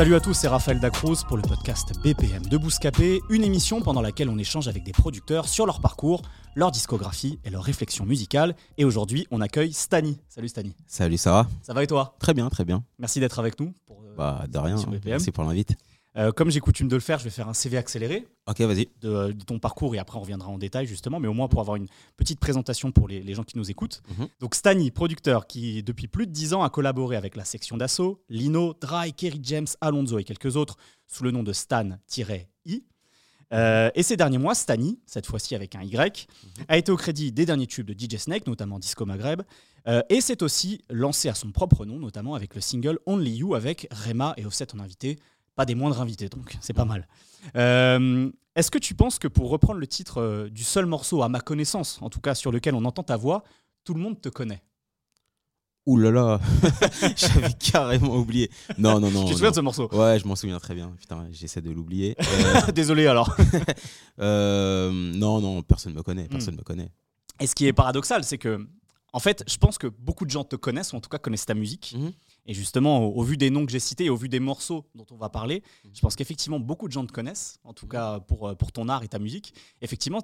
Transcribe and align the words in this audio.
Salut 0.00 0.14
à 0.14 0.20
tous, 0.20 0.32
c'est 0.32 0.48
Raphaël 0.48 0.80
Dacruz 0.80 1.26
pour 1.28 1.36
le 1.36 1.42
podcast 1.42 1.92
BPM 2.02 2.46
de 2.46 2.56
Bouscapé, 2.56 3.20
une 3.28 3.44
émission 3.44 3.82
pendant 3.82 4.00
laquelle 4.00 4.30
on 4.30 4.38
échange 4.38 4.66
avec 4.66 4.82
des 4.82 4.92
producteurs 4.92 5.46
sur 5.46 5.66
leur 5.66 5.82
parcours, 5.82 6.22
leur 6.54 6.70
discographie 6.70 7.38
et 7.44 7.50
leur 7.50 7.62
réflexion 7.62 8.06
musicale. 8.06 8.56
Et 8.78 8.86
aujourd'hui, 8.86 9.26
on 9.30 9.42
accueille 9.42 9.74
Stani. 9.74 10.18
Salut 10.26 10.48
Stani. 10.48 10.74
Salut, 10.86 11.18
ça 11.18 11.32
va? 11.32 11.48
Ça 11.60 11.74
va 11.74 11.82
et 11.82 11.86
toi? 11.86 12.14
Très 12.18 12.32
bien, 12.32 12.48
très 12.48 12.64
bien. 12.64 12.82
Merci 12.98 13.20
d'être 13.20 13.38
avec 13.38 13.60
nous. 13.60 13.74
Pour, 13.84 14.00
euh, 14.00 14.14
Bah, 14.16 14.46
de 14.48 14.56
rien. 14.56 14.76
Merci 15.04 15.32
pour 15.32 15.44
l'invite. 15.44 15.76
Euh, 16.16 16.32
comme 16.32 16.50
j'ai 16.50 16.58
coutume 16.58 16.88
de 16.88 16.96
le 16.96 17.00
faire, 17.00 17.18
je 17.20 17.24
vais 17.24 17.30
faire 17.30 17.48
un 17.48 17.54
CV 17.54 17.76
accéléré 17.76 18.26
Ok, 18.48 18.60
vas-y. 18.62 18.88
de, 19.00 19.30
de 19.30 19.44
ton 19.44 19.60
parcours 19.60 19.94
et 19.94 19.98
après 19.98 20.18
on 20.18 20.22
reviendra 20.22 20.48
en 20.48 20.58
détail 20.58 20.86
justement, 20.86 21.20
mais 21.20 21.28
au 21.28 21.32
moins 21.34 21.46
pour 21.46 21.60
avoir 21.60 21.76
une 21.76 21.86
petite 22.16 22.40
présentation 22.40 22.90
pour 22.90 23.06
les, 23.06 23.22
les 23.22 23.34
gens 23.34 23.44
qui 23.44 23.56
nous 23.56 23.70
écoutent. 23.70 24.02
Mhm. 24.18 24.26
Donc 24.40 24.56
Stani, 24.56 24.90
producteur 24.90 25.46
qui 25.46 25.84
depuis 25.84 26.08
plus 26.08 26.26
de 26.26 26.32
10 26.32 26.54
ans 26.54 26.62
a 26.64 26.70
collaboré 26.70 27.14
avec 27.14 27.36
la 27.36 27.44
section 27.44 27.76
d'assaut, 27.76 28.20
Lino, 28.28 28.74
Dry, 28.80 29.12
Kerry 29.12 29.38
James, 29.44 29.68
Alonso 29.80 30.18
et 30.18 30.24
quelques 30.24 30.56
autres 30.56 30.76
sous 31.06 31.22
le 31.22 31.30
nom 31.30 31.44
de 31.44 31.52
Stan-I. 31.52 32.82
Euh, 33.52 33.90
et 33.96 34.02
ces 34.04 34.16
derniers 34.16 34.38
mois, 34.38 34.54
Stani, 34.54 35.00
cette 35.06 35.26
fois-ci 35.26 35.54
avec 35.54 35.74
un 35.74 35.82
Y, 35.82 36.28
a 36.68 36.78
été 36.78 36.92
au 36.92 36.96
crédit 36.96 37.32
des 37.32 37.46
derniers 37.46 37.66
tubes 37.66 37.86
de 37.86 37.94
DJ 37.98 38.16
Snake, 38.18 38.46
notamment 38.46 38.78
Disco 38.78 39.04
Maghreb, 39.04 39.42
euh, 39.88 40.02
et 40.08 40.20
s'est 40.20 40.42
aussi 40.42 40.84
lancé 40.88 41.28
à 41.28 41.34
son 41.34 41.50
propre 41.50 41.84
nom, 41.84 41.98
notamment 41.98 42.34
avec 42.34 42.54
le 42.54 42.60
single 42.60 42.98
Only 43.06 43.38
You 43.38 43.54
avec 43.54 43.88
Rema 43.90 44.34
et 44.36 44.46
Offset 44.46 44.72
en 44.74 44.78
invité. 44.78 45.18
Pas 45.60 45.66
des 45.66 45.74
moindres 45.74 46.00
invités, 46.00 46.30
donc 46.30 46.56
c'est 46.62 46.72
pas 46.72 46.86
mal. 46.86 47.06
Euh, 47.54 48.30
Est-ce 48.56 48.70
que 48.70 48.78
tu 48.78 48.94
penses 48.94 49.18
que 49.18 49.28
pour 49.28 49.50
reprendre 49.50 49.78
le 49.78 49.86
titre 49.86 50.16
euh, 50.18 50.48
du 50.48 50.64
seul 50.64 50.86
morceau, 50.86 51.22
à 51.22 51.28
ma 51.28 51.40
connaissance, 51.40 51.98
en 52.00 52.08
tout 52.08 52.22
cas 52.22 52.34
sur 52.34 52.50
lequel 52.50 52.74
on 52.74 52.82
entend 52.86 53.02
ta 53.02 53.18
voix, 53.18 53.44
tout 53.84 53.92
le 53.92 54.00
monde 54.00 54.18
te 54.18 54.30
connaît? 54.30 54.62
Ouh 55.84 55.98
là 55.98 56.10
là, 56.10 56.40
j'avais 57.14 57.52
carrément 57.52 58.16
oublié. 58.16 58.50
Non, 58.78 59.00
non, 59.00 59.10
non. 59.10 59.26
Tu 59.26 59.32
te 59.32 59.36
souviens 59.36 59.50
de 59.50 59.56
ce 59.56 59.60
morceau? 59.60 59.94
Ouais, 59.94 60.18
je 60.18 60.26
m'en 60.26 60.34
souviens 60.34 60.58
très 60.58 60.74
bien. 60.74 60.96
Putain, 60.98 61.26
j'essaie 61.30 61.60
de 61.60 61.70
l'oublier. 61.70 62.16
Euh, 62.22 62.72
Désolé 62.72 63.06
alors. 63.06 63.36
euh, 64.18 64.90
non, 64.90 65.42
non, 65.42 65.62
personne 65.62 65.92
me 65.92 66.02
connaît. 66.02 66.24
Hmm. 66.24 66.30
Personne 66.30 66.56
me 66.56 66.62
connaît. 66.62 66.90
Et 67.38 67.46
ce 67.46 67.54
qui 67.54 67.66
est 67.66 67.74
paradoxal, 67.74 68.24
c'est 68.24 68.38
que, 68.38 68.66
en 69.12 69.18
fait, 69.18 69.44
je 69.46 69.58
pense 69.58 69.76
que 69.76 69.88
beaucoup 69.88 70.24
de 70.24 70.30
gens 70.30 70.44
te 70.44 70.56
connaissent, 70.56 70.94
ou 70.94 70.96
en 70.96 71.02
tout 71.02 71.10
cas 71.10 71.18
connaissent 71.18 71.44
ta 71.44 71.52
musique. 71.52 71.96
Mhm. 71.98 72.12
Et 72.46 72.54
justement, 72.54 73.06
au, 73.06 73.20
au 73.20 73.22
vu 73.22 73.36
des 73.36 73.50
noms 73.50 73.64
que 73.66 73.72
j'ai 73.72 73.78
cités 73.80 74.06
et 74.06 74.10
au 74.10 74.16
vu 74.16 74.28
des 74.28 74.40
morceaux 74.40 74.84
dont 74.94 75.06
on 75.10 75.16
va 75.16 75.28
parler, 75.28 75.62
Mhm. 75.84 75.90
je 75.94 76.00
pense 76.00 76.16
qu'effectivement, 76.16 76.58
beaucoup 76.60 76.88
de 76.88 76.92
gens 76.92 77.04
te 77.06 77.12
connaissent, 77.12 77.58
en 77.64 77.72
tout 77.74 77.86
cas 77.86 78.20
pour, 78.20 78.48
euh, 78.48 78.54
pour 78.54 78.72
ton 78.72 78.88
art 78.88 79.02
et 79.02 79.08
ta 79.08 79.18
musique. 79.18 79.54
Effectivement, 79.80 80.20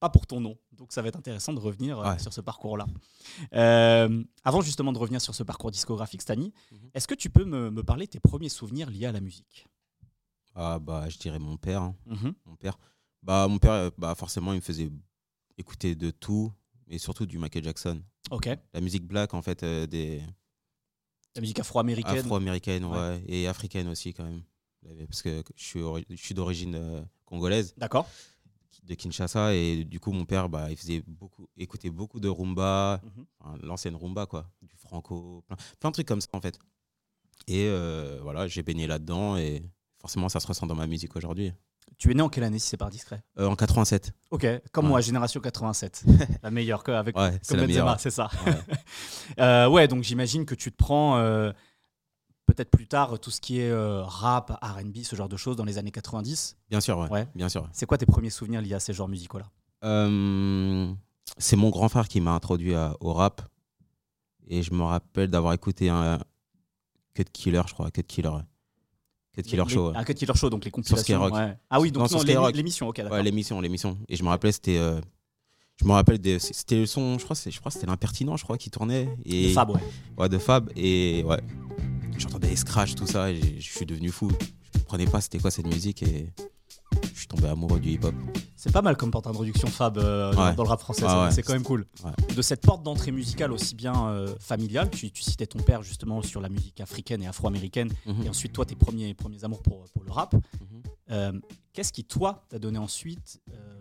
pas 0.00 0.10
pour 0.10 0.26
ton 0.26 0.40
nom. 0.40 0.58
Donc 0.72 0.92
ça 0.92 1.00
va 1.00 1.08
être 1.08 1.16
intéressant 1.16 1.52
de 1.54 1.58
revenir 1.60 1.98
euh, 1.98 2.10
Ouais. 2.12 2.18
sur 2.18 2.32
ce 2.32 2.40
parcours-là. 2.42 2.86
Euh, 3.54 4.22
avant 4.44 4.60
justement 4.60 4.92
de 4.92 4.98
revenir 4.98 5.20
sur 5.20 5.34
ce 5.34 5.42
parcours 5.42 5.70
discographique, 5.70 6.22
Stani, 6.22 6.52
Mhm. 6.72 6.90
est-ce 6.94 7.08
que 7.08 7.14
tu 7.14 7.30
peux 7.30 7.44
me, 7.44 7.70
me 7.70 7.82
parler 7.82 8.06
de 8.06 8.10
tes 8.10 8.20
premiers 8.20 8.48
souvenirs 8.50 8.90
liés 8.90 9.06
à 9.06 9.12
la 9.12 9.20
musique? 9.20 9.66
Ah, 10.54 10.78
bah, 10.78 11.08
je 11.08 11.18
dirais 11.18 11.38
mon 11.38 11.56
père. 11.56 11.82
hein. 11.82 11.94
Mhm. 12.06 12.34
Mon 12.46 12.56
père. 12.56 12.78
Bah, 13.22 13.46
mon 13.48 13.58
père, 13.58 13.90
bah, 13.98 14.14
forcément, 14.14 14.52
il 14.52 14.56
me 14.56 14.60
faisait 14.60 14.90
écouter 15.58 15.94
de 15.94 16.10
tout, 16.10 16.52
mais 16.86 16.98
surtout 16.98 17.26
du 17.26 17.38
Michael 17.38 17.64
Jackson. 17.64 18.02
Ok. 18.30 18.48
La 18.74 18.80
musique 18.80 19.04
black, 19.06 19.34
en 19.34 19.42
fait, 19.42 19.62
euh, 19.62 19.86
des 19.86 20.22
La 21.36 21.40
musique 21.42 21.60
afro-américaine. 21.60 22.18
afro-américaines, 22.18 22.84
Ouais. 22.84 22.96
ouais. 22.98 23.22
et 23.28 23.46
africaines 23.46 23.88
aussi, 23.88 24.12
quand 24.12 24.24
même. 24.24 24.42
Parce 25.08 25.22
que 25.22 25.42
je 25.56 25.64
suis, 25.64 25.80
ori- 25.80 26.06
je 26.10 26.16
suis 26.16 26.34
d'origine 26.34 26.74
euh, 26.76 27.02
congolaise. 27.24 27.74
D'accord. 27.76 28.08
de 28.84 28.94
Kinshasa 28.94 29.52
et 29.52 29.82
du 29.84 29.98
coup 29.98 30.12
mon 30.12 30.24
père 30.24 30.48
bah, 30.48 30.70
il 30.70 30.76
faisait 30.76 31.02
beaucoup 31.08 31.48
écoutait 31.56 31.90
beaucoup 31.90 32.20
de 32.20 32.28
rumba 32.28 33.00
Mhm. 33.02 33.58
l'ancienne 33.64 33.96
rumba 33.96 34.26
quoi 34.26 34.48
du 34.62 34.76
franco 34.76 35.42
plein, 35.48 35.56
plein 35.80 35.90
de 35.90 35.94
trucs 35.94 36.06
comme 36.06 36.20
ça 36.20 36.28
en 36.34 36.40
fait 36.40 36.56
et 37.48 37.64
euh, 37.66 38.20
voilà 38.22 38.46
j'ai 38.46 38.62
baigné 38.62 38.86
là 38.86 39.00
dedans 39.00 39.36
et 39.36 39.64
forcément 39.98 40.28
ça 40.28 40.38
se 40.38 40.46
ressent 40.46 40.68
dans 40.68 40.76
ma 40.76 40.86
musique 40.86 41.16
aujourd'hui 41.16 41.52
Tu 41.98 42.10
es 42.10 42.14
né 42.14 42.20
en 42.22 42.28
quelle 42.28 42.44
année 42.44 42.58
si 42.58 42.68
c'est 42.68 42.76
pas 42.76 42.90
discret 42.90 43.22
Euh, 43.38 43.46
en 43.48 43.56
87 43.56 44.12
Ok, 44.30 44.46
comme 44.72 44.84
Ouais. 44.86 44.90
moi, 44.90 45.00
génération 45.00 45.40
87. 45.40 46.04
la 46.42 46.50
meilleure 46.50 46.84
que 46.84 46.90
avec 46.92 47.16
ouais 47.16 47.38
c'est 47.42 47.54
comme 47.56 47.66
Benzema, 47.66 47.82
meilleure 47.84 48.00
c'est 48.00 48.10
ça. 48.10 48.28
Ouais. 48.46 48.52
Euh, 49.40 49.68
ouais, 49.68 49.88
donc 49.88 50.02
j'imagine 50.02 50.44
que 50.46 50.54
tu 50.54 50.70
te 50.70 50.76
prends 50.76 51.16
euh, 51.18 51.52
peut-être 52.46 52.70
plus 52.70 52.86
tard 52.86 53.18
tout 53.18 53.30
ce 53.30 53.40
qui 53.40 53.58
est 53.60 53.72
rap, 53.74 54.56
RB, 54.62 54.98
ce 55.02 55.16
genre 55.16 55.28
de 55.28 55.36
choses 55.36 55.56
dans 55.56 55.64
les 55.64 55.78
années 55.78 55.90
90. 55.90 56.56
bien 56.70 56.80
sûr 56.80 56.98
ouais, 56.98 57.08
Ouais. 57.10 57.28
bien 57.34 57.48
sûr 57.48 57.68
C'est 57.72 57.86
quoi 57.86 57.98
tes 57.98 58.06
premiers 58.06 58.30
souvenirs 58.30 58.60
liés 58.62 58.74
à 58.74 58.80
ces 58.80 58.92
genres 58.92 59.08
musicaux-là? 59.08 59.46
C'est 61.38 61.56
mon 61.56 61.70
grand 61.70 61.88
frère 61.88 62.08
qui 62.08 62.20
m'a 62.20 62.32
introduit 62.32 62.74
à- 62.74 62.94
au 63.00 63.12
rap 63.12 63.42
et 64.48 64.62
je 64.62 64.72
me 64.72 64.82
rappelle 64.84 65.28
d'avoir 65.30 65.52
écouté 65.54 65.88
un 65.88 66.18
Cut 67.14 67.24
Killer 67.32 67.62
je 67.66 67.74
crois 67.74 67.90
Cut 67.90 68.02
Killer 68.04 68.28
ouais. 68.28 68.42
Cut 69.36 69.42
Killer 69.50 69.62
Les- 69.66 69.74
Show 69.74 69.90
ouais. 69.90 69.96
Un 69.96 70.04
Cut 70.04 70.14
Killer 70.14 70.32
Show, 70.34 70.50
donc 70.50 70.64
les 70.64 70.70
compilations. 70.70 71.02
Skyrock. 71.02 71.34
ouais. 71.34 71.56
Ah 71.70 71.80
oui, 71.80 71.90
donc 71.92 72.02
Non, 72.02 72.08
sur 72.08 72.18
non, 72.18 72.24
l'é- 72.24 72.32
Skyrock. 72.32 72.56
l'émission, 72.56 72.88
ok. 72.88 73.02
Ouais, 73.10 73.22
l'émission, 73.22 73.60
l'émission. 73.60 73.98
Et 74.08 74.16
je 74.16 74.22
me 74.22 74.28
rappelais, 74.28 74.52
c'était. 74.52 74.78
euh, 74.78 75.00
je 75.80 75.84
me 75.84 75.92
rappelle, 75.92 76.18
des- 76.18 76.38
c'était 76.38 76.76
le 76.80 76.86
son, 76.86 77.18
je 77.18 77.24
crois, 77.24 77.36
c'est- 77.36 77.50
je 77.50 77.58
crois 77.60 77.70
que 77.70 77.74
c'était 77.74 77.86
l'impertinent, 77.86 78.36
je 78.36 78.44
crois, 78.44 78.56
qui 78.58 78.70
tournait. 78.70 79.08
Et, 79.24 79.48
De 79.48 79.52
Fab, 79.52 79.70
ouais. 79.70 79.80
Ouais, 80.18 80.28
de 80.28 80.38
Fab. 80.38 80.70
Et 80.74 81.22
ouais, 81.26 81.40
j'entendais 82.18 82.48
les 82.48 82.56
scratchs, 82.56 82.94
tout 82.94 83.06
ça, 83.06 83.30
et 83.30 83.40
je 83.60 83.70
suis 83.72 83.84
devenu 83.86 84.10
fou. 84.10 84.30
Je 84.74 84.78
comprenais 84.80 85.06
pas 85.06 85.20
c'était 85.20 85.38
quoi 85.38 85.50
cette 85.50 85.66
musique, 85.66 86.02
et 86.02 86.32
je 87.16 87.20
suis 87.20 87.28
tombé 87.28 87.48
amoureux 87.48 87.80
du 87.80 87.90
hip-hop. 87.92 88.14
C'est 88.56 88.70
pas 88.72 88.82
mal 88.82 88.96
comme 88.96 89.10
porte 89.10 89.24
d'introduction 89.24 89.68
Fab 89.68 89.96
euh, 89.96 90.32
dans, 90.34 90.46
Ouais. 90.48 90.54
dans 90.54 90.62
le 90.64 90.68
rap 90.68 90.80
français, 90.80 91.06
c'est- 91.08 91.14
ouais. 91.14 91.30
c'est 91.30 91.42
quand 91.42 91.54
même 91.54 91.62
cool. 91.62 91.86
Ouais. 92.04 92.34
De 92.34 92.42
cette 92.42 92.60
porte 92.60 92.82
d'entrée 92.82 93.10
musicale 93.10 93.52
aussi 93.52 93.74
bien 93.74 94.08
euh, 94.08 94.34
familiale, 94.38 94.90
tu, 94.90 95.10
tu 95.10 95.22
citais 95.22 95.46
ton 95.46 95.60
père 95.60 95.82
justement 95.82 96.20
sur 96.20 96.42
la 96.42 96.50
musique 96.50 96.78
africaine 96.80 97.22
et 97.22 97.26
afro-américaine, 97.26 97.90
Mhm. 98.04 98.22
et 98.24 98.28
ensuite 98.28 98.52
toi 98.52 98.66
tes 98.66 98.76
premiers, 98.76 99.14
premiers 99.14 99.42
amours 99.44 99.62
pour, 99.62 99.84
pour 99.94 100.04
le 100.04 100.12
rap. 100.12 100.34
Mhm. 100.34 100.40
Euh, 101.10 101.32
Qu'est-ce 101.72 101.92
qui 101.92 102.04
toi 102.04 102.44
t'a 102.48 102.58
donné 102.58 102.78
ensuite 102.78 103.40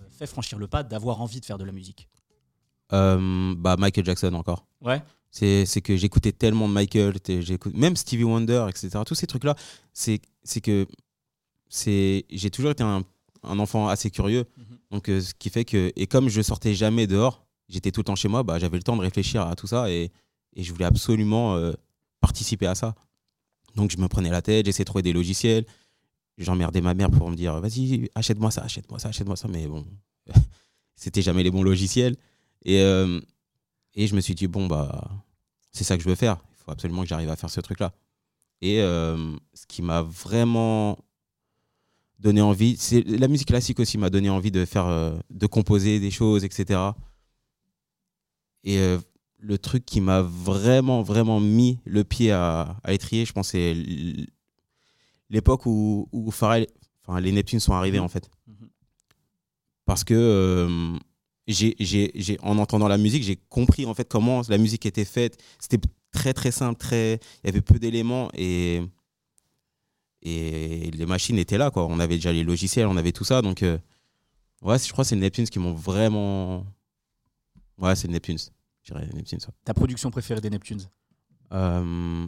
fait 0.10 0.28
franchir 0.28 0.58
le 0.58 0.68
pas 0.68 0.84
d'avoir 0.84 1.22
envie 1.22 1.40
de 1.42 1.46
faire 1.46 1.58
de 1.58 1.64
la 1.66 1.72
musique? 1.74 2.08
Bah, 2.92 3.76
Michael 3.78 4.06
Jackson 4.06 4.34
encore. 4.34 4.66
Ouais. 4.82 5.02
C'est 5.32 5.82
que 5.82 5.98
j'écoutais 5.98 6.32
tellement 6.32 6.68
de 6.70 6.74
Michael, 6.74 7.16
même 7.74 7.96
Stevie 7.98 8.24
Wonder, 8.24 8.68
etc. 8.70 9.00
Tous 9.06 9.16
ces 9.16 9.28
trucs-là, 9.28 9.56
c'est 9.94 10.22
c'est 10.44 10.62
que 10.62 10.88
c'est 11.68 12.26
j'ai 12.30 12.50
toujours 12.50 12.72
été 12.72 12.84
un, 12.84 13.04
un 13.48 13.60
enfant 13.60 13.88
assez 13.88 14.10
curieux. 14.10 14.46
Mhm. 14.58 14.78
Donc, 14.92 15.10
euh, 15.10 15.22
ce 15.22 15.34
qui 15.34 15.50
fait 15.50 15.66
que, 15.66 15.92
et 15.96 16.08
comme 16.08 16.30
je 16.30 16.42
sortais 16.42 16.74
jamais 16.74 17.08
dehors, 17.08 17.46
j'étais 17.70 17.92
tout 17.92 18.02
le 18.02 18.06
temps 18.06 18.16
chez 18.16 18.28
moi, 18.28 18.44
bah, 18.44 18.60
j'avais 18.60 18.78
le 18.78 18.84
temps 18.84 18.96
de 18.96 19.02
réfléchir 19.02 19.42
à 19.48 19.56
tout 19.56 19.68
ça 19.68 19.90
et, 19.90 20.12
et 20.56 20.64
je 20.64 20.72
voulais 20.72 20.86
absolument 20.86 21.56
euh, 21.56 21.74
participer 22.20 22.68
à 22.68 22.76
ça. 22.76 22.96
Donc, 23.76 23.92
je 23.92 23.98
me 23.98 24.08
prenais 24.08 24.30
la 24.30 24.42
tête, 24.42 24.66
j'essayais 24.66 24.84
de 24.84 24.88
trouver 24.88 25.02
des 25.02 25.14
logiciels. 25.14 25.66
J'emmerdais 26.38 26.82
ma 26.82 26.94
mère 26.94 27.12
pour 27.12 27.30
me 27.30 27.36
dire 27.36 27.60
vas-y, 27.62 28.10
achète-moi 28.14 28.52
ça, 28.52 28.64
achète-moi 28.64 29.00
ça, 29.00 29.10
achète-moi 29.10 29.36
ça. 29.36 29.48
Mais 29.48 29.68
bon, 29.68 29.86
c'était 30.96 31.22
jamais 31.22 31.44
les 31.44 31.52
bons 31.52 31.64
logiciels. 31.64 32.16
Et, 32.64 32.82
euh, 32.82 33.22
et 33.94 34.08
je 34.08 34.16
me 34.16 34.22
suis 34.22 34.36
dit 34.36 34.48
bon, 34.48 34.68
bah, 34.68 35.10
c'est 35.72 35.84
ça 35.84 35.98
que 35.98 36.04
je 36.04 36.10
veux 36.10 36.16
faire. 36.16 36.38
Il 36.52 36.64
faut 36.64 36.72
absolument 36.72 37.04
que 37.04 37.08
j'arrive 37.08 37.30
à 37.30 37.36
faire 37.36 37.50
ce 37.50 37.62
truc-là. 37.62 37.94
Et 38.62 38.78
ce 38.78 39.66
qui 39.68 39.82
m'a 39.82 40.02
vraiment 40.02 40.98
donné 42.20 42.42
envie, 42.42 42.76
c'est 42.78 43.02
la 43.08 43.28
musique 43.28 43.48
classique 43.48 43.80
aussi 43.80 43.98
m'a 43.98 44.10
donné 44.10 44.30
envie 44.30 44.52
de 44.52 44.66
faire, 44.66 44.88
euh, 44.88 45.16
de 45.30 45.48
composer 45.48 46.00
des 46.00 46.12
choses, 46.12 46.44
etc. 46.44 46.80
Et 48.64 48.78
euh, 48.80 48.98
le 49.40 49.58
truc 49.58 49.86
qui 49.86 50.02
m'a 50.02 50.22
vraiment, 50.22 51.04
vraiment 51.04 51.40
mis 51.40 51.80
le 51.86 52.04
pied 52.04 52.32
à, 52.32 52.78
à 52.84 52.92
l'étrier, 52.92 53.26
je 53.26 53.34
pense, 53.34 53.50
c'est 53.50 53.76
l'époque 55.30 55.66
où, 55.66 56.08
où 56.12 56.32
Pharrell, 56.32 56.68
enfin, 57.06 57.20
les 57.20 57.32
Neptunes 57.32 57.60
sont 57.60 57.74
arrivés, 57.74 58.00
en 58.00 58.08
fait. 58.08 58.30
Mhm. 58.48 58.70
Parce 59.86 60.04
que, 60.04 60.14
euh, 60.16 60.98
j'ai- 61.48 62.38
en 62.42 62.58
entendant 62.58 62.88
la 62.88 62.98
musique, 62.98 63.24
j'ai 63.24 63.36
compris, 63.50 63.86
en 63.86 63.94
fait, 63.94 64.08
comment 64.10 64.42
la 64.50 64.58
musique 64.58 64.86
était 64.86 65.06
faite. 65.06 65.38
C'était 65.60 65.86
très, 66.12 66.34
très 66.34 66.52
simple, 66.52 66.80
très, 66.80 67.20
il 67.44 67.48
y 67.48 67.50
avait 67.50 67.62
peu 67.62 67.78
d'éléments 67.78 68.30
et, 68.34 68.82
et 70.26 70.90
les 70.92 71.06
machines 71.06 71.38
étaient 71.38 71.60
là, 71.60 71.70
quoi. 71.70 71.86
On 71.86 72.00
avait 72.00 72.16
déjà 72.16 72.34
les 72.34 72.44
logiciels, 72.44 72.88
on 72.88 72.98
avait 72.98 73.12
tout 73.12 73.24
ça. 73.24 73.44
Donc, 73.44 73.62
euh, 73.62 73.78
ouais, 74.64 74.80
je 74.80 74.92
crois 74.92 75.04
que 75.04 75.10
c'est 75.10 75.16
les 75.16 75.22
Neptunes 75.22 75.46
qui 75.46 75.60
m'ont 75.60 75.74
vraiment. 75.74 76.66
Ouais, 77.78 77.96
c'est 77.96 78.08
les 78.08 78.14
Neptunes. 78.14 78.40
Je 78.82 78.94
dirais 78.94 79.06
les 79.06 79.14
Neptunes. 79.14 79.40
Ta 79.64 79.76
production 79.76 80.10
préférée 80.10 80.42
des 80.42 80.50
Neptunes? 80.50 80.82
Euh, 81.54 82.26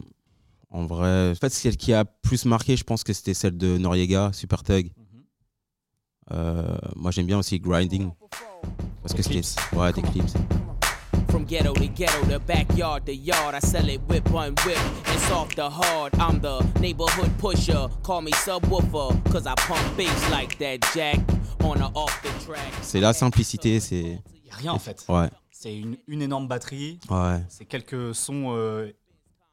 en 0.70 0.86
vrai, 0.86 1.32
en 1.32 1.34
fait, 1.34 1.50
celle 1.50 1.76
qui 1.76 1.92
a 1.92 2.04
plus 2.04 2.44
marqué, 2.44 2.76
je 2.76 2.84
pense 2.84 3.02
que 3.02 3.12
c'était 3.12 3.34
celle 3.34 3.58
de 3.58 3.78
Noriega, 3.78 4.32
Super 4.32 4.62
Tug. 4.62 4.92
Euh, 6.30 6.78
moi, 6.94 7.10
j'aime 7.10 7.26
bien 7.26 7.38
aussi 7.38 7.58
Grinding. 7.58 8.10
Parce 9.02 9.14
que 9.14 9.22
c'était. 9.22 9.42
Ouais, 9.76 9.92
des 9.92 10.02
clips. 10.02 10.36
From 11.30 11.44
ghetto 11.44 11.72
to 11.74 11.86
ghetto 11.88 12.24
to 12.30 12.38
backyard 12.40 13.04
to 13.06 13.14
yard, 13.14 13.54
I 13.54 13.60
sell 13.60 13.88
it 13.88 14.00
whip 14.08 14.32
on 14.32 14.54
whip. 14.64 14.78
It's 15.14 15.30
off 15.30 15.54
the 15.54 15.68
hard. 15.68 16.14
I'm 16.18 16.40
the 16.40 16.62
neighborhood 16.80 17.30
pusher. 17.38 17.88
Call 18.02 18.22
me 18.22 18.32
subwoofer, 18.32 19.12
cause 19.30 19.46
I 19.46 19.54
pump 19.56 19.96
bass 19.96 20.30
like 20.30 20.58
that 20.58 20.80
jack 20.94 21.18
on 21.62 21.82
or 21.82 21.90
off 21.94 22.22
the 22.22 22.30
track. 22.44 22.72
C'est 22.82 23.00
la 23.00 23.12
simplicité, 23.12 23.78
c'est. 23.80 24.20
Il 24.34 24.42
n'y 24.44 24.50
a 24.50 24.56
rien 24.56 24.72
en 24.72 24.78
fait. 24.78 25.04
Ouais, 25.08 25.28
C'est 25.50 25.76
une, 25.76 25.96
une 26.06 26.22
énorme 26.22 26.48
batterie, 26.48 26.98
ouais. 27.10 27.42
c'est 27.48 27.64
quelques 27.66 28.14
sons 28.14 28.54
euh, 28.56 28.92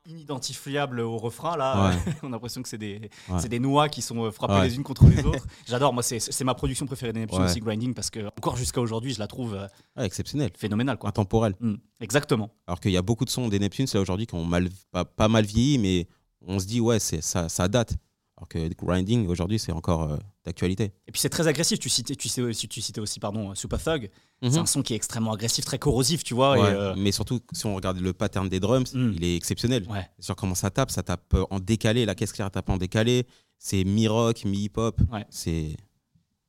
inidentifiables 0.05 0.99
au 0.99 1.17
refrain. 1.17 1.57
Là, 1.57 1.89
Ouais. 1.89 1.95
on 2.23 2.27
a 2.27 2.31
l'impression 2.31 2.61
que 2.61 2.69
c'est 2.69 2.77
des, 2.77 3.09
Ouais. 3.29 3.39
c'est 3.39 3.49
des 3.49 3.59
noix 3.59 3.89
qui 3.89 4.01
sont 4.01 4.23
euh, 4.25 4.31
frappées 4.31 4.53
Ouais. 4.53 4.67
les 4.67 4.75
unes 4.75 4.83
contre 4.83 5.05
les 5.07 5.23
autres. 5.25 5.45
J'adore, 5.67 5.93
moi, 5.93 6.03
c'est, 6.03 6.19
c'est 6.19 6.43
ma 6.43 6.53
production 6.53 6.85
préférée 6.85 7.13
des 7.13 7.19
Neptunes 7.21 7.41
aussi, 7.43 7.59
Grinding, 7.59 7.93
parce 7.93 8.09
que 8.09 8.25
encore 8.27 8.55
jusqu'à 8.57 8.81
aujourd'hui, 8.81 9.13
je 9.13 9.19
la 9.19 9.27
trouve 9.27 9.55
euh, 9.55 9.67
Ouais, 9.97 10.05
exceptionnel. 10.05 10.51
phénoménale. 10.57 10.97
Quoi. 10.97 11.09
Intemporel. 11.09 11.55
Mm, 11.59 11.75
exactement. 12.01 12.49
Alors 12.67 12.79
qu'il 12.79 12.91
y 12.91 12.97
a 12.97 13.01
beaucoup 13.01 13.25
de 13.25 13.29
sons 13.29 13.47
des 13.49 13.59
Neptunes 13.59 13.87
là 13.93 13.99
aujourd'hui 14.01 14.27
qui 14.27 14.35
ont 14.35 14.45
mal, 14.45 14.69
pas, 14.91 15.05
pas 15.05 15.27
mal 15.27 15.45
vieilli, 15.45 15.77
mais 15.77 16.07
on 16.47 16.59
se 16.59 16.65
dit, 16.65 16.79
ouais, 16.79 16.99
c'est, 16.99 17.21
ça, 17.21 17.49
ça 17.49 17.67
date. 17.67 17.93
Alors 18.37 18.49
que 18.49 18.67
Grinding 18.73 19.27
aujourd'hui, 19.27 19.59
c'est 19.59 19.71
encore 19.71 20.11
euh, 20.11 20.17
d'actualité. 20.43 20.91
Et 21.07 21.11
puis 21.13 21.21
c'est 21.21 21.29
très 21.29 21.47
agressif. 21.47 21.79
Tu 21.79 21.87
citais, 21.89 22.15
tu 22.17 22.27
citais, 22.27 22.51
tu 22.67 22.81
citais 22.81 22.99
aussi 22.99 23.19
pardon, 23.21 23.55
Super 23.55 23.81
Thug. 23.81 24.09
C'est 24.41 24.49
Mhm. 24.49 24.57
un 24.57 24.65
son 24.65 24.81
qui 24.81 24.91
est 24.91 24.97
extrêmement 24.97 25.31
agressif, 25.31 25.63
très 25.63 25.79
corrosif, 25.79 26.23
tu 26.23 26.33
vois. 26.33 26.51
Ouais, 26.59 26.69
et, 26.69 26.73
euh, 26.73 26.93
Mais 26.97 27.13
surtout, 27.13 27.39
si 27.53 27.65
on 27.65 27.75
regarde 27.75 27.97
le 27.99 28.11
pattern 28.11 28.49
des 28.49 28.59
drums, 28.59 28.93
Mm. 28.93 29.13
il 29.15 29.23
est 29.23 29.35
exceptionnel. 29.37 29.85
ouais. 29.89 30.05
Sur 30.19 30.35
comment 30.35 30.53
ça 30.55 30.69
tape, 30.69 30.91
ça 30.91 31.01
tape 31.01 31.33
euh, 31.33 31.45
en 31.49 31.61
décalé, 31.61 32.05
la 32.05 32.13
caisse 32.13 32.33
claire 32.33 32.51
tape 32.51 32.69
en 32.69 32.77
décalé. 32.77 33.25
C'est 33.57 33.85
mi-rock, 33.85 34.43
mi-hip-hop. 34.43 34.99
Ouais. 35.13 35.25
C'est. 35.29 35.77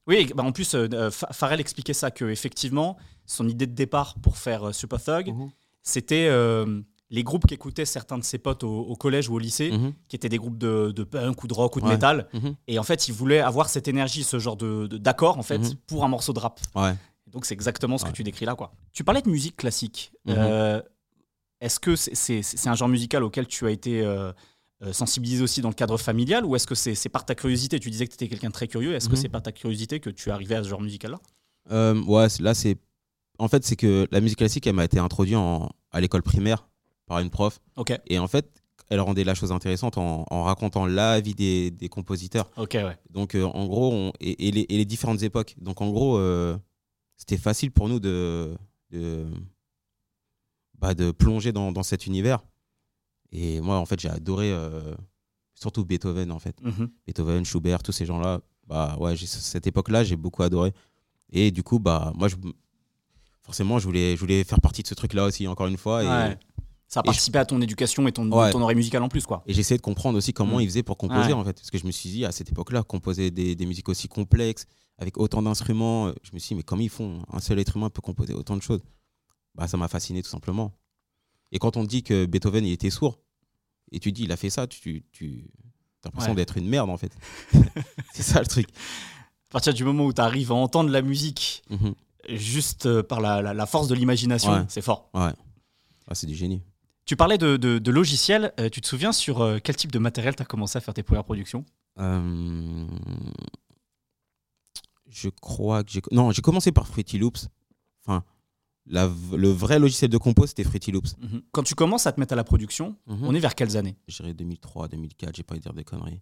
Oui, 0.09 0.31
bah 0.35 0.43
en 0.43 0.51
plus, 0.53 0.75
euh, 0.75 0.89
euh, 0.93 1.11
Pharrell 1.11 1.61
expliquait 1.61 1.93
ça, 1.95 2.11
que 2.11 2.25
effectivement, 2.25 2.97
son 3.27 3.49
idée 3.49 3.67
de 3.69 3.75
départ 3.75 4.17
pour 4.23 4.37
faire 4.39 4.69
euh, 4.69 4.73
Super 4.73 5.01
Thug, 5.03 5.29
Mhm. 5.33 5.51
c'était 5.85 6.27
euh, 6.29 6.81
les 7.11 7.23
groupes 7.23 7.47
qu'écoutaient 7.47 7.85
certains 7.85 8.19
de 8.19 8.25
ses 8.25 8.39
potes 8.39 8.65
au, 8.65 8.81
au 8.81 8.97
collège 8.97 9.29
ou 9.29 9.35
au 9.35 9.39
lycée, 9.39 9.71
Mhm, 9.71 9.93
qui 10.09 10.17
étaient 10.17 10.29
des 10.29 10.39
groupes 10.39 10.59
de, 10.59 10.93
de 10.95 11.05
punk 11.05 11.45
ou 11.45 11.47
de 11.47 11.55
rock 11.55 11.77
ou 11.77 11.81
de 11.81 11.87
Ouais. 11.87 11.93
métal. 11.93 12.29
mhm. 12.35 12.55
Et 12.67 12.79
en 12.79 12.83
fait, 12.83 13.07
il 13.09 13.15
voulait 13.15 13.39
avoir 13.41 13.69
cette 13.69 13.87
énergie, 13.89 14.25
ce 14.25 14.39
genre 14.39 14.57
de 14.57 14.87
de- 14.89 14.99
d'accord, 14.99 15.39
en 15.39 15.43
fait, 15.45 15.59
Mhm. 15.59 15.75
pour 15.87 16.05
un 16.05 16.09
morceau 16.09 16.33
de 16.33 16.41
rap. 16.41 16.61
Ouais. 16.75 16.95
Donc, 17.29 17.45
c'est 17.47 17.55
exactement 17.55 17.97
ce 17.99 18.05
que 18.05 18.11
tu 18.13 18.23
décris 18.25 18.45
là, 18.47 18.55
quoi. 18.55 18.73
Tu 18.93 19.05
parlais 19.05 19.23
de 19.23 19.29
musique 19.31 19.57
classique. 19.57 20.13
Euh, 20.29 20.81
est-ce 21.61 21.79
que 21.81 21.95
c'est 21.97 22.43
un 22.69 22.75
genre 22.75 22.89
musical 22.89 23.23
auquel 23.25 23.47
tu 23.47 23.67
as 23.67 23.71
été 23.71 24.03
euh, 24.03 24.33
euh, 24.83 24.93
sensibilisé 24.93 25.43
aussi 25.43 25.61
dans 25.61 25.69
le 25.71 25.75
cadre 25.75 25.97
familial 25.99 26.45
ou 26.45 26.55
est-ce 26.57 26.67
que 26.67 26.75
c'est 26.75 27.09
par 27.09 27.25
ta 27.25 27.35
curiosité? 27.35 27.79
Tu 27.81 27.91
disais 27.91 28.07
que 28.07 28.11
tu 28.11 28.17
étais 28.17 28.29
quelqu'un 28.29 28.49
de 28.49 28.53
très 28.53 28.69
curieux. 28.69 28.95
Est-ce 28.95 29.09
que 29.09 29.17
c'est 29.17 29.29
par 29.29 29.43
ta 29.43 29.53
curiosité 29.53 30.01
que 30.01 30.11
tu 30.11 30.29
es 30.29 30.33
arrivé 30.33 30.55
à 30.55 30.63
ce 30.63 30.69
genre 30.69 30.81
musical-là 30.83 31.19
Euh, 31.73 32.01
ouais, 32.05 32.27
là, 32.41 32.53
c'est. 32.55 32.77
En 33.39 33.49
fait, 33.49 33.65
c'est 33.65 33.77
que 33.77 34.07
la 34.13 34.21
musique 34.21 34.39
classique, 34.39 34.67
elle 34.67 34.75
m'a 34.75 34.85
été 34.85 34.99
introduite 34.99 35.37
en- 35.37 35.69
à 35.93 36.01
l'école 36.01 36.23
primaire 36.23 36.69
par 37.07 37.19
une 37.21 37.31
prof. 37.31 37.61
Et 38.07 38.19
en 38.19 38.27
fait, 38.29 38.63
elle 38.89 39.01
rendait 39.01 39.25
la 39.25 39.35
chose 39.35 39.51
intéressante 39.53 39.99
en, 39.99 40.27
en 40.31 40.43
racontant 40.45 40.87
la 40.87 41.21
vie 41.21 41.35
des, 41.35 41.71
des 41.71 41.89
compositeurs. 41.89 42.51
ouais. 42.85 42.97
Donc, 43.11 43.35
euh, 43.35 43.45
en 43.45 43.67
gros, 43.67 43.93
on- 43.93 44.13
et, 44.21 44.49
et 44.49 44.51
les, 44.53 44.67
et 44.69 44.77
les 44.77 44.85
différentes 44.85 45.23
époques. 45.23 45.55
Donc, 45.61 45.81
en 45.81 45.91
gros, 45.91 46.19
euh, 46.19 46.57
c'était 47.17 47.37
facile 47.37 47.71
pour 47.73 47.89
nous 47.89 47.99
de, 48.01 48.55
de, 48.91 49.27
bah, 50.79 50.95
de 50.95 51.11
plonger 51.11 51.53
dans, 51.53 51.73
dans 51.73 51.83
cet 51.83 52.07
univers. 52.07 52.45
Et 53.33 53.61
moi, 53.61 53.77
en 53.79 53.87
fait, 53.87 53.99
j'ai 53.99 54.09
adoré, 54.09 54.53
euh, 54.53 54.95
surtout 55.55 55.85
Beethoven, 55.85 56.31
en 56.31 56.39
fait. 56.39 56.57
Mhm. 56.63 56.89
Beethoven, 57.07 57.45
Schubert, 57.45 57.83
tous 57.83 57.93
ces 57.93 58.07
gens-là. 58.07 58.41
Bah, 58.69 58.97
ouais, 59.01 59.17
cette 59.17 59.67
époque-là, 59.67 60.05
j'ai 60.05 60.17
beaucoup 60.17 60.43
adoré. 60.43 60.73
Et 61.31 61.51
du 61.51 61.63
coup, 61.63 61.79
bah, 61.79 62.13
moi, 62.15 62.29
je, 62.29 62.37
forcément, 63.43 63.79
je 63.79 63.85
voulais, 63.87 64.15
je 64.17 64.21
voulais 64.21 64.45
faire 64.45 64.61
partie 64.61 64.83
de 64.83 64.89
ce 64.89 64.95
truc-là 64.95 65.25
aussi, 65.25 65.49
encore 65.49 65.67
une 65.67 65.77
fois. 65.77 66.05
Et, 66.05 66.07
Ouais. 66.09 66.39
Ça 66.89 67.01
a 67.01 67.03
je- 67.03 67.07
participé 67.07 67.39
à 67.39 67.45
ton 67.45 67.61
éducation 67.61 68.07
et 68.07 68.13
ton, 68.13 68.31
Ouais. 68.31 68.51
ton 68.53 68.61
oreille 68.63 68.77
musicale 68.77 69.03
en 69.03 69.09
plus, 69.09 69.27
quoi. 69.27 69.43
Et 69.47 69.53
j'essayais 69.55 69.77
de 69.79 69.83
comprendre 69.83 70.17
aussi 70.19 70.33
comment 70.33 70.59
Mm. 70.59 70.61
ils 70.63 70.67
faisaient 70.69 70.83
pour 70.85 70.97
composer, 70.97 71.29
Ouais. 71.29 71.33
en 71.33 71.45
fait. 71.45 71.55
Parce 71.55 71.71
que 71.71 71.79
je 71.79 71.87
me 71.87 71.91
suis 71.91 72.09
dit, 72.11 72.25
à 72.25 72.31
cette 72.33 72.51
époque-là, 72.51 72.83
composer 72.85 73.31
des, 73.31 73.55
des 73.57 73.67
musiques 73.67 73.89
aussi 73.89 74.07
complexes, 74.09 74.67
avec 74.99 75.19
autant 75.19 75.43
d'instruments, 75.43 76.07
euh, 76.09 76.13
je 76.23 76.31
me 76.33 76.39
suis 76.39 76.51
dit, 76.51 76.55
mais 76.55 76.63
comment 76.63 76.83
ils 76.83 76.89
font 76.89 77.23
Un 77.33 77.41
seul 77.41 77.59
être 77.59 77.77
humain 77.77 77.91
peut 77.91 78.01
composer 78.03 78.35
autant 78.35 78.57
de 78.57 78.63
choses 78.63 78.83
bah, 79.57 79.67
Ça 79.69 79.77
m'a 79.77 79.89
fasciné, 79.89 80.23
tout 80.23 80.31
simplement. 80.31 80.73
Et 81.53 81.59
quand 81.59 81.77
on 81.77 81.85
dit 81.85 82.03
que 82.03 82.25
Beethoven, 82.27 82.65
il 82.65 82.73
était 82.73 82.91
sourd, 82.91 83.19
et 83.93 83.99
tu 84.01 84.13
dis, 84.13 84.23
il 84.25 84.33
a 84.33 84.37
fait 84.37 84.51
ça, 84.51 84.67
tu, 84.67 85.05
tu 85.13 85.51
as 86.05 86.09
l'impression 86.09 86.31
Ouais. 86.33 86.37
d'être 86.37 86.57
une 86.57 86.69
merde, 86.69 86.89
en 86.91 86.97
fait. 86.97 87.13
C'est 88.15 88.23
ça 88.23 88.41
le 88.41 88.47
truc. 88.47 88.69
À 89.51 89.53
partir 89.53 89.75
du 89.75 89.85
moment 89.85 90.05
où 90.07 90.13
tu 90.13 90.21
arrives 90.21 90.53
à 90.53 90.55
entendre 90.55 90.91
la 90.91 91.03
musique 91.03 91.63
Mhm. 91.71 91.95
juste 92.31 92.87
euh, 92.87 93.03
par 93.03 93.21
la, 93.21 93.43
la- 93.43 93.55
la 93.55 93.67
force 93.67 93.89
de 93.89 93.95
l'imagination, 93.95 94.67
c'est 94.69 94.83
fort. 94.83 95.09
Ouais. 95.15 95.33
Ah, 96.09 96.15
c'est 96.15 96.27
du 96.27 96.35
génie. 96.35 96.63
Tu 97.07 97.17
parlais 97.17 97.39
de, 97.39 97.57
de, 97.57 97.79
de 97.79 97.91
logiciels. 97.93 98.53
euh, 98.61 98.69
tu 98.69 98.81
te 98.81 98.87
souviens 98.87 99.13
sur 99.13 99.41
euh, 99.41 99.59
quel 99.63 99.77
type 99.77 99.93
de 99.93 99.99
matériel 99.99 100.35
tu 100.35 100.43
as 100.43 100.47
commencé 100.47 100.77
à 100.77 100.81
faire 100.81 100.93
tes 100.95 101.03
premières 101.05 101.25
productions? 101.25 101.65
Euh, 101.99 102.87
Je 105.09 105.29
crois 105.29 105.85
que 105.85 105.91
j'ai. 105.93 106.03
Non, 106.11 106.33
j'ai 106.33 106.43
commencé 106.43 106.73
par 106.73 106.87
Fruity 106.89 107.19
Loops. 107.19 107.49
Enfin, 108.05 108.25
la 108.87 109.07
v- 109.07 109.37
le 109.37 109.49
vrai 109.51 109.79
logiciel 109.79 110.11
de 110.11 110.19
compo, 110.19 110.47
c'était 110.47 110.65
Fruity 110.65 110.91
Loops. 110.93 111.17
Mhm. 111.19 111.43
Quand 111.53 111.63
tu 111.63 111.75
commences 111.75 112.07
à 112.07 112.13
te 112.13 112.19
mettre 112.21 112.33
à 112.33 112.37
la 112.37 112.45
production, 112.45 112.97
Mhm. 113.07 113.25
on 113.25 113.35
est 113.35 113.39
vers 113.41 113.55
quelles 113.55 113.77
années? 113.77 113.97
Je 114.09 114.17
dirais 114.17 114.35
2003, 114.35 114.89
2004, 114.89 115.37
j'ai 115.37 115.43
pas 115.45 115.55
envie 115.55 115.61
de 115.61 115.65
dire 115.65 115.75
des 115.75 115.85
conneries. 115.85 116.21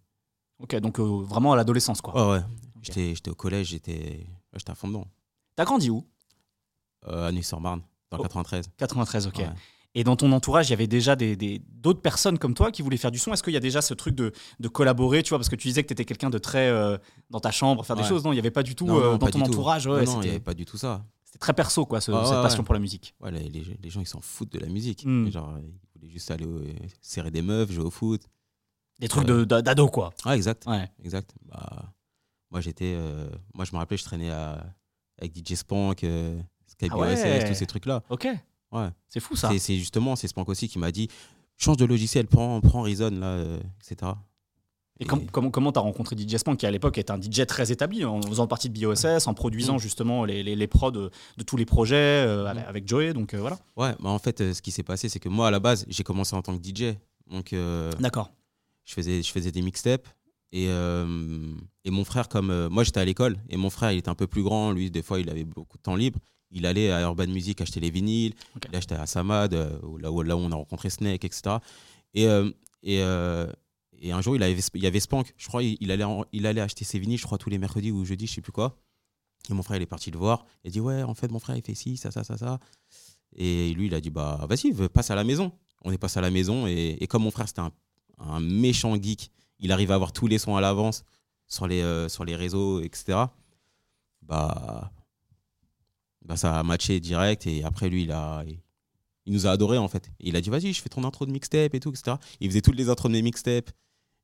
Ok, 0.59 0.75
donc 0.77 0.99
euh, 0.99 1.03
vraiment 1.23 1.53
à 1.53 1.55
l'adolescence, 1.55 1.99
quoi. 1.99 2.13
Ouais, 2.33 2.37
ouais. 2.39 2.45
J'étais, 2.83 3.15
j'étais 3.15 3.31
au 3.31 3.35
collège, 3.35 3.69
j'étais, 3.69 4.19
ouais, 4.19 4.27
j'étais 4.57 4.71
à 4.71 4.75
fond 4.75 4.87
dedans. 4.87 5.07
T'as 5.55 5.65
grandi 5.65 5.89
où? 5.89 6.05
Euh, 7.07 7.27
à 7.27 7.31
Nuit-sur-Marne, 7.31 7.81
dans 8.11 8.17
le 8.17 8.21
Oh. 8.21 8.27
93. 8.27 8.69
93, 8.77 9.27
ok. 9.27 9.37
Ouais. 9.39 9.49
Et 9.97 10.03
dans 10.03 10.15
ton 10.17 10.31
entourage, 10.33 10.67
il 10.67 10.71
y 10.71 10.73
avait 10.73 10.87
déjà 10.87 11.15
des, 11.15 11.35
des- 11.37 11.61
d'autres 11.71 12.01
personnes 12.01 12.37
comme 12.37 12.53
toi 12.53 12.69
qui 12.69 12.81
voulaient 12.81 12.97
faire 12.97 13.11
du 13.11 13.17
son. 13.17 13.31
Est-ce 13.33 13.41
qu'il 13.41 13.53
y 13.53 13.57
a 13.57 13.61
déjà 13.61 13.81
ce 13.81 13.93
truc 13.93 14.13
de, 14.13 14.33
de 14.59 14.67
collaborer, 14.67 15.23
tu 15.23 15.29
vois, 15.29 15.37
parce 15.39 15.47
que 15.49 15.55
tu 15.55 15.69
disais 15.69 15.83
que 15.83 15.87
tu 15.87 15.93
étais 15.93 16.03
quelqu'un 16.05 16.29
de 16.29 16.37
très 16.37 16.67
euh, 16.67 16.97
dans 17.29 17.39
ta 17.39 17.51
chambre, 17.51 17.85
faire 17.85 17.95
des 17.95 18.01
Ouais. 18.03 18.07
choses. 18.09 18.23
Non, 18.25 18.31
il 18.33 18.35
n'y 18.35 18.39
avait 18.39 18.51
pas 18.51 18.63
du 18.63 18.75
tout 18.75 18.85
Non, 18.85 18.97
euh, 18.99 19.17
dans 19.17 19.27
ton 19.27 19.41
entourage. 19.41 19.87
Non, 19.87 19.93
Ouais, 19.95 20.03
non, 20.05 20.21
il 20.21 20.25
n'y 20.25 20.29
avait 20.31 20.39
pas 20.41 20.53
du 20.53 20.65
tout 20.65 20.77
ça. 20.77 21.05
c'était 21.23 21.39
très 21.39 21.53
perso, 21.53 21.85
quoi, 21.85 22.01
ce- 22.01 22.11
Ah, 22.11 22.25
cette 22.25 22.35
ouais, 22.35 22.41
passion 22.43 22.59
ouais. 22.59 22.65
pour 22.65 22.73
la 22.73 22.79
musique. 22.81 23.15
Ouais, 23.21 23.31
les, 23.31 23.89
gens, 23.89 24.01
ils 24.01 24.07
s'en 24.07 24.19
foutent 24.21 24.51
de 24.51 24.59
la 24.59 24.67
musique. 24.67 25.05
Mm. 25.05 25.29
Genre, 25.31 25.53
ils 25.59 25.99
voulaient 26.01 26.11
juste 26.11 26.29
aller 26.29 26.45
euh, 26.45 26.73
serrer 27.01 27.31
des 27.31 27.41
meufs, 27.41 27.71
jouer 27.71 27.85
au 27.85 27.89
foot. 27.91 28.21
Des 28.99 29.07
trucs 29.07 29.27
Ouais. 29.27 29.33
de, 29.33 29.43
d'a- 29.45 29.61
d'ado, 29.61 29.87
quoi. 29.87 30.13
Ah, 30.25 30.35
exact. 30.35 30.65
Ouais. 30.67 30.89
Exact. 31.03 31.33
Bah, 31.45 31.93
moi, 32.51 32.59
j'étais. 32.59 32.93
euh, 32.97 33.29
moi, 33.53 33.63
je 33.65 33.71
me 33.71 33.77
rappelais, 33.77 33.97
je 33.97 34.03
traînais 34.03 34.29
à- 34.29 34.65
avec 35.21 35.33
DJ 35.33 35.55
Spank, 35.55 36.03
euh, 36.03 36.37
Skype 36.67 36.91
Ah 36.93 36.97
ouais. 36.97 37.47
Tous 37.47 37.53
ces 37.55 37.65
trucs-là. 37.65 38.03
Ok. 38.09 38.27
Ouais. 38.75 38.89
C'est 39.07 39.19
fou, 39.19 39.35
ça. 39.35 39.51
C'est, 39.57 39.77
justement, 39.77 40.15
c'est 40.15 40.27
Spank 40.27 40.49
aussi 40.49 40.67
qui 40.67 40.79
m'a 40.79 40.91
dit 40.91 41.07
change 41.57 41.77
de 41.77 41.85
logiciel, 41.85 42.27
prends, 42.27 42.59
prends 42.61 42.81
Reason, 42.81 43.09
là, 43.11 43.27
euh, 43.27 43.59
etc. 43.89 44.11
Et 44.99 45.05
com- 45.05 45.25
comment 45.31 45.51
comment 45.51 45.71
t'as 45.73 45.81
rencontré 45.81 46.15
DJ 46.17 46.37
Spank, 46.37 46.57
qui 46.59 46.65
à 46.65 46.71
l'époque 46.71 46.97
était 46.97 47.11
un 47.11 47.19
DJ 47.21 47.45
très 47.45 47.69
établi, 47.71 48.05
en 48.05 48.21
faisant 48.21 48.47
partie 48.47 48.69
de 48.69 48.79
BOSS, 48.79 49.27
en 49.27 49.33
produisant 49.33 49.75
Mm. 49.75 49.79
justement 49.79 50.23
les, 50.25 50.41
les, 50.41 50.55
les 50.55 50.67
prods 50.67 50.91
de, 50.91 51.11
de 51.37 51.43
tous 51.43 51.57
les 51.57 51.65
projets 51.65 51.95
euh, 52.25 52.45
avec- 52.45 52.63
Mm. 52.65 52.69
avec 52.69 52.87
Joey. 52.87 53.13
Donc 53.13 53.33
euh, 53.33 53.39
voilà. 53.41 53.57
Ouais, 53.75 53.93
bah 53.99 54.09
en 54.09 54.19
fait, 54.19 54.39
euh, 54.41 54.53
ce 54.53 54.61
qui 54.61 54.71
s'est 54.71 54.83
passé, 54.83 55.09
c'est 55.09 55.19
que 55.19 55.27
moi, 55.29 55.47
à 55.47 55.51
la 55.51 55.59
base, 55.59 55.85
j'ai 55.89 56.03
commencé 56.03 56.33
en 56.35 56.41
tant 56.41 56.57
que 56.57 56.63
DJ. 56.63 56.95
Donc, 57.29 57.51
euh, 57.53 57.91
D'accord. 57.99 58.31
je, 58.85 58.93
faisais, 58.93 59.21
je 59.21 59.31
faisais 59.31 59.51
des 59.51 59.61
mixtapes. 59.61 60.07
Et, 60.53 60.67
euh, 60.69 61.53
et 61.83 61.91
mon 61.91 62.05
frère, 62.05 62.29
comme 62.29 62.49
euh, 62.49 62.69
moi, 62.69 62.83
j'étais 62.85 62.99
à 63.01 63.05
l'école, 63.05 63.37
et 63.49 63.57
mon 63.57 63.69
frère, 63.69 63.91
il 63.91 63.97
était 63.97 64.07
un 64.09 64.15
peu 64.15 64.27
plus 64.27 64.43
grand. 64.43 64.71
Lui, 64.71 64.89
des 64.91 65.01
fois, 65.01 65.19
il 65.19 65.29
avait 65.29 65.43
beaucoup 65.43 65.77
de 65.77 65.81
temps 65.83 65.95
libre. 65.97 66.19
Il 66.55 66.65
allait 66.65 66.91
à 66.91 67.01
Urban 67.01 67.27
Music 67.27 67.61
acheter 67.61 67.79
les 67.79 67.91
vinyles. 67.91 68.33
Il 68.69 68.75
achetait 68.75 68.95
à 68.95 69.05
Samad, 69.05 69.53
euh, 69.53 69.77
là, 69.99 70.11
où, 70.11 70.23
là 70.23 70.35
où 70.35 70.39
on 70.39 70.51
a 70.51 70.55
rencontré 70.55 70.89
Snake, 70.89 71.23
etc. 71.23 71.57
Et, 72.15 72.27
euh, 72.27 72.49
et, 72.81 73.01
euh, 73.01 73.45
et 73.99 74.11
un 74.11 74.21
jour, 74.21 74.35
il, 74.35 74.41
avait, 74.41 74.59
il 74.73 74.83
y 74.83 74.87
avait 74.87 74.99
Spank. 74.99 75.33
Je 75.37 75.47
crois 75.47 75.61
il, 75.61 75.91
allait, 75.91 76.05
il 76.31 76.47
allait 76.47 76.61
acheter 76.61 76.83
ses 76.83 76.97
vinyles, 76.97 77.19
je 77.19 77.25
crois, 77.25 77.37
tous 77.37 77.51
les 77.51 77.59
mercredis 77.59 77.91
ou 77.91 78.03
jeudis, 78.05 78.25
je 78.25 78.33
sais 78.33 78.41
plus 78.41 78.51
quoi. 78.51 78.79
Et 79.49 79.53
mon 79.53 79.61
frère, 79.61 79.77
il 79.77 79.83
est 79.83 79.85
parti 79.85 80.09
le 80.09 80.17
voir. 80.17 80.45
Il 80.63 80.69
a 80.69 80.71
dit 80.71 80.79
Ouais, 80.79 81.03
en 81.03 81.13
fait, 81.13 81.29
mon 81.29 81.39
frère, 81.39 81.55
il 81.55 81.61
fait 81.61 81.75
ci, 81.75 81.97
ça, 81.97 82.09
ça, 82.09 82.23
ça, 82.23 82.37
ça. 82.37 82.59
Et 83.35 83.73
lui, 83.73 83.87
il 83.87 83.93
a 83.93 84.01
dit 84.01 84.09
Bah, 84.09 84.45
vas-y, 84.49 84.73
passe 84.89 85.11
à 85.11 85.15
la 85.15 85.23
maison. 85.23 85.51
On 85.83 85.91
est 85.91 85.97
passé 85.99 86.17
à 86.17 86.21
la 86.21 86.31
maison. 86.31 86.65
Et, 86.65 86.97
et 86.99 87.05
comme 87.07 87.23
mon 87.23 87.31
frère, 87.31 87.47
c'était 87.47 87.61
un, 87.61 87.71
un 88.19 88.39
méchant 88.39 88.95
geek, 88.95 89.29
il 89.59 89.71
arrive 89.71 89.91
à 89.91 89.95
avoir 89.95 90.13
tous 90.13 90.27
les 90.27 90.37
sons 90.37 90.55
à 90.55 90.61
l'avance 90.61 91.03
sur 91.47 91.67
les, 91.67 91.81
euh, 91.81 92.09
sur 92.09 92.25
les 92.25 92.35
réseaux, 92.35 92.81
etc. 92.81 93.25
Bah, 94.21 94.91
bah, 96.25 96.37
ça 96.37 96.59
a 96.59 96.63
matché 96.63 96.99
direct. 96.99 97.47
Et 97.47 97.63
après, 97.63 97.89
lui, 97.89 98.03
il, 98.03 98.11
a, 98.11 98.43
il 99.25 99.33
nous 99.33 99.47
a 99.47 99.51
adorés, 99.51 99.77
en 99.77 99.87
fait. 99.87 100.09
Il 100.19 100.35
a 100.35 100.41
dit 100.41 100.49
Vas-y, 100.49 100.73
je 100.73 100.81
fais 100.81 100.89
ton 100.89 101.03
intro 101.03 101.25
de 101.25 101.31
mixtape 101.31 101.73
et 101.73 101.79
tout, 101.79 101.89
etc. 101.89 102.17
Il 102.39 102.49
faisait 102.49 102.61
toutes 102.61 102.75
les 102.75 102.89
intros 102.89 103.11
de 103.11 103.15
mes 103.15 103.21
mixtapes. 103.21 103.71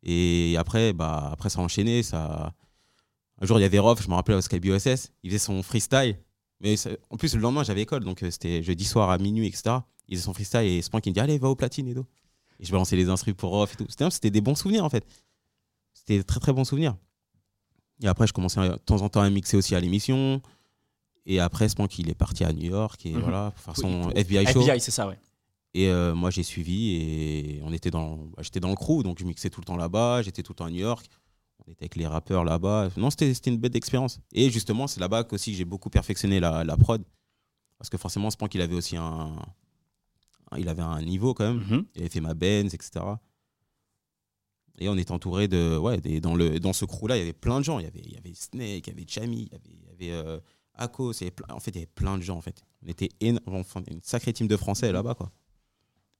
Et 0.03 0.55
après, 0.57 0.93
bah, 0.93 1.29
après 1.31 1.49
ça 1.49 1.59
a 1.59 1.63
enchaîné. 1.63 2.03
Ça... 2.03 2.53
Un 3.39 3.45
jour, 3.45 3.59
il 3.59 3.61
y 3.61 3.65
avait 3.65 3.79
Rof, 3.79 4.01
je 4.01 4.09
me 4.09 4.13
rappelle 4.13 4.35
au 4.35 4.41
Sky 4.41 4.59
BOSS, 4.59 5.11
il 5.23 5.29
faisait 5.31 5.39
son 5.39 5.63
freestyle. 5.63 6.17
Mais 6.59 6.75
en 7.09 7.17
plus, 7.17 7.33
le 7.33 7.41
lendemain, 7.41 7.63
j'avais 7.63 7.81
école, 7.81 8.03
donc 8.03 8.21
euh, 8.21 8.29
c'était 8.29 8.61
jeudi 8.61 8.85
soir 8.85 9.09
à 9.09 9.17
minuit, 9.17 9.47
etc. 9.47 9.77
Il 10.07 10.15
faisait 10.15 10.25
son 10.25 10.33
freestyle 10.33 10.61
et 10.61 10.81
Spank, 10.81 11.05
il 11.07 11.09
me 11.09 11.13
dit 11.15 11.19
Allez, 11.19 11.37
va 11.39 11.49
au 11.49 11.55
platine 11.55 11.87
et 11.87 11.95
tout. 11.95 12.05
Et 12.59 12.65
je 12.65 12.71
balançais 12.71 12.95
les 12.95 13.09
instrus 13.09 13.33
pour 13.35 13.49
Rof 13.49 13.73
et 13.73 13.77
tout. 13.77 13.85
C'était 13.89 14.09
c'était 14.11 14.29
des 14.29 14.41
bons 14.41 14.55
souvenirs, 14.55 14.85
en 14.85 14.89
fait. 14.89 15.05
C'était 15.93 16.21
très, 16.23 16.39
très 16.39 16.53
bons 16.53 16.65
souvenirs. 16.65 16.95
Et 18.03 18.07
après, 18.07 18.27
je 18.27 18.33
commençais 18.33 18.59
de 18.59 18.75
temps 18.77 19.01
en 19.01 19.09
temps 19.09 19.21
à 19.21 19.29
mixer 19.29 19.57
aussi 19.57 19.75
à 19.75 19.79
l'émission. 19.79 20.41
Et 21.25 21.39
après, 21.39 21.69
Spank, 21.69 21.99
il 21.99 22.09
est 22.09 22.15
parti 22.15 22.43
à 22.43 22.51
New 22.51 22.69
York 22.71 23.05
et 23.05 23.13
Mhm. 23.13 23.21
voilà, 23.21 23.51
pour 23.51 23.63
faire 23.63 23.77
son 23.77 24.05
Oui, 24.07 24.13
FBI 24.15 24.45
show. 24.47 24.61
FBI, 24.61 24.79
c'est 24.79 24.91
ça, 24.91 25.07
ouais. 25.07 25.19
Et 25.73 25.87
euh, 25.87 26.13
moi, 26.15 26.31
j'ai 26.31 26.43
suivi 26.43 26.95
et 26.95 27.61
on 27.63 27.71
était 27.71 27.91
dans, 27.91 28.17
bah, 28.17 28.41
j'étais 28.41 28.59
dans 28.59 28.69
le 28.69 28.75
crew, 28.75 29.03
donc 29.03 29.19
je 29.19 29.25
mixais 29.25 29.49
tout 29.49 29.61
le 29.61 29.65
temps 29.65 29.77
là-bas. 29.77 30.21
J'étais 30.23 30.43
tout 30.43 30.51
le 30.51 30.57
temps 30.57 30.65
à 30.65 30.71
New 30.71 30.79
York. 30.81 31.05
On 31.65 31.71
était 31.71 31.83
avec 31.83 31.95
les 31.95 32.07
rappeurs 32.07 32.43
là-bas. 32.43 32.89
Non, 32.97 33.09
c'était 33.11 33.31
une 33.49 33.57
bête 33.57 33.71
d'expérience. 33.71 34.19
Et 34.33 34.49
justement, 34.49 34.87
c'est 34.87 34.99
là-bas 34.99 35.23
que 35.23 35.37
j'ai 35.37 35.63
beaucoup 35.63 35.89
perfectionné 35.89 36.39
la, 36.39 36.63
la 36.63 36.75
prod. 36.75 37.03
Parce 37.77 37.89
que 37.89 37.97
forcément, 37.97 38.29
Spank, 38.31 38.53
il 38.55 38.61
avait 38.61 38.75
aussi 38.75 38.97
un, 38.97 39.35
il 40.57 40.67
avait 40.67 40.81
un 40.81 41.01
niveau 41.03 41.33
quand 41.33 41.45
même. 41.53 41.63
Mhm. 41.69 41.85
Il 41.95 42.01
avait 42.01 42.09
fait 42.09 42.19
ma 42.19 42.33
Benz, 42.33 42.73
etc. 42.73 43.05
Et 44.79 44.89
on 44.89 44.97
était 44.97 45.11
entouré 45.11 45.47
de. 45.47 45.77
Ouais, 45.77 46.01
des- 46.01 46.19
dans, 46.19 46.35
le, 46.35 46.59
dans 46.59 46.73
ce 46.73 46.85
crew-là, 46.85 47.15
il 47.17 47.19
y 47.19 47.23
avait 47.23 47.33
plein 47.33 47.59
de 47.59 47.63
gens. 47.65 47.79
Il 47.79 47.83
y 47.83 47.87
avait, 47.87 48.01
il 48.03 48.11
y 48.13 48.17
avait 48.17 48.33
Snake, 48.33 48.87
il 48.87 48.89
y 48.89 48.91
avait 48.91 49.05
Chami, 49.07 49.43
il 49.43 49.51
y 49.51 49.55
avait, 49.55 49.69
il 49.99 50.07
y 50.07 50.11
avait 50.11 50.27
euh, 50.27 50.39
Avait 50.75 51.31
plein- 51.31 51.53
en 51.55 51.59
fait, 51.59 51.71
il 51.71 51.75
y 51.75 51.79
avait 51.79 51.85
plein 51.93 52.17
de 52.17 52.23
gens. 52.23 52.37
En 52.37 52.41
fait. 52.41 52.63
On 52.83 52.87
était 52.89 53.09
enfin, 53.47 53.81
une 53.89 54.01
sacrée 54.01 54.33
team 54.33 54.47
de 54.47 54.57
Français 54.57 54.91
là-bas. 54.91 55.13
quoi. 55.15 55.31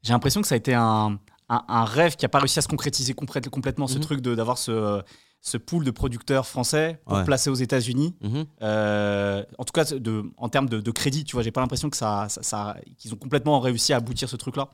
J'ai 0.03 0.13
l'impression 0.13 0.41
que 0.41 0.47
ça 0.47 0.55
a 0.55 0.57
été 0.57 0.73
un, 0.73 1.19
un- 1.49 1.65
un 1.67 1.85
rêve 1.85 2.15
qui 2.15 2.25
n'a 2.25 2.29
pas 2.29 2.39
réussi 2.39 2.59
à 2.59 2.61
se 2.61 2.67
concrétiser 2.67 3.13
complète- 3.13 3.49
complètement, 3.49 3.87
ce 3.87 3.95
Mhm. 3.95 4.01
truc 4.01 4.21
de- 4.21 4.35
d'avoir 4.35 4.57
ce, 4.57 5.01
ce 5.41 5.57
pool 5.57 5.83
de 5.83 5.91
producteurs 5.91 6.45
français 6.47 7.01
pour 7.05 7.17
Ouais. 7.17 7.23
placer 7.25 7.49
aux 7.49 7.55
États-Unis. 7.55 8.15
Mhm. 8.21 8.45
Euh, 8.61 9.43
en 9.57 9.63
tout 9.63 9.71
cas, 9.73 9.85
de, 9.85 10.31
en 10.37 10.49
termes 10.49 10.69
de, 10.69 10.79
de 10.79 10.91
crédit, 10.91 11.23
tu 11.23 11.35
vois, 11.35 11.43
j'ai 11.43 11.51
pas 11.51 11.61
l'impression 11.61 11.89
que 11.89 11.97
ça, 11.97 12.27
ça- 12.29 12.43
ça- 12.43 12.77
qu'ils 12.97 13.13
ont 13.13 13.17
complètement 13.17 13.59
réussi 13.59 13.93
à 13.93 13.97
aboutir 13.97 14.29
ce 14.29 14.35
truc-là. 14.35 14.69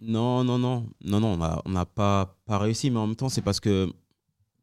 Non, 0.00 0.44
non, 0.44 0.58
non, 0.58 0.86
non, 1.04 1.20
non, 1.20 1.32
on 1.34 1.36
n'a 1.38 1.62
on 1.64 1.70
n'a 1.70 1.84
pas, 1.86 2.36
pas 2.46 2.58
réussi, 2.58 2.90
mais 2.90 2.98
en 2.98 3.06
même 3.08 3.16
temps, 3.16 3.28
c'est 3.28 3.42
parce 3.42 3.58
que, 3.60 3.92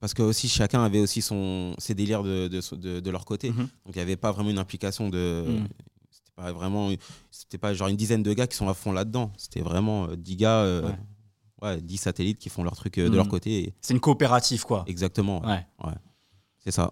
parce 0.06 0.14
que 0.14 0.22
aussi 0.22 0.48
chacun 0.48 0.84
avait 0.84 1.00
aussi 1.00 1.22
son, 1.24 1.74
ses 1.80 1.96
délires 1.96 2.22
de, 2.22 2.48
de, 2.48 2.76
de- 2.76 3.00
de 3.00 3.10
leur 3.10 3.26
côté. 3.26 3.50
Mhm. 3.50 3.58
Donc 3.58 3.70
il 3.88 3.96
n'y 3.96 4.02
avait 4.02 4.16
pas 4.18 4.32
vraiment 4.32 4.52
une 4.52 4.60
implication 4.60 5.10
de. 5.10 5.44
Mhm. 5.48 5.68
C'était 6.12 6.32
pas 6.36 6.52
vraiment. 6.54 6.92
C'était 7.32 7.58
pas 7.58 7.74
genre 7.74 7.88
une 7.88 7.96
dizaine 7.98 8.22
de 8.22 8.32
gars 8.34 8.46
qui 8.46 8.56
sont 8.56 8.70
à 8.70 8.76
fond 8.76 8.92
là-dedans. 8.92 9.32
C'était 9.36 9.62
vraiment 9.62 10.06
euh, 10.10 10.16
10 10.16 10.36
gars, 10.36 10.60
euh, 10.60 10.84
Ouais. 10.84 10.98
ouais, 11.64 11.82
10 11.82 11.98
satellites 11.98 12.38
qui 12.38 12.50
font 12.50 12.64
leur 12.64 12.76
truc 12.76 13.00
euh, 13.00 13.06
de 13.06 13.10
Mhm. 13.10 13.16
leur 13.16 13.28
côté. 13.28 13.64
et- 13.64 13.74
C'est 13.82 13.96
une 13.96 14.00
coopérative, 14.00 14.64
quoi. 14.64 14.84
exactement, 14.88 15.42
ouais, 15.44 15.66
Ouais. 15.84 15.94
c'est 16.64 16.72
ça. 16.72 16.92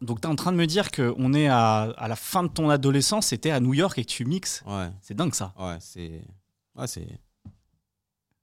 Donc, 0.00 0.20
tu 0.20 0.26
es 0.28 0.30
en 0.30 0.34
train 0.36 0.52
de 0.52 0.56
me 0.56 0.66
dire 0.66 0.90
qu'on 0.92 1.32
est 1.34 1.46
à, 1.48 1.82
à 1.96 2.08
la 2.08 2.16
fin 2.16 2.42
de 2.44 2.48
ton 2.48 2.68
adolescence, 2.70 3.26
c'était 3.26 3.50
à 3.50 3.60
New 3.60 3.74
York 3.74 3.96
et 3.98 4.04
que 4.04 4.10
tu 4.10 4.24
mixes. 4.24 4.62
Ouais, 4.66 4.90
C'est 5.00 5.14
dingue, 5.14 5.34
ça. 5.34 5.52
ouais, 5.58 5.76
c'est. 5.80 6.22
Ouais, 6.76 6.86
c'est. 6.86 7.06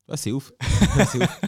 Ouais, 0.08 0.18
c'est 0.18 0.32
ouf. 0.32 0.52
Ouais, 0.98 1.06
c'est 1.06 1.24
ouf. 1.24 1.40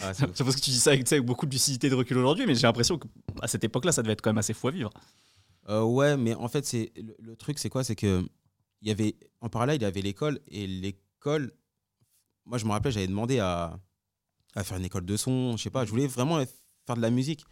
Ouais, 0.00 0.14
c'est 0.14 0.44
parce 0.44 0.56
que 0.56 0.60
tu 0.60 0.70
dis 0.70 0.78
ça 0.78 0.90
avec, 0.90 1.08
beaucoup 1.20 1.46
de 1.46 1.52
lucidité 1.52 1.86
et 1.86 1.90
de 1.90 1.94
recul 1.94 2.18
aujourd'hui, 2.18 2.46
mais 2.46 2.54
j'ai 2.54 2.66
l'impression 2.66 2.98
qu'à 2.98 3.46
cette 3.46 3.64
époque-là, 3.64 3.92
ça 3.92 4.02
devait 4.02 4.12
être 4.12 4.22
quand 4.22 4.30
même 4.30 4.38
assez 4.38 4.54
fou 4.54 4.68
à 4.68 4.70
vivre. 4.70 4.90
Euh, 5.68 5.82
ouais, 5.82 6.16
mais 6.16 6.34
en 6.34 6.48
fait, 6.48 6.64
c'est 6.64 6.92
le, 6.96 7.14
le 7.18 7.36
truc, 7.36 7.58
c'est 7.58 7.68
quoi? 7.68 7.84
C'est 7.84 7.96
que 7.96 8.24
il 8.80 8.88
y 8.88 8.90
avait 8.90 9.16
en 9.40 9.48
parallèle, 9.48 9.76
il 9.76 9.82
y 9.82 9.86
avait 9.86 10.02
l'école 10.02 10.40
et 10.48 10.66
l'école. 10.66 11.52
Moi, 12.46 12.58
je 12.58 12.64
me 12.64 12.70
rappelle, 12.70 12.92
j'avais 12.92 13.06
demandé 13.08 13.38
à, 13.38 13.78
à 14.54 14.64
faire 14.64 14.78
une 14.78 14.84
école 14.84 15.04
de 15.04 15.16
son. 15.16 15.56
Je 15.56 15.62
sais 15.62 15.70
pas, 15.70 15.84
je 15.84 15.90
voulais 15.90 16.06
vraiment 16.06 16.42
faire 16.86 16.96
de 16.96 17.02
la 17.02 17.10
musique. 17.10 17.44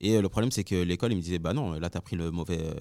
Et 0.00 0.16
euh, 0.16 0.22
le 0.22 0.28
problème, 0.28 0.50
c'est 0.50 0.64
que 0.64 0.74
l'école, 0.74 1.12
il 1.12 1.16
me 1.16 1.22
disait, 1.22 1.38
bah 1.38 1.52
non, 1.52 1.72
là, 1.72 1.90
t'as 1.90 2.00
pris 2.00 2.16
le 2.16 2.30
mauvais, 2.30 2.74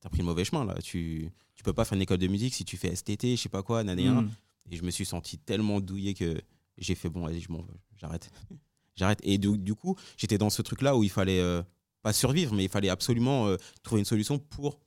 t'as 0.00 0.08
pris 0.10 0.18
le 0.18 0.24
mauvais 0.24 0.44
chemin. 0.44 0.64
Là, 0.64 0.74
tu, 0.82 1.30
tu 1.54 1.62
peux 1.62 1.72
pas 1.72 1.84
faire 1.84 1.96
une 1.96 2.02
école 2.02 2.18
de 2.18 2.26
musique 2.26 2.54
si 2.54 2.64
tu 2.64 2.76
fais 2.76 2.94
STT, 2.94 3.36
je 3.36 3.36
sais 3.36 3.48
pas 3.48 3.62
quoi, 3.62 3.82
nanéa. 3.82 4.12
Mhm. 4.12 4.30
Et 4.70 4.76
je 4.76 4.82
me 4.82 4.90
suis 4.90 5.06
senti 5.06 5.38
tellement 5.38 5.80
douillé 5.80 6.14
que 6.14 6.40
j'ai 6.80 6.94
fait 6.94 7.08
bon, 7.08 7.26
allez, 7.26 7.40
je 7.40 7.50
m'en 7.52 7.64
j'arrête. 7.96 8.30
j'arrête. 8.96 9.20
Et 9.22 9.38
du, 9.38 9.56
du 9.58 9.74
coup, 9.74 9.96
j'étais 10.16 10.38
dans 10.38 10.50
ce 10.50 10.62
truc-là 10.62 10.96
où 10.96 11.02
il 11.04 11.10
fallait 11.10 11.40
euh, 11.40 11.62
pas 12.02 12.12
survivre, 12.12 12.54
mais 12.54 12.64
il 12.64 12.68
fallait 12.70 12.88
absolument 12.88 13.46
euh, 13.46 13.56
trouver 13.82 14.00
une 14.00 14.04
solution 14.06 14.38
pour 14.38 14.80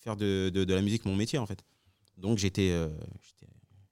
faire 0.00 0.16
de, 0.16 0.50
de, 0.52 0.64
de 0.64 0.74
la 0.74 0.82
musique 0.82 1.04
mon 1.04 1.16
métier, 1.16 1.38
en 1.38 1.46
fait. 1.46 1.64
Donc 2.18 2.38
j'étais. 2.38 2.70
euh, 2.70 2.88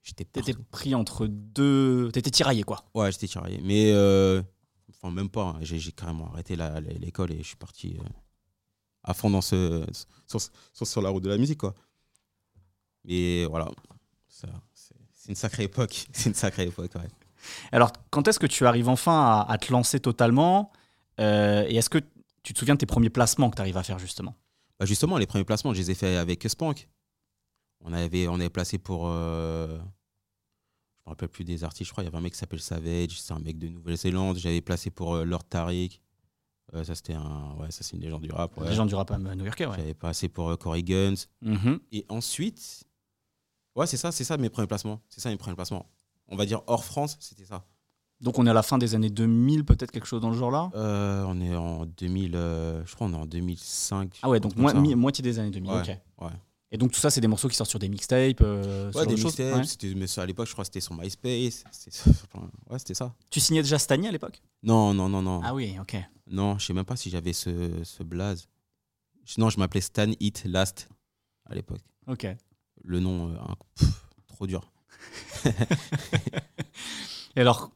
j'étais- 0.02 0.24
T'étais 0.26 0.54
pris 0.70 0.94
entre 0.94 1.26
deux. 1.26 2.10
T'étais 2.12 2.30
tiraillé, 2.30 2.62
quoi. 2.62 2.84
Ouais, 2.94 3.10
j'étais 3.12 3.26
tiraillé. 3.28 3.60
Mais. 3.62 3.90
euh, 3.92 4.42
enfin, 4.90 5.10
même 5.10 5.30
pas. 5.30 5.50
hein. 5.56 5.58
J'ai 5.62 5.80
carrément 5.92 6.30
arrêté 6.32 6.56
l'école 7.00 7.32
et 7.32 7.38
je 7.38 7.42
suis 7.48 7.56
parti 7.56 7.96
à 9.02 9.12
fond 9.14 9.30
dans 9.30 9.40
ce, 9.42 9.84
sur, 10.26 10.40
sur, 10.72 10.86
sur 10.86 11.02
la 11.02 11.10
route 11.10 11.22
de 11.24 11.28
la 11.28 11.36
musique, 11.38 11.58
quoi. 11.58 11.74
Et 13.06 13.46
voilà. 13.46 13.70
C'est 14.28 15.28
une 15.28 15.34
sacrée 15.34 15.64
époque. 15.64 16.06
C'est 16.12 16.28
une 16.28 16.34
sacrée 16.34 16.64
époque, 16.66 16.94
ouais. 16.96 17.08
Alors, 17.72 17.92
quand 18.10 18.26
est-ce 18.28 18.38
que 18.38 18.46
tu 18.46 18.66
arrives 18.66 18.88
enfin 18.88 19.20
à, 19.46 19.46
à 19.52 19.58
te 19.58 19.72
lancer 19.72 20.00
totalement 20.00 20.72
Euh, 21.20 21.64
Et 21.68 21.76
est-ce 21.76 21.90
que 21.90 21.98
tu 22.42 22.52
te 22.52 22.58
souviens 22.58 22.74
de 22.74 22.80
tes 22.80 22.86
premiers 22.86 23.10
placements 23.10 23.48
que 23.50 23.56
tu 23.56 23.62
arrives 23.62 23.76
à 23.76 23.82
faire, 23.82 23.98
justement? 23.98 24.34
Bah 24.80 24.86
justement, 24.86 25.16
les 25.18 25.26
premiers 25.26 25.44
placements, 25.44 25.72
je 25.72 25.78
les 25.78 25.90
ai 25.92 25.94
faits 25.94 26.16
avec 26.18 26.42
Spank. 26.48 26.88
On 27.80 27.92
avait, 27.92 28.26
on 28.28 28.34
avait 28.34 28.50
placé 28.50 28.78
pour. 28.78 29.06
euh, 29.08 29.78
je 29.78 31.02
me 31.06 31.10
rappelle 31.10 31.28
plus 31.28 31.44
des 31.44 31.62
artistes, 31.64 31.86
je 31.88 31.92
crois. 31.92 32.02
Il 32.02 32.06
y 32.06 32.08
avait 32.08 32.16
un 32.16 32.20
mec 32.20 32.32
qui 32.32 32.38
s'appelle 32.38 32.60
Savage, 32.60 33.20
c'est 33.20 33.32
un 33.32 33.38
mec 33.38 33.58
de 33.58 33.68
Nouvelle-Zélande. 33.68 34.38
J'avais 34.38 34.60
placé 34.62 34.90
pour 34.90 35.14
euh, 35.14 35.24
Lord 35.24 35.44
Tariq. 35.44 36.00
Euh, 36.74 36.82
ça, 36.82 36.94
c'était 36.94 37.12
un. 37.14 37.54
Ouais, 37.58 37.70
ça, 37.70 37.84
c'est 37.84 37.94
une 37.96 38.02
légende 38.02 38.22
du 38.22 38.32
rap. 38.32 38.56
ouais. 38.58 38.72
Gens 38.74 38.86
du 38.86 38.94
rap 38.94 39.10
new-yorkais, 39.16 39.66
ouais. 39.66 39.76
J'avais 39.76 39.94
passé 39.94 40.28
pour 40.28 40.56
Corey 40.58 40.82
Guns. 40.82 41.14
Mhm. 41.42 41.78
Et 41.92 42.04
ensuite. 42.08 42.84
Ouais, 43.76 43.86
c'est 43.86 43.96
ça, 43.98 44.10
c'est 44.12 44.24
ça 44.24 44.36
mes 44.38 44.50
premiers 44.50 44.66
placements. 44.68 45.00
C'est 45.08 45.20
ça 45.20 45.28
mes 45.30 45.36
premiers 45.36 45.56
placements. 45.56 45.86
On 46.28 46.36
va 46.36 46.46
dire 46.46 46.62
hors 46.66 46.84
France, 46.84 47.16
c'était 47.20 47.44
ça. 47.44 47.64
Donc, 48.20 48.38
on 48.38 48.46
est 48.46 48.50
à 48.50 48.54
la 48.54 48.62
fin 48.62 48.78
des 48.78 48.94
années 48.94 49.10
2000, 49.10 49.64
peut-être 49.64 49.90
quelque 49.90 50.06
chose 50.06 50.20
dans 50.22 50.30
le 50.30 50.36
genre-là 50.36 50.70
Euh, 50.74 51.24
on 51.28 51.40
est 51.40 51.54
en 51.54 51.84
2000. 51.84 52.34
euh, 52.36 52.82
je 52.86 52.94
crois 52.94 53.06
on 53.08 53.12
est 53.12 53.16
en 53.16 53.26
2005. 53.26 54.18
Ah 54.22 54.30
ouais, 54.30 54.40
donc 54.40 54.56
mi- 54.56 54.94
moitié 54.94 55.22
des 55.22 55.38
années 55.38 55.50
2000, 55.50 55.70
Ouais, 55.70 55.80
ok. 55.80 55.98
ouais. 56.22 56.30
Et 56.70 56.78
donc, 56.78 56.90
tout 56.92 56.98
ça, 56.98 57.10
c'est 57.10 57.20
des 57.20 57.28
morceaux 57.28 57.48
qui 57.48 57.54
sortent 57.54 57.70
sur 57.70 57.78
des 57.78 57.88
mixtapes 57.88 58.40
euh, 58.40 58.86
Ouais, 58.88 58.92
genre 58.92 59.06
des 59.06 59.14
mixtapes, 59.22 59.54
Ouais. 59.84 59.94
mais 59.94 60.06
ça, 60.06 60.22
à 60.22 60.26
l'époque, 60.26 60.46
je 60.48 60.52
crois 60.52 60.62
que 60.64 60.66
c'était 60.66 60.80
sur 60.80 60.94
MySpace. 60.94 61.64
Ouais, 62.70 62.78
c'était 62.78 62.94
ça. 62.94 63.14
Tu 63.30 63.38
signais 63.40 63.62
déjà 63.62 63.78
Stani 63.78 64.08
à 64.08 64.10
l'époque? 64.12 64.42
Non, 64.62 64.92
non, 64.94 65.08
non, 65.08 65.22
non. 65.22 65.40
Ah 65.44 65.54
oui, 65.54 65.76
ok. 65.80 65.96
Non, 66.28 66.58
je 66.58 66.66
sais 66.66 66.72
même 66.72 66.84
pas 66.86 66.96
si 66.96 67.10
j'avais 67.10 67.32
ce, 67.32 67.82
ce 67.84 68.02
blaze. 68.02 68.48
Non, 69.38 69.50
je 69.50 69.58
m'appelais 69.58 69.80
Stan 69.82 70.10
Hit 70.18 70.44
Last 70.46 70.88
à 71.46 71.54
l'époque. 71.54 71.82
Ok. 72.08 72.26
Le 72.82 73.00
nom, 73.00 73.28
euh, 73.30 73.36
pff, 73.76 73.88
trop 74.26 74.46
dur. 74.46 74.72
Et 77.36 77.40
alors, 77.40 77.70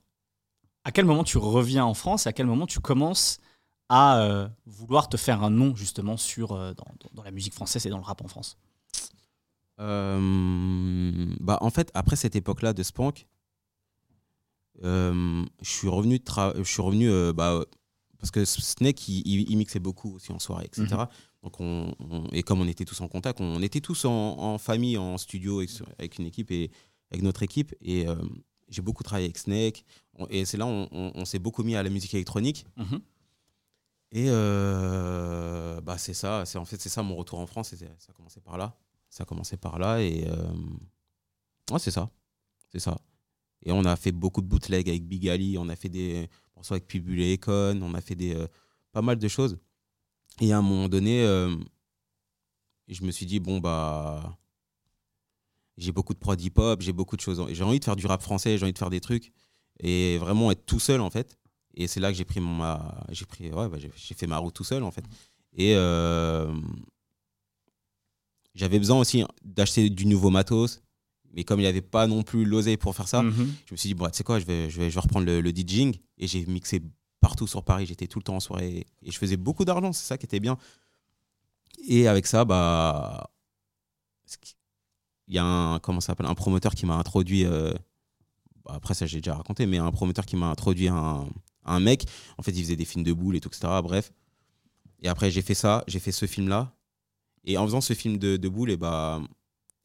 à 0.84 0.92
quel 0.92 1.04
moment 1.04 1.24
tu 1.24 1.38
reviens 1.38 1.84
en 1.84 1.94
France 1.94 2.26
et 2.26 2.28
à 2.28 2.32
quel 2.32 2.46
moment 2.46 2.66
tu 2.66 2.80
commences 2.80 3.40
à 3.88 4.20
euh, 4.20 4.48
vouloir 4.66 5.08
te 5.08 5.16
faire 5.16 5.42
un 5.42 5.50
nom 5.50 5.74
justement 5.74 6.16
sur, 6.16 6.52
euh, 6.52 6.72
dans, 7.12 7.22
la 7.22 7.30
musique 7.30 7.54
française 7.54 7.86
et 7.86 7.90
dans 7.90 7.98
le 7.98 8.04
rap 8.04 8.22
en 8.22 8.28
France? 8.28 8.58
Euh, 9.80 11.34
bah, 11.40 11.58
en 11.60 11.70
fait, 11.70 11.90
après 11.94 12.16
cette 12.16 12.36
époque-là 12.36 12.72
de 12.72 12.82
Spank, 12.82 13.26
je 14.82 15.44
suis 15.62 15.88
revenu, 15.88 16.20
je 16.56 16.62
suis 16.62 16.82
revenu 16.82 17.32
bah, 17.32 17.64
parce 18.18 18.30
que 18.30 18.44
Snake, 18.44 19.08
il, 19.08 19.22
il- 19.26 19.50
il 19.50 19.56
mixait 19.56 19.78
beaucoup 19.78 20.14
aussi 20.14 20.32
en 20.32 20.38
soirée, 20.38 20.66
etc. 20.66 20.86
Mhm. 20.86 21.08
Donc 21.44 21.60
on, 21.60 21.94
on- 22.00 22.26
et 22.32 22.42
comme 22.42 22.60
on 22.60 22.68
était 22.68 22.84
tous 22.84 23.00
en 23.00 23.08
contact, 23.08 23.40
on 23.40 23.62
était 23.62 23.80
tous 23.80 24.04
en, 24.04 24.10
en 24.12 24.58
famille, 24.58 24.98
en 24.98 25.18
studio 25.18 25.58
avec, 25.58 25.70
avec 25.98 26.18
une 26.18 26.26
équipe 26.26 26.50
et 26.50 26.70
avec 27.10 27.22
notre 27.22 27.42
équipe. 27.42 27.74
Et 27.80 28.06
euh, 28.08 28.16
j'ai 28.68 28.82
beaucoup 28.82 29.02
travaillé 29.02 29.26
avec 29.26 29.38
Snake. 29.38 29.84
Et 30.30 30.44
c'est 30.44 30.56
là 30.56 30.66
on, 30.66 30.88
on- 30.92 31.12
on 31.14 31.24
s'est 31.24 31.38
beaucoup 31.38 31.62
mis 31.62 31.74
à 31.76 31.82
la 31.82 31.90
musique 31.90 32.12
électronique. 32.14 32.66
Mhm. 32.76 33.00
Et 34.12 34.26
euh, 34.28 35.80
bah 35.82 35.98
c'est 35.98 36.14
ça, 36.14 36.44
c'est 36.46 36.56
en 36.58 36.64
fait 36.64 36.80
c'est 36.80 36.88
ça 36.88 37.02
mon 37.02 37.14
retour 37.14 37.38
en 37.40 37.46
France, 37.46 37.74
ça 37.74 37.84
a 38.08 38.12
commencé 38.14 38.40
par 38.40 38.56
là, 38.56 38.74
ça 39.10 39.24
a 39.24 39.26
commencé 39.26 39.58
par 39.58 39.78
là 39.78 40.00
et 40.00 40.26
euh, 40.28 40.50
ouais, 41.70 41.78
c'est 41.78 41.90
ça, 41.90 42.10
c'est 42.72 42.78
ça. 42.78 42.96
Et 43.64 43.70
on 43.70 43.84
a 43.84 43.96
fait 43.96 44.12
beaucoup 44.12 44.40
de 44.40 44.46
bootlegs 44.46 44.88
avec 44.88 45.06
Big 45.06 45.28
Ali, 45.28 45.58
on 45.58 45.68
a 45.68 45.76
fait 45.76 45.90
des 45.90 46.30
morceaux 46.56 46.72
avec 46.72 46.86
Pibul 46.86 47.20
et 47.20 47.34
Econ, 47.34 47.80
on 47.82 47.92
a 47.92 48.00
fait 48.00 48.14
des 48.14 48.34
euh, 48.34 48.46
pas 48.92 49.02
mal 49.02 49.18
de 49.18 49.28
choses. 49.28 49.58
Et 50.40 50.54
à 50.54 50.58
un 50.58 50.62
moment 50.62 50.88
donné, 50.88 51.22
je 52.88 53.04
me 53.04 53.10
suis 53.10 53.26
dit 53.26 53.40
bon 53.40 53.58
bah 53.58 54.38
j'ai 55.78 55.92
beaucoup 55.92 56.12
de 56.12 56.18
prod 56.18 56.38
hip-hop, 56.40 56.82
j'ai 56.82 56.92
beaucoup 56.92 57.16
de 57.16 57.20
choses, 57.22 57.42
j'ai 57.50 57.64
envie 57.64 57.78
de 57.80 57.84
faire 57.84 57.96
du 57.96 58.04
rap 58.06 58.20
français, 58.20 58.58
j'ai 58.58 58.64
envie 58.64 58.72
de 58.74 58.78
faire 58.78 58.90
des 58.90 59.00
trucs 59.00 59.32
et 59.80 60.18
vraiment 60.18 60.50
être 60.50 60.66
tout 60.66 60.80
seul 60.80 61.00
en 61.00 61.08
fait. 61.10 61.38
Et 61.74 61.86
c'est 61.86 62.00
là 62.00 62.10
que 62.12 62.18
j'ai 62.18 62.24
pris 62.26 62.40
mon 62.40 62.52
ma 62.54 63.04
j'ai 63.10 63.24
pris 63.24 63.50
ouais, 63.52 63.68
bah, 63.68 63.78
j'ai 63.78 64.14
fait 64.14 64.26
ma 64.26 64.36
route 64.38 64.52
tout 64.54 64.64
seul 64.64 64.82
en 64.82 64.90
fait. 64.90 65.04
Et 65.56 65.74
euh, 65.76 66.52
j'avais 68.54 68.78
besoin 68.78 68.98
aussi 68.98 69.24
d'acheter 69.44 69.88
du 69.90 70.06
nouveau 70.06 70.30
matos. 70.30 70.82
mais 71.32 71.44
comme 71.44 71.60
il 71.60 71.62
n'y 71.64 71.68
avait 71.68 71.82
pas 71.82 72.06
non 72.06 72.22
plus 72.22 72.44
l'oseille 72.44 72.76
pour 72.78 72.96
faire 72.96 73.06
ça, 73.06 73.22
Mhm. 73.22 73.54
je 73.66 73.74
me 73.74 73.76
suis 73.76 73.88
dit, 73.88 73.94
bon, 73.94 74.06
tu 74.06 74.16
sais 74.16 74.24
quoi, 74.24 74.38
je 74.40 74.46
vais, 74.46 74.70
je, 74.70 74.78
vais, 74.80 74.88
je 74.90 74.94
vais 74.94 75.00
reprendre 75.00 75.26
le, 75.26 75.40
le 75.40 75.50
DJing. 75.52 75.94
Et 76.16 76.26
j'ai 76.26 76.44
mixé 76.46 76.80
partout 77.20 77.46
sur 77.46 77.62
Paris. 77.62 77.84
J'étais 77.86 78.06
tout 78.06 78.18
le 78.18 78.24
temps 78.24 78.36
en 78.36 78.40
soirée. 78.40 78.86
Et 79.02 79.10
je 79.12 79.18
faisais 79.18 79.36
beaucoup 79.36 79.64
d'argent. 79.66 79.92
C'est 79.92 80.06
ça 80.06 80.16
qui 80.18 80.24
était 80.26 80.40
bien. 80.40 80.56
Et 81.86 82.08
avec 82.08 82.26
ça, 82.26 82.44
bah. 82.46 83.30
Il 85.28 85.34
y 85.34 85.38
a 85.38 85.44
un, 85.44 85.78
promoteur 85.78 86.74
qui 86.74 86.86
m'a 86.86 86.96
introduit. 86.96 87.44
euh, 87.44 87.72
bah, 88.64 88.72
après, 88.74 88.94
ça, 88.94 89.06
j'ai 89.06 89.18
déjà 89.18 89.34
raconté, 89.34 89.66
mais 89.66 89.78
un 89.78 89.90
promoteur 89.90 90.26
qui 90.26 90.36
m'a 90.36 90.46
introduit 90.46 90.88
un, 90.88 91.80
mec. 91.80 92.06
En 92.38 92.42
fait, 92.42 92.52
il 92.52 92.62
faisait 92.62 92.76
des 92.76 92.86
films 92.86 93.04
de 93.04 93.12
boules 93.12 93.36
et 93.36 93.40
tout, 93.40 93.48
etc. 93.48 93.68
Bref. 93.82 94.12
Et 95.02 95.08
après, 95.08 95.30
j'ai 95.30 95.42
fait 95.42 95.54
ça. 95.54 95.84
J'ai 95.86 96.00
fait 96.00 96.12
ce 96.12 96.26
film-là. 96.26 96.74
Et 97.44 97.58
en 97.58 97.64
faisant 97.64 97.80
ce 97.80 97.92
film 97.92 98.18
de, 98.18 98.36
de 98.36 98.48
boules, 98.48 98.70
et 98.70 98.76
bah. 98.76 99.20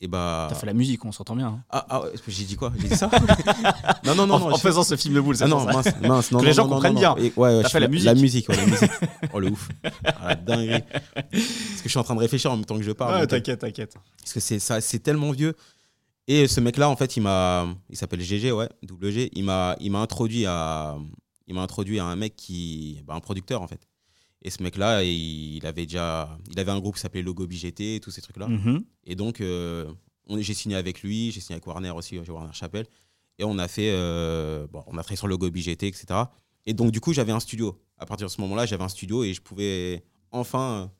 Et 0.03 0.07
bah. 0.09 0.47
T'as 0.49 0.55
fait 0.55 0.65
la 0.65 0.73
musique, 0.73 1.05
on 1.05 1.13
s'entend 1.13 1.33
bien. 1.33 1.47
hein. 1.47 1.63
Ah, 1.69 1.85
ah, 1.89 2.03
j'ai 2.27 2.43
dit 2.43 2.57
quoi? 2.57 2.73
J'ai 2.77 2.89
dit 2.89 2.95
ça? 2.95 3.09
Non, 4.03 4.15
non, 4.15 4.27
non. 4.27 4.33
en, 4.35 4.39
non 4.39 4.45
en 4.51 4.55
je- 4.57 4.61
faisant 4.61 4.83
ce 4.83 4.97
film 4.97 5.13
de 5.15 5.21
boule, 5.21 5.37
ah 5.39 5.47
non, 5.47 5.65
ça. 5.65 5.71
mince, 5.71 5.85
mince, 6.01 6.31
non, 6.31 6.39
Que 6.39 6.43
non, 6.43 6.49
les 6.49 6.53
gens 6.53 6.67
comprennent 6.67 6.95
bien. 6.95 7.15
Et, 7.17 7.31
ouais, 7.37 7.55
ouais, 7.55 7.61
T'as 7.63 7.69
fait 7.69 7.79
la 7.79 7.87
musique. 7.87 8.05
La 8.05 8.13
musique, 8.15 8.49
ouais, 8.49 8.57
la 8.57 8.65
musique. 8.65 8.91
Oh 9.33 9.39
le 9.39 9.49
ouf. 9.49 9.69
Ah, 10.03 10.27
la 10.29 10.35
dinguerie. 10.35 10.81
Parce 10.91 11.23
que 11.31 11.83
je 11.85 11.87
suis 11.89 11.99
en 11.99 12.03
train 12.03 12.15
de 12.15 12.19
réfléchir 12.19 12.51
en 12.51 12.57
même 12.57 12.65
temps 12.65 12.75
que 12.75 12.83
je 12.83 12.91
parle. 12.91 13.15
Ouais, 13.15 13.21
euh, 13.21 13.25
t'inquiète, 13.27 13.59
t'inquiète. 13.61 13.95
parce 14.19 14.33
que 14.33 14.41
c'est 14.41 14.59
ça, 14.59 14.81
c'est 14.81 14.99
tellement 14.99 15.31
vieux. 15.31 15.55
Et 16.27 16.47
ce 16.49 16.59
mec-là, 16.59 16.89
en 16.89 16.97
fait, 16.97 17.15
il 17.15 17.21
m'a, 17.21 17.65
il 17.89 17.95
s'appelle 17.95 18.19
GG, 18.21 18.51
ouais, 18.51 18.67
WG. 18.89 19.29
Il 19.33 19.45
m'a, 19.45 19.77
il 19.79 19.89
m'a 19.89 19.99
introduit 19.99 20.45
à, 20.45 20.97
il 21.47 21.55
m'a 21.55 21.61
introduit 21.61 21.99
à 21.99 22.05
un 22.05 22.17
mec 22.17 22.35
qui, 22.35 23.01
bah, 23.07 23.13
un 23.13 23.21
producteur 23.21 23.61
en 23.61 23.67
fait. 23.67 23.79
Et 24.43 24.49
ce 24.49 24.61
mec-là, 24.61 25.03
il, 25.03 25.55
il 25.57 25.65
avait 25.65 25.85
déjà, 25.85 26.37
il 26.51 26.59
avait 26.59 26.71
un 26.71 26.79
groupe 26.79 26.95
qui 26.95 27.01
s'appelait 27.01 27.21
Logo 27.21 27.47
BGT, 27.47 27.99
tous 28.01 28.11
ces 28.11 28.21
trucs-là. 28.21 28.47
Mhm. 28.47 28.83
Et 29.05 29.15
donc, 29.15 29.39
euh, 29.41 29.91
j'ai 30.37 30.53
signé 30.53 30.75
avec 30.75 31.01
lui, 31.01 31.31
j'ai 31.31 31.39
signé 31.39 31.55
avec 31.55 31.65
Warner 31.65 31.91
aussi, 31.91 32.19
Warner 32.19 32.53
Chappelle. 32.53 32.85
Et 33.39 33.43
on 33.45 33.57
a 33.57 33.67
fait, 33.67 33.89
euh, 33.91 34.67
bon, 34.71 34.83
on 34.87 34.97
a 34.97 35.01
travaillé 35.01 35.15
sur 35.17 35.27
logo 35.27 35.49
BGT, 35.49 35.87
etc. 35.87 36.05
Et 36.65 36.73
donc, 36.73 36.91
du 36.91 36.99
coup, 37.01 37.13
j'avais 37.13 37.31
un 37.31 37.39
studio. 37.39 37.81
À 37.97 38.05
partir 38.05 38.27
de 38.27 38.31
ce 38.31 38.39
moment-là, 38.41 38.65
j'avais 38.65 38.83
un 38.83 38.89
studio 38.89 39.23
et 39.23 39.33
je 39.33 39.41
pouvais 39.41 40.03
enfin 40.31 40.91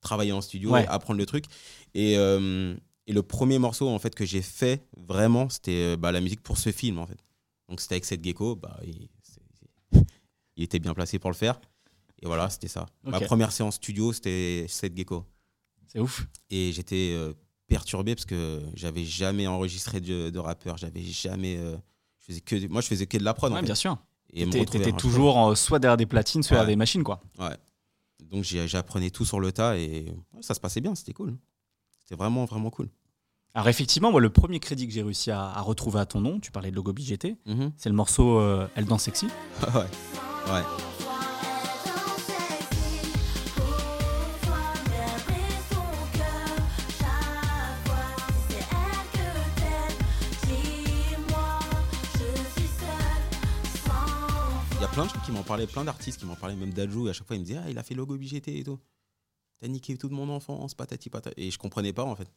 travailler 0.00 0.32
en 0.32 0.40
studio 0.40 0.70
Ouais. 0.70 0.84
et 0.84 0.86
apprendre 0.86 1.18
le 1.18 1.26
truc. 1.26 1.46
Et, 1.94 2.16
euh, 2.18 2.76
et 3.06 3.12
le 3.12 3.22
premier 3.22 3.58
morceau, 3.58 3.88
en 3.88 3.98
fait, 3.98 4.14
que 4.14 4.24
j'ai 4.24 4.42
fait 4.42 4.86
vraiment, 4.96 5.48
c'était 5.48 5.94
euh, 5.94 5.96
bah, 5.96 6.12
la 6.12 6.20
musique 6.20 6.42
pour 6.42 6.58
ce 6.58 6.70
film, 6.70 6.98
en 6.98 7.06
fait. 7.06 7.18
Donc, 7.68 7.80
c'était 7.80 7.94
avec 7.94 8.04
Seth 8.04 8.22
Gecko. 8.22 8.56
Bah, 8.56 8.78
il 10.56 10.62
était 10.62 10.78
bien 10.78 10.94
placé 10.94 11.18
pour 11.18 11.30
le 11.30 11.36
faire. 11.36 11.60
Et 12.24 12.26
voilà, 12.26 12.48
c'était 12.50 12.68
ça. 12.68 12.86
Ma 13.04 13.20
première 13.20 13.52
séance 13.52 13.74
studio, 13.76 14.12
c'était 14.12 14.66
Seth 14.68 14.96
Gecko 14.96 15.24
C'est 15.86 16.00
ouf. 16.00 16.26
et 16.50 16.72
j'étais 16.72 17.12
euh, 17.14 17.34
perturbé 17.66 18.14
parce 18.14 18.24
que 18.24 18.62
j'avais 18.74 19.04
jamais 19.04 19.46
enregistré 19.46 20.00
de, 20.00 20.30
de 20.30 20.38
rappeur 20.38 20.76
j'avais 20.78 21.02
jamais 21.02 21.56
euh, 21.58 21.76
je 22.20 22.26
faisais 22.26 22.40
que 22.40 22.66
moi 22.68 22.80
je 22.80 22.86
faisais 22.88 23.06
que 23.06 23.18
de 23.18 23.24
la 23.24 23.34
prod 23.34 23.52
en 23.52 23.54
Ouais, 23.54 23.60
fait. 23.60 23.66
bien 23.66 23.74
sûr. 23.74 23.96
et 24.32 24.48
T'étais 24.48 24.92
en 24.92 24.96
toujours 24.96 25.48
euh, 25.50 25.54
soit 25.54 25.78
derrière 25.78 25.96
des 25.98 26.06
platines, 26.06 26.42
soit 26.42 26.56
derrière 26.56 26.68
des 26.68 26.76
machines, 26.76 27.02
quoi. 27.04 27.20
ouais 27.38 27.56
donc 28.30 28.42
j'apprenais 28.44 29.10
tout 29.10 29.24
sur 29.26 29.38
le 29.38 29.52
tas 29.52 29.76
et 29.76 30.06
ça 30.40 30.54
se 30.54 30.60
passait 30.60 30.80
bien 30.80 30.94
c'était 30.94 31.12
cool 31.12 31.36
c'était 32.02 32.16
vraiment 32.16 32.44
vraiment 32.46 32.70
cool 32.70 32.88
Alors 33.54 33.68
effectivement, 33.68 34.10
moi, 34.10 34.20
le 34.20 34.30
premier 34.30 34.60
crédit 34.60 34.86
que 34.86 34.92
j'ai 34.92 35.02
réussi 35.02 35.30
à, 35.30 35.42
à 35.50 35.60
retrouver 35.60 36.00
à 36.00 36.06
ton 36.06 36.20
nom, 36.20 36.40
tu 36.40 36.50
parlais 36.50 36.70
de 36.70 36.76
logo 36.76 36.92
BGT, 36.92 37.36
Mhm. 37.46 37.72
c'est 37.76 37.88
le 37.90 37.94
morceau 37.94 38.38
euh, 38.40 38.66
Elle 38.76 38.86
danse 38.86 39.02
sexy. 39.04 39.26
ouais 39.74 40.52
ouais 40.52 40.62
plein 54.94 55.04
de 55.06 55.10
gens 55.10 55.20
qui 55.24 55.32
m'en 55.32 55.42
parlaient 55.42 55.66
plein 55.66 55.84
d'artistes 55.84 56.20
qui 56.20 56.26
m'en 56.26 56.36
parlaient 56.36 56.54
même 56.56 56.72
d'Adjou 56.72 57.06
et 57.06 57.10
à 57.10 57.12
chaque 57.12 57.26
fois 57.26 57.36
il 57.36 57.40
me 57.40 57.44
disait 57.44 57.58
ah 57.62 57.68
il 57.70 57.78
a 57.78 57.82
fait 57.82 57.94
logo 57.94 58.16
BGT 58.16 58.58
et 58.58 58.64
tout 58.64 58.78
t'as 59.60 59.68
niqué 59.68 59.96
toute 59.96 60.12
mon 60.12 60.28
enfance 60.28 60.74
patati 60.74 61.10
patata 61.10 61.34
et 61.40 61.50
je 61.50 61.58
comprenais 61.58 61.92
pas 61.92 62.04
en 62.04 62.14
fait 62.14 62.28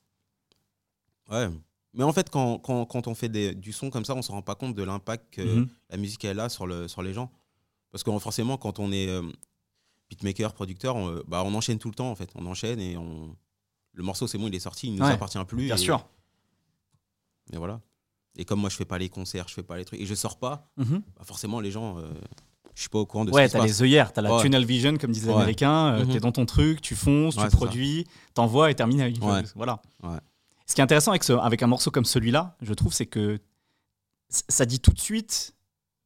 ouais 1.30 1.50
mais 1.94 2.04
en 2.04 2.14
fait 2.14 2.30
quand, 2.30 2.58
quand, 2.60 2.86
quand 2.86 3.08
on 3.08 3.16
fait 3.16 3.30
des- 3.30 3.54
du 3.56 3.72
son 3.74 3.90
comme 3.90 4.06
ça 4.06 4.16
on 4.16 4.22
se 4.22 4.32
rend 4.32 4.42
pas 4.42 4.56
compte 4.56 4.76
de 4.76 4.84
l'impact 4.84 5.34
que 5.34 5.42
Mhm. 5.42 5.68
la 5.90 5.98
musique 5.98 6.24
elle 6.26 6.40
a 6.40 6.50
sur, 6.50 6.68
le, 6.68 6.88
sur 6.88 7.02
les 7.02 7.14
gens. 7.14 7.32
Parce 7.90 8.04
que 8.04 8.20
forcément, 8.20 8.58
quand 8.58 8.80
on 8.80 8.92
est 8.92 9.08
euh, 9.08 9.24
beatmaker, 10.10 10.54
producteur, 10.54 10.96
on, 10.98 11.10
euh, 11.10 11.24
bah, 11.28 11.42
on 11.46 11.54
enchaîne 11.56 11.80
tout 11.80 11.88
le 11.88 11.96
temps 11.96 12.12
en 12.12 12.16
fait. 12.16 12.30
On 12.36 12.46
enchaîne 12.46 12.80
et 12.82 12.98
on. 12.98 13.36
Le 13.94 14.04
morceau, 14.04 14.28
c'est 14.28 14.38
bon, 14.38 14.48
il 14.48 14.54
est 14.54 14.60
sorti, 14.60 14.88
il 14.88 14.94
ne 14.96 15.00
nous 15.00 15.06
Ouais, 15.06 15.12
appartient 15.14 15.44
plus. 15.46 15.66
Bien 15.66 15.76
et, 15.76 15.80
sûr. 15.80 16.06
Et 17.54 17.58
voilà. 17.58 17.80
Et 18.36 18.44
comme 18.44 18.60
moi, 18.60 18.70
je 18.70 18.76
fais 18.76 18.86
pas 18.86 18.98
les 19.00 19.08
concerts, 19.10 19.48
je 19.48 19.54
fais 19.54 19.64
pas 19.64 19.78
les 19.78 19.86
trucs 19.86 20.02
et 20.02 20.06
je 20.06 20.14
sors 20.14 20.38
pas, 20.38 20.70
Mhm. 20.76 21.02
bah, 21.16 21.24
forcément, 21.24 21.62
les 21.62 21.72
gens, 21.72 21.98
euh, 21.98 22.12
je 22.78 22.82
suis 22.82 22.90
pas 22.90 23.00
au 23.00 23.06
courant 23.08 23.26
de 23.26 23.32
Ouais, 23.32 23.42
ce 23.42 23.46
qui 23.46 23.50
se 23.50 23.54
t'as 23.54 23.60
passe. 23.64 23.68
les 23.80 23.82
œillères, 23.84 24.14
t'as 24.14 24.22
la 24.22 24.36
Ouais. 24.36 24.42
tunnel 24.42 24.64
vision, 24.64 24.96
comme 24.98 25.12
disent 25.12 25.24
les 25.26 25.30
Ouais. 25.30 25.36
Américains. 25.38 25.96
euh, 25.96 26.06
Mhm. 26.06 26.14
T'es 26.14 26.20
dans 26.20 26.32
ton 26.32 26.46
truc, 26.46 26.80
tu 26.80 26.94
fonces, 26.96 27.36
Ouais, 27.36 27.50
tu 27.50 27.56
produis, 27.56 28.06
t'envoies 28.36 28.70
et 28.70 28.76
terminé. 28.76 29.12
Ouais. 29.20 29.42
Voilà. 29.56 29.82
Ouais. 30.04 30.20
Ce 30.68 30.76
qui 30.76 30.82
est 30.82 30.84
intéressant 30.84 31.10
avec, 31.12 31.24
ce- 31.24 31.34
avec 31.34 31.64
un 31.64 31.68
morceau 31.68 31.90
comme 31.90 32.06
celui-là, 32.06 32.56
je 32.62 32.74
trouve, 32.76 32.94
c'est 32.94 33.08
que 33.08 33.40
ça 34.30 34.66
dit 34.66 34.80
tout 34.80 34.92
de 34.92 35.00
suite 35.00 35.54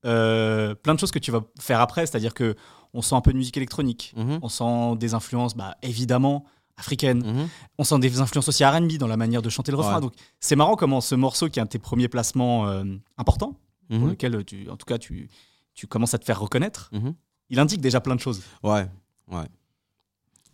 euh, 0.05 0.73
plein 0.73 0.93
de 0.95 0.99
choses 0.99 1.11
que 1.11 1.19
tu 1.19 1.29
vas 1.31 1.41
faire 1.59 1.79
après. 1.81 2.05
C'est-à-dire 2.07 2.33
que 2.33 2.55
on 2.93 3.01
sent 3.01 3.15
un 3.15 3.21
peu 3.21 3.31
de 3.33 3.37
musique 3.37 3.57
électronique, 3.57 4.13
Mhm. 4.17 4.39
on 4.41 4.49
sent 4.49 4.95
des 4.97 5.13
influences, 5.13 5.55
bah, 5.55 5.75
évidemment, 5.83 6.45
africaines. 6.77 7.23
Mhm. 7.23 7.47
On 7.77 7.83
sent 7.83 7.99
des 7.99 8.19
influences 8.21 8.47
aussi 8.47 8.63
R&B 8.65 8.93
dans 8.97 9.07
la 9.07 9.17
manière 9.17 9.41
de 9.41 9.49
chanter 9.49 9.71
le 9.71 9.77
refrain. 9.77 9.95
Ouais. 9.95 10.01
Donc 10.01 10.13
c'est 10.39 10.55
marrant 10.55 10.75
comment 10.75 11.01
ce 11.01 11.15
morceau, 11.15 11.49
qui 11.49 11.59
est 11.59 11.61
un 11.61 11.65
de 11.65 11.69
tes 11.69 11.79
premiers 11.79 12.07
placements 12.07 12.67
euh, 12.67 12.83
importants, 13.17 13.55
pour 13.89 13.99
Mhm. 13.99 14.09
lequel 14.09 14.43
tu, 14.45 14.69
en 14.69 14.77
tout 14.77 14.85
cas 14.85 14.97
tu, 14.97 15.29
tu 15.73 15.87
commences 15.87 16.13
à 16.13 16.19
te 16.19 16.25
faire 16.25 16.39
reconnaître, 16.39 16.89
Mhm. 16.93 17.15
il 17.49 17.59
indique 17.59 17.81
déjà 17.81 17.99
plein 18.01 18.15
de 18.15 18.19
choses. 18.21 18.41
Ouais, 18.63 18.87
ouais. 19.29 19.47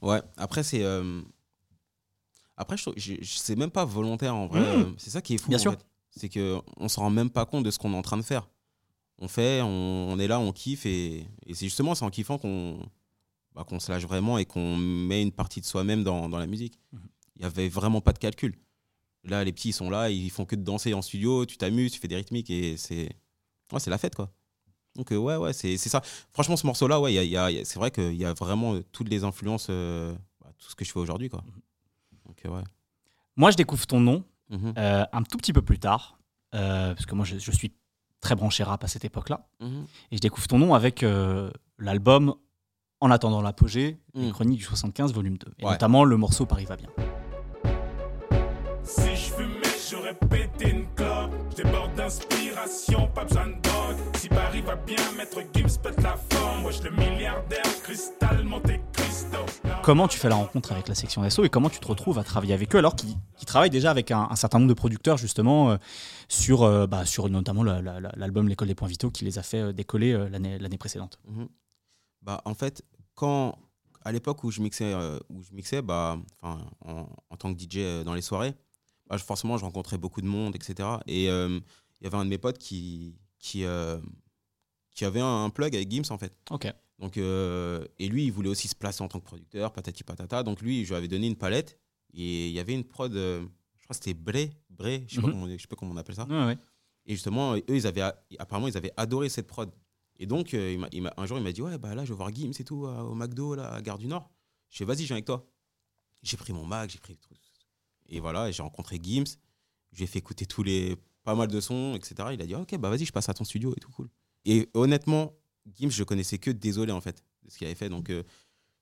Ouais, 0.02 0.22
après, 0.38 0.64
c'est. 0.64 0.84
euh, 0.84 1.22
Après, 2.60 2.76
je 2.78 2.90
je- 2.96 3.14
je- 3.22 3.38
c'est 3.38 3.56
même 3.56 3.70
pas 3.70 3.86
volontaire 3.86 4.36
en 4.36 4.48
vrai. 4.48 4.60
Mmh. 4.62 4.82
euh, 4.82 4.92
C'est 4.98 5.12
ça 5.12 5.22
qui 5.22 5.36
est 5.36 5.38
fou. 5.38 5.50
Bien 5.50 5.60
en 5.60 5.62
sûr. 5.62 5.76
C'est 6.10 6.30
qu'on 6.30 6.88
se 6.90 7.00
rend 7.00 7.10
même 7.12 7.30
pas 7.30 7.46
compte 7.46 7.64
de 7.64 7.70
ce 7.72 7.78
qu'on 7.78 7.94
est 7.94 7.98
en 7.98 8.02
train 8.02 8.18
de 8.18 8.24
faire. 8.24 8.50
On 9.20 9.28
fait, 9.28 9.62
on, 9.62 9.68
on 10.12 10.18
est 10.20 10.28
là, 10.28 10.40
on 10.40 10.52
kiffe 10.52 10.86
et, 10.88 11.28
et 11.46 11.54
c'est 11.54 11.66
justement 11.68 11.94
c'est 11.94 12.06
en 12.06 12.10
kiffant 12.10 12.38
qu'on 12.40 12.80
bah, 13.54 13.64
qu'on 13.64 13.80
se 13.80 13.92
lâche 13.92 14.06
vraiment 14.06 14.38
et 14.40 14.46
qu'on 14.46 14.76
met 14.76 15.22
une 15.22 15.32
partie 15.32 15.62
de 15.62 15.66
soi-même 15.66 16.04
dans, 16.04 16.30
dans 16.30 16.38
la 16.40 16.48
musique. 16.48 16.80
Mhm. 16.94 17.02
Il 17.36 17.42
y 17.44 17.46
avait 17.46 17.70
vraiment 17.70 18.02
pas 18.02 18.14
de 18.14 18.18
calcul. 18.20 18.56
Là, 19.24 19.44
les 19.44 19.52
petits 19.52 19.70
ils 19.70 19.74
sont 19.74 19.90
là, 19.92 20.10
ils 20.10 20.30
font 20.32 20.46
que 20.46 20.56
de 20.56 20.64
danser 20.64 20.94
en 20.96 21.02
studio, 21.04 21.46
tu 21.46 21.58
t'amuses, 21.58 21.92
tu 21.92 22.00
fais 22.00 22.08
des 22.08 22.16
rythmiques 22.16 22.50
et 22.50 22.78
c'est 22.78 23.10
ouais, 23.72 23.80
c'est 23.80 23.90
la 23.92 23.98
fête 24.00 24.16
quoi. 24.16 24.32
Donc 24.98 25.12
euh, 25.12 25.16
ouais, 25.18 25.36
ouais, 25.38 25.54
c'est 25.54 25.78
c'est 25.78 25.90
ça. 25.90 26.02
Franchement, 26.34 26.58
ce 26.58 26.66
morceau-là, 26.66 27.00
ouais, 27.00 27.14
il 27.14 27.16
y 27.16 27.20
a- 27.20 27.24
y 27.24 27.38
a- 27.38 27.52
il 27.52 27.58
y 27.58 27.62
a- 27.62 27.66
c'est 27.66 27.80
vrai 27.80 27.92
qu'il 27.92 28.16
y 28.16 28.26
a 28.26 28.34
vraiment 28.34 28.74
euh, 28.74 28.84
toutes 28.92 29.10
les 29.10 29.24
influences, 29.24 29.68
euh, 29.70 30.14
bah, 30.44 30.50
tout 30.58 30.70
ce 30.70 30.76
que 30.76 30.84
je 30.84 30.92
fais 30.92 31.00
aujourd'hui 31.00 31.30
quoi. 31.30 31.44
Donc 32.26 32.38
euh, 32.46 32.50
ouais. 32.50 32.64
Moi, 33.36 33.52
je 33.52 33.58
découvre 33.58 33.86
ton 33.86 34.00
nom 34.00 34.24
Mhm. 34.50 34.74
euh, 34.78 35.06
un 35.14 35.22
tout 35.24 35.38
petit 35.38 35.54
peu 35.54 35.62
plus 35.62 35.78
tard, 35.80 36.18
euh, 36.56 36.94
parce 36.96 37.06
que 37.06 37.14
moi, 37.16 37.24
je, 37.26 37.38
je 37.38 37.52
suis 37.52 37.72
très 38.20 38.34
branché 38.36 38.64
rap 38.64 38.84
à 38.84 38.88
cette 38.88 39.06
époque-là, 39.06 39.48
Mhm. 39.62 39.86
et 40.12 40.16
je 40.18 40.22
découvre 40.22 40.48
ton 40.48 40.58
nom 40.58 40.74
avec 40.74 41.04
euh, 41.04 41.52
l'album 41.78 42.36
En 43.00 43.12
attendant 43.12 43.44
l'apogée, 43.44 44.00
les 44.16 44.32
chroniques 44.32 44.58
du 44.58 44.64
75, 44.64 45.14
volume 45.14 45.38
2, 45.38 45.54
et 45.60 45.66
Ouais. 45.66 45.72
notamment 45.74 46.04
le 46.04 46.18
morceau 46.18 46.48
Paris 46.48 46.66
va 46.66 46.76
bien. 46.78 46.90
Si 48.84 49.16
je 49.16 49.32
fumais, 49.34 49.62
j'aurais 49.92 50.16
pété 50.16 50.72
une 50.72 50.88
clope. 50.96 51.32
Je 51.52 51.62
déborde 51.62 51.94
d'inspiration, 51.94 53.08
pas 53.14 53.26
besoin 53.26 53.48
de 53.48 53.62
va 54.68 54.76
bien, 54.76 55.12
maître 55.18 55.40
Gims 55.54 55.78
pète 55.82 56.02
la 56.02 56.18
forme. 56.30 56.66
Wesh, 56.66 56.82
le 56.84 56.92
milliardaire, 56.92 57.64
cristal, 57.84 58.44
Monte 58.44 58.72
Cristo. 58.92 59.38
Comment 59.84 60.08
tu 60.10 60.18
fais 60.20 60.28
la 60.30 60.36
rencontre 60.36 60.74
avec 60.74 60.88
la 60.90 60.96
section 60.96 61.22
d'assaut 61.22 61.46
et 61.46 61.50
comment 61.50 61.70
tu 61.70 61.80
te 61.80 61.88
retrouves 61.88 62.20
à 62.20 62.24
travailler 62.24 62.54
avec 62.54 62.76
eux 62.76 62.80
alors 62.80 62.96
qu'ils 62.96 63.16
travaillent 63.46 63.70
déjà 63.70 63.90
avec 63.92 64.12
un, 64.12 64.28
un 64.30 64.36
certain 64.36 64.60
nombre 64.60 64.68
de 64.70 64.74
producteurs 64.74 65.18
justement 65.18 65.72
euh, 65.72 65.78
sur, 66.28 66.64
euh, 66.64 66.88
bah, 66.88 67.06
sur 67.06 67.30
notamment 67.30 67.64
la- 67.64 67.82
la- 67.82 68.00
la- 68.02 68.12
l'album 68.18 68.50
L'école 68.50 68.68
des 68.68 68.76
points 68.76 68.88
vitaux 68.90 69.10
qui 69.12 69.24
les 69.24 69.38
a 69.40 69.44
fait 69.44 69.60
euh, 69.60 69.72
décoller 69.74 70.12
euh, 70.14 70.28
l'année 70.30 70.60
l'année 70.60 70.78
précédente? 70.78 71.20
Mhm. 71.28 71.48
Bah, 72.22 72.42
en 72.44 72.54
fait, 72.54 72.84
quand, 73.16 73.58
à 74.04 74.12
l'époque 74.12 74.44
où 74.44 74.52
je 74.52 74.60
mixais, 74.62 74.94
euh, 74.94 75.18
où 75.30 75.42
je 75.42 75.54
mixais 75.54 75.82
bah, 75.82 76.18
en, 76.42 76.58
en 77.30 77.38
tant 77.38 77.54
que 77.54 77.60
DJ 77.60 77.78
euh, 77.78 78.04
dans 78.04 78.14
les 78.14 78.22
soirées, 78.22 78.54
bah, 79.08 79.16
je- 79.16 79.24
forcément, 79.24 79.58
je 79.58 79.64
rencontrais 79.64 79.98
beaucoup 79.98 80.22
de 80.22 80.28
monde, 80.28 80.54
etc. 80.56 80.90
Et 81.08 81.30
euh, 81.30 81.60
il 82.02 82.04
y 82.04 82.08
avait 82.08 82.18
un 82.18 82.26
de 82.26 82.30
mes 82.30 82.38
potes 82.38 82.58
qui, 82.58 83.16
qui, 83.40 83.64
euh, 83.64 83.98
qui 84.98 85.06
avait 85.06 85.22
un, 85.22 85.44
un 85.46 85.50
plug 85.50 85.76
avec 85.76 85.90
Gims, 85.92 86.04
en 86.10 86.18
fait. 86.18 86.34
Ok. 86.50 86.68
Donc, 87.00 87.18
euh, 87.18 87.86
et 88.00 88.08
lui, 88.10 88.26
il 88.26 88.32
voulait 88.32 88.50
aussi 88.50 88.68
se 88.68 88.76
placer 88.76 89.04
en 89.04 89.08
tant 89.08 89.20
que 89.20 89.26
producteur, 89.26 89.72
patati 89.72 90.04
patata. 90.04 90.42
Donc, 90.44 90.60
lui, 90.62 90.84
je 90.84 90.90
lui 90.90 90.96
avais 90.96 91.08
donné 91.08 91.28
une 91.28 91.36
palette. 91.36 91.80
Et 92.14 92.48
il 92.48 92.54
y 92.54 92.60
avait 92.60 92.74
une 92.74 92.84
prod, 92.84 93.14
euh, 93.16 93.42
je 93.78 93.84
crois 93.84 93.96
que 93.96 94.04
c'était 94.04 94.16
Bré, 94.16 94.52
Bré, 94.72 95.06
je 95.08 95.16
sais 95.16 95.22
pas 95.22 95.28
Mhm. 95.28 95.52
je 95.56 95.62
sais 95.62 95.68
pas 95.68 95.76
comment 95.76 95.94
on 95.94 95.98
appelle 95.98 96.16
ça. 96.16 96.26
Ouais. 96.26 96.58
Et 97.06 97.14
justement, 97.14 97.56
eux, 97.56 97.64
ils 97.70 97.86
avaient, 97.86 98.02
apparemment, 98.40 98.68
ils 98.68 98.76
avaient 98.78 98.92
adoré 98.98 99.30
cette 99.30 99.46
prod. 99.48 99.72
Et 100.20 100.26
donc, 100.26 100.54
euh, 100.56 100.74
il 100.92 101.00
il 101.00 101.14
un 101.16 101.26
jour, 101.28 101.38
il 101.38 101.44
m'a 101.44 101.52
dit 101.52 101.62
Ouais, 101.62 101.78
bah 101.78 101.94
là, 101.94 102.04
je 102.04 102.10
vais 102.12 102.18
voir 102.18 102.34
Gims 102.34 102.54
et 102.60 102.64
tout, 102.64 102.86
au 102.88 103.14
McDo, 103.14 103.54
là, 103.54 103.72
à 103.72 103.82
Gare 103.84 104.00
du 104.00 104.08
Nord. 104.08 104.32
Je 104.72 104.78
fais 104.80 104.86
Vas-y, 104.86 105.02
je 105.04 105.08
viens 105.08 105.18
avec 105.18 105.26
toi. 105.26 105.48
J'ai 106.24 106.38
pris 106.38 106.54
mon 106.54 106.66
Mac, 106.66 106.90
j'ai 106.90 106.98
pris 107.00 107.14
le 107.14 107.20
truc. 107.20 107.38
Et 108.10 108.20
voilà, 108.20 108.50
j'ai 108.50 108.64
rencontré 108.64 109.00
Gims. 109.02 109.26
Je 109.92 109.98
lui 110.00 110.04
ai 110.06 110.08
fait 110.08 110.20
écouter 110.20 110.48
tous 110.48 110.64
les, 110.64 110.96
pas 111.24 111.36
mal 111.36 111.48
de 111.50 111.60
sons, 111.62 111.94
etc. 111.96 112.16
Il 112.34 112.42
a 112.42 112.48
dit, 112.48 112.56
ok, 112.56 112.76
bah 112.78 112.90
vas-y, 112.90 113.06
je 113.06 113.12
passe 113.12 113.30
à 113.30 113.34
ton 113.36 113.44
studio 113.44 113.74
et 113.78 113.80
tout, 113.80 113.92
cool. 113.92 114.10
Et 114.48 114.70
honnêtement, 114.74 115.34
Gims, 115.76 115.90
je 115.92 116.04
connaissais 116.04 116.38
que 116.40 116.50
désolé, 116.52 116.92
en 116.92 117.02
fait, 117.02 117.24
de 117.44 117.52
ce 117.52 117.58
qu'il 117.58 117.68
avait 117.68 117.76
fait. 117.76 117.90
Donc, 117.90 118.10
euh, 118.10 118.24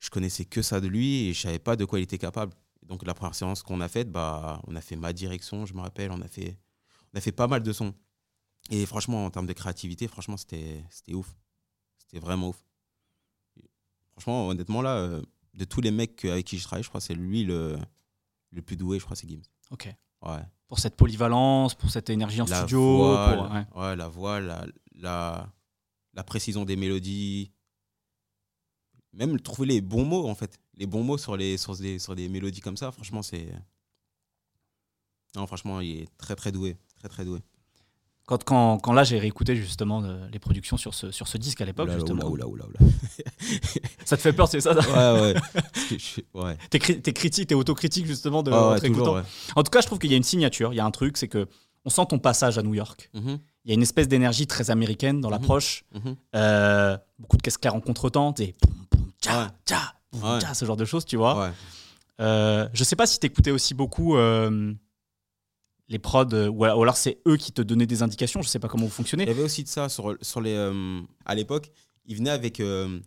je 0.00 0.08
connaissais 0.10 0.44
que 0.44 0.62
ça 0.62 0.80
de 0.80 0.86
lui 0.86 1.26
et 1.28 1.34
je 1.34 1.40
savais 1.42 1.58
pas 1.58 1.76
de 1.76 1.84
quoi 1.84 1.98
il 1.98 2.02
était 2.04 2.18
capable. 2.18 2.54
Donc, 2.82 3.04
la 3.04 3.14
première 3.14 3.34
séance 3.34 3.62
qu'on 3.62 3.80
a 3.80 3.88
faite, 3.88 4.10
bah, 4.10 4.62
on 4.68 4.76
a 4.76 4.80
fait 4.80 4.96
ma 4.96 5.12
direction, 5.12 5.66
je 5.66 5.74
me 5.74 5.80
rappelle, 5.80 6.10
on 6.12 6.20
a 6.22 6.28
fait, 6.28 6.56
on 7.12 7.18
a 7.18 7.20
fait 7.20 7.32
pas 7.32 7.48
mal 7.48 7.62
de 7.62 7.72
sons. 7.72 7.92
Et 8.70 8.86
franchement, 8.86 9.24
en 9.26 9.30
termes 9.30 9.46
de 9.46 9.52
créativité, 9.52 10.06
franchement, 10.08 10.36
c'était 10.36 10.84
ouf. 11.12 11.36
C'était 11.98 12.20
vraiment 12.20 12.50
ouf. 12.50 12.62
Franchement, 14.12 14.48
honnêtement, 14.48 14.82
là, 14.82 14.96
euh, 14.98 15.22
de 15.54 15.64
tous 15.64 15.80
les 15.80 15.90
mecs 15.90 16.24
avec 16.24 16.46
qui 16.46 16.58
je 16.58 16.64
travaille, 16.64 16.82
je 16.84 16.88
crois 16.88 17.00
que 17.00 17.06
c'est 17.06 17.14
lui 17.14 17.44
le, 17.44 17.76
le 18.52 18.62
plus 18.62 18.76
doué, 18.76 18.98
je 18.98 19.04
crois, 19.04 19.16
c'est 19.16 19.28
Gims. 19.28 19.42
Ok. 19.70 19.88
Ouais. 20.22 20.42
Pour 20.68 20.78
cette 20.78 20.96
polyvalence, 20.96 21.74
pour 21.74 21.90
cette 21.90 22.08
énergie 22.10 22.40
en 22.40 22.46
la 22.46 22.58
studio. 22.60 22.96
voix, 22.96 23.34
pour- 23.34 23.50
ouais. 23.52 23.64
ouais, 23.88 23.96
la 23.96 24.08
voix, 24.08 24.40
la, 24.40 24.64
la, 24.94 25.52
la 26.16 26.24
précision 26.24 26.64
des 26.64 26.74
mélodies. 26.76 27.52
Même 29.12 29.38
trouver 29.40 29.68
les 29.68 29.80
bons 29.80 30.04
mots, 30.04 30.28
en 30.28 30.34
fait. 30.34 30.58
Les 30.76 30.86
bons 30.86 31.02
mots 31.04 31.16
sur, 31.18 31.36
les, 31.36 31.56
sur, 31.56 31.76
des, 31.76 31.98
sur 31.98 32.14
des 32.14 32.28
mélodies 32.28 32.60
comme 32.60 32.76
ça, 32.76 32.90
franchement, 32.90 33.22
c'est. 33.22 33.48
Non, 35.36 35.46
franchement, 35.46 35.80
il 35.80 36.00
est 36.02 36.08
très, 36.18 36.34
très 36.34 36.52
doué. 36.52 36.76
Très, 36.98 37.08
très 37.08 37.24
doué. 37.24 37.40
Quand, 38.26 38.42
quand, 38.42 38.78
quand 38.78 38.92
là, 38.92 39.04
j'ai 39.04 39.18
réécouté 39.20 39.54
justement 39.54 40.02
euh, 40.02 40.26
les 40.30 40.40
productions 40.40 40.76
sur 40.76 40.94
ce, 40.94 41.12
sur 41.12 41.28
ce 41.28 41.38
disque 41.38 41.60
à 41.60 41.64
l'époque, 41.64 41.90
justement. 41.92 42.28
oula, 42.28 42.46
oula, 42.48 42.66
oula. 42.66 42.78
Ça 44.04 44.16
te 44.16 44.22
fait 44.22 44.32
peur, 44.32 44.48
c'est 44.48 44.60
ça 44.60 44.74
Ouais, 44.74 45.34
ouais. 46.34 46.56
T'es 46.70 46.78
cri- 46.78 47.00
t'es 47.00 47.12
critique, 47.12 47.48
t'es 47.48 47.54
autocritique 47.54 48.04
justement 48.06 48.42
de 48.42 48.50
Ah 48.52 48.72
ouais, 48.72 48.80
toujours, 48.80 49.14
ouais. 49.14 49.22
En 49.54 49.62
tout 49.62 49.70
cas, 49.70 49.80
je 49.80 49.86
trouve 49.86 49.98
qu'il 50.00 50.10
y 50.10 50.14
a 50.14 50.16
une 50.16 50.22
signature, 50.24 50.72
il 50.72 50.76
y 50.76 50.80
a 50.80 50.84
un 50.84 50.90
truc, 50.90 51.16
c'est 51.16 51.28
que 51.28 51.46
on 51.86 51.90
sent 51.90 52.04
ton 52.10 52.18
passage 52.18 52.58
à 52.58 52.62
New 52.62 52.74
York. 52.74 53.08
Mhm, 53.14 53.38
Il 53.64 53.68
y 53.68 53.72
a 53.72 53.74
une 53.74 53.82
espèce 53.82 54.08
d'énergie 54.08 54.46
très 54.46 54.70
américaine 54.70 55.20
dans 55.20 55.30
l'approche. 55.30 55.84
mhm. 55.94 56.16
Euh, 56.34 56.98
beaucoup 57.18 57.36
de 57.38 57.42
caisses 57.42 57.56
claires 57.58 57.74
en 57.74 57.80
contretemps, 57.80 58.32
des 58.32 58.52
poum 58.52 58.74
poum 58.90 59.12
tcha 59.22 59.50
tcha 59.64 59.94
Ouais. 60.12 60.40
tcha, 60.40 60.52
ce 60.54 60.64
genre 60.64 60.76
de 60.76 60.84
choses, 60.84 61.04
tu 61.04 61.16
vois. 61.16 61.40
Ouais. 61.46 61.52
Euh, 62.20 62.68
je 62.72 62.84
sais 62.84 62.96
pas 62.96 63.06
si 63.06 63.18
t'écoutais 63.20 63.50
aussi 63.50 63.74
beaucoup 63.74 64.16
euh, 64.16 64.72
les 65.88 65.98
prods 65.98 66.24
euh, 66.32 66.48
ou 66.48 66.64
alors 66.64 66.96
c'est 66.96 67.18
eux 67.28 67.36
qui 67.36 67.52
te 67.52 67.60
donnaient 67.62 67.86
des 67.86 68.02
indications. 68.02 68.40
Je 68.42 68.48
sais 68.48 68.58
pas 68.58 68.68
comment 68.68 68.84
vous 68.84 68.88
Il 68.88 68.92
y 68.92 68.96
fonctionnez. 68.96 69.28
avait 69.28 69.42
aussi 69.42 69.62
de 69.62 69.68
ça 69.68 69.88
sur, 69.88 70.16
sur 70.22 70.40
les. 70.40 70.56
à 71.24 71.34
l'époque, 71.34 71.70
il 72.06 72.16
venait 72.16 72.30
avec. 72.30 72.54
tu 72.54 73.02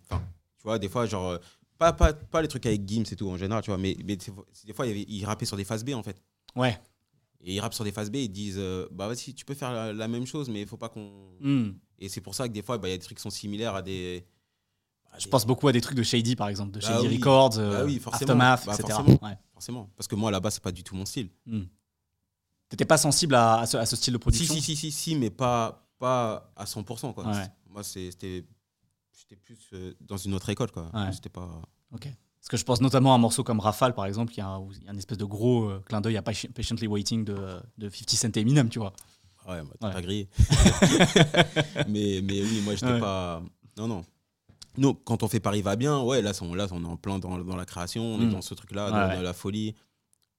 vois, 0.64 0.80
des 0.80 0.90
fois, 0.90 1.06
genre. 1.06 1.38
Pas, 1.78 1.94
pas, 1.94 2.12
pas 2.12 2.42
les 2.42 2.50
trucs 2.50 2.66
avec 2.66 2.86
Gims 2.86 3.06
et 3.10 3.16
tout 3.16 3.30
en 3.30 3.38
général, 3.38 3.64
tu 3.64 3.72
vois, 3.72 3.78
mais, 3.78 3.96
mais 4.04 4.18
des 4.18 4.26
fois, 4.32 4.46
des 4.66 4.74
fois, 4.74 4.86
il, 4.86 4.90
y 4.90 4.92
avait, 4.92 5.06
il 5.08 5.24
rappait 5.26 5.46
sur 5.46 5.56
des 5.56 5.64
phases 5.64 5.86
B 5.86 5.92
en 5.94 6.04
fait. 6.04 6.22
Ouais. 6.58 6.78
Et 7.42 7.54
ils 7.56 7.60
rappent 7.62 7.74
sur 7.74 7.84
des 7.86 7.92
phases 7.92 8.10
B, 8.12 8.16
ils 8.18 8.30
disent 8.30 8.58
euh, 8.58 8.88
Bah 8.92 9.08
vas-y, 9.08 9.34
tu 9.34 9.46
peux 9.46 9.54
faire 9.54 9.72
la, 9.72 9.94
la 9.94 10.08
même 10.10 10.26
chose, 10.26 10.50
mais 10.50 10.62
il 10.62 10.68
faut 10.68 10.78
pas 10.78 10.90
qu'on. 10.90 11.10
Hmm. 11.40 11.72
Et 12.00 12.10
c'est 12.10 12.22
pour 12.22 12.36
ça 12.36 12.48
que 12.48 12.54
des 12.54 12.62
fois, 12.62 12.78
bah, 12.78 12.88
il 12.88 12.92
y 12.92 12.94
a 12.94 12.98
des 12.98 13.04
trucs 13.04 13.18
qui 13.18 13.22
sont 13.22 13.30
similaires 13.30 13.76
à 13.76 13.82
des. 13.82 14.26
à 15.12 15.20
Je 15.20 15.26
des- 15.26 15.30
pense 15.30 15.46
beaucoup 15.46 15.68
à 15.68 15.72
des 15.72 15.80
trucs 15.82 15.98
de 15.98 16.04
Shady 16.04 16.36
par 16.36 16.50
exemple, 16.50 16.72
de 16.72 16.80
Bah 16.82 16.88
Shady 16.88 17.08
oui. 17.08 17.16
Records, 17.18 17.58
euh, 17.58 17.80
Bah 17.80 17.86
oui. 17.86 18.02
Aftermath, 18.12 18.66
Bah, 18.66 18.74
etc. 18.74 18.94
forcément. 18.94 19.20
Ouais. 19.24 19.38
Forcément. 19.54 19.90
Parce 19.96 20.08
que 20.08 20.16
moi, 20.16 20.32
là-bas, 20.32 20.52
c'est 20.52 20.64
pas 20.64 20.72
du 20.74 20.84
tout 20.84 20.96
mon 20.96 21.06
style. 21.06 21.30
T'étais 22.70 22.86
pas 22.86 22.98
sensible 22.98 23.34
à, 23.36 23.62
à 23.62 23.66
ce, 23.66 23.78
à 23.78 23.86
ce 23.86 23.96
style 23.96 24.14
de 24.14 24.18
production 24.20 24.54
si, 24.54 24.62
si, 24.62 24.76
si, 24.76 24.92
si, 24.92 25.16
mais 25.16 25.30
pas, 25.32 25.90
pas 25.98 26.52
à 26.56 26.66
100%. 26.66 27.14
Quoi. 27.14 27.26
Ouais. 27.26 27.48
Moi, 27.70 27.84
c'était. 27.84 28.46
J'étais 29.18 29.36
plus 29.38 29.58
euh, 29.74 29.94
dans 30.02 30.18
une 30.18 30.34
autre 30.34 30.50
école, 30.50 30.72
quoi. 30.72 30.90
Ouais. 30.94 31.12
C'était 31.12 31.30
pas. 31.30 31.62
Ok. 31.92 32.08
Parce 32.40 32.50
que 32.50 32.58
je 32.58 32.64
pense 32.64 32.80
notamment 32.82 33.12
à 33.12 33.16
un 33.16 33.20
morceau 33.20 33.44
comme 33.44 33.60
Rafale, 33.60 33.94
par 33.94 34.06
exemple, 34.06 34.32
qui 34.32 34.40
a, 34.42 34.48
un- 34.48 34.68
un 34.88 34.98
espèce 34.98 35.18
de 35.18 35.26
gros 35.26 35.66
euh, 35.70 35.84
clin 35.86 36.00
d'œil 36.02 36.18
à 36.18 36.22
Pati- 36.22 36.48
Patiently 36.50 36.88
Waiting 36.88 37.26
de, 37.26 37.36
de 37.78 37.90
50 37.90 38.10
Cent 38.12 38.38
et 38.38 38.40
Eminem, 38.42 38.70
tu 38.70 38.80
vois. 38.80 38.94
Ouais, 39.48 39.62
bah, 39.62 39.70
t'as 39.80 39.88
Ouais. 39.88 39.94
pas 39.94 40.02
grillé. 40.02 40.30
mais, 41.88 42.22
mais 42.24 42.42
oui, 42.42 42.62
moi, 42.64 42.76
j'étais 42.76 42.94
Ouais. 42.94 43.00
pas. 43.00 43.42
Non, 43.78 43.88
non. 43.88 44.06
Nous, 44.78 44.94
quand 44.94 45.24
on 45.24 45.28
fait 45.28 45.40
Paris 45.40 45.62
va 45.62 45.76
bien, 45.76 46.00
ouais, 46.02 46.22
là, 46.22 46.32
on, 46.42 46.54
là 46.54 46.68
on 46.72 46.84
est 46.84 46.88
en 46.88 46.96
plein 46.98 47.20
dans, 47.20 47.38
dans 47.40 47.56
la 47.56 47.66
création, 47.66 48.04
on 48.04 48.22
est 48.22 48.26
Mm. 48.26 48.32
dans 48.32 48.42
ce 48.42 48.54
truc-là, 48.54 48.90
dans, 48.92 49.10
ouais. 49.10 49.16
dans 49.18 49.22
la 49.22 49.34
folie. 49.34 49.76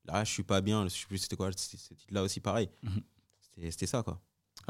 Là, 0.06 0.24
je 0.24 0.30
suis 0.32 0.42
pas 0.42 0.60
bien. 0.60 0.84
Je 0.84 0.94
sais 0.94 1.06
plus, 1.06 1.18
c'était 1.18 1.36
quoi 1.36 1.50
c- 1.52 1.76
ce 1.76 1.94
titre-là 1.94 2.22
aussi, 2.22 2.40
pareil. 2.40 2.70
C'était- 3.54 3.70
C'était 3.70 3.86
ça, 3.86 4.02
quoi. 4.02 4.18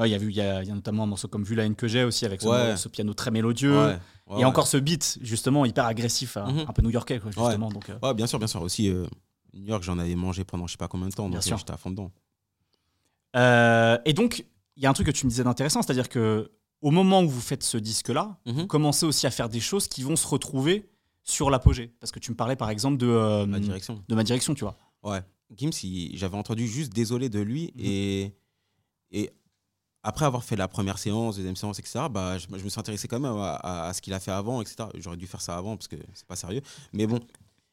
Ouais, 0.01 0.09
Il 0.09 0.13
y, 0.13 0.15
a 0.15 0.19
vu- 0.19 0.31
il 0.31 0.37
y, 0.37 0.41
a, 0.41 0.63
il 0.63 0.69
y 0.69 0.73
a 0.73 0.75
notamment 0.75 1.03
un 1.05 1.07
morceau 1.07 1.29
comme 1.29 1.45
Vu 1.45 1.55
la 1.55 1.65
haine 1.67 1.75
que 1.77 1.87
j'ai 1.89 2.05
aussi, 2.05 2.25
avec 2.25 2.41
ce, 2.41 2.49
Ouais. 2.49 2.77
ce 2.77 2.89
piano 2.89 3.13
très 3.15 3.31
mélodieux. 3.31 3.77
Ouais, 3.79 3.99
ouais, 4.29 4.41
et 4.41 4.45
encore 4.45 4.67
ce 4.67 4.77
beat, 4.77 5.19
justement, 5.21 5.65
hyper 5.67 5.85
agressif, 5.85 6.37
Mhm. 6.37 6.65
un 6.69 6.73
peu 6.73 6.83
new-yorkais, 6.83 7.21
justement. 7.27 7.69
Donc, 7.71 7.91
euh, 7.91 8.15
bien 8.15 8.27
sûr, 8.27 8.39
bien 8.39 8.49
sûr. 8.49 8.63
Aussi, 8.63 8.89
euh, 8.89 9.07
New 9.53 9.67
York, 9.67 9.83
j'en 9.83 9.99
avais 9.99 10.15
mangé 10.15 10.45
pendant 10.45 10.67
je 10.67 10.73
sais 10.73 10.79
pas 10.79 10.89
combien 10.89 11.09
de 11.09 11.13
temps, 11.13 11.29
Bien 11.29 11.39
donc 11.39 11.45
sûr. 11.45 11.55
euh, 11.55 11.59
j'étais 11.59 11.73
à 11.73 11.77
fond 11.77 11.91
dedans. 11.91 12.11
Euh, 13.37 13.99
et 14.05 14.13
donc, 14.13 14.45
il 14.77 14.83
y 14.83 14.87
a 14.87 14.91
un 14.91 14.93
truc 14.93 15.07
que 15.07 15.13
tu 15.13 15.27
me 15.27 15.31
disais 15.31 15.45
d'intéressant, 15.45 15.83
c'est-à-dire 15.83 16.09
que 16.09 16.51
au 16.81 16.91
moment 16.91 17.23
où 17.23 17.29
vous 17.29 17.41
faites 17.41 17.63
ce 17.63 17.77
disque-là, 17.77 18.39
Mhm. 18.47 18.53
vous 18.63 18.67
commencez 18.67 19.05
aussi 19.07 19.27
à 19.27 19.31
faire 19.31 19.49
des 19.49 19.61
choses 19.61 19.87
qui 19.87 20.03
vont 20.03 20.17
se 20.17 20.27
retrouver 20.27 20.89
sur 21.23 21.51
l'apogée. 21.51 21.93
Parce 22.01 22.11
que 22.11 22.19
tu 22.19 22.31
me 22.31 22.37
parlais, 22.37 22.57
par 22.57 22.71
exemple, 22.71 22.97
de, 22.97 23.45
Ma 23.45 23.61
direction. 23.61 24.03
de 24.09 24.15
ma 24.15 24.25
direction, 24.25 24.55
tu 24.55 24.65
vois. 24.65 24.77
Ouais. 25.03 25.21
Gims, 25.55 25.71
j'avais 26.15 26.37
entendu 26.37 26.67
juste 26.67 26.93
désolé 26.93 27.29
de 27.29 27.41
lui 27.41 27.73
Mhm. 27.75 27.81
et, 27.85 28.35
et 29.11 29.31
après 30.03 30.25
avoir 30.25 30.43
fait 30.45 30.57
la 30.57 30.67
première 30.69 30.99
séance, 30.99 31.37
deuxième 31.37 31.57
séance, 31.57 31.79
etc., 31.79 32.07
bah, 32.11 32.39
je, 32.39 32.47
je 32.51 32.65
me 32.65 32.69
suis 32.71 32.81
intéressé 32.81 33.07
quand 33.09 33.21
même 33.21 33.33
à, 33.33 33.55
à- 33.57 33.89
à 33.89 33.93
ce 33.95 34.01
qu'il 34.01 34.15
a 34.15 34.21
fait 34.21 34.31
avant, 34.31 34.61
etc. 34.63 34.89
J'aurais 34.97 35.17
dû 35.19 35.27
faire 35.27 35.41
ça 35.43 35.57
avant 35.57 35.77
parce 35.77 35.89
que 35.89 35.97
c'est 36.15 36.27
pas 36.27 36.37
sérieux. 36.37 36.63
Mais 36.93 37.07
bon. 37.07 37.21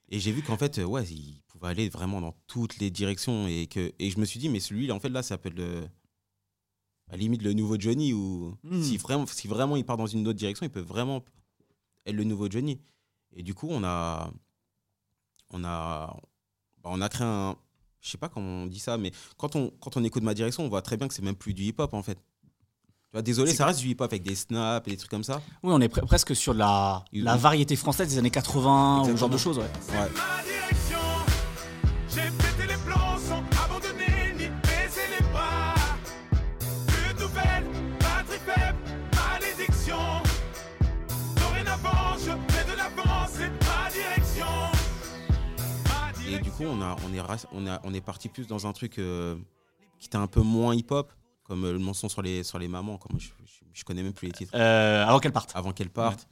Et 0.09 0.19
j'ai 0.19 0.31
vu 0.31 0.41
qu'en 0.41 0.57
fait, 0.57 0.77
ouais, 0.77 1.03
il 1.05 1.41
pouvait 1.47 1.67
aller 1.67 1.89
vraiment 1.89 2.21
dans 2.21 2.33
toutes 2.47 2.77
les 2.79 2.89
directions 2.89 3.45
et 3.47 3.67
que 3.67 3.91
et 3.99 4.09
je 4.09 4.17
me 4.19 4.25
suis 4.25 4.39
dit, 4.39 4.47
mais 4.49 4.59
celui-là, 4.61 4.93
en 4.95 4.99
fait, 5.01 5.09
là, 5.09 5.21
ça 5.23 5.37
peut 5.37 5.49
être 5.49 5.57
le. 5.57 5.83
À 7.09 7.11
la 7.13 7.17
limite, 7.17 7.41
le 7.41 7.53
nouveau 7.53 7.77
Johnny 7.79 8.13
ou 8.13 8.57
Mhm. 8.63 8.83
si, 8.83 8.97
vraiment, 8.97 9.25
si 9.25 9.47
vraiment 9.47 9.75
il 9.77 9.85
part 9.85 9.95
dans 9.97 10.07
une 10.07 10.27
autre 10.27 10.37
direction, 10.37 10.65
il 10.65 10.69
peut 10.69 10.79
vraiment 10.81 11.23
être 12.05 12.15
le 12.15 12.23
nouveau 12.25 12.49
Johnny. 12.49 12.79
Et 13.33 13.43
du 13.43 13.53
coup, 13.53 13.67
on 13.69 13.83
a. 13.83 14.31
On 15.51 15.63
a. 15.63 16.17
bah, 16.83 16.89
on 16.91 17.01
a 17.01 17.09
créé 17.09 17.25
un. 17.27 17.57
Je 18.01 18.09
sais 18.11 18.17
pas 18.17 18.29
comment 18.29 18.63
on 18.63 18.65
dit 18.67 18.79
ça, 18.79 18.97
mais 18.97 19.11
quand 19.37 19.55
on, 19.55 19.71
quand 19.81 19.97
on 19.97 20.03
écoute 20.03 20.23
ma 20.23 20.33
direction, 20.33 20.63
on 20.63 20.69
voit 20.69 20.81
très 20.81 20.97
bien 20.97 21.07
que 21.07 21.13
c'est 21.13 21.23
même 21.23 21.35
plus 21.35 21.53
du 21.53 21.63
hip-hop 21.63 21.93
en 21.93 22.03
fait. 22.03 22.15
Tu 22.15 23.13
vois, 23.13 23.21
désolé, 23.21 23.51
ça 23.53 23.65
reste 23.65 23.79
du 23.79 23.87
hip-hop 23.89 24.11
avec 24.11 24.23
des 24.23 24.35
snaps 24.35 24.87
et 24.87 24.91
des 24.91 24.97
trucs 24.97 25.09
comme 25.11 25.23
ça. 25.23 25.41
Oui, 25.63 25.71
on 25.73 25.81
est 25.81 25.87
pre- 25.93 26.05
presque 26.05 26.35
sur 26.35 26.53
la, 26.53 27.03
la 27.13 27.35
variété 27.37 27.75
française 27.75 28.09
des 28.09 28.17
années 28.17 28.29
80 28.31 29.01
ou 29.01 29.05
ce 29.05 29.15
genre 29.15 29.29
de 29.29 29.37
choses. 29.37 29.57
Ouais. 29.57 29.63
Ouais. 29.63 30.09
Coup, 46.57 46.63
on, 46.65 46.81
a, 46.81 46.95
on, 47.07 47.13
est, 47.13 47.21
on, 47.53 47.67
a, 47.67 47.79
on 47.83 47.93
est 47.93 48.01
parti 48.01 48.29
plus 48.29 48.47
dans 48.47 48.67
un 48.67 48.73
truc 48.73 48.99
euh, 48.99 49.35
qui 49.99 50.07
était 50.07 50.17
un 50.17 50.27
peu 50.27 50.41
moins 50.41 50.75
hip-hop, 50.75 51.11
comme 51.43 51.63
euh, 51.65 51.73
le 51.73 51.79
mensonge 51.79 52.11
sur 52.11 52.21
les, 52.21 52.43
sur 52.43 52.59
les 52.59 52.67
mamans. 52.67 52.97
Comme 52.97 53.19
je, 53.19 53.29
je, 53.45 53.59
je 53.73 53.83
connais 53.85 54.03
même 54.03 54.13
plus 54.13 54.27
les 54.27 54.33
titres. 54.33 54.51
Euh, 54.55 55.05
avant 55.05 55.19
qu'elle 55.19 55.31
parte. 55.33 55.51
Avant 55.55 55.71
qu'elles 55.71 55.89
partent. 55.89 56.27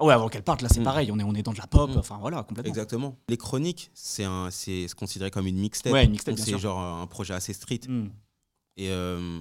Ah 0.00 0.04
ouais, 0.04 0.14
avant 0.14 0.28
qu'elle 0.28 0.44
parte, 0.44 0.62
là 0.62 0.68
c'est 0.68 0.78
Mm. 0.80 0.84
pareil, 0.84 1.10
on 1.10 1.18
est, 1.18 1.24
on 1.24 1.34
est 1.34 1.42
dans 1.42 1.52
de 1.52 1.58
la 1.58 1.66
pop, 1.66 1.90
Mm. 1.90 1.98
enfin 1.98 2.18
voilà, 2.18 2.44
complètement. 2.44 2.68
Exactement. 2.68 3.18
Les 3.28 3.36
chroniques, 3.36 3.90
c'est 3.94 4.22
un- 4.24 4.48
c'est 4.50 4.86
c'est 4.86 4.94
considéré 4.94 5.30
comme 5.32 5.46
une 5.48 5.58
mixtape. 5.58 5.92
Ouais, 5.92 6.04
une 6.04 6.12
mixtape, 6.12 6.38
c'est 6.38 6.56
genre 6.58 6.78
un 6.78 7.06
projet 7.08 7.34
assez 7.34 7.52
street. 7.52 7.80
Mm. 7.88 8.06
Et, 8.76 8.90
euh, 8.90 9.40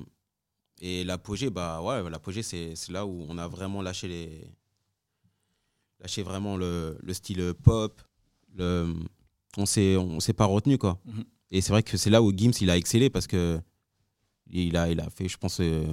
et 0.82 1.04
l'apogée, 1.04 1.52
bah 1.52 1.82
ouais, 1.84 2.10
l'apogée, 2.10 2.41
c'est 2.41 2.76
c'est 2.76 2.91
là 2.91 3.06
où 3.06 3.26
on 3.30 3.38
a 3.38 3.48
vraiment 3.48 3.84
lâché 3.84 4.08
les. 4.08 4.48
lâché 6.00 6.24
vraiment 6.24 6.58
le, 6.58 6.98
le 7.04 7.13
style 7.13 7.54
pop. 7.63 8.02
Le, 8.56 8.96
on 9.58 9.65
s'est 9.65 9.98
on 9.98 10.20
s'est 10.20 10.34
pas 10.34 10.46
retenu, 10.46 10.78
quoi. 10.78 11.00
Mhm. 11.06 11.24
Et 11.52 11.62
c'est 11.62 11.72
vrai 11.72 11.84
que 11.84 11.98
c'est 11.98 12.10
là 12.10 12.22
où 12.22 12.32
Gims, 12.36 12.52
il 12.62 12.70
a 12.70 12.78
excellé 12.78 13.10
parce 13.10 13.28
que. 13.28 13.60
Il 14.50 14.78
a, 14.78 14.89
il 14.89 15.00
a 15.02 15.10
fait, 15.10 15.28
je 15.28 15.38
pense. 15.38 15.60
euh, 15.60 15.84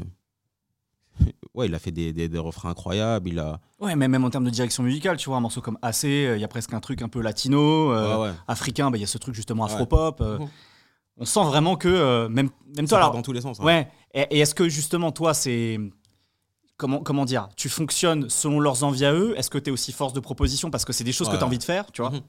ouais, 1.54 1.66
il 1.66 1.74
a 1.74 1.78
fait 1.78 1.90
des, 1.90 2.12
des, 2.12 2.28
des 2.28 2.38
refrains 2.38 2.70
incroyables. 2.70 3.28
Il 3.28 3.38
a. 3.38 3.60
Ouais, 3.80 3.96
mais 3.96 4.08
même 4.08 4.24
en 4.24 4.30
termes 4.30 4.44
de 4.44 4.50
direction 4.50 4.82
musicale, 4.82 5.16
tu 5.16 5.28
vois, 5.28 5.38
un 5.38 5.40
morceau 5.40 5.60
comme 5.60 5.78
AC, 5.82 6.04
euh, 6.04 6.36
il 6.36 6.40
y 6.40 6.44
a 6.44 6.48
presque 6.48 6.72
un 6.72 6.80
truc 6.80 7.02
un 7.02 7.08
peu 7.08 7.20
latino, 7.20 7.92
euh, 7.92 8.16
ouais, 8.16 8.22
ouais. 8.30 8.34
africain, 8.48 8.90
bah, 8.90 8.96
il 8.98 9.00
y 9.00 9.04
a 9.04 9.08
ce 9.08 9.18
truc 9.18 9.34
justement 9.34 9.64
Ouais. 9.64 9.72
afro-pop. 9.72 10.20
euh, 10.20 10.38
Mhm. 10.38 10.48
On 11.16 11.24
sent 11.24 11.44
vraiment 11.44 11.76
que, 11.76 12.26
même, 12.26 12.50
même 12.76 12.86
Ça 12.88 12.96
toi, 12.96 12.98
alors, 12.98 13.12
dans 13.12 13.22
tous 13.22 13.32
les 13.32 13.40
sens. 13.40 13.60
hein. 13.60 13.64
Ouais. 13.64 13.88
Et, 14.14 14.22
et 14.32 14.38
est-ce 14.40 14.54
que 14.54 14.68
justement, 14.68 15.12
toi, 15.12 15.32
c'est. 15.34 15.78
Comment, 16.76 16.98
comment 17.00 17.24
dire 17.24 17.48
Tu 17.56 17.68
fonctionnes 17.68 18.28
selon 18.28 18.58
leurs 18.58 18.82
envies 18.82 19.04
à 19.04 19.12
eux? 19.12 19.32
Est-ce 19.38 19.48
que 19.48 19.58
tu 19.58 19.70
es 19.70 19.72
aussi 19.72 19.92
force 19.92 20.12
de 20.12 20.18
proposition 20.18 20.72
parce 20.72 20.84
que 20.84 20.92
c'est 20.92 21.04
des 21.04 21.12
choses 21.12 21.28
que 21.28 21.36
tu 21.36 21.42
as 21.42 21.46
envie 21.46 21.58
de 21.58 21.62
faire, 21.62 21.92
tu 21.92 22.02
vois? 22.02 22.10
Mhm. 22.10 22.20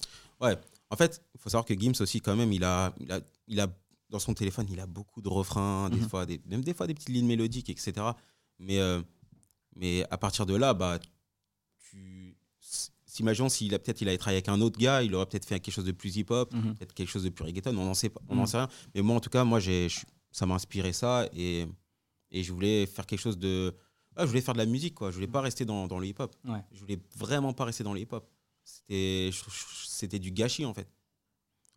Ouais. 0.42 0.56
En 0.90 0.96
fait, 0.96 1.22
il 1.34 1.40
faut 1.40 1.50
savoir 1.50 1.66
que 1.66 1.74
Gims 1.74 1.94
aussi, 2.00 2.22
quand 2.22 2.36
même, 2.36 2.54
il 2.54 2.64
a, 2.64 2.94
il 3.00 3.12
a, 3.12 3.20
il 3.48 3.60
a 3.60 3.68
dans 4.10 4.20
son 4.20 4.34
téléphone, 4.34 4.68
il 4.70 4.80
a 4.80 4.86
beaucoup 4.86 5.22
de 5.22 5.28
refrains, 5.30 5.90
des 5.90 6.00
Mhm. 6.00 6.10
fois, 6.10 6.26
des, 6.26 6.40
même 6.46 6.64
des 6.64 6.74
fois 6.74 6.86
des 6.88 6.94
petites 6.94 7.10
lignes 7.10 7.26
mélodiques, 7.28 7.70
etc. 7.70 7.94
Mais, 8.60 8.80
euh, 8.80 9.02
mais 9.76 10.06
à 10.12 10.18
partir 10.18 10.46
de 10.46 10.56
là, 10.56 10.74
bah, 10.74 11.00
tu, 11.90 12.38
imaginons 13.20 13.50
s'il 13.50 13.74
a 13.74 13.80
peut-être 13.80 14.02
il 14.02 14.08
avait 14.08 14.18
travaillé 14.18 14.38
avec 14.38 14.50
un 14.50 14.62
autre 14.62 14.78
gars, 14.80 15.02
il 15.02 15.14
aurait 15.16 15.26
peut-être 15.26 15.46
fait 15.46 15.60
quelque 15.60 15.74
chose 15.74 15.86
de 15.86 15.92
plus 15.92 16.16
hip-hop, 16.18 16.54
Mhm. 16.54 16.76
peut-être 16.76 16.94
quelque 16.94 17.10
chose 17.10 17.24
de 17.24 17.30
plus 17.30 17.44
reggaeton, 17.46 17.72
on 17.72 17.86
n'en 17.86 17.94
sait 17.94 18.10
pas, 18.10 18.22
on 18.30 18.36
Mhm. 18.36 18.46
sait 18.46 18.58
rien. 18.58 18.70
Mais 18.94 19.02
moi, 19.02 19.16
en 19.16 19.20
tout 19.20 19.30
cas, 19.30 19.44
moi, 19.44 19.60
j'ai, 19.60 19.88
ça 20.32 20.46
m'a 20.46 20.56
inspiré 20.56 20.94
ça 20.94 21.28
et, 21.34 21.66
et 22.32 22.44
je 22.44 22.52
voulais 22.54 22.86
faire 22.86 23.06
quelque 23.06 23.20
chose 23.22 23.38
de. 23.40 23.74
ah, 24.18 24.22
je 24.24 24.28
voulais 24.30 24.42
faire 24.42 24.54
de 24.54 24.60
la 24.60 24.66
musique, 24.66 24.94
quoi. 24.96 25.10
Je 25.10 25.16
voulais 25.16 25.28
pas 25.28 25.42
rester 25.42 25.66
dans, 25.66 25.88
dans 25.88 26.00
le 26.00 26.08
hip-hop. 26.08 26.34
Ouais. 26.46 26.62
Je 26.72 26.80
voulais 26.80 27.00
vraiment 27.18 27.54
pas 27.54 27.66
rester 27.66 27.84
dans 27.84 27.94
le 27.94 28.00
hip-hop. 28.00 28.30
C'était 28.66 29.30
c'était 29.88 30.20
du 30.20 30.32
gâchis, 30.32 30.66
en 30.66 30.74
fait. 30.74 30.90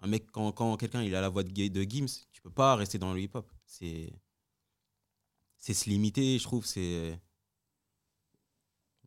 Un 0.01 0.09
mec, 0.09 0.31
quand, 0.33 0.51
quand 0.53 0.77
quelqu'un 0.77 1.03
il 1.03 1.15
a 1.15 1.21
la 1.21 1.29
voix 1.29 1.43
de, 1.45 1.69
de 1.69 1.83
Gims, 1.83 2.07
tu 2.33 2.41
peux 2.43 2.51
pas 2.51 2.75
rester 2.77 2.99
dans 2.99 3.13
le 3.15 3.21
hip-hop. 3.21 3.49
C'est 3.67 4.13
c'est 5.57 5.75
se 5.75 5.89
limiter, 5.91 6.39
je 6.39 6.45
trouve. 6.45 6.65
C'est 6.67 7.21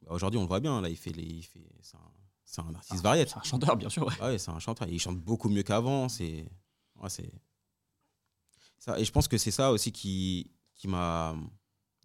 Bah, 0.04 0.12
Aujourd'hui, 0.14 0.38
on 0.38 0.44
le 0.44 0.48
voit 0.48 0.60
bien, 0.60 0.80
là, 0.82 0.90
il 0.90 0.98
fait 0.98 1.12
les. 1.12 1.24
Il 1.24 1.44
fait, 1.44 1.66
c'est 1.82 2.60
un, 2.60 2.66
un 2.68 2.76
artiste 2.76 3.02
variette. 3.02 3.30
C'est 3.30 3.38
un 3.38 3.44
chanteur, 3.44 3.76
bien 3.78 3.90
sûr. 3.90 4.06
ouais. 4.06 4.14
Ah 4.20 4.28
ouais, 4.28 4.38
c'est 4.38 4.52
un 4.52 4.60
chanteur. 4.60 4.88
Il 4.90 5.00
chante 5.00 5.18
beaucoup 5.20 5.50
mieux 5.50 5.64
qu'avant. 5.64 6.10
C'est, 6.10 6.46
ouais, 6.98 7.10
c'est 7.10 7.32
ça. 8.78 9.00
Et 9.00 9.06
je 9.06 9.12
pense 9.12 9.28
que 9.28 9.38
c'est 9.38 9.52
ça 9.52 9.72
aussi 9.72 9.92
qui, 9.92 10.52
qui 10.76 10.88
m'a, 10.88 11.36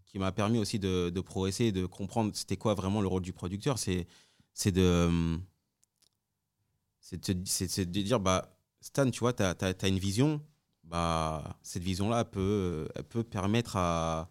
qui 0.07 0.19
m'a 0.19 0.31
permis 0.33 0.59
aussi 0.59 0.79
de, 0.79 1.11
de 1.11 1.21
progresser, 1.21 1.73
de 1.73 1.87
comprendre 1.87 2.35
c'était 2.35 2.57
quoi 2.57 2.75
vraiment 2.75 3.01
le 3.01 3.09
rôle 3.09 3.23
du 3.23 3.33
producteur. 3.33 3.79
C'est, 3.79 4.07
c'est 4.55 4.73
de, 4.73 5.39
c'est 7.45 7.91
de, 7.91 8.01
dire 8.03 8.21
bah 8.21 8.53
Stan, 8.81 9.09
tu 9.11 9.21
vois, 9.21 9.33
tu 9.33 9.43
as, 9.43 9.89
une 9.89 9.99
vision. 9.99 10.41
Bah 10.85 11.57
cette 11.63 11.83
vision-là 11.83 12.25
peut, 12.25 12.89
elle 12.95 13.05
peut 13.05 13.25
permettre 13.25 13.77
à 13.77 14.31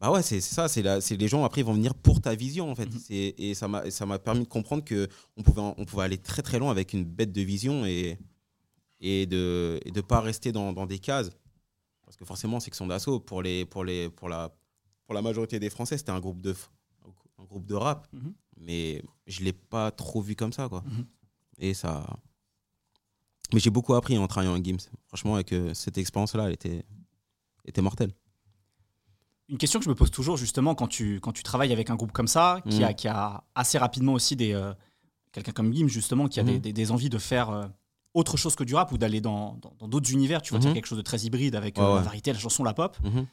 bah 0.00 0.10
ouais, 0.10 0.22
c'est 0.22 0.40
ça, 0.40 0.66
c'est 0.66 0.82
les 0.82 1.28
gens 1.28 1.44
après 1.44 1.60
ils 1.60 1.64
vont 1.64 1.74
venir 1.74 1.94
pour 1.94 2.20
ta 2.20 2.34
vision 2.34 2.70
en 2.70 2.74
fait. 2.74 2.86
Mhm. 2.86 2.98
C'est- 2.98 3.34
Et 3.38 3.54
ça 3.54 3.68
m'a 3.68 4.18
permis 4.18 4.40
de 4.40 4.48
comprendre 4.48 4.84
que 4.84 5.08
on 5.36 5.42
pouvait, 5.42 5.60
on 5.60 5.84
pouvait 5.84 6.02
aller 6.04 6.18
très 6.18 6.42
très 6.42 6.58
loin 6.58 6.70
avec 6.70 6.92
une 6.92 7.04
bête 7.04 7.32
de 7.32 7.40
vision 7.42 7.86
et, 7.86 8.18
et 9.00 9.26
de 9.26 9.80
ne 9.94 10.00
pas 10.00 10.20
rester 10.20 10.50
dans, 10.50 10.72
dans 10.72 10.86
des 10.86 10.98
cases. 10.98 11.30
Parce 12.04 12.16
que 12.16 12.24
forcément, 12.24 12.60
section 12.60 12.86
d'assaut, 12.86 13.20
pour, 13.20 13.42
les, 13.42 13.64
pour, 13.64 13.84
les, 13.84 14.10
pour, 14.10 14.28
la, 14.28 14.54
pour 15.06 15.14
la 15.14 15.22
majorité 15.22 15.58
des 15.58 15.70
Français, 15.70 15.96
c'était 15.96 16.10
un 16.10 16.20
groupe 16.20 16.40
de, 16.42 16.54
un 17.38 17.44
groupe 17.44 17.64
de 17.64 17.74
rap. 17.74 18.06
Mhm. 18.12 18.34
Mais 18.58 19.02
je 19.26 19.40
ne 19.40 19.46
l'ai 19.46 19.52
pas 19.52 19.90
trop 19.90 20.20
vu 20.20 20.36
comme 20.36 20.52
ça. 20.52 20.68
Quoi. 20.68 20.82
Mhm. 20.84 21.06
Et 21.62 21.74
ça. 21.74 22.04
Mais 23.54 23.60
j'ai 23.60 23.70
beaucoup 23.70 23.94
appris 23.94 24.18
en 24.18 24.26
travaillant 24.26 24.54
en 24.58 24.62
Gims. 24.62 24.88
Franchement, 25.06 25.36
avec 25.36 25.52
euh, 25.52 25.72
cette 25.74 25.96
expérience-là, 25.96 26.46
elle 26.48 26.52
était, 26.54 26.84
était 27.64 27.82
mortelle. 27.82 28.12
Une 29.48 29.58
question 29.58 29.78
que 29.78 29.84
je 29.84 29.90
me 29.90 29.94
pose 29.94 30.10
toujours, 30.10 30.36
justement, 30.36 30.74
quand 30.74 30.88
tu, 30.88 31.20
quand 31.20 31.32
tu 31.32 31.42
travailles 31.42 31.72
avec 31.72 31.88
un 31.90 31.94
groupe 31.96 32.12
comme 32.12 32.26
ça, 32.28 32.62
qui, 32.68 32.80
Mm. 32.80 32.84
a, 32.84 32.94
qui 32.94 33.08
a 33.08 33.44
assez 33.54 33.78
rapidement 33.78 34.12
aussi 34.12 34.36
des. 34.36 34.52
euh, 34.52 34.74
Quelqu'un 35.32 35.52
comme 35.52 35.72
Gim, 35.72 35.88
justement, 35.88 36.28
qui 36.28 36.40
a 36.40 36.42
des, 36.42 36.54
Mhm. 36.56 36.58
des- 36.60 36.72
des 36.74 36.90
envies 36.90 37.08
de 37.08 37.16
faire 37.16 37.48
euh, 37.48 37.66
autre 38.12 38.36
chose 38.36 38.54
que 38.54 38.64
du 38.64 38.74
rap 38.74 38.92
ou 38.92 38.98
d'aller 38.98 39.22
dans 39.22 39.58
d'autres 39.80 40.12
univers, 40.12 40.42
tu 40.42 40.52
vois, 40.54 40.62
Mhm. 40.62 40.74
quelque 40.74 40.84
chose 40.84 40.98
de 40.98 41.02
très 41.02 41.20
hybride 41.22 41.54
avec 41.54 41.78
euh, 41.78 41.82
la 41.82 41.94
ouais. 41.94 42.02
variété, 42.02 42.30
la 42.34 42.38
chanson, 42.38 42.62
la 42.64 42.74
pop. 42.74 42.98
Mhm. 43.02 43.26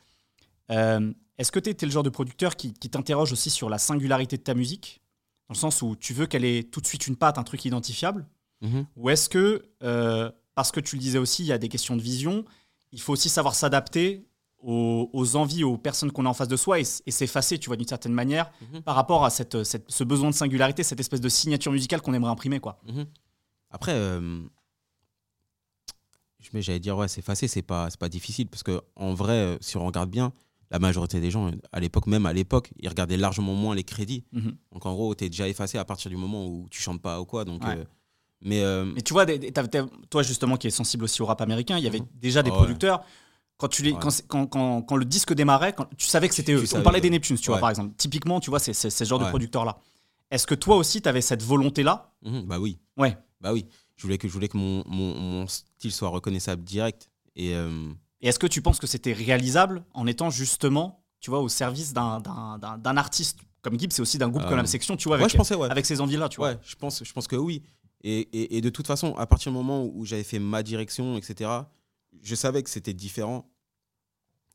Euh, 0.71 1.13
Est-ce 1.37 1.51
que 1.51 1.59
tu 1.59 1.69
es, 1.71 1.85
le 1.85 1.91
genre 1.91 2.03
de 2.03 2.09
producteur 2.09 2.55
qui, 2.55 2.73
qui 2.73 2.89
t'interroge 2.89 3.31
aussi 3.33 3.49
sur 3.49 3.69
la 3.69 3.77
singularité 3.77 4.37
de 4.37 4.41
ta 4.43 4.53
musique? 4.53 5.01
Dans 5.49 5.53
le 5.53 5.57
sens 5.59 5.81
où 5.81 5.95
tu 5.95 6.13
veux 6.13 6.27
qu'elle 6.27 6.45
ait 6.45 6.63
tout 6.63 6.79
de 6.79 6.85
suite 6.87 7.07
une 7.07 7.15
patte, 7.15 7.37
un 7.37 7.43
truc 7.43 7.65
identifiable 7.65 8.27
Mhm. 8.61 8.85
Ou 8.97 9.09
est-ce 9.09 9.29
que, 9.29 9.69
euh, 9.83 10.29
parce 10.53 10.71
que 10.73 10.81
tu 10.81 10.97
le 10.97 11.01
disais 11.01 11.17
aussi, 11.17 11.43
il 11.43 11.47
y 11.47 11.53
a 11.53 11.57
des 11.57 11.69
questions 11.69 11.95
de 11.95 12.01
vision, 12.01 12.43
il 12.91 12.99
faut 12.99 13.13
aussi 13.13 13.29
savoir 13.29 13.55
s'adapter 13.55 14.27
aux, 14.61 15.09
aux 15.13 15.35
envies, 15.37 15.63
aux 15.63 15.77
personnes 15.77 16.11
qu'on 16.11 16.25
a 16.25 16.29
en 16.29 16.33
face 16.33 16.49
de 16.49 16.57
soi 16.57 16.77
et, 16.81 16.83
s'effacer, 16.83 17.57
tu 17.57 17.67
vois, 17.69 17.77
d'une 17.77 17.87
certaine 17.87 18.11
manière, 18.11 18.51
Mhm. 18.73 18.81
par 18.81 18.95
rapport 18.95 19.23
à 19.23 19.29
cette, 19.29 19.63
cette- 19.63 19.89
ce 19.89 20.03
besoin 20.03 20.29
de 20.29 20.35
singularité, 20.35 20.83
cette 20.83 20.99
espèce 20.99 21.21
de 21.21 21.29
signature 21.29 21.71
musicale 21.71 22.01
qu'on 22.01 22.13
aimerait 22.13 22.31
imprimer, 22.31 22.59
quoi. 22.59 22.81
Mhm. 22.85 23.05
Après, 23.71 23.93
euh, 23.93 24.41
j'allais 26.55 26.79
dire, 26.81 26.97
ouais, 26.97 27.07
s'effacer, 27.07 27.47
c'est 27.47 27.61
pas, 27.61 27.89
c'est 27.89 27.99
pas 27.99 28.09
difficile. 28.09 28.49
Parce 28.49 28.63
que 28.63 28.81
en 28.97 29.13
vrai, 29.13 29.33
euh, 29.33 29.57
si 29.61 29.77
on 29.77 29.85
regarde 29.85 30.09
bien, 30.09 30.33
la 30.71 30.79
majorité 30.79 31.19
des 31.19 31.31
gens, 31.31 31.51
à 31.71 31.79
l'époque, 31.79 32.07
même 32.07 32.25
à 32.25 32.33
l'époque, 32.33 32.71
ils 32.79 32.87
regardaient 32.89 33.17
largement 33.17 33.53
moins 33.55 33.75
les 33.75 33.83
crédits. 33.83 34.23
Mhm. 34.33 34.55
Donc 34.71 34.85
en 34.85 34.93
gros, 34.93 35.15
tu 35.15 35.25
es 35.25 35.29
déjà 35.29 35.47
effacé 35.47 35.77
à 35.77 35.85
partir 35.85 36.09
du 36.11 36.17
moment 36.17 36.45
où 36.47 36.67
tu 36.69 36.81
chantes 36.81 37.01
pas 37.01 37.19
ou 37.21 37.25
quoi. 37.25 37.45
Donc, 37.45 37.63
Ouais. 37.63 37.77
euh, 37.77 37.83
mais 38.41 38.61
euh, 38.61 38.85
Mais 38.85 39.01
tu 39.01 39.13
vois, 39.13 39.25
toi 40.09 40.23
justement 40.23 40.57
qui 40.57 40.67
est 40.67 40.71
sensible 40.71 41.03
aussi 41.05 41.21
au 41.21 41.25
rap 41.25 41.41
américain, 41.41 41.77
il 41.77 41.83
y 41.83 41.87
avait 41.87 41.99
Mhm. 42.01 42.07
déjà 42.15 42.43
des 42.43 42.51
ouais. 42.51 42.57
producteurs. 42.57 43.03
Quand, 43.57 43.67
tu 43.67 43.83
les, 43.83 43.91
Ouais. 43.91 43.99
quand, 43.99 44.09
quand, 44.27 44.47
quand- 44.47 44.81
quand 44.83 44.95
le 44.95 45.03
disque 45.03 45.33
démarrait, 45.33 45.73
quand, 45.73 45.85
tu 45.97 46.07
savais 46.07 46.29
que 46.29 46.35
c'était 46.35 46.55
tu 46.55 46.59
eux. 46.63 46.77
On 46.77 46.81
parlait 46.81 47.01
des. 47.01 47.09
Neptunes, 47.09 47.37
tu 47.37 47.51
vois, 47.51 47.59
par 47.59 47.69
exemple. 47.69 47.93
Typiquement, 47.97 48.39
tu 48.39 48.49
vois, 48.49 48.59
c'est 48.59 48.73
ce 48.73 49.03
genre 49.03 49.19
de 49.19 49.25
Ouais. 49.25 49.29
producteur-là. 49.31 49.77
Est-ce 50.31 50.47
que 50.47 50.55
toi 50.55 50.77
aussi, 50.77 51.01
tu 51.01 51.09
avais 51.09 51.19
cette 51.21 51.43
volonté-là? 51.43 52.13
Mhm, 52.23 52.43
bah 52.43 52.59
oui. 52.59 52.77
Ouais. 52.95 53.17
Bah 53.41 53.51
oui. 53.51 53.65
Je 53.97 54.03
voulais 54.03 54.17
que, 54.17 54.29
je 54.29 54.33
voulais 54.33 54.47
que 54.47 54.55
mon, 54.57 54.83
mon, 54.87 55.13
mon 55.19 55.47
style 55.47 55.91
soit 55.91 56.07
reconnaissable 56.07 56.63
direct. 56.63 57.09
Et 57.35 57.53
euh, 57.55 57.89
Et 58.21 58.27
est-ce 58.27 58.39
que 58.39 58.47
tu 58.47 58.61
penses 58.61 58.79
que 58.79 58.87
c'était 58.87 59.13
réalisable 59.13 59.83
en 59.93 60.05
étant 60.07 60.29
justement, 60.29 61.03
tu 61.19 61.29
vois, 61.29 61.39
au 61.39 61.49
service 61.49 61.93
d'un- 61.93 62.21
artiste 62.97 63.39
comme 63.61 63.77
Gibbs 63.79 63.91
et 63.97 64.01
aussi 64.01 64.17
d'un 64.17 64.29
groupe 64.29 64.43
Euh, 64.43 64.49
comme 64.49 64.57
la 64.57 64.65
section, 64.65 64.95
tu 64.97 65.07
vois, 65.09 65.17
ouais, 65.17 65.23
avec, 65.23 65.31
je 65.31 65.37
pensais, 65.37 65.55
ouais. 65.55 65.69
avec 65.69 65.85
ces 65.85 65.99
envies-là, 66.01 66.29
tu 66.29 66.37
vois 66.37 66.51
Ouais, 66.51 66.59
je 66.63 66.75
pense, 66.75 67.03
je 67.03 67.11
pense 67.13 67.27
que 67.27 67.35
oui. 67.35 67.61
Et, 68.01 68.19
et, 68.31 68.57
et 68.57 68.61
de 68.61 68.69
toute 68.69 68.87
façon, 68.87 69.13
à 69.15 69.25
partir 69.27 69.51
du 69.51 69.57
moment 69.57 69.85
où 69.85 70.05
j'avais 70.05 70.23
fait 70.23 70.39
ma 70.39 70.63
direction, 70.63 71.17
etc., 71.17 71.49
je 72.21 72.35
savais 72.35 72.63
que 72.63 72.69
c'était 72.69 72.93
différent. 72.93 73.49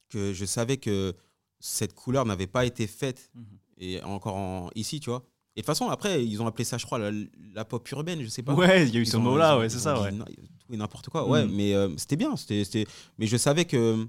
Que 0.09 0.33
je 0.33 0.45
savais 0.45 0.77
que 0.77 1.15
cette 1.61 1.95
couleur 1.95 2.25
n'avait 2.25 2.47
pas 2.47 2.65
été 2.65 2.87
faite 2.87 3.31
Mhm. 3.35 3.45
et 3.79 4.03
encore 4.03 4.37
en- 4.37 4.71
ici, 4.75 5.01
tu 5.01 5.11
vois. 5.11 5.25
Et 5.57 5.61
de 5.61 5.63
toute 5.63 5.67
façon, 5.67 5.89
après, 5.89 6.25
ils 6.27 6.43
ont 6.43 6.47
appelé 6.49 6.65
ça, 6.65 6.79
je 6.79 6.85
crois, 6.85 6.99
la, 6.99 7.13
la 7.53 7.65
pop 7.65 7.89
urbaine, 7.93 8.21
je 8.23 8.29
sais 8.29 8.43
pas. 8.43 8.55
Ouais, 8.55 8.89
il 8.89 8.93
y 8.93 8.97
a 8.97 9.01
eu 9.01 9.03
Ils 9.05 9.09
ce 9.09 9.17
mot-là, 9.17 9.57
ouais, 9.59 9.69
c'est 9.69 9.79
ça, 9.79 10.01
ouais. 10.01 10.11
tout 10.13 10.25
et 10.73 10.77
n'importe 10.77 11.09
quoi. 11.11 11.29
Ouais, 11.29 11.45
Mhm. 11.47 11.55
mais 11.55 11.75
euh, 11.75 11.95
c'était 11.97 12.17
bien. 12.17 12.35
C'était, 12.37 12.65
c'était- 12.65 12.87
Mais 13.19 13.27
je 13.27 13.37
savais 13.37 13.65
que 13.65 14.07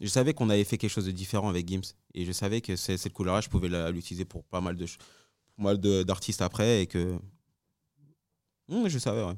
je 0.00 0.06
savais 0.08 0.32
qu'on 0.34 0.48
avait 0.50 0.64
fait 0.64 0.76
quelque 0.78 0.90
chose 0.90 1.06
de 1.06 1.10
différent 1.12 1.48
avec 1.48 1.68
Gims 1.68 1.92
et 2.14 2.24
je 2.24 2.32
savais 2.32 2.60
que 2.60 2.74
c'est- 2.76 2.96
cette 2.96 3.12
couleur-là, 3.12 3.40
je 3.40 3.48
pouvais 3.48 3.68
l'utiliser 3.92 4.24
pour 4.24 4.42
pas 4.44 4.60
mal 4.60 4.76
de 4.76 4.86
pour 5.54 5.64
mal 5.64 5.78
de- 5.80 6.02
d'artistes 6.02 6.42
après 6.42 6.82
et 6.82 6.86
que 6.86 7.18
Hum, 8.68 8.88
je 8.88 8.98
savais. 8.98 9.22
Ouais. 9.22 9.34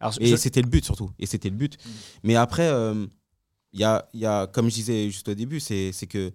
Alors, 0.00 0.14
Et 0.20 0.26
je- 0.26 0.36
c'était 0.36 0.62
le 0.62 0.68
but 0.68 0.84
surtout. 0.84 1.10
Et 1.18 1.26
c'était 1.26 1.50
le 1.50 1.56
but. 1.56 1.76
Mhm. 1.84 1.92
Mais 2.24 2.36
après, 2.36 2.68
euh, 2.68 3.06
il 3.72 3.80
y, 3.80 3.84
a, 3.84 4.08
y 4.14 4.26
a, 4.26 4.46
comme 4.46 4.68
je 4.68 4.74
disais 4.74 5.10
juste 5.10 5.28
au 5.28 5.34
début, 5.34 5.60
c'est 5.60 5.92
c'est 5.92 6.06
que 6.06 6.32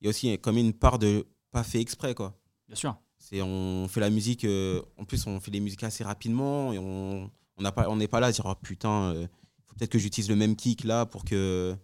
il 0.00 0.04
y 0.04 0.06
a 0.06 0.10
aussi 0.10 0.38
comme 0.38 0.58
une 0.58 0.72
part 0.74 0.98
de 0.98 1.26
pas 1.50 1.62
fait 1.62 1.80
exprès 1.80 2.14
quoi. 2.14 2.38
Bien 2.68 2.76
sûr. 2.76 2.96
C'est 3.28 3.42
on 3.42 3.88
fait 3.88 3.98
la 3.98 4.08
musique, 4.10 4.44
euh, 4.44 4.80
en 4.98 5.04
plus 5.04 5.26
on 5.26 5.40
fait 5.40 5.50
les 5.50 5.58
musiques 5.58 5.82
assez 5.82 6.04
rapidement 6.04 6.72
et 6.72 6.78
on 6.78 7.28
on 7.56 7.62
n'a 7.62 7.72
pas 7.72 7.88
on 7.90 7.96
n'est 7.96 8.06
pas 8.06 8.20
là 8.20 8.28
à 8.28 8.32
dire 8.32 8.46
oh 8.46 8.54
putain, 8.54 9.12
euh, 9.14 9.26
faut 9.64 9.74
peut-être 9.74 9.90
que 9.90 9.98
j'utilise 9.98 10.28
le 10.30 10.36
même 10.36 10.54
kick 10.54 10.84
là 10.84 11.06
pour 11.06 11.24
que 11.24 11.74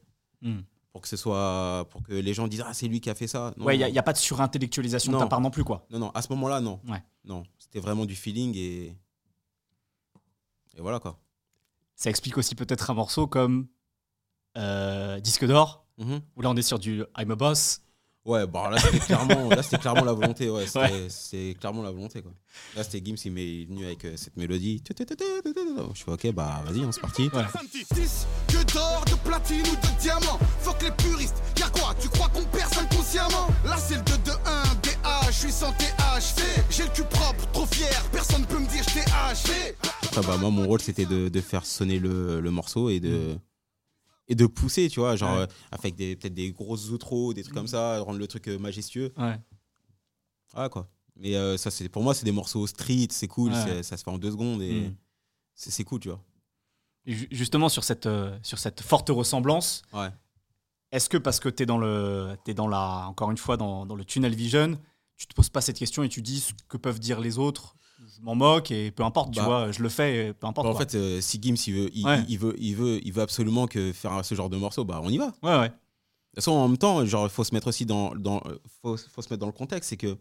Hmm. 0.40 0.60
pour 0.92 1.00
que 1.02 1.08
ce 1.08 1.16
soit 1.16 1.86
pour 1.90 2.02
que 2.04 2.12
les 2.12 2.32
gens 2.34 2.46
disent 2.46 2.62
ah 2.64 2.72
c'est 2.74 2.86
lui 2.86 3.00
qui 3.00 3.10
a 3.10 3.16
fait 3.16 3.26
ça. 3.26 3.52
Non, 3.56 3.64
Ouais, 3.64 3.76
il 3.76 3.92
n'y 3.92 3.98
a, 3.98 4.02
pas 4.04 4.12
de 4.12 4.18
surintellectualisation 4.18 5.10
de 5.12 5.16
ta 5.18 5.24
Non. 5.24 5.28
part 5.28 5.40
non 5.40 5.50
plus, 5.50 5.64
quoi. 5.64 5.84
non 5.90 5.98
non 5.98 6.10
à 6.10 6.22
ce 6.22 6.28
moment-là 6.32 6.60
non. 6.60 6.78
Ouais. 6.88 7.02
Non, 7.24 7.42
c'était 7.58 7.80
vraiment 7.80 8.06
du 8.06 8.14
feeling 8.14 8.54
et 8.56 8.96
et 10.76 10.80
voilà 10.80 11.00
quoi. 11.00 11.18
Ça 11.96 12.08
explique 12.10 12.38
aussi 12.38 12.54
peut-être 12.54 12.90
un 12.90 12.94
morceau 12.94 13.26
comme 13.26 13.66
euh, 14.56 15.18
Disque 15.20 15.46
d'or, 15.46 15.86
Mhm. 15.98 16.20
où 16.36 16.42
là 16.42 16.50
on 16.50 16.56
est 16.56 16.62
sur 16.62 16.78
du 16.78 17.02
I'm 17.18 17.30
a 17.32 17.36
boss. 17.36 17.82
Ouais, 18.24 18.46
bah 18.46 18.70
là 18.70 18.78
c'était 18.78 19.00
clairement, 19.00 19.48
là, 19.48 19.62
c'était 19.64 19.78
clairement 19.78 20.04
la 20.04 20.12
volonté. 20.12 20.48
Ouais, 20.48 20.66
c'était 20.66 20.78
Ouais. 20.78 21.06
c'était 21.08 21.54
clairement 21.58 21.82
la 21.82 21.90
volonté. 21.90 22.22
Quoi. 22.22 22.30
Là 22.76 22.84
c'était 22.84 23.04
Gims, 23.04 23.16
il 23.24 23.32
m'est 23.32 23.64
venu 23.64 23.84
avec 23.84 24.04
euh, 24.04 24.12
cette 24.16 24.36
mélodie. 24.36 24.80
Je 24.88 26.02
fais 26.04 26.10
ok, 26.12 26.32
bah 26.32 26.62
vas-y, 26.66 26.84
on 26.84 26.92
c'est 26.92 27.00
parti. 27.00 27.22
Ouais. 27.34 27.42
10 27.94 28.26
que 28.48 28.72
d'or, 28.72 29.04
de 29.06 29.14
platine 29.28 29.62
ou 29.62 29.74
de 29.74 30.00
diamant. 30.00 30.38
Fuck 30.60 30.82
les 30.82 30.90
puristes, 30.92 31.42
y'a 31.58 31.68
quoi? 31.70 31.94
Tu 32.00 32.08
crois 32.10 32.28
qu'on 32.28 32.44
perce 32.44 32.78
inconsciemment? 32.78 33.48
Là 33.64 33.76
c'est 33.76 33.96
le 33.96 34.02
2-2-1, 34.02 34.12
DH, 34.82 35.26
je 35.26 35.32
suis 35.32 35.52
sans 35.52 35.72
THC. 35.72 36.42
J'ai 36.70 36.84
le 36.84 36.90
cul 36.90 37.02
propre, 37.04 37.50
trop 37.52 37.66
fier, 37.66 38.02
personne 38.12 38.46
peut 38.46 38.58
me 38.60 38.66
dire 38.68 38.84
je 38.88 38.94
t'ai 38.94 39.10
haché. 39.28 39.74
Bah, 40.14 40.36
moi, 40.38 40.50
mon 40.50 40.66
rôle 40.66 40.80
c'était 40.80 41.06
de, 41.06 41.28
de 41.28 41.40
faire 41.40 41.64
sonner 41.66 41.98
le, 41.98 42.40
le 42.40 42.50
morceau 42.52 42.88
et 42.90 43.00
de, 43.00 43.36
et 44.28 44.34
de 44.34 44.46
pousser, 44.46 44.88
tu 44.88 45.00
vois, 45.00 45.16
genre 45.16 45.34
Ouais. 45.36 45.42
euh, 45.42 45.46
avec 45.72 45.94
des- 45.94 46.16
peut-être 46.16 46.34
des 46.34 46.52
grosses 46.52 46.90
outros, 46.90 47.34
des 47.34 47.42
trucs 47.42 47.54
comme 47.54 47.66
ça, 47.68 48.00
rendre 48.00 48.18
le 48.18 48.26
truc 48.26 48.48
euh, 48.48 48.58
majestueux. 48.58 49.12
Ouais. 49.18 49.38
Ah 50.54 50.68
quoi. 50.68 50.88
Mais 51.16 51.36
euh, 51.36 51.56
ça, 51.56 51.70
c'est 51.70 51.88
pour 51.88 52.02
moi, 52.02 52.14
c'est 52.14 52.24
des 52.24 52.32
morceaux 52.32 52.66
street, 52.66 53.08
c'est 53.10 53.28
cool, 53.28 53.52
Ouais. 53.52 53.82
ça 53.82 53.96
se 53.96 54.02
fait 54.04 54.10
en 54.10 54.18
deux 54.18 54.30
secondes 54.30 54.62
et 54.62 54.88
Mm. 54.88 54.96
c'est 55.54 55.84
cool, 55.84 56.00
tu 56.00 56.08
vois. 56.08 56.22
Et 57.04 57.14
justement, 57.34 57.68
sur 57.68 57.84
cette, 57.84 58.06
euh, 58.06 58.38
sur 58.42 58.58
cette 58.58 58.80
forte 58.80 59.08
ressemblance, 59.10 59.82
Ouais. 59.92 60.08
est-ce 60.92 61.08
que 61.08 61.16
parce 61.18 61.40
que 61.40 61.48
tu 61.48 61.64
es 61.64 61.66
dans 61.66 61.78
le, 61.78 62.36
es 62.46 62.54
dans 62.54 62.68
la, 62.68 63.06
encore 63.08 63.30
une 63.30 63.36
fois, 63.38 63.56
dans, 63.56 63.84
dans 63.86 63.96
le 63.96 64.04
tunnel 64.04 64.34
vision, 64.34 64.78
tu 65.16 65.26
te 65.26 65.34
poses 65.34 65.48
pas 65.50 65.60
cette 65.60 65.78
question 65.78 66.02
et 66.04 66.08
tu 66.08 66.22
dis 66.22 66.40
ce 66.40 66.52
que 66.68 66.76
peuvent 66.76 67.00
dire 67.00 67.20
les 67.20 67.38
autres 67.38 67.74
Je 68.04 68.20
m'en 68.22 68.34
moque 68.34 68.70
et 68.72 68.90
peu 68.90 69.04
importe, 69.04 69.32
tu 69.32 69.38
Bah. 69.40 69.44
vois, 69.44 69.72
je 69.72 69.82
le 69.82 69.88
fais, 69.88 70.26
et 70.28 70.32
peu 70.32 70.46
importe. 70.46 70.66
en 70.66 70.72
quoi. 70.72 70.80
fait, 70.80 70.94
euh, 70.96 71.20
si 71.20 71.38
Gims 71.40 71.54
il 71.68 71.74
veut, 71.74 71.90
il, 71.94 72.04
Ouais. 72.04 72.24
il 72.28 72.38
veut, 72.38 72.54
il 72.58 72.74
veut, 72.74 73.00
il 73.06 73.12
veut 73.12 73.22
absolument 73.22 73.66
que 73.66 73.92
faire 73.92 74.24
ce 74.24 74.34
genre 74.34 74.50
de 74.50 74.56
morceau, 74.56 74.84
bah 74.84 75.00
on 75.02 75.08
y 75.10 75.18
va. 75.18 75.26
De 75.42 75.46
ouais, 75.46 75.58
ouais. 75.60 75.68
toute 75.70 76.34
façon, 76.36 76.52
en 76.52 76.66
même 76.68 76.78
temps, 76.78 77.04
genre, 77.06 77.26
il 77.26 77.30
faut 77.30 77.44
se 77.44 77.54
mettre 77.54 77.68
aussi 77.68 77.86
dans, 77.86 78.14
dans 78.14 78.42
euh, 78.46 78.58
faut, 78.82 78.96
faut 78.96 79.22
se 79.22 79.28
mettre 79.28 79.38
dans 79.40 79.46
le 79.46 79.52
contexte, 79.52 79.90
c'est 79.90 79.96
que 79.96 80.16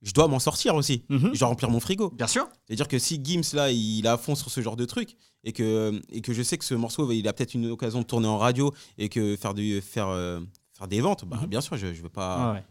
je 0.00 0.12
dois 0.12 0.28
m'en 0.28 0.38
sortir 0.38 0.74
aussi. 0.76 1.04
Mhm. 1.08 1.30
Je 1.34 1.38
dois 1.40 1.48
remplir 1.48 1.70
mon 1.70 1.80
frigo. 1.80 2.10
Bien 2.10 2.28
sûr. 2.28 2.48
C'est-à-dire 2.66 2.86
que 2.88 2.98
si 2.98 3.20
Gims, 3.22 3.42
là, 3.54 3.70
il 3.72 4.04
est 4.06 4.08
à 4.08 4.16
fond 4.16 4.34
sur 4.36 4.48
ce 4.50 4.60
genre 4.60 4.76
de 4.76 4.84
truc, 4.84 5.16
et 5.44 5.52
que, 5.52 6.00
et 6.10 6.20
que 6.20 6.32
je 6.32 6.42
sais 6.42 6.56
que 6.56 6.64
ce 6.64 6.74
morceau, 6.74 7.10
il 7.10 7.26
a 7.28 7.32
peut-être 7.32 7.54
une 7.54 7.66
occasion 7.70 7.98
de 8.00 8.04
tourner 8.06 8.28
en 8.28 8.38
radio, 8.38 8.72
et 8.96 9.08
que 9.08 9.36
faire, 9.36 9.54
du, 9.54 9.80
faire, 9.80 10.08
euh, 10.08 10.40
faire 10.72 10.86
des 10.88 11.00
ventes, 11.00 11.24
bah, 11.24 11.38
Mhm. 11.42 11.48
bien 11.48 11.60
sûr, 11.60 11.76
je 11.76 11.86
ne 11.88 11.92
veux 11.92 12.08
pas, 12.08 12.52
ouais. 12.54 12.64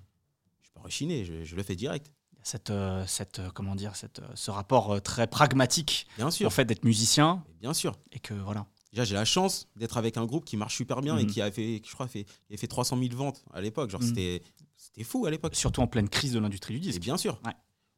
je 0.63 0.69
pas 0.71 0.81
rechiner, 0.81 1.25
je, 1.25 1.43
je 1.43 1.55
le 1.55 1.63
fais 1.63 1.75
direct. 1.75 2.11
Cette, 2.47 2.69
euh, 2.69 3.03
cette, 3.07 3.39
euh, 3.39 3.49
comment 3.53 3.75
dire, 3.75 3.97
cette, 3.97 4.19
euh, 4.19 4.27
ce 4.35 4.51
rapport 4.51 5.01
très 5.01 5.27
pragmatique 5.27 6.07
Bien 6.15 6.31
sûr. 6.31 6.47
au 6.47 6.49
fait 6.49 6.63
d'être 6.63 6.85
musicien 6.85 7.43
Bien 7.59 7.73
sûr. 7.73 7.99
et 8.13 8.19
que 8.19 8.33
voilà. 8.33 8.65
Déjà, 8.93 9.03
j'ai 9.03 9.15
la 9.15 9.25
chance 9.25 9.67
d'être 9.75 9.97
avec 9.97 10.15
un 10.15 10.25
groupe 10.25 10.45
qui 10.45 10.55
marche 10.55 10.77
super 10.77 11.01
bien 11.01 11.17
et 11.17 11.23
Mhm. 11.25 11.29
qui 11.29 11.41
a 11.41 11.51
fait, 11.51 11.81
je 11.85 11.93
crois, 11.93 12.07
fait, 12.07 12.25
a 12.53 12.55
fait 12.55 12.67
300 12.67 12.97
000 12.97 13.13
ventes 13.17 13.43
à 13.53 13.59
l'époque. 13.59 13.89
Genre, 13.89 13.99
Mhm. 14.01 14.07
c'était, 14.07 14.41
c'était 14.77 15.03
fou 15.03 15.25
à 15.25 15.29
l'époque. 15.29 15.55
Surtout 15.55 15.81
en 15.81 15.87
pleine 15.87 16.07
crise 16.07 16.31
de 16.31 16.39
l'industrie 16.39 16.75
du 16.75 16.79
Et 16.79 16.91
disque. 16.91 17.01
bien 17.01 17.17
sûr. 17.17 17.37
Ouais. 17.45 17.51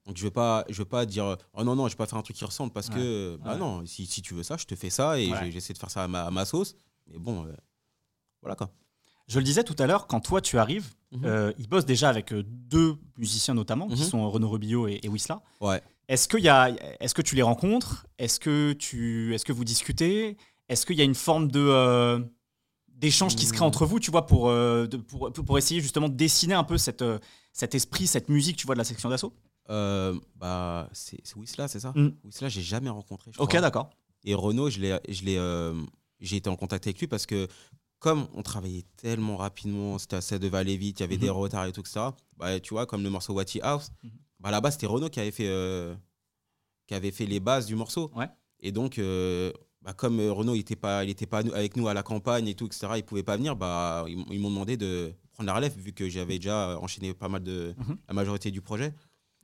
Donc, 0.07 0.17
je 0.17 0.23
ne 0.23 0.27
vais, 0.29 0.33
pas- 0.33 0.65
je 0.67 0.79
vais 0.81 0.89
pas 0.89 1.05
dire 1.05 1.37
oh 1.53 1.63
non, 1.63 1.75
non, 1.75 1.87
je 1.87 1.93
vais 1.93 1.97
pas 1.97 2.07
faire 2.07 2.17
un 2.17 2.23
truc 2.23 2.35
qui 2.35 2.43
ressemble 2.43 2.73
parce 2.73 2.87
Ouais. 2.87 2.95
que, 2.95 3.39
bah 3.43 3.51
Ouais. 3.53 3.59
non, 3.59 3.85
si, 3.85 4.07
si 4.07 4.23
tu 4.23 4.33
veux 4.33 4.41
ça, 4.41 4.57
je 4.57 4.65
te 4.65 4.73
fais 4.73 4.89
ça 4.89 5.19
et 5.19 5.31
j'essaie 5.51 5.73
de 5.73 5.77
faire 5.77 5.91
ça 5.91 6.05
à 6.05 6.07
ma, 6.07 6.23
à 6.25 6.31
ma 6.31 6.45
sauce. 6.45 6.73
Mais 7.05 7.19
bon, 7.19 7.45
euh, 7.45 7.53
voilà 8.41 8.55
quoi. 8.55 8.71
Je 9.29 9.37
le 9.39 9.45
disais 9.45 9.63
tout 9.63 9.75
à 9.79 9.85
l'heure, 9.87 10.07
quand 10.07 10.19
toi 10.19 10.41
tu 10.41 10.57
arrives, 10.57 10.87
Mhm. 11.11 11.21
euh, 11.25 11.53
il 11.57 11.67
bosse 11.69 11.85
déjà 11.85 12.09
avec 12.09 12.33
euh, 12.33 12.43
deux 12.45 12.95
musiciens 13.17 13.53
notamment, 13.53 13.87
qui 13.87 14.01
Mhm. 14.01 14.07
sont 14.09 14.29
Renaud 14.29 14.49
Rubillot 14.49 14.87
et, 14.87 14.99
et 15.03 15.07
Wisla. 15.09 15.41
Ouais. 15.61 15.81
Est-ce 16.07 16.27
que, 16.27 16.37
y 16.37 16.49
a, 16.49 16.69
est-ce 16.99 17.13
que 17.13 17.21
tu 17.21 17.35
les 17.35 17.41
rencontres? 17.43 18.07
Est-ce 18.17 18.39
que, 18.39 18.73
tu, 18.73 19.33
est-ce 19.35 19.45
que 19.45 19.53
vous 19.53 19.63
discutez? 19.63 20.35
Est-ce 20.67 20.85
qu'il 20.85 20.97
y 20.97 21.01
a 21.01 21.03
une 21.05 21.15
forme 21.15 21.49
de, 21.51 21.59
euh, 21.59 22.19
d'échange 22.87 23.35
qui 23.35 23.45
se 23.45 23.53
crée 23.53 23.63
Hmm. 23.63 23.67
entre 23.69 23.85
vous, 23.85 23.99
tu 23.99 24.09
vois, 24.11 24.25
pour, 24.25 24.49
euh, 24.49 24.87
de- 24.87 24.97
pour, 24.97 25.31
pour 25.31 25.57
essayer 25.57 25.79
justement 25.81 26.09
de 26.09 26.15
dessiner 26.15 26.55
un 26.55 26.63
peu 26.63 26.77
cette, 26.79 27.03
euh, 27.03 27.19
cet 27.53 27.75
esprit, 27.75 28.07
cette 28.07 28.29
musique, 28.29 28.57
tu 28.57 28.65
vois, 28.65 28.73
de 28.75 28.79
la 28.79 28.83
section 28.83 29.09
d'assaut? 29.09 29.33
Euh, 29.69 30.19
bah, 30.35 30.89
c'est, 30.93 31.21
Wisla, 31.35 31.67
c'est 31.67 31.79
ça? 31.79 31.93
Mhm. 31.95 32.15
Wisla, 32.25 32.49
j'ai 32.49 32.63
jamais 32.63 32.89
rencontré. 32.89 33.31
je 33.31 33.39
Ok, 33.39 33.53
d'accord. 33.53 33.91
Et 34.25 34.33
Renaud, 34.33 34.69
je 34.71 34.79
l'ai, 34.79 34.99
je 35.07 35.23
l'ai, 35.23 35.37
j'ai 36.19 36.37
été 36.37 36.49
en 36.49 36.55
contact 36.55 36.87
avec 36.87 36.99
lui 36.99 37.07
parce 37.07 37.25
que 37.27 37.47
comme 37.99 38.27
on 38.33 38.41
travaillait 38.43 38.85
tellement 38.97 39.37
rapidement, 39.37 39.97
c'était 39.97 40.15
assez 40.17 40.39
devait 40.39 40.57
aller 40.57 40.77
vite, 40.77 40.99
il 40.99 41.03
y 41.03 41.05
avait 41.05 41.15
Mhm. 41.15 41.21
des 41.21 41.29
retards 41.29 41.65
et 41.65 41.71
tout 41.71 41.83
ça. 41.85 42.15
Bah, 42.37 42.59
tu 42.59 42.73
vois, 42.73 42.85
comme 42.85 43.03
le 43.03 43.09
morceau 43.09 43.33
Watty 43.33 43.59
House, 43.61 43.91
Mhm. 44.03 44.11
bah 44.39 44.51
là-bas 44.51 44.71
c'était 44.71 44.85
Renaud 44.87 45.09
qui 45.09 45.19
avait 45.19 45.31
fait, 45.31 45.47
euh, 45.47 45.93
qui 46.87 46.93
avait 46.93 47.11
fait 47.11 47.25
les 47.25 47.39
bases 47.39 47.65
du 47.65 47.75
morceau. 47.75 48.11
Ouais. 48.15 48.27
Et 48.61 48.71
donc, 48.71 48.97
euh, 48.99 49.51
bah, 49.81 49.93
comme 49.93 50.19
euh, 50.19 50.31
Renaud 50.31 50.55
n'était 50.55 50.75
pas, 50.75 51.03
il 51.03 51.09
était 51.09 51.25
pas 51.25 51.39
avec 51.39 51.75
nous 51.77 51.87
à 51.87 51.93
la 51.93 52.03
campagne 52.03 52.47
et 52.47 52.55
tout, 52.55 52.65
etc., 52.67 52.87
il 52.97 53.03
pouvait 53.03 53.23
pas 53.23 53.37
venir. 53.37 53.55
Bah, 53.55 54.05
ils, 54.07 54.39
m'ont 54.39 54.49
demandé 54.49 54.77
de 54.77 55.13
prendre 55.33 55.47
la 55.47 55.53
relève 55.55 55.73
vu 55.77 55.93
que 55.93 56.09
j'avais 56.09 56.37
déjà 56.39 56.77
enchaîné 56.79 57.13
pas 57.13 57.27
mal 57.29 57.43
de 57.43 57.75
Mhm. 57.77 57.97
la 58.07 58.13
majorité 58.13 58.49
du 58.51 58.61
projet. 58.61 58.93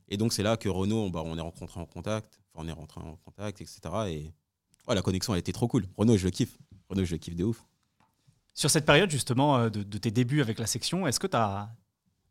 Et 0.08 0.16
donc 0.16 0.32
c'est 0.32 0.42
là 0.42 0.56
que 0.56 0.68
Renaud, 0.68 1.10
bah, 1.10 1.22
on 1.24 1.36
est 1.36 1.40
rencontré 1.42 1.80
en 1.80 1.86
contact, 1.86 2.40
on 2.54 2.66
est 2.68 2.72
rentré 2.72 3.00
en 3.00 3.16
contact, 3.16 3.60
etc. 3.60 3.80
Et 4.08 4.32
Ouais, 4.88 4.94
la 4.94 5.02
connexion, 5.02 5.34
elle 5.34 5.40
était 5.40 5.52
trop 5.52 5.66
cool. 5.66 5.84
Renaud, 5.96 6.16
je 6.16 6.24
le 6.24 6.30
kiffe. 6.30 6.56
Renaud, 6.88 7.04
je 7.04 7.10
le 7.12 7.18
kiffe 7.18 7.34
de 7.34 7.42
ouf. 7.44 7.66
Sur 8.56 8.70
cette 8.70 8.86
période 8.86 9.10
justement 9.10 9.58
euh, 9.58 9.68
de, 9.68 9.82
de 9.82 9.98
tes 9.98 10.10
débuts 10.10 10.40
avec 10.40 10.58
la 10.58 10.66
section, 10.66 11.06
est-ce 11.06 11.20
que 11.20 11.26
tu 11.26 11.36
as, 11.36 11.68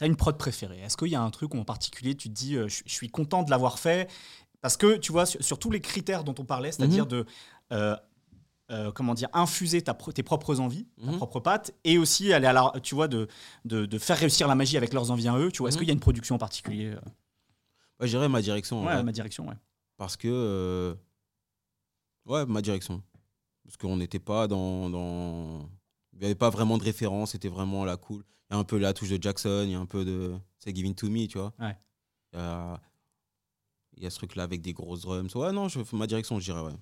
une 0.02 0.16
prod 0.16 0.36
préférée? 0.38 0.80
Est-ce 0.82 0.98
qu'il 0.98 1.08
y 1.10 1.16
a 1.16 1.22
un 1.22 1.30
truc 1.30 1.54
où 1.54 1.58
en 1.60 1.64
particulier 1.66 2.16
tu 2.16 2.30
te 2.30 2.34
dis 2.34 2.56
euh, 2.58 2.68
je 2.68 2.82
je 2.86 2.92
suis 2.94 3.10
content 3.10 3.44
de 3.44 3.52
l'avoir 3.52 3.78
fait? 3.80 4.10
Parce 4.60 4.76
que 4.76 4.98
tu 4.98 5.12
vois, 5.12 5.28
sur, 5.28 5.42
sur 5.44 5.60
tous 5.60 5.70
les 5.70 5.80
critères 5.80 6.24
dont 6.24 6.34
on 6.40 6.44
parlait, 6.44 6.72
c'est-à-dire 6.72 7.04
Mhm. 7.06 7.10
de 7.12 7.26
euh, 7.74 7.96
euh, 8.72 8.92
comment 8.92 9.14
dire, 9.14 9.30
infuser 9.34 9.84
ta 9.84 9.94
pro- 9.94 10.12
tes 10.12 10.24
propres 10.24 10.60
envies, 10.60 10.88
ta 11.00 11.12
Mhm. 11.12 11.18
propre 11.18 11.40
patte, 11.40 11.72
et 11.84 12.00
aussi 12.00 12.34
aller 12.34 12.48
à 12.48 12.54
la, 12.54 12.74
tu 12.82 12.96
vois, 12.96 13.08
de, 13.08 13.28
de, 13.64 13.86
de 13.86 13.98
faire 14.00 14.18
réussir 14.18 14.48
la 14.48 14.56
magie 14.56 14.76
avec 14.78 14.92
leurs 14.94 15.12
envies 15.12 15.28
à 15.28 15.38
eux. 15.38 15.52
Tu 15.52 15.60
vois, 15.60 15.70
est-ce 15.70 15.78
Mhm. 15.78 15.82
qu'il 15.82 15.88
y 15.90 15.92
a 15.92 15.94
une 15.94 16.00
production 16.00 16.34
en 16.34 16.40
particulier 16.40 16.88
euh, 16.96 17.00
Ouais, 18.00 18.08
j'irai 18.08 18.28
ma 18.28 18.42
direction. 18.42 18.84
Ouais, 18.84 19.04
ma 19.04 19.12
direction, 19.12 19.48
ouais. 19.48 19.56
Parce 19.98 20.18
que. 20.18 20.28
euh, 20.28 20.96
Ouais, 22.26 22.44
ma 22.48 22.64
direction. 22.64 23.04
Parce 23.64 23.78
qu'on 23.78 23.98
n'était 23.98 24.18
pas 24.20 24.48
dans. 24.48 24.90
dans... 24.90 25.70
Il 26.16 26.20
n'y 26.22 26.26
avait 26.26 26.36
pas 26.36 26.50
vraiment 26.50 26.78
de 26.78 26.84
référence, 26.84 27.32
c'était 27.32 27.50
vraiment 27.50 27.84
la 27.86 27.98
cool. 27.98 28.24
Il 28.50 28.54
y 28.54 28.56
a 28.56 28.60
un 28.60 28.64
peu 28.64 28.78
la 28.78 28.94
touche 28.94 29.10
de 29.10 29.22
Jackson, 29.22 29.64
il 29.66 29.72
y 29.72 29.76
a 29.76 29.80
un 29.80 29.86
peu 29.86 30.06
de. 30.06 30.34
C'est 30.60 30.74
Giving 30.76 30.96
to 30.96 31.10
Me, 31.10 31.28
tu 31.28 31.38
vois. 31.38 31.54
Ouais. 31.60 31.76
Il 32.34 32.40
y 32.40 32.42
a, 32.42 32.82
il 33.98 34.04
y 34.04 34.06
a 34.06 34.10
ce 34.10 34.18
truc-là 34.18 34.44
avec 34.44 34.62
des 34.62 34.74
grosses 34.74 35.02
drums. 35.02 35.34
Ouais, 35.36 35.52
non, 35.52 35.68
je... 35.68 35.80
ma 35.96 36.08
direction, 36.08 36.40
je 36.40 36.46
dirais, 36.46 36.62
ouais. 36.62 36.76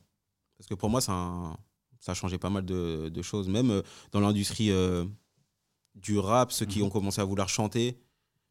Parce 0.58 0.68
que 0.68 0.76
pour 0.76 0.90
moi, 0.90 1.02
ça 1.02 1.14
a, 1.14 1.58
ça 2.00 2.12
a 2.12 2.16
changé 2.16 2.38
pas 2.38 2.50
mal 2.50 2.64
de, 2.66 3.10
de 3.10 3.22
choses. 3.22 3.48
Même 3.50 3.72
euh, 3.72 3.82
dans 4.12 4.20
l'industrie 4.20 4.70
euh, 4.72 5.06
du 5.96 6.18
rap, 6.20 6.52
ceux 6.52 6.66
qui 6.66 6.80
Mhm. 6.80 6.86
ont 6.86 6.90
commencé 6.90 7.20
à 7.22 7.24
vouloir 7.26 7.50
chanter. 7.50 8.00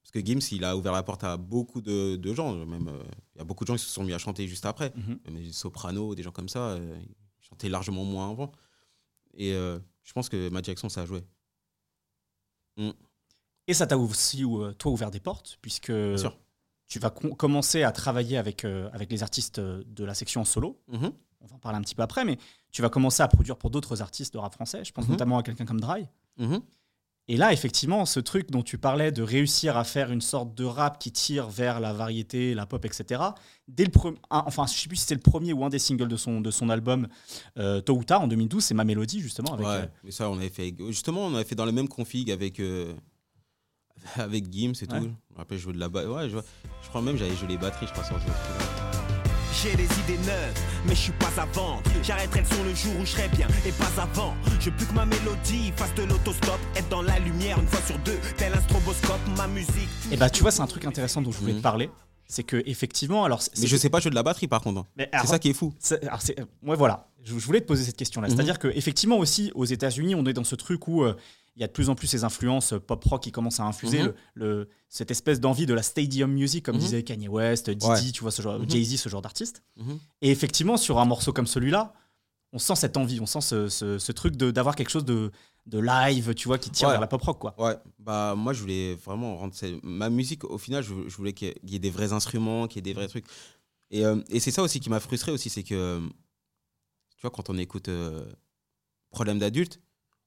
Parce 0.02 0.10
que 0.10 0.18
Gims, 0.24 0.40
il 0.50 0.64
a 0.64 0.76
ouvert 0.76 0.92
la 0.92 1.04
porte 1.04 1.22
à 1.22 1.36
beaucoup 1.36 1.80
de, 1.80 2.16
de 2.16 2.34
gens. 2.34 2.54
Même, 2.66 2.88
euh, 2.88 3.02
il 3.34 3.38
y 3.38 3.40
a 3.40 3.44
beaucoup 3.44 3.64
de 3.64 3.68
gens 3.68 3.76
qui 3.76 3.84
se 3.84 3.88
sont 3.90 4.02
mis 4.02 4.12
à 4.12 4.18
chanter 4.18 4.48
juste 4.48 4.66
après. 4.66 4.92
Mhm. 4.96 5.18
Même 5.26 5.42
des 5.44 5.52
sopranos, 5.52 6.16
des 6.16 6.24
gens 6.24 6.32
comme 6.32 6.48
ça, 6.48 6.76
ils 6.78 7.46
chantaient 7.48 7.68
largement 7.68 8.04
moins 8.04 8.30
avant. 8.30 8.50
Et 9.34 9.52
je 10.04 10.12
pense 10.12 10.28
que 10.28 10.48
ma 10.50 10.60
direction, 10.62 10.88
ça 10.88 11.02
a 11.02 11.06
joué. 11.06 11.22
Et 13.68 13.74
ça 13.74 13.86
t'a 13.86 13.96
aussi, 13.96 14.44
euh, 14.44 14.72
toi, 14.72 14.90
ouvert 14.92 15.10
des 15.10 15.20
portes, 15.20 15.58
puisque 15.62 15.92
tu 16.88 16.98
vas 16.98 17.10
com- 17.10 17.34
commencer 17.36 17.82
à 17.84 17.92
travailler 17.92 18.36
avec, 18.36 18.64
euh, 18.64 18.90
avec 18.92 19.10
les 19.10 19.22
artistes 19.22 19.58
euh, 19.60 19.82
de 19.86 20.04
la 20.04 20.14
section 20.14 20.40
en 20.40 20.44
solo. 20.44 20.80
Mhm. 20.88 21.12
On 21.40 21.46
va 21.46 21.56
en 21.56 21.58
parler 21.58 21.78
un 21.78 21.82
petit 21.82 21.94
peu 21.94 22.02
après, 22.02 22.24
mais 22.24 22.38
tu 22.70 22.82
vas 22.82 22.88
commencer 22.88 23.22
à 23.22 23.28
produire 23.28 23.56
pour 23.56 23.70
d'autres 23.70 24.00
artistes 24.02 24.32
de 24.34 24.38
rap 24.38 24.52
français. 24.54 24.84
Je 24.84 24.92
pense 24.92 25.04
Mhm. 25.06 25.12
notamment 25.12 25.38
à 25.38 25.42
quelqu'un 25.42 25.64
comme 25.64 25.80
Dry. 25.80 26.06
Et 27.28 27.36
là, 27.36 27.52
effectivement, 27.52 28.04
ce 28.04 28.18
truc 28.18 28.50
dont 28.50 28.62
tu 28.62 28.78
parlais 28.78 29.12
de 29.12 29.22
réussir 29.22 29.76
à 29.76 29.84
faire 29.84 30.10
une 30.10 30.20
sorte 30.20 30.54
de 30.54 30.64
rap 30.64 30.98
qui 30.98 31.12
tire 31.12 31.48
vers 31.48 31.78
la 31.78 31.92
variété, 31.92 32.52
la 32.52 32.66
pop, 32.66 32.84
etc. 32.84 33.22
Dès 33.68 33.84
le 33.84 33.90
premier, 33.90 34.18
enfin, 34.28 34.66
je 34.66 34.72
sais 34.74 34.88
plus 34.88 34.96
si 34.96 35.06
c'est 35.06 35.14
le 35.14 35.20
premier 35.20 35.52
ou 35.52 35.64
un 35.64 35.68
des 35.68 35.78
singles 35.78 36.08
de 36.08 36.16
son, 36.16 36.40
de 36.40 36.50
son 36.50 36.68
album 36.68 37.06
euh, 37.58 37.80
Tôt 37.80 37.96
ou 37.96 38.04
tard 38.04 38.22
en 38.22 38.26
2012, 38.26 38.64
c'est 38.64 38.74
Ma 38.74 38.84
Mélodie 38.84 39.20
justement 39.20 39.54
avec. 39.54 39.66
ouais, 39.66 39.72
euh, 39.72 39.86
mais 40.02 40.10
ça, 40.10 40.28
on 40.28 40.36
avait 40.36 40.48
fait. 40.48 40.74
Justement, 40.88 41.26
on 41.26 41.34
avait 41.34 41.44
fait 41.44 41.54
dans 41.54 41.64
la 41.64 41.72
même 41.72 41.88
config 41.88 42.28
avec, 42.30 42.58
euh, 42.58 42.92
avec 44.16 44.52
Gims 44.52 44.72
et 44.82 44.86
tout. 44.88 44.96
Je 44.96 45.00
me 45.00 45.36
rappelle, 45.36 45.58
je 45.58 45.62
jouais 45.62 45.74
de 45.74 45.78
la 45.78 45.88
Ouais, 45.88 46.28
je, 46.28 46.38
je 46.82 46.88
crois 46.88 47.02
même 47.02 47.16
j'avais 47.16 47.36
joué 47.36 47.48
les 47.48 47.58
batteries, 47.58 47.86
je 47.86 47.92
crois, 47.92 48.04
sur 48.04 48.16
ce 48.16 48.24
truc-là. 48.24 48.81
J'ai 49.60 49.76
des 49.76 49.84
idées 49.84 50.18
neuves, 50.26 50.54
mais 50.86 50.94
je 50.94 51.00
suis 51.00 51.12
pas 51.12 51.30
à 51.40 51.44
vendre. 51.46 51.82
J'arrêterai 52.02 52.40
le 52.40 52.46
son 52.46 52.64
le 52.64 52.74
jour 52.74 52.92
où 53.00 53.04
je 53.04 53.10
serai 53.12 53.28
bien, 53.28 53.46
et 53.66 53.72
pas 53.72 54.02
avant. 54.02 54.34
Je 54.60 54.70
veux 54.70 54.76
plus 54.76 54.86
que 54.86 54.92
ma 54.94 55.04
mélodie 55.04 55.72
fasse 55.76 55.94
de 55.94 56.04
l'autostop, 56.04 56.58
être 56.74 56.88
dans 56.88 57.02
la 57.02 57.18
lumière 57.18 57.58
une 57.60 57.66
fois 57.66 57.80
sur 57.86 57.98
deux, 58.00 58.18
tel 58.36 58.52
un 58.54 58.60
stroboscope, 58.62 59.20
ma 59.36 59.46
musique. 59.48 59.88
Et 60.10 60.16
bah, 60.16 60.30
tu 60.30 60.42
vois, 60.42 60.50
c'est 60.50 60.62
un 60.62 60.66
truc 60.66 60.84
intéressant 60.86 61.20
dont 61.22 61.30
je 61.32 61.38
voulais 61.38 61.52
Mhm. 61.52 61.58
te 61.58 61.62
parler. 61.62 61.90
C'est 62.26 62.44
que 62.44 62.62
effectivement, 62.66 63.24
alors 63.24 63.42
Mais 63.60 63.66
je 63.66 63.76
sais 63.76 63.90
pas 63.90 64.00
jouer 64.00 64.10
de 64.10 64.14
la 64.14 64.22
batterie, 64.22 64.48
par 64.48 64.62
contre. 64.62 64.80
hein. 64.80 64.86
mais 64.96 65.10
C'est 65.20 65.26
ça 65.26 65.38
qui 65.38 65.50
est 65.50 65.54
fou. 65.54 65.74
C'est- 65.78 66.02
alors 66.06 66.22
c'est- 66.22 66.38
euh, 66.40 66.44
ouais, 66.62 66.76
voilà. 66.76 67.08
Je, 67.22 67.38
je 67.38 67.44
voulais 67.46 67.60
te 67.60 67.66
poser 67.66 67.84
cette 67.84 67.96
question-là. 67.96 68.28
Mhm. 68.28 68.34
C'est-à-dire 68.34 68.58
qu'effectivement 68.58 69.18
aussi, 69.18 69.52
aux 69.54 69.66
États-Unis, 69.66 70.14
on 70.14 70.24
est 70.24 70.32
dans 70.32 70.44
ce 70.44 70.54
truc 70.54 70.88
où 70.88 71.02
euh, 71.04 71.14
il 71.56 71.60
y 71.60 71.64
a 71.64 71.66
de 71.66 71.72
plus 71.72 71.88
en 71.90 71.94
plus 71.94 72.06
ces 72.06 72.24
influences 72.24 72.72
euh, 72.72 72.78
pop-rock 72.80 73.22
qui 73.22 73.30
commencent 73.32 73.60
à 73.60 73.64
infuser 73.64 73.98
Mhm. 74.02 74.06
le, 74.06 74.14
le- 74.46 74.68
cette 74.88 75.10
espèce 75.10 75.38
d'envie 75.40 75.66
de 75.66 75.74
la 75.74 75.82
stadium 75.82 76.32
music, 76.32 76.64
comme 76.64 76.76
Mhm. 76.76 76.80
disait 76.82 77.02
Kanye 77.02 77.28
West, 77.28 77.68
Didi, 77.70 77.86
Ouais. 77.86 78.10
tu 78.12 78.22
vois, 78.22 78.30
ce 78.30 78.40
genre, 78.42 78.58
Mhm. 78.58 78.70
Jay-Z, 78.70 78.96
ce 78.98 79.08
genre 79.08 79.22
d'artiste. 79.22 79.62
Et 80.22 80.30
effectivement, 80.30 80.76
sur 80.76 80.98
un 80.98 81.04
morceau 81.04 81.32
comme 81.32 81.46
celui-là, 81.46 81.92
on 82.54 82.58
sent 82.58 82.76
cette 82.76 82.96
envie, 82.96 83.20
on 83.20 83.26
sent 83.26 83.40
ce, 83.42 83.68
ce- 83.68 83.98
ce 83.98 84.12
truc 84.12 84.36
d'avoir 84.36 84.76
quelque 84.76 84.90
chose 84.90 85.04
de, 85.04 85.30
de 85.66 85.78
live, 85.78 86.34
tu 86.34 86.48
vois, 86.48 86.58
qui 86.58 86.70
tire 86.70 86.88
Ouais. 86.88 86.94
vers 86.94 87.00
la 87.00 87.06
pop-rock, 87.06 87.38
quoi. 87.38 87.54
Ouais, 87.58 87.76
bah 87.98 88.34
moi 88.36 88.52
je 88.52 88.60
voulais 88.60 88.94
vraiment 88.96 89.36
rendre 89.38 89.54
ma 89.82 90.10
musique 90.10 90.42
au 90.44 90.58
final 90.58 90.82
je, 90.82 90.92
je 91.08 91.16
voulais 91.16 91.32
qu'il 91.34 91.48
y 91.48 91.50
ait- 91.52 91.54
qu'il 91.60 91.70
y 91.70 91.76
ait 91.76 91.78
des 91.78 91.90
vrais 91.90 92.12
instruments, 92.12 92.66
qu'il 92.66 92.76
y 92.76 92.80
ait 92.80 92.92
des 92.92 92.94
vrais 92.94 93.08
trucs. 93.08 93.26
Et, 93.90 94.04
euh, 94.04 94.20
et 94.30 94.40
c'est 94.40 94.50
ça 94.50 94.62
aussi 94.62 94.80
qui 94.80 94.90
m'a 94.90 95.00
frustré 95.00 95.30
aussi, 95.32 95.48
c'est 95.50 95.62
que 95.62 95.74
euh, 95.74 96.00
tu 97.16 97.20
vois 97.22 97.30
quand 97.30 97.48
on 97.50 97.58
écoute 97.58 97.88
euh, 97.88 98.24
Problème 99.10 99.38
d'adulte, 99.38 99.78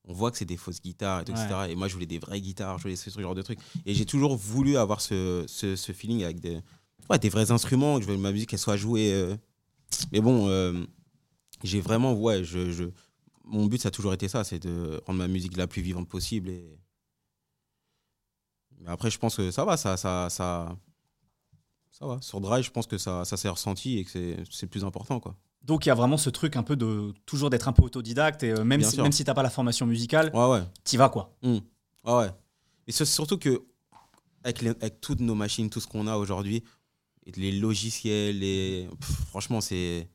on 0.07 0.13
voit 0.13 0.31
que 0.31 0.37
c'est 0.37 0.45
des 0.45 0.57
fausses 0.57 0.81
guitares 0.81 1.21
et 1.21 1.25
tout, 1.25 1.31
Ouais. 1.33 1.43
etc. 1.43 1.67
Et 1.69 1.75
moi 1.75 1.87
je 1.87 1.93
voulais 1.93 2.05
des 2.05 2.19
vraies 2.19 2.41
guitares, 2.41 2.77
je 2.77 2.83
voulais 2.83 2.95
ce 2.95 3.09
genre 3.19 3.35
de 3.35 3.41
trucs. 3.41 3.59
Et 3.85 3.93
j'ai 3.93 4.05
toujours 4.05 4.35
voulu 4.35 4.77
avoir 4.77 5.01
ce, 5.01 5.43
ce, 5.47 5.75
ce 5.75 5.91
feeling 5.91 6.23
avec 6.23 6.39
des, 6.39 6.59
ouais, 7.09 7.19
des 7.19 7.29
vrais 7.29 7.51
instruments, 7.51 7.97
que 7.97 8.05
je 8.05 8.09
veux 8.11 8.17
ma 8.17 8.31
musique 8.31 8.53
elle 8.53 8.59
soit 8.59 8.77
jouée. 8.77 9.11
euh. 9.13 9.35
Mais 10.11 10.21
bon, 10.21 10.47
euh, 10.49 10.83
j'ai 11.63 11.81
vraiment, 11.81 12.13
ouais, 12.13 12.43
je, 12.43 12.71
je, 12.71 12.83
mon 13.43 13.65
but 13.65 13.81
ça 13.81 13.87
a 13.87 13.91
toujours 13.91 14.13
été 14.13 14.27
ça, 14.27 14.43
c'est 14.43 14.59
de 14.59 15.01
rendre 15.05 15.19
ma 15.19 15.27
musique 15.27 15.55
la 15.57 15.67
plus 15.67 15.81
vivante 15.81 16.07
possible 16.09 16.49
et 16.49 16.77
mais 18.81 18.89
après, 18.91 19.09
je 19.09 19.17
pense 19.17 19.35
que 19.37 19.51
ça 19.51 19.65
va, 19.65 19.77
ça, 19.77 19.97
ça, 19.97 20.27
ça, 20.29 20.77
ça 21.91 22.05
va. 22.05 22.19
Sur 22.21 22.41
Drive, 22.41 22.63
je 22.65 22.71
pense 22.71 22.87
que 22.87 22.97
ça, 22.97 23.25
ça 23.25 23.37
s'est 23.37 23.49
ressenti 23.49 23.97
et 23.97 24.03
que 24.05 24.11
c'est, 24.11 24.37
c'est 24.51 24.65
le 24.65 24.69
plus 24.69 24.83
important, 24.83 25.19
quoi. 25.19 25.35
Donc 25.65 25.85
il 25.85 25.89
y 25.89 25.91
a 25.91 25.95
vraiment 25.95 26.17
ce 26.17 26.29
truc 26.29 26.55
un 26.57 26.63
peu 26.63 26.75
de 26.75 27.11
toujours 27.25 27.49
d'être 27.49 27.67
un 27.67 27.73
peu 27.73 27.81
autodidacte 27.83 28.43
et 28.43 28.51
euh, 28.51 28.63
même 28.63 28.79
Bien 28.81 28.89
si, 28.89 28.95
sûr. 28.95 29.03
même 29.03 29.11
si 29.11 29.23
t'as 29.23 29.33
pas 29.33 29.41
la 29.43 29.49
formation 29.49 29.85
musicale, 29.87 30.29
Ouais, 30.33 30.47
ouais. 30.49 30.63
t'y 30.83 30.95
vas 30.95 31.09
quoi. 31.09 31.35
Ouais, 31.43 31.59
ouais. 32.05 32.29
Et 32.87 32.91
c'est 32.91 33.05
surtout 33.05 33.37
que 33.39 33.63
avec, 34.43 34.61
les- 34.61 34.69
avec 34.69 35.01
toutes 35.01 35.21
nos 35.21 35.33
machines, 35.33 35.69
tout 35.71 35.79
ce 35.79 35.87
qu'on 35.87 36.05
a 36.05 36.17
aujourd'hui, 36.17 36.63
les 37.35 37.51
logiciels, 37.51 38.37
les... 38.39 38.87
pff, 38.99 39.09
franchement, 39.27 39.59
c'est 39.59 40.07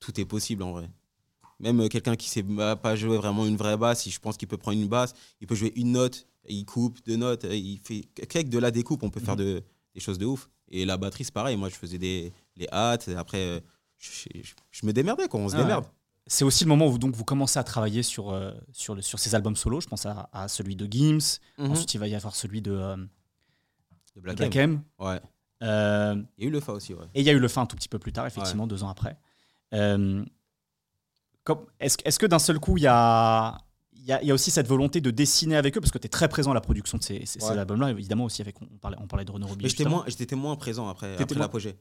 tout 0.00 0.18
est 0.18 0.24
possible 0.24 0.62
en 0.62 0.72
vrai. 0.72 0.88
Même 1.60 1.80
euh, 1.80 1.88
quelqu'un 1.88 2.16
qui 2.16 2.28
sait 2.30 2.42
pas 2.42 2.96
jouer 2.96 3.18
vraiment 3.18 3.44
une 3.46 3.56
vraie 3.56 3.76
basse, 3.76 4.08
je 4.08 4.18
pense 4.18 4.36
qu'il 4.38 4.48
peut 4.48 4.56
prendre 4.56 4.78
une 4.78 4.88
basse, 4.88 5.12
il 5.42 5.46
peut 5.46 5.54
jouer 5.54 5.72
une 5.76 5.92
note, 5.92 6.26
il 6.48 6.64
coupe 6.64 6.98
deux 7.04 7.16
notes, 7.16 7.44
il 7.50 7.78
fait 7.84 8.00
qu'avec 8.26 8.48
de 8.48 8.58
la 8.58 8.70
découpe, 8.70 9.02
on 9.02 9.10
peut 9.10 9.20
faire 9.20 9.36
de, 9.36 9.62
des 9.94 10.00
choses 10.00 10.16
de 10.18 10.24
ouf. 10.24 10.48
Et 10.70 10.86
la 10.86 10.96
batterie, 10.96 11.24
c'est 11.24 11.34
pareil. 11.34 11.56
Moi, 11.58 11.68
je 11.68 11.74
faisais 11.74 11.98
des 11.98 12.32
les 12.56 12.66
hâtes. 12.72 13.10
Après, 13.18 13.38
euh, 13.38 13.60
je, 14.02 14.28
je- 14.42 14.54
je 14.70 14.86
me 14.86 14.92
démerdais, 14.92 15.28
quoi. 15.28 15.40
On 15.40 15.48
se 15.48 15.54
Ah 15.54 15.58
ouais. 15.58 15.64
démerde. 15.64 15.84
C'est 16.26 16.44
aussi 16.44 16.64
le 16.64 16.68
moment 16.68 16.86
où 16.86 16.98
donc, 16.98 17.14
vous 17.16 17.24
commencez 17.24 17.58
à 17.58 17.64
travailler 17.64 18.02
sur, 18.02 18.30
euh, 18.30 18.52
sur, 18.72 18.94
le, 18.94 19.02
sur 19.02 19.18
ces 19.18 19.34
albums 19.34 19.56
solo. 19.56 19.80
Je 19.80 19.88
pense 19.88 20.06
à, 20.06 20.28
à 20.32 20.48
celui 20.48 20.76
de 20.76 20.86
Gims. 20.90 21.38
Mhm. 21.58 21.70
Ensuite, 21.72 21.94
il 21.94 21.98
va 21.98 22.06
y 22.08 22.14
avoir 22.14 22.34
celui 22.36 22.62
de, 22.62 22.72
euh, 22.72 22.96
De 24.16 24.20
Black, 24.20 24.36
Black 24.36 24.56
M. 24.56 24.70
M. 24.72 24.82
Ouais. 25.06 25.20
Euh, 25.62 26.22
Il 26.38 26.44
y 26.44 26.46
a 26.46 26.48
eu 26.48 26.52
le 26.52 26.60
Fa 26.60 26.72
aussi, 26.72 26.92
ouais. 26.94 27.04
et 27.14 27.20
il 27.20 27.26
y 27.26 27.30
a 27.30 27.32
eu 27.32 27.38
le 27.38 27.48
fin 27.48 27.62
un 27.62 27.66
tout 27.66 27.76
petit 27.76 27.88
peu 27.88 27.98
plus 28.00 28.12
tard, 28.12 28.26
effectivement, 28.26 28.66
deux 28.66 28.82
ans 28.82 28.88
après. 28.88 29.16
Euh, 29.74 30.24
Est-ce 31.80 32.18
que 32.18 32.26
d'un 32.26 32.38
seul 32.38 32.58
coup, 32.60 32.76
il 32.78 32.82
y 32.84 32.86
a, 32.88 33.58
il 33.94 34.04
y, 34.04 34.12
a, 34.12 34.20
il 34.22 34.28
y 34.28 34.30
a 34.30 34.34
aussi 34.34 34.50
cette 34.50 34.66
volonté 34.68 35.00
de 35.00 35.10
dessiner 35.10 35.56
avec 35.56 35.76
eux? 35.76 35.80
Parce 35.80 35.90
que 35.92 35.98
tu 35.98 36.06
es 36.06 36.10
très 36.10 36.28
présent 36.28 36.50
à 36.50 36.54
la 36.54 36.60
production 36.60 36.98
de 36.98 37.02
ces, 37.02 37.24
ces- 37.26 37.40
ces 37.40 37.46
Ouais. 37.50 37.58
albums-là, 37.58 37.90
évidemment, 37.90 38.24
aussi 38.24 38.42
avec. 38.42 38.56
On 38.62 38.66
parlait, 38.78 38.96
on 39.00 39.06
parlait 39.06 39.24
de 39.24 39.30
Renaud 39.32 39.46
Robilier. 39.46 39.64
Mais 39.64 39.68
j'étais 40.10 40.34
moins, 40.36 40.56
présent 40.56 40.88
après, 40.88 41.14
après 41.14 41.34
moins- 41.34 41.44
l'apogée. 41.44 41.76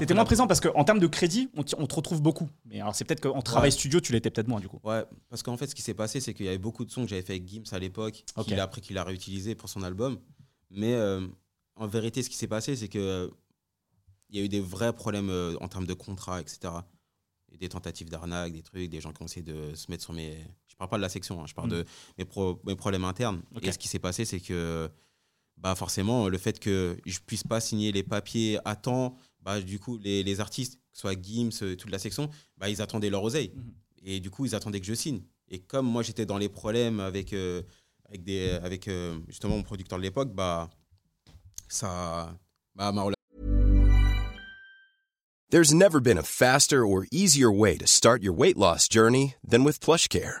T'étais 0.00 0.14
moins 0.14 0.22
la- 0.22 0.26
présent 0.26 0.46
parce 0.48 0.60
qu'en 0.60 0.82
termes 0.84 0.98
de 0.98 1.06
crédit, 1.06 1.48
on, 1.54 1.62
te 1.62 1.94
retrouve 1.94 2.20
beaucoup. 2.20 2.48
Mais 2.64 2.80
alors, 2.80 2.94
c'est 2.94 3.04
peut-être 3.04 3.20
qu'en 3.20 3.40
travail 3.40 3.70
studio, 3.70 4.00
tu 4.00 4.12
l'étais 4.12 4.30
peut-être 4.30 4.48
moins, 4.48 4.58
du 4.60 4.68
coup. 4.68 4.80
Ouais, 4.82 5.04
parce 5.28 5.42
qu'en 5.44 5.56
fait, 5.56 5.68
ce 5.68 5.74
qui 5.76 5.82
s'est 5.82 5.94
passé, 5.94 6.20
c'est 6.20 6.34
qu'il 6.34 6.46
y 6.46 6.48
avait 6.48 6.58
beaucoup 6.58 6.84
de 6.84 6.90
sons 6.90 7.02
que 7.04 7.08
j'avais 7.08 7.22
fait 7.22 7.34
avec 7.34 7.46
Gims 7.48 7.62
à 7.70 7.78
l'époque, 7.78 8.24
Ok. 8.36 8.46
qu'il 8.46 8.58
a 8.58 8.64
après 8.64 8.80
qu'il 8.80 8.98
a 8.98 9.04
réutilisé 9.04 9.54
pour 9.54 9.68
son 9.68 9.82
album. 9.82 10.18
Mais 10.70 10.94
euh, 10.94 11.24
en 11.76 11.86
vérité, 11.86 12.22
ce 12.24 12.30
qui 12.30 12.36
s'est 12.36 12.48
passé, 12.48 12.74
c'est 12.74 12.88
que 12.88 12.98
euh, 12.98 13.28
il 14.30 14.38
y 14.38 14.42
a 14.42 14.44
eu 14.44 14.48
des 14.48 14.60
vrais 14.60 14.92
problèmes 14.92 15.30
euh, 15.30 15.54
en 15.60 15.68
termes 15.68 15.86
de 15.86 15.94
contrat, 15.94 16.40
etc. 16.40 16.58
Et 17.52 17.56
des 17.56 17.68
tentatives 17.68 18.08
d'arnaque, 18.10 18.52
des 18.54 18.62
trucs, 18.62 18.90
des 18.90 19.00
gens 19.00 19.12
qui 19.12 19.22
ont 19.22 19.26
essayé 19.26 19.42
de 19.42 19.72
se 19.76 19.88
mettre 19.88 20.02
sur 20.02 20.12
mes. 20.12 20.36
Je 20.66 20.74
parle 20.74 20.90
pas 20.90 20.96
de 20.96 21.02
la 21.02 21.08
section, 21.08 21.40
hein, 21.40 21.46
je 21.46 21.54
parle 21.54 21.68
Mm. 21.68 21.72
de 21.72 21.84
mes, 22.18 22.24
pro- 22.24 22.60
mes 22.66 22.74
problèmes 22.74 23.04
internes. 23.04 23.40
Et 23.62 23.70
ce 23.70 23.78
qui 23.78 23.86
s'est 23.86 24.00
passé, 24.00 24.24
c'est 24.24 24.40
que 24.40 24.90
bah 25.58 25.74
forcément, 25.74 26.28
le 26.28 26.36
fait 26.36 26.58
que 26.58 26.98
je 27.06 27.18
puisse 27.24 27.44
pas 27.44 27.60
signer 27.60 27.90
les 27.92 28.02
papiers 28.02 28.58
à 28.66 28.76
temps, 28.76 29.16
bah, 29.46 29.60
du 29.60 29.78
coup, 29.78 29.96
les, 29.98 30.24
les 30.24 30.40
artistes, 30.40 30.74
que 30.74 30.80
ce 30.92 31.02
soit 31.02 31.22
Gims, 31.22 31.50
euh, 31.62 31.76
toute 31.76 31.90
la 31.92 32.00
section, 32.00 32.28
bah, 32.58 32.68
ils 32.68 32.82
attendaient 32.82 33.10
leur 33.10 33.22
oseille. 33.22 33.52
Mhm. 33.54 33.74
Et 34.02 34.20
du 34.20 34.28
coup, 34.28 34.44
ils 34.44 34.56
attendaient 34.56 34.80
que 34.80 34.86
je 34.86 34.94
signe. 34.94 35.22
Et 35.48 35.60
comme 35.60 35.86
moi, 35.86 36.02
j'étais 36.02 36.26
dans 36.26 36.36
les 36.36 36.48
problèmes 36.48 36.98
avec, 36.98 37.32
euh, 37.32 37.62
avec, 38.06 38.24
des, 38.24 38.50
avec 38.50 38.88
euh, 38.88 39.16
justement 39.28 39.56
mon 39.56 39.62
producteur 39.62 39.98
de 39.98 40.02
l'époque, 40.02 40.34
bah, 40.34 40.68
ça. 41.68 42.36
Bah, 42.74 42.90
ma 42.90 43.06
There's 45.48 45.72
never 45.72 46.00
been 46.00 46.18
a 46.18 46.24
faster 46.24 46.84
or 46.84 47.06
easier 47.12 47.48
way 47.48 47.78
to 47.78 47.86
start 47.86 48.20
your 48.20 48.34
weight 48.34 48.58
loss 48.58 48.88
journey 48.88 49.36
than 49.48 49.62
with 49.62 49.78
PlushCare. 49.78 50.40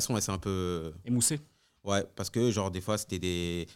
s'est 0.00 0.32
un 0.32 0.38
peu. 0.38 0.92
Émoussé. 1.04 1.40
Ouais, 1.84 2.04
parce 2.16 2.28
que, 2.30 2.50
genre, 2.50 2.70
des 2.70 2.80
fois, 2.80 2.98
c'était 2.98 3.18
des. 3.18 3.66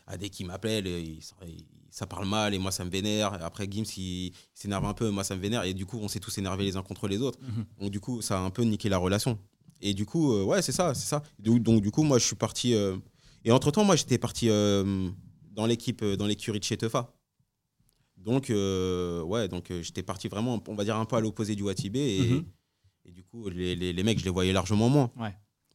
M'appellent, 0.44 0.86
ils- 0.86 1.20
ils- 1.46 1.64
ça 1.90 2.06
parle 2.06 2.26
mal 2.26 2.54
et 2.54 2.58
moi, 2.58 2.70
ça 2.72 2.84
me 2.84 2.90
vénère. 2.90 3.34
Après, 3.44 3.66
Gims, 3.70 3.84
il, 3.96 4.32
s'énerve 4.54 4.84
un 4.86 4.94
peu, 4.94 5.10
moi, 5.10 5.24
ça 5.24 5.36
me 5.36 5.40
vénère. 5.40 5.64
Et 5.64 5.74
du 5.74 5.84
coup, 5.86 5.98
on 5.98 6.08
s'est 6.08 6.20
tous 6.20 6.36
énervés 6.38 6.64
les 6.64 6.76
uns 6.76 6.82
contre 6.82 7.06
les 7.06 7.20
autres. 7.20 7.38
Mhm. 7.42 7.64
Donc, 7.80 7.90
du 7.90 8.00
coup, 8.00 8.22
ça 8.22 8.38
a 8.38 8.42
un 8.42 8.50
peu 8.50 8.62
niqué 8.62 8.88
la 8.88 8.98
relation. 8.98 9.38
Et 9.80 9.94
du 9.94 10.06
coup, 10.06 10.32
euh, 10.32 10.44
ouais, 10.44 10.62
c'est 10.62 10.72
ça, 10.72 10.94
c'est 10.94 11.06
ça. 11.06 11.22
Donc, 11.38 11.62
donc, 11.62 11.82
du 11.82 11.90
coup, 11.90 12.02
moi, 12.02 12.18
je 12.18 12.24
suis 12.24 12.36
parti. 12.36 12.74
euh, 12.74 12.96
Et 13.44 13.50
entre-temps, 13.52 13.84
moi, 13.84 13.96
j'étais 13.96 14.18
parti 14.18 14.48
euh, 14.48 15.10
dans 15.50 15.66
l'équipe, 15.66 16.04
dans 16.04 16.26
l'écurie 16.26 16.58
de 16.60 16.64
chez 16.64 16.76
Tefa. 16.76 17.12
Donc, 18.16 18.50
ouais, 18.50 19.48
donc 19.48 19.72
j'étais 19.82 20.02
parti 20.04 20.28
vraiment, 20.28 20.62
on 20.68 20.74
va 20.74 20.84
dire, 20.84 20.96
un 20.96 21.04
peu 21.04 21.16
à 21.16 21.20
l'opposé 21.20 21.54
du 21.56 21.62
Watibé. 21.64 21.98
Et, 22.18 22.20
Mhm. 22.20 22.44
et 23.06 23.10
du 23.10 23.24
coup, 23.24 23.48
les, 23.48 23.74
les, 23.74 23.92
les 23.92 24.02
mecs, 24.04 24.18
je 24.20 24.24
les 24.24 24.30
voyais 24.30 24.52
largement 24.52 24.88
moins. 24.88 25.10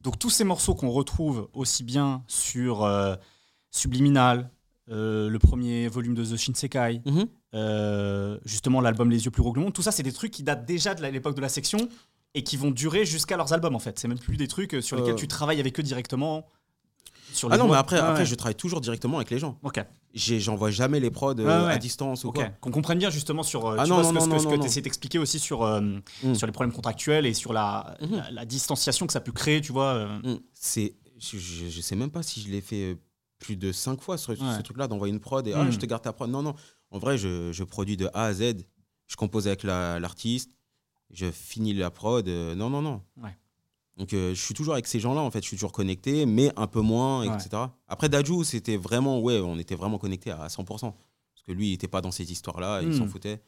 Donc 0.02 0.18
tous 0.18 0.30
ces 0.30 0.44
morceaux 0.44 0.74
qu'on 0.74 0.90
retrouve 0.90 1.48
aussi 1.52 1.82
bien 1.84 2.22
sur 2.28 2.84
euh, 2.84 3.16
Subliminal, 3.70 4.50
euh, 4.90 5.28
le 5.28 5.38
premier 5.38 5.88
volume 5.88 6.14
de 6.14 6.24
The 6.24 6.36
Shinsekai, 6.36 7.02
Mhm. 7.04 7.26
euh, 7.54 8.38
justement 8.44 8.80
l'album 8.80 9.10
Les 9.10 9.24
yeux 9.24 9.30
plus 9.30 9.42
gros 9.42 9.52
que 9.52 9.58
le 9.58 9.64
monde, 9.64 9.74
tout 9.74 9.82
ça 9.82 9.92
c'est 9.92 10.02
des 10.02 10.12
trucs 10.12 10.30
qui 10.32 10.42
datent 10.42 10.64
déjà 10.64 10.94
de 10.94 11.04
l'époque 11.06 11.34
de 11.36 11.40
la 11.40 11.48
section 11.48 11.88
et 12.34 12.42
qui 12.42 12.56
vont 12.56 12.70
durer 12.70 13.04
jusqu'à 13.04 13.36
leurs 13.36 13.52
albums 13.52 13.74
en 13.74 13.78
fait. 13.78 13.98
C'est 13.98 14.08
même 14.08 14.18
plus 14.18 14.36
des 14.36 14.48
trucs 14.48 14.76
sur 14.82 14.96
lesquels 14.96 15.14
tu 15.16 15.28
travailles 15.28 15.60
avec 15.60 15.78
eux 15.80 15.82
directement. 15.82 16.46
Sur 17.32 17.52
Ah 17.52 17.58
non, 17.58 17.68
mais 17.68 17.76
après, 17.76 17.98
après 17.98 18.20
ouais. 18.20 18.26
je 18.26 18.34
travaille 18.34 18.54
toujours 18.54 18.80
directement 18.80 19.16
avec 19.18 19.30
les 19.30 19.38
gens. 19.38 19.58
Ok, 19.62 19.84
J'envoie 20.14 20.70
jamais 20.70 20.98
les 21.00 21.10
prods 21.10 21.34
euh, 21.38 21.66
Ouais, 21.66 21.72
à 21.72 21.78
distance 21.78 22.24
ou 22.24 22.28
ok. 22.28 22.34
quoi. 22.36 22.44
Qu'on 22.60 22.70
comprenne 22.70 22.98
bien 22.98 23.10
justement 23.10 23.42
sur 23.42 23.66
euh, 23.66 23.76
Ah 23.78 23.84
tu 23.84 23.90
non, 23.90 23.96
vois, 24.00 24.12
non, 24.12 24.20
ce 24.20 24.24
que, 24.24 24.30
non, 24.30 24.36
que- 24.36 24.42
ce 24.42 24.46
que 24.48 24.60
tu 24.60 24.66
essaies 24.66 24.80
d'expliquer 24.80 25.18
aussi 25.18 25.38
sur, 25.38 25.62
euh, 25.62 25.80
Mm. 26.22 26.34
sur 26.34 26.46
les 26.46 26.52
problèmes 26.52 26.72
contractuels 26.74 27.26
et 27.26 27.34
sur 27.34 27.52
la, 27.52 27.96
Mhm. 28.00 28.16
la, 28.16 28.30
la 28.30 28.44
distanciation 28.44 29.06
que 29.06 29.12
ça 29.12 29.20
peut 29.20 29.32
créer, 29.32 29.60
tu 29.60 29.72
vois. 29.72 29.92
euh. 29.94 30.18
Mm. 30.24 30.40
C'est, 30.54 30.96
je, 31.20 31.38
je 31.38 31.80
sais 31.80 31.96
même 31.96 32.10
pas 32.10 32.22
si 32.22 32.40
je 32.40 32.48
l'ai 32.48 32.60
fait 32.62 32.96
plus 33.38 33.56
de 33.56 33.70
cinq 33.72 34.00
fois 34.00 34.16
Ouais. 34.16 34.36
ce 34.36 34.62
truc-là, 34.62 34.88
d'envoyer 34.88 35.12
une 35.12 35.20
prod 35.20 35.46
et 35.46 35.52
ah, 35.52 35.64
Mm. 35.64 35.70
je 35.72 35.78
te 35.78 35.86
garde 35.86 36.02
ta 36.02 36.12
prod. 36.12 36.28
Non, 36.30 36.42
non. 36.42 36.54
En 36.90 36.98
vrai, 36.98 37.18
je, 37.18 37.52
je 37.52 37.62
produis 37.64 37.96
de 37.98 38.08
A 38.14 38.24
à 38.24 38.32
Z. 38.32 38.54
Je 39.06 39.16
compose 39.16 39.46
avec 39.46 39.62
la- 39.62 40.00
l'artiste. 40.00 40.50
je 41.10 41.30
finis 41.30 41.72
la 41.72 41.90
prod. 41.90 42.26
non, 42.28 42.68
non, 42.70 42.82
non. 42.82 43.02
Ouais. 43.22 43.34
Donc, 43.98 44.14
euh, 44.14 44.32
je 44.34 44.40
suis 44.40 44.54
toujours 44.54 44.74
avec 44.74 44.86
ces 44.86 45.00
gens-là, 45.00 45.20
en 45.20 45.30
fait. 45.30 45.42
Je 45.42 45.48
suis 45.48 45.56
toujours 45.56 45.72
connecté, 45.72 46.24
mais 46.24 46.52
un 46.56 46.66
peu 46.68 46.80
moins, 46.80 47.26
Ouais. 47.26 47.34
etc. 47.34 47.62
Après, 47.88 48.08
Daju, 48.08 48.44
c'était 48.44 48.76
vraiment, 48.76 49.20
ouais, 49.20 49.40
on 49.40 49.58
était 49.58 49.74
vraiment 49.74 49.98
connecté 49.98 50.30
à 50.30 50.48
100%. 50.48 50.92
Parce 51.34 51.42
que 51.46 51.52
lui, 51.52 51.68
il 51.68 51.70
n'était 51.72 51.88
pas 51.88 52.00
dans 52.00 52.12
ces 52.12 52.30
histoires-là, 52.30 52.82
il 52.82 52.94
s'en 52.94 53.06
foutait. 53.08 53.42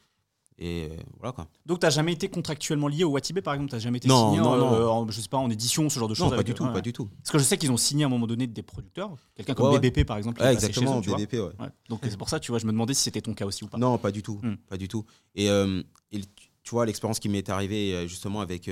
Et 0.63 0.89
euh, 0.91 0.97
voilà, 1.19 1.33
quoi. 1.33 1.47
Donc, 1.65 1.81
tu 1.81 1.87
n'as 1.87 1.91
jamais 1.91 2.13
été 2.13 2.29
contractuellement 2.29 2.89
lié 2.89 3.03
au 3.05 3.11
Watibé, 3.13 3.41
par 3.41 3.55
exemple? 3.55 3.71
Tu 3.71 3.77
n'as 3.77 3.81
jamais 3.81 3.97
été 3.97 4.09
Non, 4.09 4.27
signé 4.33 4.43
non, 4.43 4.51
en, 4.51 4.57
non. 4.59 4.75
euh, 4.75 4.87
en, 4.89 5.09
je 5.11 5.19
sais 5.21 5.29
pas, 5.29 5.39
en 5.39 5.49
édition, 5.49 5.89
ce 5.89 5.99
genre 5.99 6.09
de 6.09 6.13
choses 6.15 6.31
Non, 6.31 6.37
pas 6.37 6.43
du 6.43 6.53
tout, 6.53 6.65
Ouais, 6.65 6.73
pas 6.73 6.81
du 6.83 6.93
tout. 6.93 7.07
Parce 7.23 7.31
que 7.31 7.39
je 7.39 7.45
sais 7.45 7.57
qu'ils 7.57 7.71
ont 7.71 7.79
signé 7.79 8.05
à 8.05 8.09
un 8.09 8.11
moment 8.11 8.27
donné 8.27 8.47
des 8.47 8.63
producteurs. 8.63 9.15
Quelqu'un 9.37 9.55
comme 9.55 9.73
Ouais. 9.73 9.79
BBP, 9.79 10.05
par 10.05 10.19
exemple. 10.19 10.43
Ouais, 10.43 10.53
exactement, 10.53 10.99
eux. 10.99 11.03
BBP, 11.17 11.35
ouais. 11.35 11.69
Donc, 11.89 12.01
c'est 12.03 12.19
pour 12.19 12.29
ça, 12.29 12.41
tu 12.41 12.51
vois, 12.53 12.59
je 12.59 12.67
me 12.67 12.73
demandais 12.73 12.93
si 12.93 13.03
c'était 13.05 13.23
ton 13.23 13.33
cas 13.33 13.47
aussi 13.47 13.65
ou 13.65 13.69
pas. 13.69 13.79
Non, 13.79 13.97
pas 13.97 14.11
du 14.11 14.23
tout. 14.23 14.39
Hmm. 14.43 14.57
Pas 14.69 14.77
du 14.77 14.89
tout. 14.89 15.07
Et, 15.35 15.49
euh, 15.49 15.83
et 16.13 16.21
tu- 16.21 16.71
vois, 16.73 16.85
l'expérience 16.85 17.21
qui 17.21 17.29
m'est 17.31 17.49
arrivée 17.49 18.07
justement 18.07 18.41
avec, 18.43 18.69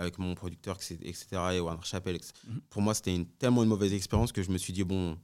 avec 0.00 0.18
mon 0.18 0.34
producteur, 0.34 0.76
etc., 0.76 1.26
et 1.54 1.60
Warner 1.60 1.82
Chappell, 1.84 2.16
etc., 2.16 2.32
Mhm. 2.48 2.60
pour 2.70 2.82
moi, 2.82 2.94
c'était 2.94 3.14
une, 3.14 3.26
tellement 3.26 3.62
une 3.62 3.68
mauvaise 3.68 3.92
expérience 3.92 4.32
que 4.32 4.42
je 4.42 4.50
me 4.50 4.58
suis 4.58 4.72
dit, 4.72 4.84
bon, 4.84 5.18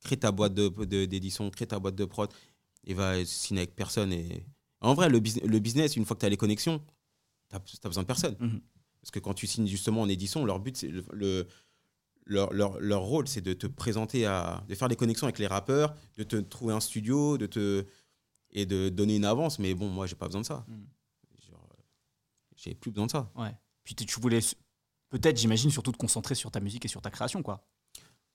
crée 0.00 0.16
ta 0.16 0.32
boîte 0.32 0.54
d'édition, 0.54 0.84
de, 0.84 1.04
d'édition, 1.06 1.50
crée 1.50 1.66
ta 1.66 1.78
boîte 1.78 1.94
de 1.94 2.04
prod, 2.04 2.30
et 2.84 2.94
va 2.94 3.24
signer 3.24 3.60
avec 3.62 3.74
personne. 3.76 4.12
Et... 4.12 4.44
En 4.80 4.94
vrai, 4.94 5.08
le, 5.08 5.20
bus- 5.20 5.40
le 5.42 5.58
business, 5.58 5.96
une 5.96 6.04
fois 6.04 6.16
que 6.16 6.20
tu 6.20 6.26
as 6.26 6.28
les 6.28 6.36
connexions, 6.36 6.80
tu 7.48 7.56
as, 7.56 7.88
besoin 7.88 8.02
de 8.02 8.06
personne. 8.06 8.36
Mhm. 8.40 8.60
Parce 9.00 9.10
que 9.12 9.20
quand 9.20 9.34
tu 9.34 9.46
signes 9.46 9.66
justement 9.68 10.02
en 10.02 10.08
édition, 10.08 10.44
leur 10.44 10.58
but, 10.58 10.76
c'est 10.76 10.88
le, 10.88 11.04
le- 11.12 11.46
leur, 12.28 12.52
leur, 12.52 12.80
leur 12.80 13.02
rôle, 13.02 13.28
c'est 13.28 13.40
de 13.40 13.52
te 13.52 13.68
présenter 13.68 14.26
à. 14.26 14.64
de 14.68 14.74
faire 14.74 14.88
des 14.88 14.96
connexions 14.96 15.26
avec 15.28 15.38
les 15.38 15.46
rappeurs, 15.46 15.94
de 16.18 16.24
te 16.24 16.36
trouver 16.36 16.74
un 16.74 16.80
studio, 16.80 17.38
de 17.38 17.46
te. 17.46 17.84
et 18.50 18.66
de 18.66 18.88
donner 18.88 19.14
une 19.16 19.24
avance. 19.24 19.60
Mais 19.60 19.74
bon, 19.74 19.88
moi, 19.88 20.06
j'ai 20.08 20.16
pas 20.16 20.26
besoin 20.26 20.40
de 20.40 20.46
ça. 20.46 20.66
Euh, 20.68 20.74
J'ai 22.56 22.74
plus 22.74 22.90
besoin 22.90 23.06
de 23.06 23.10
ça. 23.12 23.30
Ouais. 23.36 23.54
Puis 23.86 23.94
tu 23.94 24.20
voulais, 24.20 24.40
peut-être, 25.08 25.38
j'imagine, 25.38 25.70
surtout 25.70 25.92
te 25.92 25.96
concentrer 25.96 26.34
sur 26.34 26.50
ta 26.50 26.60
musique 26.60 26.84
et 26.84 26.88
sur 26.88 27.00
ta 27.00 27.10
création, 27.10 27.42
quoi. 27.42 27.66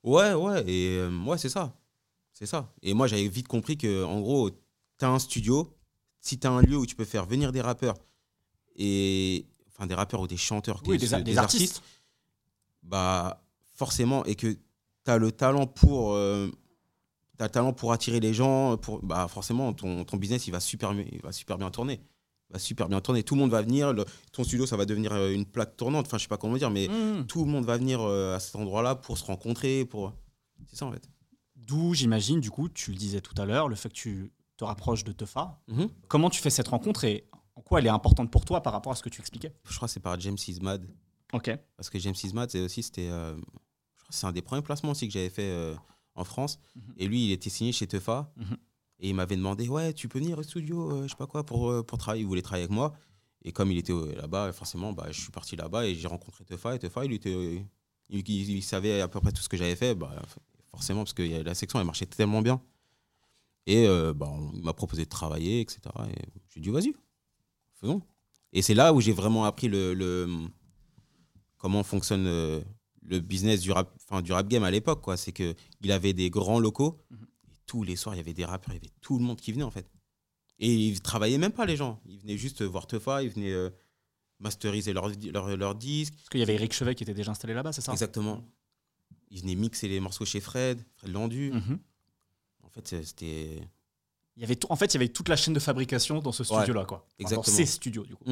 Ouais, 0.03 0.33
ouais, 0.33 0.63
et 0.67 0.97
euh, 0.97 1.23
ouais, 1.25 1.37
c'est 1.37 1.49
ça. 1.49 1.77
C'est 2.33 2.47
ça. 2.47 2.73
Et 2.81 2.95
moi, 2.95 3.05
j'avais 3.05 3.27
vite 3.27 3.47
compris 3.47 3.77
que, 3.77 4.03
en 4.03 4.19
gros, 4.21 4.49
tu 4.49 5.05
as 5.05 5.09
un 5.09 5.19
studio, 5.19 5.77
si 6.21 6.39
tu 6.39 6.47
as 6.47 6.51
un 6.51 6.61
lieu 6.61 6.77
où 6.77 6.85
tu 6.87 6.95
peux 6.95 7.05
faire 7.05 7.25
venir 7.27 7.51
des 7.51 7.61
rappeurs, 7.61 7.97
et 8.77 9.45
enfin 9.67 9.85
des 9.85 9.93
rappeurs 9.93 10.21
ou 10.21 10.27
des 10.27 10.37
chanteurs, 10.37 10.81
Oui, 10.87 10.97
des, 10.97 11.05
des, 11.07 11.13
a- 11.13 11.21
des 11.21 11.37
artistes. 11.37 11.83
bah 12.83 13.43
forcément, 13.73 14.23
et 14.25 14.35
que 14.35 14.47
tu 14.47 15.11
as 15.11 15.17
le 15.17 15.31
talent 15.31 15.67
pour. 15.67 16.13
euh, 16.13 16.49
t'as 17.37 17.45
le 17.45 17.51
talent 17.51 17.73
pour 17.73 17.91
attirer 17.91 18.19
les 18.19 18.33
gens, 18.33 18.77
pour, 18.77 19.03
bah 19.03 19.27
forcément, 19.27 19.73
ton, 19.73 20.05
ton 20.05 20.17
business, 20.17 20.47
il 20.47 20.51
va, 20.51 20.59
super, 20.59 20.93
il 20.93 21.21
va 21.21 21.31
super 21.31 21.57
bien 21.57 21.69
tourner. 21.71 21.99
Va 22.51 22.59
super 22.59 22.87
bien 22.89 23.01
tourner. 23.01 23.23
Tout 23.23 23.35
le 23.35 23.41
monde 23.41 23.51
va 23.51 23.61
venir. 23.61 23.93
le- 23.93 24.05
ton 24.31 24.43
studio, 24.43 24.65
ça 24.65 24.77
va 24.77 24.85
devenir 24.85 25.11
euh, 25.13 25.31
une 25.31 25.45
plaque 25.45 25.75
tournante. 25.77 26.05
Enfin, 26.07 26.17
je 26.17 26.23
sais 26.23 26.27
pas 26.29 26.37
comment 26.37 26.57
dire, 26.57 26.69
mais 26.69 26.87
Mmh. 26.87 27.25
tout 27.27 27.45
le 27.45 27.51
monde 27.51 27.65
va 27.65 27.77
venir 27.77 28.01
euh, 28.01 28.35
à 28.35 28.39
cet 28.39 28.55
endroit-là 28.55 28.95
pour 28.95 29.17
se 29.17 29.23
rencontrer. 29.25 29.85
Pour... 29.85 30.13
C'est 30.67 30.75
ça, 30.77 30.85
en 30.85 30.91
fait. 30.91 31.09
D'où, 31.55 31.93
j'imagine, 31.93 32.39
du 32.39 32.49
coup, 32.51 32.69
tu 32.69 32.91
le 32.91 32.97
disais 32.97 33.21
tout 33.21 33.39
à 33.41 33.45
l'heure, 33.45 33.67
le 33.69 33.75
fait 33.75 33.89
que 33.89 33.93
tu 33.93 34.31
te 34.57 34.63
rapproches 34.65 35.03
de 35.03 35.11
Tefa. 35.11 35.59
Mhm. 35.67 35.89
Comment 36.07 36.29
tu 36.29 36.41
fais 36.41 36.49
cette 36.49 36.67
rencontre 36.67 37.03
et 37.05 37.27
en 37.55 37.61
quoi 37.61 37.79
elle 37.79 37.85
est 37.85 37.89
importante 37.89 38.29
pour 38.31 38.45
toi 38.45 38.61
par 38.61 38.73
rapport 38.73 38.91
à 38.91 38.95
ce 38.95 39.03
que 39.03 39.09
tu 39.09 39.21
expliquais? 39.21 39.53
Je 39.69 39.75
crois 39.75 39.87
que 39.87 39.93
c'est 39.93 39.99
par 39.99 40.19
James 40.19 40.37
Ismad. 40.47 40.87
Ok. 41.33 41.51
Parce 41.77 41.89
que 41.89 41.97
James 41.99 42.15
Ismad, 42.23 42.49
c'est 42.51 42.59
aussi, 42.61 42.83
c'était. 42.83 43.09
euh, 43.09 43.35
c'est 44.09 44.25
un 44.27 44.31
des 44.33 44.41
premiers 44.41 44.61
placements 44.61 44.91
aussi 44.91 45.07
que 45.07 45.13
j'avais 45.13 45.29
fait 45.29 45.49
euh, 45.49 45.73
en 46.15 46.23
France. 46.25 46.59
Mhm. 46.75 46.81
Et 46.97 47.07
lui, 47.07 47.25
il 47.27 47.31
était 47.31 47.49
signé 47.49 47.71
chez 47.71 47.87
Tefa. 47.87 48.33
Et 49.01 49.09
il 49.09 49.15
m'avait 49.15 49.35
demandé 49.35 49.67
Ouais, 49.67 49.93
tu 49.93 50.07
peux 50.07 50.19
venir 50.19 50.37
au 50.37 50.43
studio, 50.43 50.91
euh, 50.91 51.03
je 51.03 51.09
sais 51.09 51.15
pas 51.15 51.27
quoi, 51.27 51.43
pour, 51.45 51.69
euh, 51.71 51.83
pour 51.83 51.97
travailler. 51.97 52.23
Il 52.23 52.27
voulait 52.27 52.41
travailler 52.41 52.65
avec 52.65 52.75
moi. 52.75 52.93
Et 53.43 53.51
comme 53.51 53.71
il 53.71 53.77
était 53.77 53.93
euh, 53.93 54.15
là-bas, 54.15 54.51
forcément, 54.53 54.93
bah, 54.93 55.07
je 55.11 55.19
suis 55.19 55.31
parti 55.31 55.55
là-bas 55.55 55.87
et 55.87 55.95
j'ai 55.95 56.07
rencontré 56.07 56.45
Tefa. 56.45 56.75
Et 56.75 56.79
Tefa, 56.79 57.05
il, 57.05 57.13
était, 57.13 57.65
il, 58.09 58.63
savait 58.63 59.01
à 59.01 59.07
peu 59.07 59.19
près 59.19 59.31
tout 59.31 59.41
ce 59.41 59.49
que 59.49 59.57
j'avais 59.57 59.75
fait. 59.75 59.95
Bah, 59.95 60.13
forcément, 60.69 61.01
parce 61.03 61.13
que 61.13 61.23
la 61.43 61.55
section, 61.55 61.79
elle 61.79 61.85
marchait 61.85 62.05
tellement 62.05 62.41
bien. 62.41 62.61
Et 63.67 63.87
bah, 64.15 64.27
on- 64.29 64.51
il 64.53 64.63
m'a 64.63 64.73
proposé 64.73 65.05
de 65.05 65.09
travailler, 65.09 65.61
etc. 65.61 65.81
Et 66.11 66.21
j'ai 66.49 66.61
dit 66.61 66.69
Vas-y, 66.69 66.93
faisons. 67.79 68.01
Et 68.53 68.61
c'est 68.61 68.73
là 68.73 68.93
où 68.93 69.01
j'ai 69.01 69.13
vraiment 69.13 69.45
appris 69.45 69.67
le, 69.67 69.93
le- 69.93 70.27
comment 71.57 71.83
fonctionne 71.83 72.25
le 72.25 73.19
business 73.19 73.61
du 73.61 73.71
rap, 73.71 73.91
du 74.23 74.31
rap 74.33 74.47
game 74.47 74.63
à 74.63 74.71
l'époque. 74.71 75.03
C'est 75.15 75.31
qu'il 75.31 75.91
avait 75.91 76.13
des 76.13 76.29
grands 76.29 76.59
locaux. 76.59 76.99
Mhm. 77.09 77.17
Tous 77.65 77.83
les 77.83 77.95
soirs, 77.95 78.15
il 78.15 78.17
y 78.17 78.21
avait 78.21 78.33
des 78.33 78.45
rappeurs, 78.45 78.73
il 78.73 78.77
y 78.77 78.79
avait 78.81 78.93
tout 79.01 79.17
le 79.17 79.23
monde 79.23 79.39
qui 79.39 79.51
venait 79.51 79.63
en 79.63 79.71
fait. 79.71 79.89
Et 80.59 80.73
ils 80.73 81.01
travaillaient 81.01 81.37
même 81.39 81.51
pas 81.53 81.65
les 81.65 81.75
gens. 81.75 81.99
Ils 82.05 82.19
venaient 82.19 82.37
juste 82.37 82.61
voir 82.61 82.85
Tefa, 82.87 83.23
ils 83.23 83.29
venaient 83.29 83.51
euh, 83.51 83.69
masteriser 84.39 84.93
leurs 84.93 85.09
leur, 85.31 85.55
leur 85.57 85.75
disques. 85.75 86.13
Parce 86.15 86.29
qu'il 86.29 86.39
y 86.39 86.43
avait 86.43 86.53
Eric 86.55 86.73
Chevet 86.73 86.93
qui 86.95 87.03
était 87.03 87.13
déjà 87.13 87.31
installé 87.31 87.53
là-bas, 87.53 87.71
c'est 87.73 87.81
ça? 87.81 87.91
Exactement. 87.91 88.43
Ils 89.29 89.41
venaient 89.41 89.55
mixer 89.55 89.87
les 89.87 89.99
morceaux 89.99 90.25
chez 90.25 90.39
Fred, 90.41 90.83
Fred 90.97 91.11
Landu. 91.11 91.51
Mhm. 91.51 91.79
En 92.63 92.69
fait, 92.69 93.03
c'était. 93.03 93.61
Il 94.37 94.41
y 94.41 94.43
avait 94.45 94.55
tout- 94.55 94.67
en 94.69 94.75
fait, 94.75 94.85
il 94.93 94.93
y 94.93 94.97
avait 94.97 95.09
toute 95.09 95.29
la 95.29 95.35
chaîne 95.35 95.53
de 95.53 95.59
fabrication 95.59 96.19
dans 96.19 96.31
ce 96.31 96.43
studio-là, 96.43 96.85
quoi. 96.85 96.99
Enfin, 96.99 97.15
Dans 97.19 97.23
exactement. 97.25 97.57
ces 97.57 97.65
studios, 97.65 98.05
du 98.05 98.15
coup. 98.15 98.25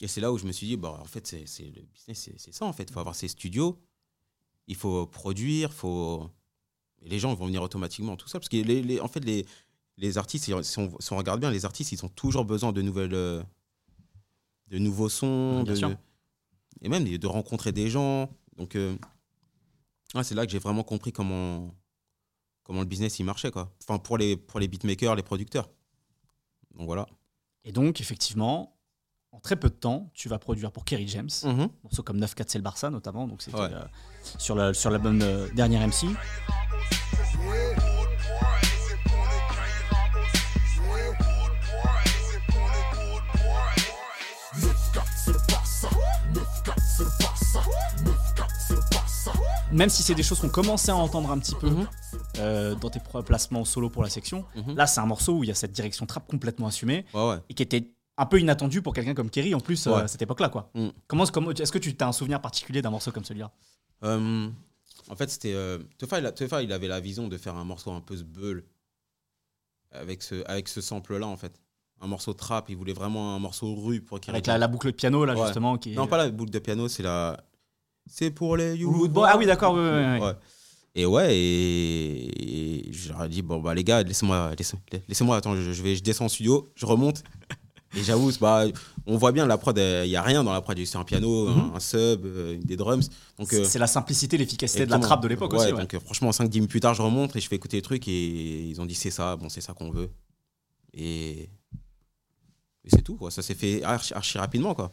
Et 0.00 0.06
c'est 0.06 0.20
là 0.20 0.32
où 0.32 0.38
je 0.38 0.44
me 0.46 0.52
suis 0.52 0.66
dit, 0.66 0.76
bah, 0.76 0.98
en 1.00 1.04
fait, 1.06 1.26
c'est 1.26 1.64
le 1.64 1.82
business, 1.82 2.30
c'est- 2.38 2.52
ça, 2.52 2.64
en 2.66 2.72
fait. 2.72 2.84
Il 2.84 2.92
faut 2.92 3.00
avoir 3.00 3.14
ses 3.16 3.28
studios, 3.28 3.80
il 4.66 4.76
faut 4.76 5.06
produire, 5.06 5.72
faut... 5.72 6.30
Et 7.02 7.08
les 7.08 7.18
gens 7.18 7.32
vont 7.34 7.46
venir 7.46 7.62
automatiquement, 7.62 8.16
tout 8.16 8.28
ça. 8.28 8.38
Parce 8.38 8.48
que, 8.48 8.56
les, 8.56 8.82
les- 8.82 9.00
en 9.00 9.08
fait, 9.08 9.20
les, 9.20 9.46
les 9.96 10.18
artistes, 10.18 10.44
si 10.46 10.52
on, 10.54 10.62
si 11.00 11.12
on 11.12 11.16
regarde 11.16 11.40
bien, 11.40 11.50
les 11.50 11.64
artistes, 11.64 11.92
ils 11.92 12.04
ont 12.04 12.08
toujours 12.08 12.44
besoin 12.44 12.72
de 12.72 12.82
nouvelles... 12.82 13.14
euh, 13.14 13.42
de 14.68 14.78
nouveaux 14.78 15.08
sons, 15.08 15.62
Bien 15.62 15.72
de, 15.72 15.78
sûr. 15.78 15.96
et 16.82 16.88
même 16.90 17.04
de, 17.04 17.26
rencontrer 17.26 17.72
des 17.72 17.88
gens. 17.88 18.28
Donc, 18.58 18.76
euh, 18.76 18.94
ouais, 20.14 20.22
c'est 20.24 20.34
là 20.34 20.44
que 20.44 20.52
j'ai 20.52 20.58
vraiment 20.58 20.82
compris 20.84 21.10
comment, 21.10 21.74
comment 22.64 22.80
le 22.80 22.86
business, 22.86 23.18
il 23.18 23.24
marchait, 23.24 23.50
quoi. 23.50 23.74
Enfin, 23.82 23.98
pour 23.98 24.18
les, 24.18 24.36
pour 24.36 24.60
les 24.60 24.68
beatmakers, 24.68 25.14
les 25.16 25.22
producteurs. 25.22 25.70
Donc, 26.74 26.84
voilà. 26.86 27.06
Et 27.64 27.72
donc, 27.72 28.00
effectivement, 28.02 28.77
en 29.32 29.40
très 29.40 29.56
peu 29.56 29.68
de 29.68 29.74
temps, 29.74 30.10
tu 30.14 30.28
vas 30.28 30.38
produire 30.38 30.72
pour 30.72 30.84
Kerry 30.84 31.06
James, 31.08 31.28
morceaux 31.82 32.02
comme 32.02 32.18
9-4 32.18 32.44
c'est 32.48 32.58
le 32.58 32.64
Barça 32.64 32.90
notamment, 32.90 33.26
donc 33.26 33.42
c'était 33.42 33.58
Ouais. 33.58 33.68
euh, 33.72 33.84
sur 34.38 34.54
la- 34.54 34.74
sur 34.74 34.90
l'album 34.90 35.20
euh, 35.22 35.48
Dernière 35.54 35.82
MC. 35.82 36.06
Même 49.70 49.90
si 49.90 50.02
c'est 50.02 50.14
des 50.14 50.22
choses 50.22 50.40
qu'on 50.40 50.48
commençait 50.48 50.90
à 50.90 50.96
entendre 50.96 51.30
un 51.30 51.38
petit 51.38 51.54
peu 51.54 51.68
Mhm. 51.68 51.86
euh, 52.38 52.74
dans 52.74 52.88
tes 52.88 53.00
placements 53.24 53.64
solo 53.64 53.90
pour 53.90 54.02
la 54.02 54.08
section, 54.08 54.44
Mhm. 54.56 54.74
là 54.76 54.86
c'est 54.86 55.00
un 55.00 55.06
morceau 55.06 55.34
où 55.38 55.44
il 55.44 55.48
y 55.48 55.50
a 55.50 55.54
cette 55.54 55.72
direction 55.72 56.06
trap 56.06 56.26
complètement 56.26 56.66
assumée 56.68 57.04
Ouais, 57.12 57.28
ouais. 57.28 57.36
et 57.50 57.54
qui 57.54 57.62
était 57.62 57.92
un 58.18 58.26
peu 58.26 58.38
inattendu 58.40 58.82
pour 58.82 58.92
quelqu'un 58.92 59.14
comme 59.14 59.30
Kerry 59.30 59.54
en 59.54 59.60
plus 59.60 59.86
euh, 59.86 59.94
à 59.94 60.08
cette 60.08 60.20
époque-là 60.22 60.48
quoi. 60.48 60.70
Mm. 60.74 60.88
Comment, 61.06 61.24
comment 61.26 61.50
est-ce 61.52 61.72
que 61.72 61.78
tu 61.78 61.94
as 62.00 62.06
un 62.08 62.12
souvenir 62.12 62.40
particulier 62.40 62.82
d'un 62.82 62.90
morceau 62.90 63.12
comme 63.12 63.24
celui-là? 63.24 63.50
Euh, 64.04 64.48
en 65.08 65.16
fait, 65.16 65.30
c'était. 65.30 65.54
Euh, 65.54 65.78
Tefa, 65.98 66.20
il, 66.20 66.32
Tefa, 66.32 66.62
il 66.62 66.72
avait 66.72 66.88
la 66.88 67.00
vision 67.00 67.28
de 67.28 67.36
faire 67.38 67.56
un 67.56 67.64
morceau 67.64 67.92
un 67.92 68.00
peu 68.00 68.16
ce 68.16 68.24
beul 68.24 68.64
avec 69.92 70.22
ce, 70.22 70.42
avec 70.46 70.68
ce 70.68 70.80
sample-là, 70.80 71.26
en 71.26 71.36
fait. 71.36 71.52
Un 72.00 72.06
morceau 72.06 72.32
trap, 72.32 72.68
il 72.68 72.76
voulait 72.76 72.92
vraiment 72.92 73.34
un 73.34 73.38
morceau 73.40 73.74
rue 73.74 74.00
pour 74.00 74.20
qu'il 74.20 74.32
Avec 74.32 74.46
la, 74.46 74.56
la 74.58 74.68
boucle 74.68 74.86
de 74.88 74.92
piano 74.96 75.24
là 75.24 75.34
Ouais. 75.34 75.44
justement 75.46 75.78
qui 75.78 75.92
Non, 75.94 76.06
pas 76.06 76.16
la 76.18 76.28
boucle 76.30 76.50
de 76.52 76.58
piano, 76.60 76.86
c'est 76.88 77.02
la. 77.02 77.42
C'est 78.06 78.30
pour 78.30 78.56
les 78.56 78.76
you. 78.76 79.10
Ah 79.24 79.36
oui 79.36 79.46
d'accord. 79.46 79.74
ouais. 79.74 80.20
Et 80.94 81.06
ouais, 81.06 81.36
et, 81.36 82.88
et 82.88 82.92
j'aurais 82.92 83.28
dit, 83.28 83.42
bon, 83.42 83.60
bah 83.60 83.74
les 83.74 83.84
gars, 83.84 84.02
laissez-moi, 84.02 84.52
laissez- 84.58 84.76
laissez-moi, 85.08 85.36
attends, 85.36 85.54
je, 85.54 85.72
je 85.72 85.82
vais, 85.82 85.94
je 85.94 86.02
descends 86.02 86.24
en 86.24 86.28
studio, 86.28 86.72
je 86.74 86.86
remonte. 86.86 87.22
Et 87.98 88.04
j'avoue, 88.04 88.30
bah, 88.40 88.64
on 89.06 89.16
voit 89.16 89.32
bien 89.32 89.46
la 89.46 89.58
prod, 89.58 89.76
il 89.76 90.08
n'y 90.08 90.16
a 90.16 90.22
rien 90.22 90.44
dans 90.44 90.52
la 90.52 90.60
prod, 90.60 90.78
c'est 90.84 90.96
un 90.98 91.04
piano, 91.04 91.48
un, 91.48 91.72
un 91.74 91.80
sub, 91.80 92.24
euh, 92.24 92.58
des 92.62 92.76
drums. 92.76 93.08
Donc, 93.38 93.52
euh, 93.52 93.64
c'est 93.64 93.78
la 93.78 93.86
simplicité, 93.86 94.36
l'efficacité 94.38 94.86
de 94.86 94.90
la 94.90 94.98
trappe 94.98 95.22
de 95.22 95.28
l'époque 95.28 95.52
Ouais, 95.52 95.58
aussi. 95.58 95.72
ouais. 95.72 95.80
Donc 95.80 95.94
euh, 95.94 96.00
franchement, 96.00 96.30
5-10 96.30 96.54
minutes 96.54 96.70
plus 96.70 96.80
tard, 96.80 96.94
je 96.94 97.02
remonte 97.02 97.34
et 97.34 97.40
je 97.40 97.48
fais 97.48 97.56
écouter 97.56 97.78
les 97.78 97.82
trucs 97.82 98.06
et 98.08 98.68
ils 98.68 98.80
ont 98.80 98.86
dit 98.86 98.94
c'est 98.94 99.10
ça, 99.10 99.36
bon 99.36 99.48
c'est 99.48 99.60
ça 99.60 99.72
qu'on 99.72 99.90
veut. 99.90 100.10
Et, 100.94 101.42
et 102.84 102.90
c'est 102.90 103.02
tout, 103.02 103.16
quoi. 103.16 103.30
ça 103.30 103.42
s'est 103.42 103.54
fait 103.54 103.82
archi, 103.82 104.14
archi 104.14 104.38
rapidement. 104.38 104.74
quoi. 104.74 104.92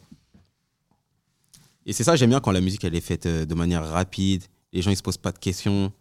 Et 1.84 1.92
c'est 1.92 2.02
ça, 2.04 2.16
j'aime 2.16 2.30
bien 2.30 2.40
quand 2.40 2.50
la 2.52 2.60
musique 2.60 2.82
elle 2.84 2.94
est 2.96 3.00
faite 3.00 3.26
euh, 3.26 3.44
de 3.46 3.54
manière 3.54 3.86
rapide, 3.88 4.42
les 4.72 4.82
gens 4.82 4.90
ils 4.90 4.96
se 4.96 5.02
posent 5.02 5.16
pas 5.18 5.32
de 5.32 5.38
questions. 5.38 5.92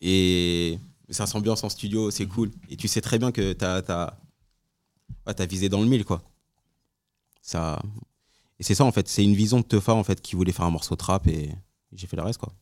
Et 0.00 0.78
ça 1.10 1.26
s'ambiance 1.26 1.62
en 1.64 1.68
studio, 1.68 2.10
c'est 2.10 2.26
cool. 2.26 2.50
Et 2.70 2.76
tu 2.76 2.88
sais 2.88 3.00
très 3.00 3.18
bien 3.18 3.32
que 3.32 3.52
tu 3.52 3.64
as, 3.64 4.18
visé 5.48 5.68
dans 5.68 5.80
le 5.80 5.86
mille. 5.86 6.04
quoi. 6.04 6.22
Ça... 7.40 7.80
Et 8.58 8.62
c'est 8.62 8.74
ça 8.74 8.84
en 8.84 8.92
fait, 8.92 9.06
c'est 9.06 9.22
une 9.22 9.34
vision 9.34 9.60
de 9.60 9.64
Tefa 9.64 9.92
en 9.92 10.02
fait 10.02 10.22
qui 10.22 10.34
voulait 10.34 10.52
faire 10.52 10.64
un 10.64 10.70
morceau 10.70 10.96
trap 10.96 11.26
et 11.26 11.54
j'ai 11.92 12.06
fait 12.06 12.16
le 12.16 12.22
reste 12.22 12.38
quoi. 12.38 12.52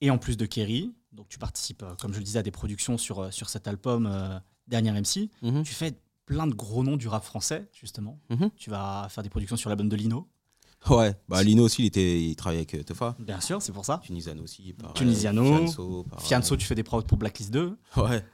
Et 0.00 0.10
en 0.10 0.18
plus 0.18 0.36
de 0.36 0.46
Kerry, 0.46 0.92
donc 1.12 1.28
tu 1.28 1.38
participes, 1.38 1.82
euh, 1.82 1.94
comme 2.00 2.12
je 2.12 2.18
le 2.18 2.24
disais, 2.24 2.38
à 2.38 2.42
des 2.42 2.50
productions 2.50 2.98
sur, 2.98 3.20
euh, 3.20 3.30
sur 3.30 3.48
cet 3.48 3.68
album 3.68 4.06
euh, 4.06 4.38
Dernière 4.66 4.94
MC. 4.94 5.30
Mhm. 5.42 5.62
Tu 5.62 5.74
fais 5.74 5.92
plein 6.26 6.46
de 6.46 6.54
gros 6.54 6.82
noms 6.82 6.96
du 6.96 7.08
rap 7.08 7.24
français, 7.24 7.68
justement. 7.72 8.18
Mhm. 8.30 8.50
Tu 8.56 8.70
vas 8.70 9.06
faire 9.10 9.22
des 9.22 9.28
productions 9.30 9.56
sur 9.56 9.68
l'album 9.68 9.88
de 9.88 9.96
Lino. 9.96 10.28
Ouais, 10.90 11.14
bah 11.28 11.44
Lino 11.44 11.62
aussi, 11.62 11.82
il, 11.82 11.86
était, 11.86 12.20
il 12.20 12.34
travaillait 12.34 12.66
avec 12.68 12.84
Tefa. 12.84 13.14
Bien 13.20 13.40
sûr, 13.40 13.62
c'est 13.62 13.70
pour 13.70 13.84
ça. 13.84 14.00
Tunisiano 14.02 14.42
aussi. 14.42 14.72
pareil. 14.72 14.94
Tunisiano. 14.94 15.44
Fianso. 15.44 16.06
Fianso, 16.18 16.56
tu 16.56 16.66
fais 16.66 16.74
des 16.74 16.82
prods 16.82 17.02
pour 17.02 17.18
Blacklist 17.18 17.52
2. 17.52 17.78
Ouais. 17.98 18.24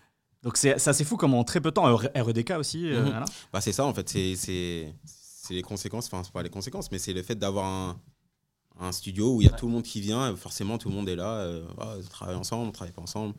Donc 0.43 0.57
c'est 0.57 0.78
c'est 0.78 0.91
assez 0.91 1.05
fou 1.05 1.16
comment 1.16 1.41
en 1.41 1.45
très 1.45 1.61
peu 1.61 1.70
de 1.70 1.74
temps, 1.74 1.91
R- 1.93 2.11
REDK 2.14 2.51
aussi. 2.59 2.86
euh, 2.91 3.03
Mhm. 3.03 3.11
voilà. 3.11 3.24
Bah 3.53 3.61
c'est 3.61 3.72
ça 3.72 3.84
en 3.84 3.93
fait, 3.95 4.09
c'est- 4.09 4.36
c'est 4.36 4.95
c'est 5.05 5.55
les 5.55 5.62
conséquences, 5.62 6.07
enfin 6.07 6.22
c'est 6.24 6.32
pas 6.32 6.43
les 6.43 6.51
conséquences, 6.51 6.91
mais 6.93 6.99
c'est 6.99 7.12
le 7.12 7.22
fait 7.22 7.34
d'avoir 7.34 7.64
un, 7.66 8.01
un 8.78 8.93
studio 8.93 9.34
où 9.34 9.41
il 9.43 9.47
y 9.47 9.49
a 9.49 9.53
tout 9.53 9.66
le 9.66 9.72
monde 9.72 9.82
qui 9.82 10.01
vient, 10.01 10.36
forcément 10.36 10.78
tout 10.78 10.89
le 10.91 10.95
monde 10.95 11.09
est 11.09 11.16
là, 11.16 11.39
euh, 11.41 11.66
ah, 11.78 11.95
on 11.99 12.03
travaille 12.09 12.36
ensemble, 12.36 12.68
on 12.68 12.72
travaille 12.72 12.93
pas 12.95 13.03
ensemble. 13.03 13.34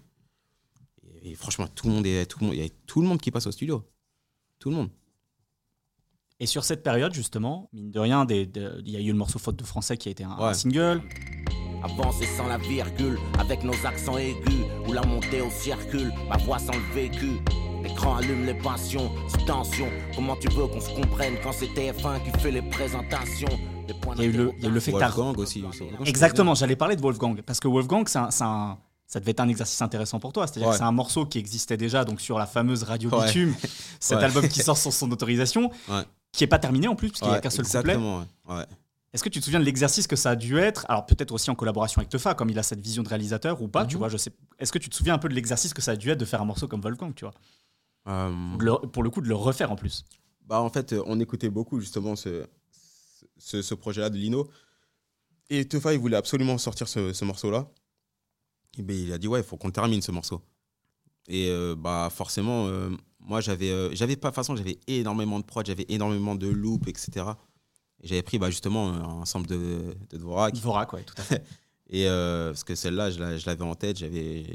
Et, 1.23 1.31
et 1.31 1.35
franchement, 1.35 1.67
tout 1.67 1.87
le 1.87 1.93
monde 1.93 2.05
est, 2.05 2.25
tout 2.25 2.39
le 2.41 2.47
monde, 2.47 2.55
il 2.55 2.61
y 2.63 2.65
a 2.65 2.69
tout 2.87 3.01
le 3.01 3.07
monde 3.07 3.21
qui 3.21 3.31
passe 3.31 3.47
au 3.47 3.51
studio, 3.51 3.83
tout 4.59 4.69
le 4.69 4.75
monde. 4.75 4.89
Et 6.41 6.45
sur 6.45 6.63
cette 6.63 6.83
période, 6.83 7.13
justement, 7.13 7.69
mine 7.73 7.91
de 7.91 7.99
rien, 7.99 8.25
il 8.29 8.89
y 8.89 8.95
a 8.95 8.99
eu 9.01 9.07
le 9.11 9.17
morceau 9.17 9.39
Faute 9.39 9.57
de 9.57 9.63
français 9.65 9.97
qui 9.97 10.07
a 10.07 10.11
été 10.11 10.23
un, 10.23 10.31
un 10.31 10.47
Ouais. 10.47 10.53
single. 10.53 11.01
Avancer 11.83 12.25
sans 12.37 12.47
la 12.47 12.57
virgule, 12.57 13.17
avec 13.39 13.63
nos 13.63 13.73
accents 13.85 14.17
aigus, 14.17 14.65
ou 14.87 14.93
la 14.93 15.01
montée 15.05 15.41
au 15.41 15.49
circule, 15.49 16.11
ma 16.29 16.37
voix 16.37 16.59
sans 16.59 16.73
le 16.73 16.93
vécu. 16.93 17.39
L'écran 17.83 18.17
allume 18.17 18.45
les 18.45 18.53
passions, 18.53 19.09
sous 19.29 19.45
tension. 19.45 19.87
Comment 20.13 20.35
tu 20.35 20.49
veux 20.49 20.67
qu'on 20.67 20.81
se 20.81 20.89
comprenne 20.89 21.35
quand 21.41 21.53
c'est 21.53 21.67
TF1 21.67 22.19
qui 22.23 22.37
fait 22.39 22.51
les 22.51 22.61
présentations? 22.61 23.47
Les 23.87 23.93
points 23.93 24.15
Il 24.17 24.23
y 24.23 24.25
a 24.25 24.29
eu 24.29 24.31
le, 24.33 24.51
il 24.57 24.63
y 24.63 24.67
a 24.67 24.69
eu 24.69 24.73
le 24.73 24.79
fait 24.81 24.91
Wolfgang 24.91 25.37
aussi. 25.37 25.63
Exactement, 26.05 26.53
j'allais 26.55 26.75
parler 26.75 26.97
de 26.97 27.01
Wolfgang. 27.01 27.41
Parce 27.41 27.59
que 27.61 27.67
Wolfgang, 27.69 28.03
c'est 28.07 28.19
un- 28.19 28.31
c'est 28.31 28.43
un- 28.43 28.77
ça 29.07 29.19
devait 29.21 29.31
être 29.31 29.39
un 29.39 29.47
exercice 29.47 29.81
intéressant 29.81 30.19
pour 30.19 30.33
toi. 30.33 30.45
C'est-à-dire 30.45 30.67
Ouais. 30.67 30.73
que 30.73 30.77
c'est 30.77 30.83
un 30.83 30.91
morceau 30.91 31.25
qui 31.25 31.39
existait 31.39 31.77
déjà 31.77 32.03
donc 32.03 32.19
sur 32.19 32.37
la 32.37 32.45
fameuse 32.45 32.83
Radio 32.83 33.09
Ouais. 33.09 33.25
Bitume, 33.25 33.55
cet 34.01 34.17
Ouais. 34.19 34.23
album 34.25 34.47
qui 34.49 34.59
sort 34.63 34.77
sans 34.77 34.91
son 34.91 35.09
autorisation, 35.11 35.71
Ouais. 35.87 36.03
qui 36.33 36.43
est 36.43 36.47
pas 36.47 36.59
terminé 36.59 36.87
en 36.89 36.95
plus, 36.95 37.09
parce 37.09 37.21
qu'il 37.21 37.29
n'y 37.29 37.35
a 37.35 37.39
qu'un 37.39 37.49
seul 37.49 37.65
couplet. 37.65 37.95
Est-ce 39.13 39.23
que 39.23 39.29
tu 39.29 39.39
te 39.39 39.45
souviens 39.45 39.59
de 39.59 39.65
l'exercice 39.65 40.05
que 40.07 40.15
ça 40.15 40.31
a 40.31 40.35
dû 40.35 40.57
être? 40.59 40.85
Alors 40.89 41.05
peut-être 41.05 41.31
aussi 41.31 41.49
en 41.49 41.55
collaboration 41.55 41.99
avec 41.99 42.09
Tefa, 42.09 42.35
comme 42.35 42.49
il 42.49 42.59
a 42.59 42.63
cette 42.63 42.79
vision 42.79 43.01
de 43.03 43.09
réalisateur 43.09 43.61
ou 43.61 43.67
pas, 43.67 43.85
tu 43.85 43.95
Mhm. 43.95 43.99
vois, 43.99 44.09
je 44.09 44.17
sais. 44.17 44.31
Est-ce 44.59 44.71
que 44.71 44.77
tu 44.77 44.89
te 44.89 44.95
souviens 44.95 45.15
un 45.15 45.17
peu 45.17 45.29
de 45.29 45.33
l'exercice 45.33 45.73
que 45.73 45.81
ça 45.81 45.91
a 45.91 45.95
dû 45.95 46.09
être 46.11 46.19
de 46.19 46.25
faire 46.25 46.41
un 46.41 46.45
morceau 46.45 46.67
comme 46.67 46.81
Wolfgang, 46.81 47.13
tu 47.15 47.25
vois? 47.25 47.33
Euh, 48.07 48.31
le- 48.59 48.87
Pour 48.87 49.01
le 49.03 49.09
coup, 49.09 49.21
de 49.21 49.27
le 49.27 49.35
refaire 49.35 49.71
en 49.71 49.75
plus. 49.75 50.05
Bah, 50.45 50.61
en 50.61 50.69
fait, 50.69 50.95
on 51.05 51.19
écoutait 51.19 51.49
beaucoup 51.49 51.79
justement 51.79 52.15
ce, 52.15 52.45
ce, 53.37 53.61
ce 53.61 53.73
projet-là 53.73 54.09
de 54.09 54.17
Lino. 54.17 54.47
Et 55.49 55.65
Tefa, 55.67 55.93
il 55.93 55.99
voulait 55.99 56.17
absolument 56.17 56.57
sortir 56.59 56.87
ce, 56.87 57.11
ce 57.13 57.25
morceau-là. 57.25 57.67
Et 58.77 58.83
ben, 58.83 58.95
il 58.95 59.11
a 59.11 59.17
dit, 59.17 59.27
ouais, 59.27 59.39
il 59.39 59.45
faut 59.45 59.57
qu'on 59.57 59.71
termine 59.71 60.01
ce 60.01 60.11
morceau. 60.11 60.41
Et 61.27 61.49
euh, 61.49 61.75
bah, 61.75 62.09
forcément, 62.11 62.67
euh, 62.67 62.89
moi, 63.19 63.41
j'avais, 63.41 63.71
euh, 63.71 63.89
j'avais 63.93 64.15
pas, 64.15 64.29
de 64.29 64.35
façon, 64.35 64.55
j'avais 64.55 64.79
énormément 64.87 65.39
de 65.39 65.45
prod, 65.45 65.65
j'avais 65.65 65.85
énormément 65.89 66.35
de 66.35 66.47
loops, 66.47 66.87
etc. 66.87 67.25
J'avais 68.03 68.21
pris 68.21 68.39
bah, 68.39 68.49
justement 68.49 68.89
un 68.89 69.03
ensemble 69.03 69.47
de, 69.47 69.95
de 70.09 70.17
Dvorak. 70.17 70.53
Dvorak, 70.55 70.93
ouais, 70.93 71.03
tout 71.03 71.15
à 71.17 71.21
fait. 71.23 71.43
Et 71.89 72.07
euh, 72.07 72.51
parce 72.51 72.63
que 72.63 72.75
celle-là, 72.75 73.09
je, 73.11 73.19
la- 73.19 73.37
je 73.37 73.45
l'avais 73.47 73.63
en 73.63 73.75
tête, 73.75 73.97
j'avais. 73.97 74.45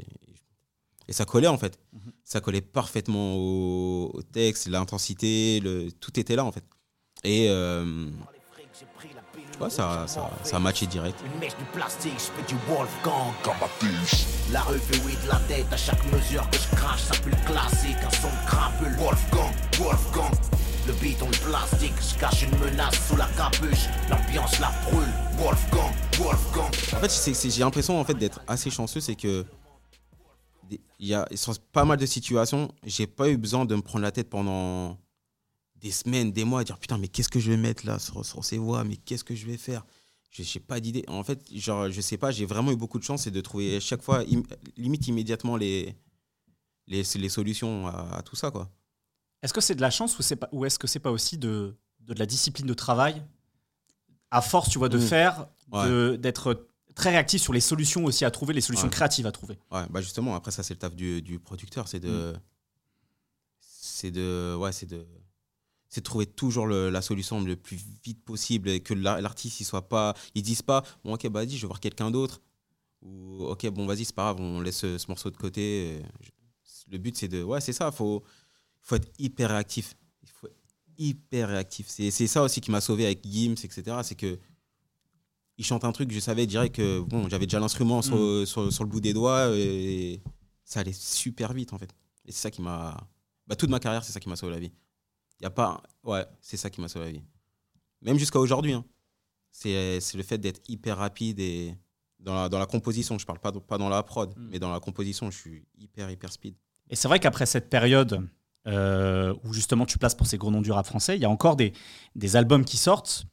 Et 1.07 1.13
ça 1.13 1.25
collait 1.25 1.47
en 1.47 1.57
fait. 1.57 1.77
Mhm. 1.93 1.99
Ça 2.23 2.41
collait 2.41 2.61
parfaitement 2.61 3.35
au, 3.35 4.09
au 4.13 4.21
texte, 4.23 4.67
l'intensité, 4.67 5.59
le... 5.59 5.91
tout 5.91 6.19
était 6.19 6.35
là 6.35 6.43
en 6.45 6.51
fait. 6.51 6.63
Et 7.23 7.47
euh, 7.49 8.07
ouais, 9.59 9.69
ça, 9.69 10.05
ça, 10.07 10.29
ça 10.43 10.55
a 10.55 10.59
matché 10.59 10.87
direct. 10.87 11.19
Une 11.25 11.39
mèche 11.39 11.55
du 11.57 11.65
plastique, 11.65 12.13
je 12.17 12.23
fais 12.41 12.47
du 12.47 12.55
Wolfgang 12.67 13.33
La 14.51 14.61
revue 14.61 14.81
oui 15.05 15.13
de 15.23 15.27
la 15.29 15.39
tête 15.47 15.67
à 15.71 15.77
chaque 15.77 16.03
mesure 16.11 16.49
que 16.49 16.57
je 16.57 16.75
crache, 16.75 17.01
ça 17.03 17.13
pue 17.21 17.29
le 17.29 17.45
classique, 17.45 17.97
un 18.05 18.09
son 18.11 18.27
de 18.27 18.47
crapule. 18.47 18.95
Wolfgang, 18.97 19.53
Wolfgang. 19.79 20.31
Le 20.87 20.93
beat 21.01 21.21
en 21.23 21.31
plastique, 21.31 21.93
je 21.99 22.19
cache 22.19 22.43
une 22.43 22.57
menace 22.59 23.07
sous 23.07 23.15
la 23.15 23.27
capuche. 23.29 23.87
L'ambiance 24.09 24.59
la 24.59 24.71
brûle. 24.83 25.07
Wolfgang, 25.37 25.93
Wolfgang. 26.19 26.71
En 26.93 27.07
fait, 27.07 27.49
j'ai 27.49 27.59
l'impression 27.61 27.99
en 27.99 28.05
fait 28.05 28.13
d'être 28.13 28.41
assez 28.47 28.69
chanceux, 28.69 28.99
c'est 28.99 29.15
que 29.15 29.45
il 30.69 31.07
y 31.07 31.13
a 31.13 31.27
sur 31.35 31.57
pas 31.71 31.85
mal 31.85 31.97
de 31.97 32.05
situations, 32.05 32.71
j'ai 32.83 33.05
pas 33.07 33.29
eu 33.29 33.37
besoin 33.37 33.65
de 33.65 33.75
me 33.75 33.81
prendre 33.81 34.03
la 34.03 34.11
tête 34.11 34.29
pendant 34.29 34.97
des 35.75 35.91
semaines, 35.91 36.31
des 36.31 36.43
mois, 36.43 36.61
à 36.61 36.63
dire 36.63 36.77
putain 36.79 36.97
mais 36.97 37.07
qu'est-ce 37.07 37.29
que 37.29 37.39
je 37.39 37.51
vais 37.51 37.57
mettre 37.57 37.85
là 37.85 37.99
sur, 37.99 38.23
ces 38.43 38.57
voix, 38.57 38.83
mais 38.83 38.95
qu'est-ce 38.95 39.23
que 39.23 39.35
je 39.35 39.45
vais 39.45 39.57
faire? 39.57 39.85
Je 40.31 40.41
n'ai 40.41 40.59
pas 40.65 40.79
d'idée. 40.79 41.03
En 41.07 41.23
fait, 41.23 41.39
genre 41.53 41.89
je 41.89 42.01
sais 42.01 42.17
pas, 42.17 42.31
j'ai 42.31 42.45
vraiment 42.45 42.71
eu 42.71 42.75
beaucoup 42.75 42.99
de 42.99 43.03
chance 43.03 43.25
et 43.27 43.31
de 43.31 43.41
trouver 43.41 43.79
chaque 43.79 44.01
fois 44.01 44.21
im- 44.21 44.43
limite 44.77 45.07
immédiatement 45.07 45.57
les 45.57 45.95
les, 46.87 47.03
les 47.15 47.29
solutions 47.29 47.87
à, 47.87 48.17
à 48.17 48.21
tout 48.21 48.35
ça 48.35 48.51
quoi. 48.51 48.69
Est-ce 49.45 49.53
que 49.53 49.61
c'est 49.61 49.75
de 49.75 49.81
la 49.81 49.91
chance 49.91 50.17
ou, 50.17 50.23
c'est 50.23 50.35
pas, 50.35 50.49
ou 50.51 50.65
est-ce 50.65 50.79
que 50.79 50.87
c'est 50.87 50.99
pas 50.99 51.11
aussi 51.11 51.37
de, 51.37 51.75
de 51.99 52.13
la 52.15 52.25
discipline 52.25 52.65
de 52.65 52.73
travail 52.73 53.21
À 54.31 54.41
force, 54.41 54.69
tu 54.69 54.79
vois, 54.79 54.89
de 54.89 54.97
Mm. 54.97 55.01
faire, 55.01 55.47
de- 55.71 56.15
d'être 56.19 56.67
très 56.95 57.11
réactif 57.11 57.41
sur 57.43 57.53
les 57.53 57.59
solutions 57.61 58.05
aussi 58.05 58.25
à 58.25 58.31
trouver, 58.31 58.55
les 58.55 58.61
solutions 58.61 58.87
Ouais. 58.87 58.91
créatives 58.91 59.27
à 59.27 59.31
trouver? 59.31 59.59
Ouais, 59.71 59.85
bah 59.91 60.01
justement, 60.01 60.33
après 60.35 60.49
ça, 60.49 60.63
c'est 60.63 60.73
le 60.73 60.79
taf 60.79 60.95
du, 60.95 61.21
du 61.21 61.37
producteur, 61.39 61.87
c'est 61.87 61.99
de. 61.99 62.33
C'est 63.59 64.09
de. 64.11 64.55
Ouais, 64.59 64.71
c'est 64.71 64.87
de. 64.87 65.05
C'est 65.89 66.01
de 66.01 66.05
trouver 66.05 66.25
toujours 66.25 66.65
le- 66.65 66.89
la 66.89 67.01
solution 67.01 67.39
le 67.41 67.55
plus 67.55 67.77
vite 68.03 68.23
possible 68.25 68.69
et 68.69 68.79
que 68.81 68.93
l'ar- 68.93 69.21
l'artiste, 69.21 69.59
il 69.59 69.63
soit 69.65 69.87
pas. 69.87 70.13
Ils 70.33 70.41
disent 70.41 70.63
pas, 70.63 70.83
bon, 71.03 71.13
ok, 71.13 71.27
bah 71.29 71.41
vas-y, 71.45 71.55
je 71.55 71.61
vais 71.61 71.67
voir 71.67 71.79
quelqu'un 71.79 72.09
d'autre. 72.11 72.41
Ou, 73.03 73.43
ok, 73.45 73.67
bon, 73.69 73.85
vas-y, 73.85 74.03
c'est 74.05 74.15
pas 74.15 74.23
grave, 74.33 74.41
on 74.41 74.59
laisse 74.61 74.77
ce, 74.79 74.97
ce 74.97 75.05
morceau 75.07 75.29
de 75.29 75.37
côté. 75.37 76.01
Je- 76.21 76.31
Le 76.91 76.97
but, 76.97 77.15
c'est 77.17 77.27
de. 77.27 77.43
Ouais, 77.43 77.61
c'est 77.61 77.73
ça, 77.73 77.91
faut, 77.91 78.23
faut 78.85 78.95
être 78.95 79.11
hyper 79.19 79.49
réactif. 79.49 79.95
Il 80.23 80.29
faut 80.29 80.47
être 80.47 80.55
hyper 80.97 81.49
réactif. 81.49 81.87
C'est 81.89 82.11
ça 82.27 82.43
aussi 82.43 82.61
qui 82.61 82.71
m'a 82.71 82.81
sauvé 82.81 83.05
avec 83.05 83.23
Gims, 83.25 83.55
etc. 83.63 83.97
C'est 84.03 84.15
que. 84.15 84.39
Il 85.57 85.63
chante 85.63 85.85
un 85.85 85.93
truc, 85.93 86.11
je 86.11 86.19
savais 86.19 86.45
direct 86.47 86.75
que 86.75 86.99
bon, 86.99 87.29
j'avais 87.29 87.45
déjà 87.45 87.61
l'instrument 87.61 88.01
sur, 88.01 88.45
sur, 88.45 88.73
sur 88.73 88.83
le 88.83 88.89
bout 88.89 88.99
des 88.99 89.13
doigts 89.13 89.55
et 89.55 90.21
ça 90.65 90.81
allait 90.81 90.91
super 90.91 91.53
vite 91.53 91.71
en 91.71 91.77
fait. 91.77 91.95
Et 92.25 92.33
c'est 92.33 92.41
ça 92.41 92.51
qui 92.51 92.61
m'a. 92.61 93.07
Bah, 93.47 93.55
toute 93.55 93.69
ma 93.69 93.79
carrière, 93.79 94.03
c'est 94.03 94.11
ça 94.11 94.19
qui 94.19 94.27
m'a 94.27 94.35
sauvé 94.35 94.51
la 94.51 94.59
vie. 94.59 94.73
Il 95.39 95.43
y 95.43 95.45
a 95.45 95.49
pas. 95.49 95.81
Ouais, 96.03 96.25
c'est 96.41 96.57
ça 96.57 96.69
qui 96.69 96.81
m'a 96.81 96.89
sauvé 96.89 97.05
la 97.05 97.11
vie. 97.13 97.23
Même 98.01 98.17
jusqu'à 98.17 98.39
aujourd'hui. 98.39 98.73
hein. 98.73 98.83
C'est 99.49 99.99
le 100.13 100.23
fait 100.23 100.37
d'être 100.37 100.61
hyper 100.67 100.97
rapide 100.97 101.39
et 101.39 101.73
dans 102.19 102.35
la, 102.35 102.49
dans 102.49 102.59
la 102.59 102.65
composition. 102.65 103.17
Je 103.17 103.25
parle 103.25 103.39
pas, 103.39 103.53
pas 103.53 103.77
dans 103.77 103.87
la 103.87 104.03
prod, 104.03 104.33
mais 104.37 104.59
dans 104.59 104.71
la 104.73 104.81
composition, 104.81 105.31
je 105.31 105.37
suis 105.37 105.65
hyper, 105.77 106.11
hyper 106.11 106.33
speed. 106.33 106.55
Et 106.89 106.97
c'est 106.97 107.07
vrai 107.07 107.21
qu'après 107.21 107.45
cette 107.45 107.69
période 107.69 108.27
euh, 108.67 109.33
où 109.43 109.53
justement 109.53 109.85
tu 109.85 109.97
places 109.97 110.15
pour 110.15 110.27
ces 110.27 110.37
gros 110.37 110.51
noms 110.51 110.61
du 110.61 110.71
rap 110.71 110.85
français, 110.87 111.15
il 111.15 111.21
y 111.21 111.25
a 111.25 111.29
encore 111.29 111.55
des, 111.55 111.73
des 112.15 112.35
albums 112.35 112.65
qui 112.65 112.77
sortent, 112.77 113.25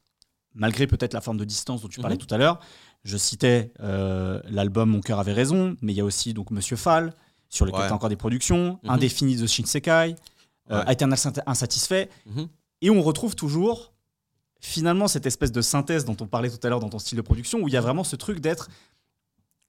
malgré 0.55 0.87
peut-être 0.87 1.15
la 1.15 1.21
forme 1.21 1.39
de 1.39 1.45
distance 1.45 1.83
dont 1.83 1.89
tu 1.89 2.01
parlais 2.01 2.17
Mhm. 2.17 2.23
tout 2.27 2.35
à 2.35 2.39
l'heure. 2.39 2.61
Je 3.05 3.17
citais 3.17 3.73
euh, 3.81 4.41
l'album 4.45 4.91
Mon 4.91 5.01
cœur 5.01 5.19
avait 5.19 5.33
raison, 5.33 5.77
mais 5.81 5.93
il 5.93 5.97
y 5.97 6.01
a 6.01 6.05
aussi 6.05 6.35
donc 6.35 6.51
Monsieur 6.51 6.77
Fall, 6.77 7.15
sur 7.49 7.65
lequel 7.67 7.81
Ouais. 7.81 7.87
tu 7.87 7.93
as 7.93 7.97
encore 7.97 8.09
des 8.09 8.17
productions, 8.17 8.79
Mhm. 8.83 8.91
Indéfini 8.91 9.37
de 9.37 9.47
Shinsekai, 9.47 10.15
euh, 10.71 10.85
Ouais. 10.85 10.93
Eternal 10.93 11.19
Insatisfait. 11.47 12.09
Mhm. 12.27 12.49
Et 12.83 12.91
on 12.91 13.03
retrouve 13.03 13.35
toujours 13.35 13.93
finalement 14.61 15.09
cette 15.09 15.27
espèce 15.27 15.51
de 15.51 15.61
synthèse 15.61 16.05
dont 16.05 16.17
on 16.21 16.27
parlait 16.27 16.51
tout 16.51 16.65
à 16.65 16.69
l'heure 16.69 16.79
dans 16.81 16.89
ton 16.89 16.99
style 17.01 17.17
de 17.17 17.23
production, 17.23 17.59
où 17.61 17.69
il 17.69 17.75
y 17.75 17.77
a 17.77 17.81
vraiment 17.81 18.05
ce 18.05 18.15
truc 18.17 18.39
d'être 18.41 18.69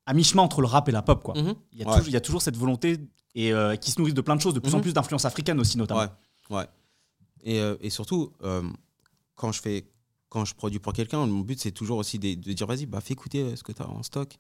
à 0.06 0.14
mi-chemin 0.14 0.44
entre 0.44 0.62
le 0.62 0.68
rap 0.68 0.88
et 0.90 0.92
la 0.92 1.02
pop. 1.02 1.24
Quoi. 1.24 1.34
Mhm. 1.36 1.56
Il, 1.72 1.80
y 1.80 1.84
a 1.84 1.88
Ouais. 1.88 1.94
toujours, 1.94 2.08
il 2.10 2.14
y 2.14 2.18
a 2.18 2.22
toujours 2.22 2.42
cette 2.42 2.58
volonté 2.58 2.98
et, 3.36 3.54
euh, 3.54 3.76
qui 3.76 3.92
se 3.92 4.00
nourrit 4.00 4.14
de 4.14 4.22
plein 4.22 4.36
de 4.36 4.42
choses, 4.42 4.54
de 4.54 4.60
plus 4.60 4.74
en 4.74 4.78
Mhm. 4.78 4.84
plus 4.84 4.94
d'influence 4.94 5.26
africaine 5.26 5.60
aussi 5.60 5.78
notamment. 5.78 6.02
Ouais, 6.50 6.58
ouais. 6.58 6.66
Et, 7.44 7.60
euh, 7.60 7.76
et 7.82 7.90
surtout, 7.90 8.32
euh, 8.44 8.64
quand 9.36 9.52
je 9.52 9.62
fais, 9.62 9.86
quand 10.30 10.46
je 10.46 10.54
produis 10.56 10.80
pour 10.80 10.94
quelqu'un, 10.94 11.26
mon 11.26 11.40
but 11.42 11.60
c'est 11.60 11.72
toujours 11.72 11.98
aussi 11.98 12.18
de, 12.20 12.34
de 12.36 12.54
dire 12.54 12.68
vas-y, 12.68 12.86
bah 12.86 13.02
fais 13.02 13.14
écouter 13.14 13.56
ce 13.56 13.64
que 13.64 13.72
tu 13.72 13.82
as 13.82 13.90
en 13.90 14.02
stock. 14.04 14.38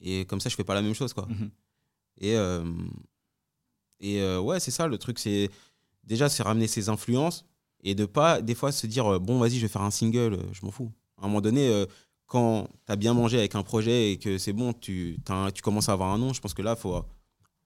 Et 0.00 0.24
comme 0.24 0.40
ça, 0.40 0.48
je 0.48 0.54
fais 0.54 0.64
pas 0.64 0.74
la 0.74 0.82
même 0.82 0.94
chose, 0.94 1.12
quoi. 1.12 1.26
Mhm. 1.28 1.50
Et, 2.18 2.36
euh, 2.36 2.64
et 4.00 4.20
euh, 4.20 4.40
ouais, 4.40 4.60
c'est 4.60 4.70
ça 4.70 4.86
le 4.86 4.98
truc, 4.98 5.18
c'est 5.18 5.50
déjà 6.04 6.28
c'est 6.28 6.42
ramener 6.42 6.66
ses 6.66 6.88
influences 6.88 7.44
et 7.82 7.94
de 7.94 8.06
pas 8.06 8.40
des 8.42 8.54
fois 8.54 8.72
se 8.72 8.86
dire 8.86 9.20
bon 9.20 9.38
vas-y 9.38 9.56
je 9.56 9.60
vais 9.62 9.68
faire 9.68 9.82
un 9.82 9.90
single, 9.90 10.38
je 10.52 10.64
m'en 10.64 10.70
fous. 10.70 10.90
À 11.18 11.24
un 11.24 11.28
moment 11.28 11.40
donné, 11.40 11.68
euh, 11.68 11.86
quand 12.30 12.68
tu 12.86 12.92
as 12.92 12.96
bien 12.96 13.12
mangé 13.12 13.38
avec 13.38 13.56
un 13.56 13.62
projet 13.64 14.12
et 14.12 14.18
que 14.18 14.38
c'est 14.38 14.52
bon, 14.52 14.72
tu, 14.72 15.18
tu 15.52 15.62
commences 15.62 15.88
à 15.88 15.92
avoir 15.92 16.10
un 16.10 16.18
nom, 16.18 16.32
je 16.32 16.40
pense 16.40 16.54
que 16.54 16.62
là, 16.62 16.76
faut 16.76 17.04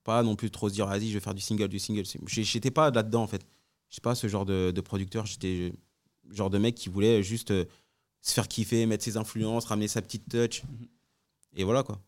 pas 0.03 0.23
non 0.23 0.35
plus 0.35 0.49
trop 0.49 0.69
se 0.69 0.73
dire 0.73 0.87
vas-y 0.87 1.07
je 1.09 1.13
vais 1.13 1.19
faire 1.19 1.35
du 1.35 1.41
single, 1.41 1.67
du 1.67 1.77
single. 1.79 2.03
J'étais 2.27 2.71
pas 2.71 2.89
là-dedans 2.89 3.21
en 3.23 3.27
fait. 3.27 3.45
Je 3.89 3.95
sais 3.95 4.01
pas 4.01 4.15
ce 4.15 4.27
genre 4.27 4.45
de, 4.45 4.71
de 4.71 4.81
producteur, 4.81 5.25
j'étais 5.27 5.71
le 6.27 6.35
genre 6.35 6.49
de 6.49 6.57
mec 6.57 6.73
qui 6.75 6.89
voulait 6.89 7.21
juste 7.21 7.51
euh, 7.51 7.65
se 8.21 8.33
faire 8.33 8.47
kiffer, 8.47 8.87
mettre 8.87 9.03
ses 9.03 9.17
influences, 9.17 9.65
ramener 9.65 9.87
sa 9.87 10.01
petite 10.01 10.27
touch. 10.27 10.63
Et 11.55 11.63
voilà 11.63 11.83
quoi. 11.83 12.01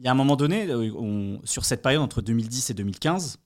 Il 0.00 0.04
y 0.04 0.08
a 0.08 0.10
un 0.10 0.14
moment 0.16 0.34
donné, 0.34 0.68
euh, 0.68 0.90
on- 0.96 1.40
sur 1.44 1.64
cette 1.64 1.80
période 1.82 2.02
entre 2.02 2.22
2010 2.22 2.70
et 2.70 2.74
2015, 2.74 3.38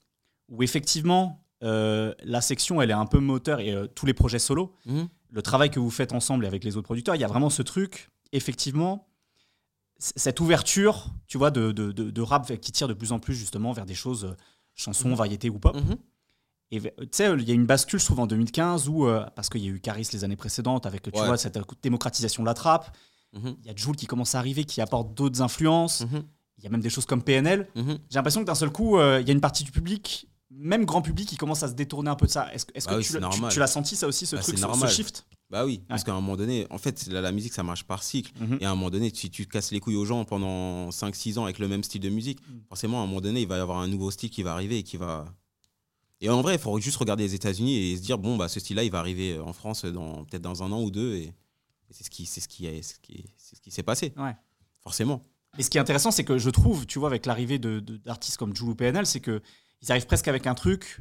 où 0.49 0.63
effectivement 0.63 1.46
euh, 1.67 2.15
la 2.25 2.41
section 2.41 2.81
elle 2.81 2.91
est 2.91 2.95
un 2.95 3.07
peu 3.07 3.19
moteur 3.19 3.61
et 3.61 3.73
euh, 3.73 3.87
tous 3.87 4.07
les 4.07 4.15
projets 4.15 4.39
solo, 4.39 4.75
Mhm. 4.87 5.09
le 5.31 5.43
travail 5.43 5.71
que 5.71 5.79
vous 5.81 5.91
faites 5.91 6.13
ensemble 6.13 6.45
et 6.45 6.49
avec 6.49 6.65
les 6.65 6.77
autres 6.77 6.87
producteurs, 6.87 7.15
il 7.17 7.21
y 7.21 7.25
a 7.25 7.29
vraiment 7.29 7.51
ce 7.51 7.63
truc, 7.63 8.11
effectivement, 8.33 9.07
cette 9.99 10.41
ouverture, 10.41 11.07
tu 11.27 11.39
vois, 11.39 11.51
de, 11.51 11.73
de, 11.73 11.91
de- 11.93 12.11
de 12.11 12.23
rap 12.23 12.47
qui 12.61 12.73
tire 12.73 12.89
de 12.89 12.95
plus 12.95 13.13
en 13.13 13.19
plus 13.19 13.35
justement 13.35 13.73
vers 13.73 13.87
des 13.87 13.95
choses, 13.95 14.25
euh, 14.27 14.37
chansons, 14.75 15.15
variétés 15.15 15.49
ou 15.51 15.59
pop. 15.59 15.75
Mhm. 15.75 15.97
Et 16.73 16.81
tu 16.81 16.89
sais, 17.13 17.33
il 17.33 17.49
y 17.49 17.53
a 17.53 17.55
une 17.55 17.65
bascule, 17.67 18.01
trouve, 18.03 18.19
en 18.21 18.27
2015, 18.27 18.89
où, 18.89 19.07
parce 19.37 19.49
qu'il 19.49 19.63
y 19.65 19.69
a 19.69 19.71
eu 19.71 19.79
Caris 19.81 20.09
les 20.13 20.25
années 20.25 20.35
précédentes, 20.37 20.85
avec 20.85 21.03
tu 21.03 21.11
Ouais. 21.19 21.25
vois, 21.27 21.39
cette 21.39 21.57
démocratisation 21.83 22.43
de 22.43 22.47
la 22.49 22.55
trappe. 22.55 22.95
Mhm. 23.35 23.57
Il 23.61 23.67
y 23.67 23.71
a 23.71 23.77
Joule 23.77 23.95
qui 23.95 24.07
commence 24.07 24.35
à 24.35 24.41
arriver, 24.41 24.65
qui 24.65 24.81
apporte 24.81 25.15
d'autres 25.15 25.41
influences. 25.43 26.01
Mhm. 26.03 26.25
Il 26.59 26.65
y 26.65 26.67
a 26.67 26.71
même 26.71 26.81
des 26.81 26.91
choses 26.91 27.07
comme 27.07 27.23
PNL. 27.23 27.69
Mhm. 27.77 27.99
J'ai 28.11 28.17
l'impression 28.17 28.41
que 28.41 28.47
d'un 28.47 28.55
seul 28.57 28.71
coup, 28.71 28.99
il 28.99 29.27
y 29.27 29.31
a 29.31 29.33
une 29.33 29.41
partie 29.41 29.63
du 29.63 29.71
public, 29.71 30.27
même 30.51 30.85
grand 30.85 31.03
public, 31.03 31.29
qui 31.29 31.37
commence 31.37 31.63
à 31.63 31.69
se 31.69 31.75
détourner 31.75 32.09
un 32.11 32.15
peu 32.15 32.27
de 32.27 32.31
ça. 32.31 32.53
Est-ce 32.55 32.67
Bah 32.67 32.93
que 32.93 32.99
oui, 32.99 33.05
tu, 33.05 33.13
l'as- 33.15 33.19
tu- 33.19 33.21
normal. 33.23 33.53
tu 33.53 33.59
l'as 33.59 33.67
senti, 33.67 33.97
ça 33.97 34.07
aussi, 34.07 34.27
ce 34.27 34.37
Bah, 34.37 34.43
truc, 34.43 34.59
ce, 34.59 34.87
shift? 34.89 35.27
Bah 35.51 35.65
oui, 35.65 35.83
parce 35.89 36.03
qu'à 36.05 36.13
un 36.13 36.21
moment 36.21 36.37
donné, 36.37 36.67
en 36.71 36.79
fait, 36.79 37.07
la, 37.09 37.21
la 37.21 37.33
musique, 37.33 37.53
ça 37.53 37.63
marche 37.63 37.85
par 37.85 38.03
cycle. 38.03 38.33
Mhm. 38.41 38.59
Et 38.61 38.65
à 38.65 38.71
un 38.71 38.75
moment 38.75 38.91
donné, 38.91 39.11
si 39.15 39.31
tu 39.31 39.47
casses 39.47 39.71
les 39.73 39.81
couilles 39.81 39.97
aux 39.97 40.05
gens 40.05 40.25
pendant 40.25 40.91
5-6 40.91 41.39
ans 41.39 41.45
avec 41.45 41.59
le 41.59 41.69
même 41.69 41.83
style 41.85 42.01
de 42.01 42.09
musique, 42.09 42.39
Mm. 42.41 42.59
forcément, 42.69 43.01
à 43.01 43.05
un 43.05 43.07
moment 43.07 43.21
donné, 43.21 43.43
il 43.43 43.49
va 43.49 43.57
y 43.57 43.61
avoir 43.61 43.79
un 43.79 43.89
nouveau 43.89 44.11
style 44.11 44.31
qui 44.31 44.43
va 44.43 44.53
arriver 44.53 44.79
et 44.79 44.83
qui 44.83 44.97
va. 44.97 45.25
Et 46.21 46.31
en 46.31 46.41
vrai, 46.43 46.55
il 46.55 46.61
faut 46.61 46.79
juste 46.81 46.97
regarder 46.97 47.25
les 47.25 47.35
États-Unis 47.35 47.77
et 47.93 47.97
se 47.97 48.03
dire, 48.03 48.17
bon, 48.19 48.37
bah, 48.37 48.49
ce 48.49 48.59
style-là, 48.61 48.85
il 48.85 48.91
va 48.91 48.99
arriver 49.01 49.39
en 49.39 49.53
France 49.53 49.83
peut-être 49.83 50.43
dans 50.43 50.63
un 50.63 50.73
an 50.73 50.81
ou 50.83 50.91
deux. 50.91 51.15
Et, 51.17 51.23
et 51.25 51.35
c'est 51.91 52.05
ce 52.05 52.11
qui, 52.11 52.25
c'est 52.27 52.41
ce 52.41 52.49
qui, 52.49 52.67
est- 52.67 52.83
ce 52.83 52.95
qui, 53.01 53.13
est- 53.15 53.29
ce 53.37 53.61
qui 53.61 53.71
s'est 53.71 53.83
passé. 53.83 54.15
Ouais. 54.17 54.35
Forcément. 54.83 55.23
Et 55.59 55.63
ce 55.63 55.71
qui 55.71 55.77
est 55.79 55.81
intéressant, 55.81 56.11
c'est 56.11 56.25
que 56.25 56.39
je 56.39 56.51
trouve, 56.51 56.87
tu 56.87 56.99
vois, 56.99 57.09
avec 57.09 57.27
l'arrivée 57.27 57.59
de- 57.59 57.81
de- 57.81 57.97
d'artistes 57.99 58.37
comme 58.39 58.55
Joule 58.57 58.71
ou 58.71 58.75
PNL, 58.75 59.07
c'est 59.07 59.21
que 59.21 59.43
ils 59.87 59.93
arrivent 59.93 60.07
presque 60.07 60.29
avec 60.29 60.47
un 60.47 60.55
truc 60.55 61.01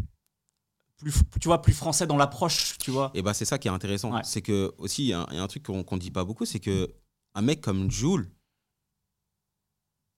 plus, 0.97 1.13
tu 1.41 1.47
vois, 1.47 1.61
plus 1.61 1.73
français 1.73 2.07
dans 2.07 2.17
l'approche, 2.17 2.77
tu 2.77 2.89
vois. 2.91 3.11
Et 3.13 3.21
bah, 3.21 3.33
c'est 3.33 3.45
ça 3.45 3.57
qui 3.57 3.67
est 3.67 3.71
intéressant. 3.71 4.13
Ouais. 4.13 4.21
C'est 4.23 4.41
que, 4.41 4.73
aussi, 4.77 5.03
il 5.03 5.07
y, 5.07 5.13
a 5.13 5.21
un- 5.21 5.27
il 5.31 5.35
y 5.35 5.39
a 5.39 5.43
un 5.43 5.47
truc 5.47 5.63
qu'on 5.63 5.83
qu'on 5.83 5.97
dit 5.97 6.11
pas 6.11 6.23
beaucoup, 6.23 6.45
c'est 6.45 6.59
que 6.59 6.93
un 7.33 7.41
mec 7.41 7.59
comme 7.61 7.91
Joule, 7.91 8.29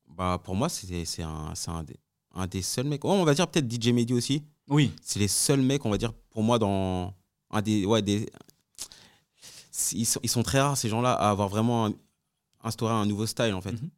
bah, 0.08 0.40
pour 0.44 0.56
moi, 0.56 0.70
c'est 0.70 1.24
un, 1.24 1.54
un, 1.68 1.84
des, 1.84 1.98
un 2.34 2.48
des 2.48 2.62
seuls 2.62 2.86
mecs. 2.88 3.04
Ouais, 3.04 3.12
on 3.12 3.24
va 3.26 3.34
dire 3.34 3.48
peut-être 3.48 3.70
DJ 3.72 3.88
Mehdi 3.90 4.14
aussi. 4.14 4.44
Oui. 4.68 4.92
C'est 5.02 5.20
les 5.20 5.28
seuls 5.28 5.62
mecs, 5.62 5.86
on 5.86 5.90
va 5.90 5.98
dire, 5.98 6.14
pour 6.30 6.44
moi, 6.44 6.60
dans 6.60 7.14
un 7.52 7.62
des. 7.62 7.86
Ouais, 7.86 8.02
des. 8.02 8.30
Ils 9.94 10.06
sont, 10.06 10.20
ils 10.24 10.30
sont 10.30 10.44
très 10.44 10.60
rares, 10.60 10.78
ces 10.78 10.90
gens-là, 10.90 11.14
à 11.14 11.30
avoir 11.30 11.50
vraiment 11.50 11.92
instauré 12.64 12.94
un 12.94 13.06
nouveau 13.06 13.26
style, 13.28 13.54
en 13.54 13.62
fait. 13.62 13.74
Mhm. 13.74 13.90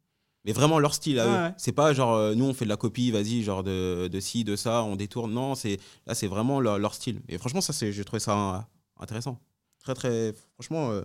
Mais 0.44 0.52
vraiment 0.52 0.78
leur 0.78 0.94
style 0.94 1.18
à 1.18 1.26
Ouais, 1.26 1.32
eux. 1.32 1.42
ouais. 1.48 1.54
C'est 1.58 1.72
pas 1.72 1.92
genre, 1.92 2.14
euh, 2.14 2.34
nous, 2.34 2.46
on 2.46 2.54
fait 2.54 2.64
de 2.64 2.70
la 2.70 2.76
copie, 2.78 3.10
vas-y, 3.10 3.42
genre 3.42 3.62
de, 3.62 4.08
de 4.10 4.20
ci, 4.20 4.42
de 4.44 4.56
ça, 4.56 4.82
on 4.84 4.96
détourne. 4.96 5.32
Non, 5.32 5.54
c'est 5.54 5.78
là, 6.06 6.14
c'est 6.14 6.26
vraiment 6.28 6.60
leur, 6.60 6.78
leur 6.78 6.94
style. 6.94 7.20
Et 7.28 7.36
franchement, 7.38 7.60
ça, 7.60 7.72
c'est- 7.74 7.92
j'ai 7.92 8.04
trouvé 8.04 8.20
ça 8.20 8.56
euh, 8.56 8.58
intéressant. 9.02 9.38
Très, 9.80 9.94
très. 9.94 10.32
Franchement, 10.54 10.90
euh, 10.90 11.02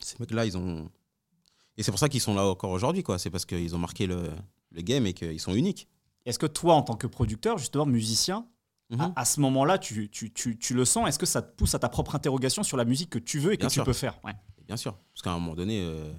ces 0.00 0.16
mecs-là, 0.20 0.46
ils 0.46 0.56
ont. 0.56 0.90
Et 1.76 1.82
c'est 1.82 1.90
pour 1.92 1.98
ça 2.00 2.08
qu'ils 2.08 2.20
sont 2.20 2.34
là 2.34 2.44
encore 2.44 2.70
aujourd'hui, 2.70 3.02
quoi. 3.02 3.18
C'est 3.18 3.30
parce 3.30 3.44
qu'ils 3.44 3.74
ont 3.74 3.78
marqué 3.78 4.06
le, 4.06 4.30
le 4.72 4.82
game 4.82 5.06
et 5.06 5.12
qu'ils 5.12 5.40
sont 5.40 5.52
uniques. 5.54 5.86
Est-ce 6.24 6.38
que 6.38 6.46
toi, 6.46 6.74
en 6.74 6.82
tant 6.82 6.96
que 6.96 7.06
producteur, 7.06 7.58
justement 7.58 7.86
musicien, 7.86 8.46
Mhm. 8.90 9.00
À, 9.02 9.12
à 9.20 9.24
ce 9.26 9.38
moment-là, 9.40 9.76
tu, 9.76 10.08
tu, 10.08 10.32
tu, 10.32 10.58
tu 10.58 10.72
le 10.72 10.86
sens? 10.86 11.06
Est-ce 11.06 11.18
que 11.18 11.26
ça 11.26 11.42
te 11.42 11.54
pousse 11.54 11.74
à 11.74 11.78
ta 11.78 11.90
propre 11.90 12.14
interrogation 12.14 12.62
sur 12.62 12.78
la 12.78 12.86
musique 12.86 13.10
que 13.10 13.18
tu 13.18 13.38
veux 13.38 13.52
et 13.52 13.58
que 13.58 13.66
tu 13.66 13.82
peux 13.82 13.92
faire? 13.92 14.18
Ouais. 14.24 14.32
Bien 14.66 14.78
sûr, 14.78 14.96
parce 15.12 15.20
qu'à 15.20 15.30
un 15.32 15.38
moment 15.38 15.54
donné, 15.54 15.82
euh, 15.82 16.10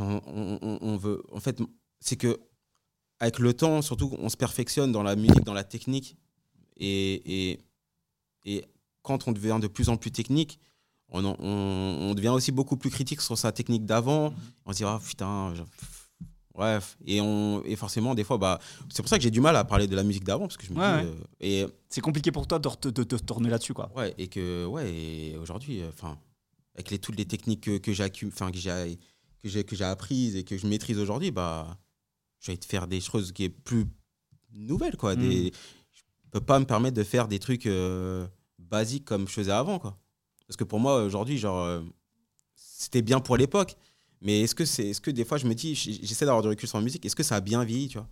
on, 0.00 0.20
on- 0.26 0.58
on- 0.62 0.78
on 0.80 0.96
veut. 0.96 1.22
En 1.32 1.40
fait, 1.40 1.60
c'est 2.00 2.16
que 2.16 2.38
avec 3.18 3.38
le 3.38 3.54
temps, 3.54 3.80
surtout, 3.82 4.14
on 4.18 4.28
se 4.28 4.36
perfectionne 4.36 4.92
dans 4.92 5.02
la 5.02 5.16
musique, 5.16 5.44
dans 5.44 5.54
la 5.54 5.64
technique, 5.64 6.16
et, 6.76 7.50
et, 7.52 7.60
et 8.44 8.64
quand 9.02 9.26
on 9.28 9.32
devient 9.32 9.58
de 9.60 9.68
plus 9.68 9.88
en 9.88 9.96
plus 9.96 10.10
technique, 10.10 10.58
on, 11.08 11.24
en- 11.24 11.36
on, 11.38 12.10
on 12.10 12.14
devient 12.14 12.28
aussi 12.30 12.52
beaucoup 12.52 12.76
plus 12.76 12.90
critique 12.90 13.20
sur 13.20 13.38
sa 13.38 13.52
technique 13.52 13.86
d'avant. 13.86 14.34
On 14.66 14.72
se 14.72 14.78
dit 14.78 14.84
ah 14.84 15.00
putain, 15.02 15.54
je- 15.54 15.62
bref, 16.54 16.96
et 17.06 17.20
on 17.20 17.62
et 17.64 17.76
forcément 17.76 18.14
des 18.14 18.24
fois, 18.24 18.38
bah, 18.38 18.58
c'est 18.90 19.02
pour 19.02 19.08
ça 19.08 19.16
que 19.16 19.22
j'ai 19.22 19.30
du 19.30 19.40
mal 19.40 19.56
à 19.56 19.64
parler 19.64 19.86
de 19.86 19.96
la 19.96 20.02
musique 20.02 20.24
d'avant 20.24 20.46
parce 20.46 20.56
que 20.56 20.66
je 20.66 20.72
me 20.72 20.78
Ouais, 20.78 21.02
dis 21.02 21.06
ouais. 21.08 21.12
euh, 21.12 21.24
et 21.40 21.66
C'est 21.88 22.00
compliqué 22.00 22.32
pour 22.32 22.46
toi 22.46 22.58
de 22.58 22.68
te, 22.68 22.88
de 22.88 23.18
tourner 23.18 23.48
là-dessus, 23.48 23.72
quoi. 23.74 23.90
Ouais, 23.96 24.14
et 24.18 24.28
que 24.28 24.66
ouais, 24.66 24.92
et 24.92 25.36
aujourd'hui, 25.38 25.80
euh, 25.82 25.88
enfin, 25.88 26.18
avec 26.74 26.90
les, 26.90 26.98
toutes 26.98 27.16
les 27.16 27.24
techniques 27.26 27.62
que, 27.62 27.78
que 27.78 27.92
j'ai 27.94 28.10
enfin, 28.26 28.50
que 28.50 28.58
j'ai 28.58 28.98
que 29.46 29.52
j'ai 29.52 29.64
que 29.64 29.76
j'ai 29.76 29.84
apprises 29.84 30.36
et 30.36 30.44
que 30.44 30.56
je 30.58 30.66
maîtrise 30.66 30.98
aujourd'hui, 30.98 31.30
bah, 31.30 31.78
je 32.40 32.50
vais 32.52 32.56
te 32.56 32.66
faire 32.66 32.86
des 32.86 33.00
choses 33.00 33.32
qui 33.32 33.44
est 33.44 33.48
plus 33.48 33.86
nouvelles, 34.52 34.96
quoi. 34.96 35.16
Des, 35.16 35.52
je 35.92 36.02
peux 36.30 36.40
pas 36.40 36.58
me 36.58 36.64
permettre 36.64 36.96
de 36.96 37.04
faire 37.04 37.28
des 37.28 37.38
trucs 37.38 37.66
euh, 37.66 38.26
basiques 38.58 39.04
comme 39.04 39.26
je 39.28 39.32
faisais 39.32 39.52
avant, 39.52 39.78
quoi. 39.78 39.98
Parce 40.46 40.56
que 40.56 40.64
pour 40.64 40.80
moi 40.80 41.02
aujourd'hui, 41.02 41.38
genre, 41.38 41.64
euh, 41.64 41.82
c'était 42.54 43.02
bien 43.02 43.20
pour 43.20 43.36
l'époque, 43.36 43.76
mais 44.20 44.42
est-ce 44.42 44.54
que 44.54 44.64
c'est, 44.64 44.88
est-ce 44.88 45.00
que 45.00 45.10
des 45.10 45.24
fois 45.24 45.38
je 45.38 45.46
me 45.46 45.54
dis, 45.54 45.74
j'essaie 45.74 46.24
d'avoir 46.24 46.42
du 46.42 46.48
recul 46.48 46.68
sur 46.68 46.78
la 46.78 46.84
musique, 46.84 47.04
est-ce 47.04 47.16
que 47.16 47.22
ça 47.22 47.36
a 47.36 47.40
bien 47.40 47.64
vieilli, 47.64 47.88
tu 47.88 47.98
vois? 47.98 48.08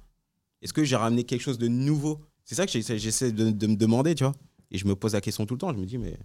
Est-ce 0.63 0.73
que 0.73 0.85
j'ai 0.85 0.97
ramené 0.97 1.25
quelque 1.25 1.43
chose 1.43 1.59
de 1.59 1.69
nouveau? 1.69 2.21
C'est 2.45 2.55
ça 2.55 2.67
que 2.67 2.73
j'essaie, 2.73 2.99
j'essaie 2.99 3.33
de, 3.33 3.51
de 3.51 3.67
me 3.67 3.77
demander, 3.77 4.15
tu 4.15 4.25
vois? 4.25 4.35
Et 4.71 4.79
je 4.79 4.87
me 4.87 4.97
pose 4.97 5.13
la 5.13 5.21
question 5.21 5.47
tout 5.47 5.55
le 5.55 5.59
temps. 5.59 5.73
Je 5.73 5.79
me 5.79 5.87
dis, 5.87 5.99
mais 5.99 6.19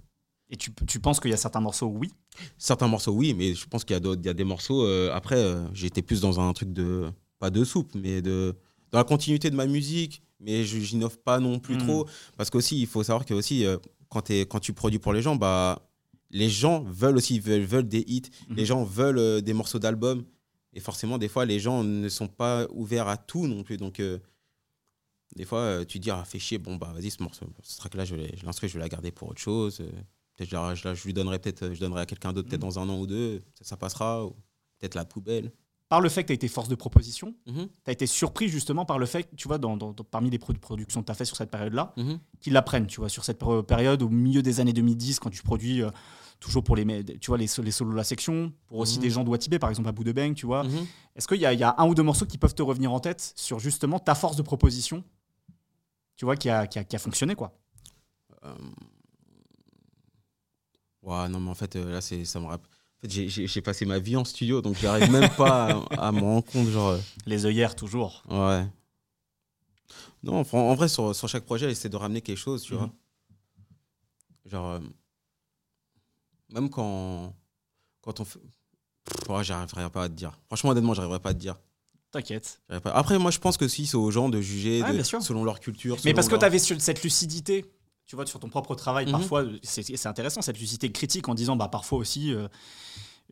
Et 0.51 0.57
tu, 0.57 0.73
tu 0.87 0.99
penses 0.99 1.19
qu'il 1.19 1.29
y 1.29 1.33
a 1.33 1.37
certains 1.37 1.59
morceaux, 1.61 1.87
oui? 1.87 2.09
certains 2.57 2.87
morceaux, 2.87 3.11
oui, 3.11 3.33
mais 3.35 3.53
je 3.53 3.67
pense 3.67 3.83
qu'il 3.83 3.93
y 3.93 3.97
a, 3.97 3.99
d'autres- 3.99 4.21
il 4.23 4.25
y 4.25 4.29
a 4.29 4.33
des 4.33 4.43
morceaux. 4.43 4.83
euh, 4.85 5.11
après, 5.13 5.35
euh, 5.37 5.63
j'étais 5.73 6.01
plus 6.01 6.21
dans 6.21 6.39
un 6.39 6.51
truc 6.53 6.73
de. 6.73 7.11
Pas 7.37 7.49
de 7.51 7.63
soupe, 7.63 7.93
mais 7.95 8.21
de. 8.21 8.55
Dans 8.91 8.97
la 8.97 9.03
continuité 9.03 9.49
de 9.51 9.55
ma 9.55 9.67
musique, 9.67 10.23
mais 10.39 10.63
je 10.63 10.79
j'innove 10.79 11.19
pas 11.19 11.39
non 11.39 11.59
plus 11.59 11.75
Mm. 11.75 11.85
trop. 11.85 12.07
Parce 12.35 12.49
qu'aussi, 12.49 12.79
il 12.81 12.87
faut 12.87 13.03
savoir 13.03 13.25
que 13.25 13.33
aussi, 13.35 13.63
euh, 13.65 13.77
quand, 14.09 14.23
tu 14.59 14.73
produis 14.73 14.97
pour 14.99 15.13
les 15.13 15.21
gens, 15.21 15.35
bah, 15.35 15.87
les 16.31 16.49
gens 16.49 16.83
veulent 16.83 17.17
aussi 17.17 17.39
veulent, 17.39 17.61
veulent 17.63 17.87
des 17.87 18.03
hits. 18.07 18.23
Mhm. 18.49 18.55
Les 18.55 18.65
gens 18.65 18.83
veulent 18.83 19.41
des 19.43 19.53
morceaux 19.53 19.77
d'albums. 19.79 20.23
Et 20.73 20.79
forcément, 20.79 21.17
des 21.19 21.27
fois, 21.27 21.45
les 21.45 21.59
gens 21.59 21.83
ne 21.83 22.09
sont 22.09 22.27
pas 22.27 22.65
ouverts 22.71 23.07
à 23.07 23.17
tout 23.17 23.45
non 23.47 23.61
plus. 23.63 23.77
Donc, 23.77 24.01
des 25.35 25.45
fois, 25.45 25.85
tu 25.85 25.99
dis, 25.99 26.09
ah, 26.11 26.23
fais 26.25 26.39
chier, 26.39 26.57
bon, 26.57 26.75
bah, 26.75 26.91
vas-y, 26.93 27.11
ce 27.11 27.21
morceau, 27.21 27.45
ce 27.63 27.77
track-là, 27.77 28.05
je 28.05 28.15
l'inscris, 28.43 28.67
je 28.67 28.73
vais 28.73 28.79
la 28.79 28.89
garder 28.89 29.11
pour 29.11 29.29
autre 29.29 29.39
chose. 29.41 29.81
Peut-être 30.47 30.95
je, 30.95 31.03
lui 31.05 31.13
donnerai 31.13 31.39
peut-être, 31.39 31.63
euh, 31.63 31.73
je 31.73 31.79
donnerai 31.79 32.01
à 32.01 32.05
quelqu'un 32.05 32.33
d'autre, 32.33 32.47
peut-être 32.49 32.61
Mhm. 32.63 32.69
dans 32.69 32.79
un 32.79 32.89
an 32.89 32.97
ou 32.99 33.07
deux, 33.07 33.41
ça, 33.61 33.77
passera, 33.77 34.25
ou 34.25 34.31
peut-être 34.79 34.95
la 34.95 35.05
poubelle. 35.05 35.51
Par 35.89 36.01
le 36.01 36.09
fait 36.09 36.21
que 36.23 36.27
tu 36.27 36.33
as 36.33 36.35
été 36.35 36.47
force 36.47 36.69
de 36.69 36.75
proposition, 36.75 37.33
Mhm, 37.47 37.67
tu 37.67 37.89
as 37.89 37.91
été 37.91 38.05
surpris 38.05 38.47
justement 38.47 38.85
par 38.85 38.99
le 38.99 39.05
fait, 39.07 39.27
tu 39.35 39.47
vois, 39.47 39.57
dans, 39.57 39.75
dans- 39.75 39.91
dans- 39.91 40.03
parmi 40.03 40.29
les 40.29 40.37
pro- 40.37 40.53
productions 40.53 41.01
que 41.01 41.07
tu 41.07 41.11
as 41.11 41.15
fait 41.15 41.25
sur 41.25 41.35
cette 41.35 41.49
période-là, 41.49 41.93
mhm. 41.97 42.19
qu'ils 42.41 42.53
l'apprennent, 42.53 42.85
tu 42.87 42.99
vois, 42.99 43.09
sur 43.09 43.23
cette 43.25 43.39
péri- 43.39 43.63
période 43.63 44.01
au 44.03 44.09
milieu 44.09 44.41
des 44.43 44.59
années 44.59 44.73
2010, 44.73 45.19
quand 45.19 45.31
tu 45.31 45.41
produis 45.41 45.81
euh, 45.81 45.89
toujours 46.39 46.63
pour 46.63 46.75
les, 46.75 47.03
tu 47.19 47.27
vois, 47.31 47.37
les, 47.39 47.47
les 47.63 47.71
solos 47.71 47.91
de 47.91 47.95
la 47.97 48.03
section, 48.03 48.53
pour 48.67 48.77
aussi 48.77 48.99
des 48.99 49.09
gens 49.09 49.23
de 49.23 49.29
Watibé, 49.29 49.57
par 49.59 49.69
exemple 49.71 49.89
à 49.89 49.91
Bout 49.91 50.03
de 50.03 50.11
Bang, 50.11 50.35
tu 50.35 50.45
vois. 50.45 50.63
Est-ce 51.15 51.27
qu'il 51.27 51.37
y, 51.37 51.41
y 51.41 51.63
a 51.63 51.75
un 51.77 51.87
ou 51.87 51.95
deux 51.95 52.03
morceaux 52.03 52.25
qui 52.27 52.37
peuvent 52.37 52.53
te 52.55 52.61
revenir 52.61 52.93
en 52.93 52.99
tête 52.99 53.33
sur 53.35 53.59
justement 53.59 53.99
ta 53.99 54.13
force 54.15 54.37
de 54.37 54.41
proposition, 54.43 55.03
tu 56.15 56.23
vois, 56.25 56.35
qui 56.37 56.49
a, 56.49 56.67
qui 56.67 56.77
a, 56.79 56.83
qui 56.83 56.95
a 56.95 56.99
fonctionné, 56.99 57.33
quoi? 57.35 57.51
Euh, 58.45 58.53
Ouais, 61.01 61.29
non, 61.29 61.39
mais 61.39 61.49
en 61.49 61.55
fait, 61.55 61.75
euh, 61.75 61.91
là, 61.93 62.01
c'est, 62.01 62.25
ça 62.25 62.39
me 62.39 62.45
rappelle. 62.45 62.67
En 62.97 63.07
fait, 63.07 63.29
j'ai, 63.29 63.61
passé 63.61 63.85
ma 63.85 63.99
vie 63.99 64.17
en 64.17 64.25
studio, 64.25 64.61
donc 64.61 64.75
j'arrive 64.77 65.09
même 65.09 65.29
pas 65.37 65.71
à, 65.91 66.07
à 66.07 66.11
me 66.11 66.19
rendre 66.19 66.45
compte, 66.45 66.67
genre. 66.69 66.89
euh, 66.89 66.99
Les 67.25 67.45
œillères, 67.45 67.75
toujours. 67.75 68.23
Ouais. 68.29 68.65
Non, 70.23 70.43
en 70.51 70.75
vrai, 70.75 70.89
sur, 70.89 71.15
sur 71.15 71.29
chaque 71.29 71.45
projet, 71.45 71.69
j'essaie 71.69 71.87
de 71.89 71.95
ramener 71.95 72.21
quelque 72.21 72.37
chose, 72.37 72.61
tu 72.63 72.73
Mhm. 72.73 72.79
vois. 72.79 72.91
Genre, 74.45 74.65
euh, 74.71 74.79
même 76.49 76.69
quand, 76.69 77.33
quand 78.01 78.19
on 78.19 78.25
fait. 78.25 78.39
Ouais, 79.29 79.43
j'arriverai 79.43 79.89
pas 79.89 80.03
à 80.03 80.09
te 80.09 80.13
dire. 80.13 80.37
Franchement, 80.47 80.71
honnêtement, 80.71 80.93
j'arriverai 80.93 81.19
pas 81.19 81.29
à 81.29 81.33
te 81.33 81.39
dire. 81.39 81.55
T'inquiète. 82.11 82.59
Après, 82.85 83.19
moi, 83.19 83.29
je 83.31 83.37
pense 83.39 83.55
que 83.57 83.67
si, 83.67 83.85
c'est 83.85 83.95
aux 83.97 84.09
gens 84.11 84.29
de 84.29 84.41
juger 84.41 84.81
de- 84.81 85.03
selon 85.03 85.43
leur 85.43 85.59
culture. 85.59 85.95
Mais 86.05 86.13
parce 86.13 86.27
que 86.27 86.35
tu 86.35 86.45
avais 86.45 86.59
cette 86.59 87.03
lucidité, 87.03 87.65
tu 88.09 88.15
vois, 88.15 88.25
sur 88.25 88.39
ton 88.39 88.49
propre 88.49 88.73
travail, 88.73 89.05
Mhm. 89.05 89.11
parfois, 89.11 89.43
c'est 89.61 89.83
c'est 89.83 90.07
intéressant, 90.07 90.41
cette 90.41 90.57
lucidité 90.59 90.91
critique 90.91 91.29
en 91.29 91.35
disant, 91.35 91.55
bah, 91.55 91.67
parfois 91.67 91.99
aussi, 91.99 92.33
euh, 92.33 92.47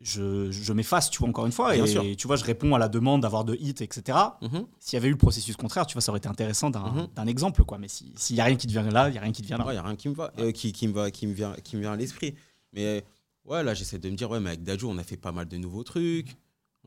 je, 0.00 0.52
je 0.52 0.72
m'efface, 0.72 1.10
tu 1.10 1.18
vois, 1.18 1.28
encore 1.28 1.46
une 1.46 1.50
fois, 1.52 1.74
Bien 1.74 1.84
et 1.84 1.88
sûr. 1.88 2.04
tu 2.16 2.28
vois, 2.28 2.36
je 2.36 2.44
réponds 2.44 2.76
à 2.76 2.78
la 2.78 2.88
demande 2.88 3.22
d'avoir 3.22 3.44
de 3.44 3.56
hits, 3.56 3.74
etc. 3.80 4.16
Mhm. 4.40 4.66
S'il 4.78 4.94
y 4.94 4.96
avait 4.96 5.08
eu 5.08 5.10
le 5.10 5.16
processus 5.18 5.56
contraire, 5.56 5.84
tu 5.84 5.94
vois, 5.94 6.00
ça 6.00 6.12
aurait 6.12 6.18
été 6.18 6.28
intéressant 6.28 6.70
d'un 6.70 7.08
Mhm. 7.18 7.28
exemple, 7.28 7.64
quoi. 7.64 7.78
Mais 7.78 7.88
si- 7.88 8.12
s'il 8.14 8.36
n'y 8.36 8.40
a 8.40 8.44
rien 8.44 8.54
qui 8.54 8.68
te 8.68 8.72
vient 8.72 8.84
là, 8.88 9.08
il 9.08 9.12
n'y 9.12 9.18
a 9.18 9.20
rien 9.22 9.32
qui 9.32 9.42
te 9.42 9.48
vient 9.48 9.58
là. 9.58 9.66
Ouais, 9.66 9.74
y 9.74 9.78
a 9.78 9.82
rien 9.82 9.96
qui 9.96 10.08
me 10.08 10.14
va, 10.14 10.32
euh, 10.38 10.52
qui, 10.52 10.72
qui 10.72 10.86
me 10.86 10.92
va, 10.92 11.10
qui 11.10 11.26
me 11.26 11.32
vient, 11.32 11.54
qui 11.64 11.74
me 11.74 11.80
vient 11.80 11.92
à 11.92 11.96
l'esprit. 11.96 12.36
Mais 12.72 13.04
ouais, 13.46 13.64
là, 13.64 13.74
j'essaie 13.74 13.98
de 13.98 14.08
me 14.08 14.14
dire, 14.16 14.30
ouais, 14.30 14.38
mais 14.38 14.50
avec 14.50 14.62
Daju, 14.62 14.86
on 14.86 14.98
a 14.98 15.02
fait 15.02 15.16
pas 15.16 15.32
mal 15.32 15.48
de 15.48 15.56
nouveaux 15.56 15.82
trucs. 15.82 16.36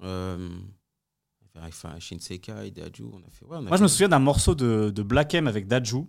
Euh, 0.04 0.48
enfin, 1.60 1.99
Shinsekai, 1.99 2.72
Daju, 2.72 3.12
on 3.14 3.18
a 3.20 3.30
fait. 3.32 3.45
Ouais, 3.45 3.58
on 3.58 3.66
a 3.66 3.70
Moi, 3.70 3.78
je 3.78 3.84
me 3.84 3.88
fait- 3.88 3.93
souviens 3.93 4.10
d'un 4.10 4.20
morceau 4.20 4.56
de, 4.56 4.91
de 4.93 5.04
Black 5.04 5.34
M 5.34 5.47
avec 5.47 5.68
Daju. 5.68 6.08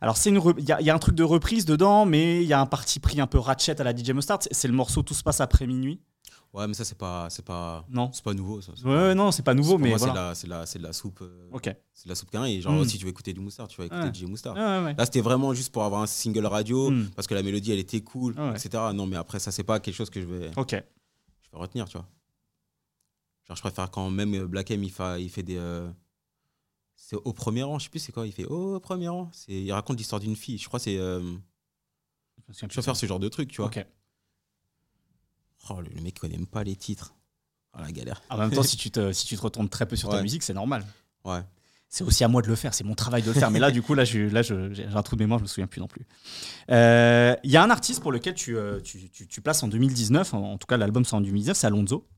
Alors, 0.00 0.16
c'est 0.16 0.30
une 0.30 0.38
re- 0.38 0.54
il 0.58 0.64
y, 0.68 0.72
a- 0.72 0.80
il 0.80 0.86
y 0.86 0.90
a 0.90 0.94
un 0.94 0.98
truc 0.98 1.14
de 1.14 1.24
reprise 1.24 1.64
dedans, 1.64 2.04
mais 2.06 2.42
il 2.42 2.48
y 2.48 2.52
a 2.52 2.60
un 2.60 2.66
parti 2.66 3.00
pris 3.00 3.20
un 3.20 3.26
peu 3.26 3.38
ratchet 3.38 3.80
à 3.80 3.84
la 3.84 3.94
DJ 3.96 4.10
Mustard. 4.10 4.38
C'est- 4.50 4.68
le 4.68 4.74
morceau 4.74 5.02
Tout 5.02 5.14
se 5.14 5.22
passe 5.22 5.40
après 5.40 5.66
minuit. 5.66 6.00
Ouais, 6.52 6.68
mais 6.68 6.74
ça, 6.74 6.84
c'est 6.84 6.98
pas, 6.98 7.28
c'est 7.30 7.44
pas, 7.44 7.86
Non. 7.88 8.10
c'est 8.12 8.22
pas 8.22 8.34
nouveau. 8.34 8.60
Ça, 8.60 8.72
Ouais, 8.84 8.92
pas- 8.92 9.14
non, 9.14 9.30
c'est 9.32 9.42
pas 9.42 9.54
nouveau, 9.54 9.78
mais 9.78 9.94
voilà. 9.94 10.12
c'est, 10.12 10.14
la, 10.14 10.34
c'est, 10.34 10.46
la, 10.46 10.66
c'est 10.66 10.78
de 10.78 10.84
la 10.84 10.92
soupe. 10.92 11.20
euh, 11.22 11.48
Ok. 11.50 11.74
C'est 11.94 12.04
de 12.04 12.08
la 12.10 12.14
soupe 12.14 12.30
qu'un. 12.30 12.44
Et 12.44 12.60
genre, 12.60 12.74
Mm. 12.74 12.84
si 12.84 12.98
tu 12.98 13.04
veux 13.06 13.10
écouter 13.10 13.32
du 13.32 13.40
Moustar, 13.40 13.66
tu 13.68 13.78
vas 13.78 13.86
écouter 13.86 14.02
Ouais. 14.02 14.12
DJ 14.12 14.24
Moustar. 14.26 14.54
Ouais, 14.54 14.60
ouais, 14.60 14.84
ouais. 14.84 14.94
Là, 14.98 15.04
c'était 15.06 15.22
vraiment 15.22 15.54
juste 15.54 15.72
pour 15.72 15.82
avoir 15.84 16.02
un 16.02 16.06
single 16.06 16.44
radio, 16.44 16.90
Mm. 16.90 17.08
parce 17.16 17.26
que 17.26 17.32
la 17.34 17.42
mélodie, 17.42 17.72
elle 17.72 17.78
était 17.78 18.02
cool, 18.02 18.38
Ouais. 18.38 18.50
etc. 18.50 18.68
Non, 18.94 19.06
mais 19.06 19.16
après, 19.16 19.38
ça, 19.38 19.50
c'est 19.50 19.62
pas 19.64 19.80
quelque 19.80 19.94
chose 19.94 20.10
que 20.10 20.20
je 20.20 20.26
vais, 20.26 20.50
Ok. 20.58 20.72
je 20.72 20.76
vais 20.76 21.58
retenir, 21.58 21.88
tu 21.88 21.96
vois. 21.96 22.06
Genre, 23.48 23.56
je 23.56 23.60
préfère 23.62 23.90
quand 23.90 24.10
même 24.10 24.34
euh, 24.34 24.46
Black 24.46 24.70
M, 24.70 24.82
il 24.84 24.90
fait, 24.90 25.22
il 25.22 25.28
fait 25.30 25.42
des. 25.42 25.56
euh, 25.56 25.90
C'est 26.94 27.16
au 27.16 27.32
premier 27.32 27.62
rang, 27.62 27.78
je 27.78 27.84
sais 27.84 27.90
plus 27.90 27.98
c'est 27.98 28.12
quoi, 28.12 28.26
il 28.26 28.32
fait 28.32 28.44
au 28.46 28.78
premier 28.80 29.08
rang. 29.08 29.30
Il 29.48 29.72
raconte 29.72 29.98
l'histoire 29.98 30.20
d'une 30.20 30.36
fille, 30.36 30.58
je 30.58 30.66
crois 30.68 30.78
c'est. 30.78 30.96
euh, 30.98 31.20
Je 32.48 32.80
faire 32.80 32.96
ce 32.96 33.06
genre 33.06 33.18
de 33.20 33.28
truc, 33.28 33.50
tu 33.50 33.56
vois. 33.58 33.66
Ok. 33.66 33.84
Oh, 35.70 35.80
le, 35.80 35.88
le 35.94 36.00
mec 36.02 36.18
connaît 36.18 36.36
même 36.36 36.46
pas 36.46 36.64
les 36.64 36.76
titres. 36.76 37.14
Oh, 37.74 37.80
la 37.80 37.92
galère. 37.92 38.20
En 38.30 38.36
même 38.38 38.50
temps, 38.50 38.62
si 38.64 38.76
tu 38.76 38.90
te, 38.90 39.12
si 39.12 39.26
tu 39.26 39.36
te 39.36 39.40
retournes 39.42 39.68
très 39.68 39.86
peu 39.86 39.96
sur 39.96 40.08
ta 40.08 40.16
Ouais. 40.16 40.22
musique, 40.22 40.42
c'est 40.42 40.54
normal. 40.54 40.84
Ouais. 41.24 41.40
C'est 41.88 42.04
aussi 42.04 42.24
à 42.24 42.28
moi 42.28 42.40
de 42.42 42.48
le 42.48 42.56
faire, 42.56 42.72
c'est 42.72 42.84
mon 42.84 42.94
travail 42.94 43.22
de 43.22 43.26
le 43.28 43.34
faire. 43.34 43.50
Mais 43.50 43.58
là, 43.58 43.70
du 43.70 43.82
coup, 43.82 43.92
là, 43.94 44.04
je- 44.04 44.20
là, 44.20 44.40
j'ai 44.42 44.84
un 44.86 45.02
trou 45.02 45.14
de 45.14 45.22
mémoire, 45.22 45.38
je 45.38 45.42
me 45.44 45.48
souviens 45.48 45.66
plus 45.66 45.78
non 45.80 45.86
plus. 45.88 46.06
Euh, 46.70 47.36
Il 47.44 47.50
y 47.50 47.56
a 47.58 47.62
un 47.62 47.68
artiste 47.70 48.00
pour 48.00 48.12
lequel 48.12 48.34
tu, 48.34 48.56
tu, 48.82 49.10
tu- 49.10 49.26
tu 49.28 49.40
places 49.42 49.62
en 49.62 49.68
2019, 49.68 50.32
en, 50.32 50.52
en 50.52 50.58
tout 50.58 50.66
cas 50.66 50.78
l'album 50.78 51.04
sort 51.04 51.18
en 51.18 51.20
2019, 51.22 51.54
c'est 51.56 51.66
Alonso, 51.66 52.08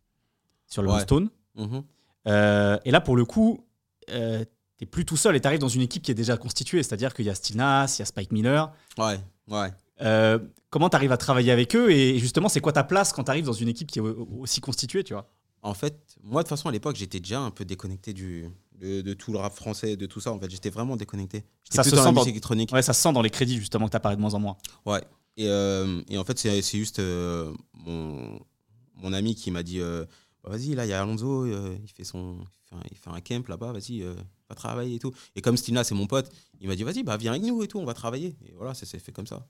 sur 0.67 0.83
le 0.83 0.91
Ouais. 0.91 1.01
Stone. 1.01 1.31
Mhm. 1.57 1.83
Euh, 2.27 2.79
et 2.85 2.91
là, 2.91 3.01
pour 3.01 3.17
le 3.17 3.25
coup, 3.25 3.65
euh, 4.11 4.45
t'es 4.79 4.87
plus 4.87 5.05
tout 5.05 5.17
seul 5.17 5.37
et 5.37 5.41
t'arrives 5.41 5.61
dans 5.61 5.69
une 5.69 5.83
équipe 5.83 6.03
qui 6.03 6.11
est 6.11 6.15
déjà 6.15 6.37
constituée, 6.37 6.83
c'est-à-dire 6.83 7.15
qu'il 7.15 7.25
y 7.27 7.31
a 7.31 7.35
Steel 7.35 7.57
Nas, 7.57 7.95
il 7.97 8.01
y 8.01 8.03
a 8.03 8.07
Spike 8.07 8.33
Miller. 8.33 8.73
Ouais, 8.99 9.19
ouais. 9.49 9.69
Euh, 10.03 10.39
comment 10.71 10.89
t'arrives 10.89 11.13
à 11.13 11.17
travailler 11.17 11.53
avec 11.53 11.77
eux 11.77 11.91
et 11.93 12.19
justement, 12.19 12.49
c'est 12.49 12.61
quoi 12.61 12.73
ta 12.73 12.83
place 12.83 13.13
quand 13.13 13.25
t'arrives 13.25 13.45
dans 13.45 13.53
une 13.53 13.69
équipe 13.69 13.89
qui 13.91 13.99
est 14.01 14.03
au- 14.03 14.27
aussi 14.41 14.61
constituée, 14.61 15.05
tu 15.05 15.13
vois? 15.13 15.31
En 15.63 15.75
fait, 15.75 16.17
moi, 16.23 16.43
de 16.43 16.49
toute 16.49 16.57
façon, 16.57 16.69
à 16.69 16.73
l'époque, 16.73 16.97
j'étais 16.97 17.21
déjà 17.21 17.41
un 17.41 17.51
peu 17.51 17.65
déconnecté 17.65 18.13
du, 18.13 18.51
de, 18.81 19.01
de 19.01 19.15
tout 19.15 19.33
le 19.33 19.39
rap 19.39 19.55
français, 19.55 19.97
de 19.97 20.05
tout 20.07 20.21
ça. 20.21 20.33
En 20.33 20.39
fait, 20.41 20.51
j'étais 20.51 20.69
vraiment 20.71 20.97
déconnecté. 20.97 21.45
J'étais 21.63 21.77
Ça 21.77 21.85
se 21.85 21.91
dans 21.91 21.97
la 22.03 22.09
sent 22.09 22.13
dans- 22.15 22.25
électronique. 22.25 22.73
Ouais, 22.73 22.83
ça 22.83 22.93
se 22.93 23.01
sent 23.01 23.13
dans 23.13 23.23
les 23.23 23.31
crédits 23.31 23.57
justement 23.59 23.87
que 23.87 23.93
t'apparais 23.93 24.17
de 24.17 24.21
moins 24.21 24.35
en 24.35 24.41
moins. 24.41 24.57
Ouais. 24.85 25.03
Et, 25.37 25.49
euh, 25.49 26.03
et 26.09 26.19
en 26.19 26.25
fait, 26.25 26.39
c'est 26.39 26.61
c'est 26.61 26.77
juste 26.79 26.99
euh, 26.99 27.53
mon, 27.73 28.39
mon 28.97 29.13
ami 29.13 29.35
qui 29.37 29.51
m'a 29.51 29.63
dit 29.63 29.81
euh, 29.81 30.05
Bah, 30.45 30.51
Vas-y, 30.51 30.75
là, 30.75 30.85
il 30.85 30.91
y 30.91 30.93
a 30.93 31.01
Alonso, 31.03 31.45
euh, 31.47 31.77
il, 31.83 31.89
fait 31.91 32.05
son, 32.05 32.39
il, 32.41 32.69
fait 32.69 32.75
un, 32.77 32.81
il 32.91 32.97
fait 32.97 33.11
un 33.11 33.21
camp 33.21 33.49
là-bas, 33.49 33.73
vas-y, 33.73 34.03
euh, 34.03 34.15
va 34.49 34.55
travailler 34.55 34.97
et 34.97 34.99
tout. 34.99 35.13
Et 35.35 35.41
comme 35.41 35.57
Stina, 35.57 35.83
c'est 35.85 35.95
mon 35.95 36.07
pote, 36.07 36.31
il 36.61 36.69
m'a 36.69 36.77
dit 36.77 36.83
Vas-y, 36.85 37.03
bah, 37.03 37.17
viens 37.17 37.33
avec 37.33 37.43
nous 37.43 37.63
et 37.63 37.69
tout, 37.69 37.79
on 37.79 37.85
va 37.87 37.95
travailler. 37.95 38.37
Et 38.47 38.53
voilà, 38.53 38.75
ça 38.75 38.85
s'est 38.87 38.99
fait 38.99 39.13
comme 39.13 39.27
ça. 39.27 39.47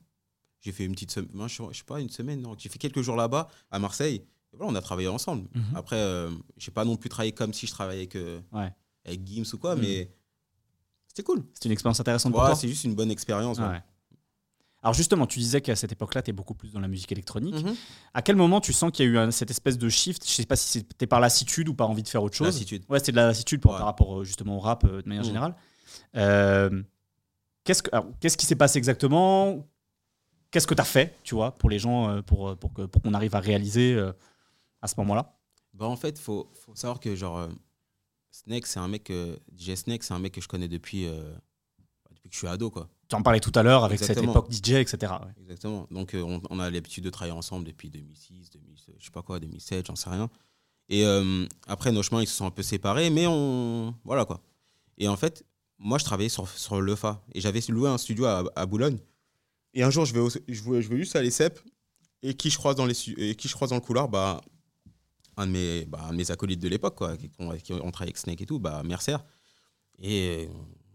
J'ai 0.61 0.73
fait 0.73 0.85
une 0.85 0.93
petite 0.93 1.11
semaine, 1.11 1.31
je 1.49 1.55
sais- 1.57 1.63
je 1.73 1.79
sais 1.79 1.85
pas, 1.85 2.01
une 2.01 2.09
semaine, 2.11 2.41
non. 2.41 2.55
J'ai 2.57 2.69
fait 2.69 2.79
quelques 2.79 3.03
jours 3.03 3.17
là-bas, 3.17 3.49
à 3.71 3.79
Marseille. 3.79 4.25
Et 4.53 4.57
voilà, 4.57 4.73
on 4.73 4.75
a 4.77 4.81
travaillé 4.81 5.09
ensemble. 5.09 5.49
Mhm. 5.55 5.65
Après, 5.77 5.97
euh, 5.97 6.31
j'ai 6.57 6.71
pas 6.71 6.85
non 6.85 6.97
plus 6.97 7.09
travaillé 7.11 7.33
comme 7.33 7.53
si 7.53 7.67
je 7.67 7.73
travaillais 7.73 8.09
avec, 8.11 8.15
Ouais. 8.53 8.73
avec 9.05 9.27
Gims 9.27 9.45
ou 9.53 9.59
quoi, 9.59 9.75
Mhm. 9.75 9.83
mais 9.83 10.15
c'était 11.09 11.25
cool. 11.25 11.45
C'est 11.55 11.65
une 11.67 11.73
expérience 11.73 11.99
intéressante 12.01 12.33
pour 12.33 12.41
Ouais, 12.41 12.49
toi 12.49 12.55
c'est 12.57 12.69
juste 12.69 12.85
une 12.85 12.95
bonne 12.95 13.11
expérience. 13.11 13.59
ouais. 13.59 13.67
Ouais. 13.67 13.83
Alors 14.85 14.93
justement, 14.93 15.27
tu 15.27 15.39
disais 15.39 15.63
qu'à 15.63 15.75
cette 15.77 15.93
époque-là, 15.93 16.21
tu 16.21 16.29
es 16.29 16.33
beaucoup 16.35 16.53
plus 16.55 16.73
dans 16.73 16.81
la 16.81 16.89
musique 16.89 17.11
électronique. 17.11 17.55
Mhm. 17.65 17.75
À 18.13 18.21
quel 18.21 18.37
moment 18.37 18.61
tu 18.61 18.75
sens 18.75 18.93
qu'il 18.93 19.07
y 19.07 19.09
a 19.09 19.11
eu 19.13 19.17
un- 19.19 19.31
cette 19.31 19.51
espèce 19.51 19.79
de 19.79 19.89
shift? 19.89 20.23
Je 20.29 20.31
sais 20.31 20.45
pas 20.45 20.57
si 20.57 20.69
c'était 20.69 21.07
par 21.07 21.21
lassitude 21.21 21.71
ou 21.71 21.75
par 21.75 21.89
envie 21.89 22.03
de 22.03 22.09
faire 22.09 22.23
autre 22.23 22.37
chose. 22.37 22.49
Lassitude. 22.49 22.85
Ouais, 22.91 22.99
c'était 22.99 23.13
de 23.13 23.17
la 23.17 23.27
lassitude 23.29 23.63
par, 23.63 23.73
Ouais. 23.73 23.79
par 23.79 23.87
rapport 23.87 24.21
euh, 24.21 24.25
justement 24.25 24.57
au 24.59 24.61
rap 24.61 24.85
euh, 24.85 25.01
de 25.01 25.09
manière 25.09 25.23
Mhm. 25.23 25.27
générale. 25.29 25.55
Euh, 26.17 26.83
qu'est-ce, 27.65 28.37
qui 28.37 28.45
s'est 28.45 28.57
passé 28.57 28.77
exactement? 28.77 29.67
Qu'est-ce 30.51 30.67
que 30.67 30.75
tu 30.75 30.83
as 30.83 30.85
fait, 30.85 31.17
tu 31.25 31.35
vois, 31.35 31.53
pour 31.57 31.71
les 31.71 31.79
gens, 31.79 32.23
pour, 32.23 32.55
pour, 32.59 32.73
que, 32.75 32.83
pour 32.83 33.01
qu'on 33.01 33.15
arrive 33.15 33.35
à 33.35 33.41
réaliser 33.41 33.95
euh, 33.95 34.13
à 34.83 34.87
ce 34.87 34.95
moment-là? 34.99 35.35
Bah, 35.73 35.87
en 35.87 35.97
fait, 35.97 36.19
faut, 36.19 36.53
faut 36.55 36.75
savoir 36.75 37.01
que 37.01 37.17
genre 37.17 37.49
Snake, 38.31 38.67
c'est 38.67 38.81
un 38.81 38.89
mec, 38.89 39.11
DJ 39.51 39.77
Snake, 39.77 40.05
c'est 40.05 40.13
un 40.13 40.19
mec 40.19 40.33
que 40.35 40.43
je 40.43 40.47
connais 40.49 40.69
depuis, 40.69 41.07
depuis 41.07 42.29
que 42.29 42.35
je 42.35 42.39
suis 42.39 42.47
ado, 42.49 42.71
quoi. 42.71 42.89
Tu 43.09 43.15
en 43.17 43.23
parlais 43.23 43.41
tout 43.41 43.53
à 43.55 43.63
l'heure 43.63 43.85
avec 43.85 44.01
Exactement. 44.01 44.33
cette 44.33 44.45
époque 44.45 44.53
DJ, 44.53 44.71
etc. 44.81 45.13
ouais. 45.13 45.33
Exactement. 45.43 45.87
Donc, 45.91 46.15
euh, 46.15 46.23
on, 46.23 46.41
on 46.51 46.59
a 46.59 46.71
l'habitude 46.71 47.05
de 47.05 47.11
travailler 47.11 47.37
ensemble 47.37 47.67
depuis 47.67 47.91
2006, 47.91 48.51
2000, 48.51 48.75
je 48.99 49.05
sais 49.05 49.11
pas 49.11 49.23
quoi, 49.23 49.39
2007, 49.41 49.87
j'en 49.87 49.97
sais 49.97 50.09
rien. 50.11 50.31
Et 50.89 51.05
euh, 51.05 51.47
après, 51.67 51.93
nos 51.93 52.03
chemins, 52.03 52.23
ils 52.23 52.27
se 52.27 52.35
sont 52.35 52.47
un 52.47 52.51
peu 52.51 52.63
séparés, 52.63 53.11
mais 53.11 53.27
on. 53.27 53.95
Voilà, 54.05 54.25
quoi. 54.25 54.41
Et 54.99 55.09
en 55.09 55.17
fait, 55.17 55.45
moi, 55.79 55.99
je 55.99 56.05
travaillais 56.05 56.29
sur, 56.29 56.49
sur 56.49 56.81
le 56.81 56.95
FA. 56.97 57.23
Et 57.33 57.41
j'avais 57.41 57.61
loué 57.69 57.89
un 57.89 57.99
studio 57.99 58.25
à, 58.27 58.45
à 58.57 58.67
Boulogne. 58.67 58.99
Et 59.75 59.83
un 59.83 59.91
jour, 59.91 60.05
je 60.05 60.15
vais, 60.15 60.21
au- 60.21 60.29
je 60.31 60.63
vais, 60.71 60.83
je 60.83 60.89
vais 60.89 60.97
juste 60.99 61.17
à 61.17 61.23
l'ESSEP. 61.23 61.59
Et 62.23 62.35
qui 62.35 62.49
je 62.49 62.57
croise 62.57 62.77
dans, 62.77 62.87
les, 62.87 62.95
et 63.19 63.35
qui 63.35 63.49
je 63.49 63.55
croise 63.55 63.71
dans 63.71 63.77
le 63.77 63.83
couloir? 63.83 64.09
Bah, 64.09 64.41
un, 65.37 65.47
de 65.47 65.53
mes, 65.53 65.85
bah, 65.85 66.01
un 66.09 66.13
de 66.13 66.17
mes 66.17 66.31
acolytes 66.31 66.61
de 66.61 66.69
l'époque, 66.69 66.95
quoi, 66.97 67.17
qui, 67.17 67.31
ont- 67.39 67.57
qui 67.57 67.73
ont 67.73 67.91
travaillé 67.91 68.09
avec 68.11 68.17
Snake 68.19 68.41
et 68.41 68.47
tout, 68.47 68.59
bah, 68.59 68.83
Mercer. 68.85 69.17
Et 69.99 70.47
euh, 70.49 70.53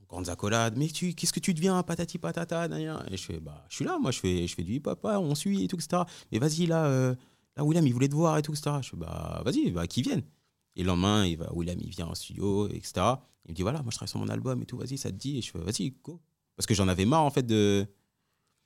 grandes 0.09 0.29
accolades. 0.29 0.75
Mais 0.75 0.87
tu, 0.87 1.13
qu'est-ce 1.13 1.31
que 1.31 1.39
tu 1.39 1.53
deviens, 1.53 1.81
patati 1.83 2.17
patata 2.17 2.67
nan. 2.67 3.05
Et 3.09 3.17
je 3.17 3.23
fais, 3.23 3.39
bah, 3.39 3.65
je 3.69 3.75
suis 3.75 3.85
là, 3.85 3.97
moi, 3.99 4.11
je 4.11 4.19
fais, 4.19 4.47
je 4.47 4.55
fais 4.55 4.63
du 4.63 4.73
hip-hop, 4.73 4.99
on 5.05 5.35
suit 5.35 5.63
et 5.63 5.67
tout, 5.67 5.77
etc. 5.77 6.03
Mais 6.31 6.39
vas-y, 6.39 6.65
là, 6.65 6.85
euh, 6.85 7.15
là, 7.55 7.63
William, 7.63 7.85
il 7.85 7.93
voulait 7.93 8.09
te 8.09 8.15
voir 8.15 8.37
et 8.37 8.41
tout, 8.41 8.51
etc. 8.51 8.77
Je 8.81 8.89
fais, 8.89 8.97
bah, 8.97 9.41
vas-y, 9.45 9.71
bah, 9.71 9.87
qu'il 9.87 10.03
vienne. 10.03 10.23
Et 10.75 10.81
le 10.81 10.87
lendemain, 10.87 11.25
il 11.25 11.37
va, 11.37 11.53
William, 11.53 11.77
il 11.79 11.89
vient 11.89 12.07
en 12.07 12.15
studio, 12.15 12.67
etc. 12.67 12.93
Il 13.45 13.51
me 13.51 13.55
dit, 13.55 13.61
voilà, 13.61 13.81
moi, 13.81 13.91
je 13.91 13.95
travaille 13.95 14.09
sur 14.09 14.19
mon 14.19 14.29
album 14.29 14.61
et 14.61 14.65
tout, 14.65 14.77
vas-y, 14.77 14.97
ça 14.97 15.11
te 15.11 15.15
dit. 15.15 15.37
Et 15.37 15.41
je 15.41 15.51
fais, 15.51 15.59
vas-y, 15.59 15.91
go. 16.03 16.19
Parce 16.55 16.67
que 16.67 16.73
j'en 16.73 16.87
avais 16.87 17.05
marre, 17.05 17.23
en 17.23 17.29
fait, 17.29 17.43
de. 17.43 17.87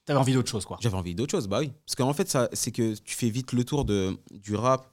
T'avais 0.05 0.19
envie 0.19 0.33
d'autre 0.33 0.49
chose, 0.49 0.65
quoi. 0.65 0.77
J'avais 0.81 0.97
envie 0.97 1.15
d'autre 1.15 1.31
chose, 1.31 1.47
bah 1.47 1.59
oui. 1.59 1.71
Parce 1.85 1.95
qu'en 1.95 2.13
fait, 2.13 2.29
ça, 2.29 2.49
c'est 2.51 2.71
que 2.71 2.93
tu 2.95 3.15
fais 3.15 3.29
vite 3.29 3.53
le 3.53 3.63
tour 3.63 3.85
de, 3.85 4.17
du 4.31 4.55
rap. 4.55 4.91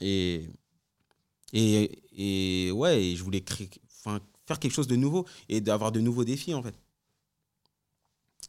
Et, 0.00 0.48
et, 1.52 2.02
et 2.16 2.72
ouais, 2.72 3.04
et 3.04 3.16
je 3.16 3.22
voulais 3.22 3.40
créer, 3.40 3.70
enfin, 4.04 4.20
faire 4.46 4.58
quelque 4.58 4.72
chose 4.72 4.86
de 4.88 4.96
nouveau 4.96 5.26
et 5.48 5.60
d'avoir 5.60 5.92
de 5.92 6.00
nouveaux 6.00 6.24
défis, 6.24 6.54
en 6.54 6.62
fait. 6.62 6.78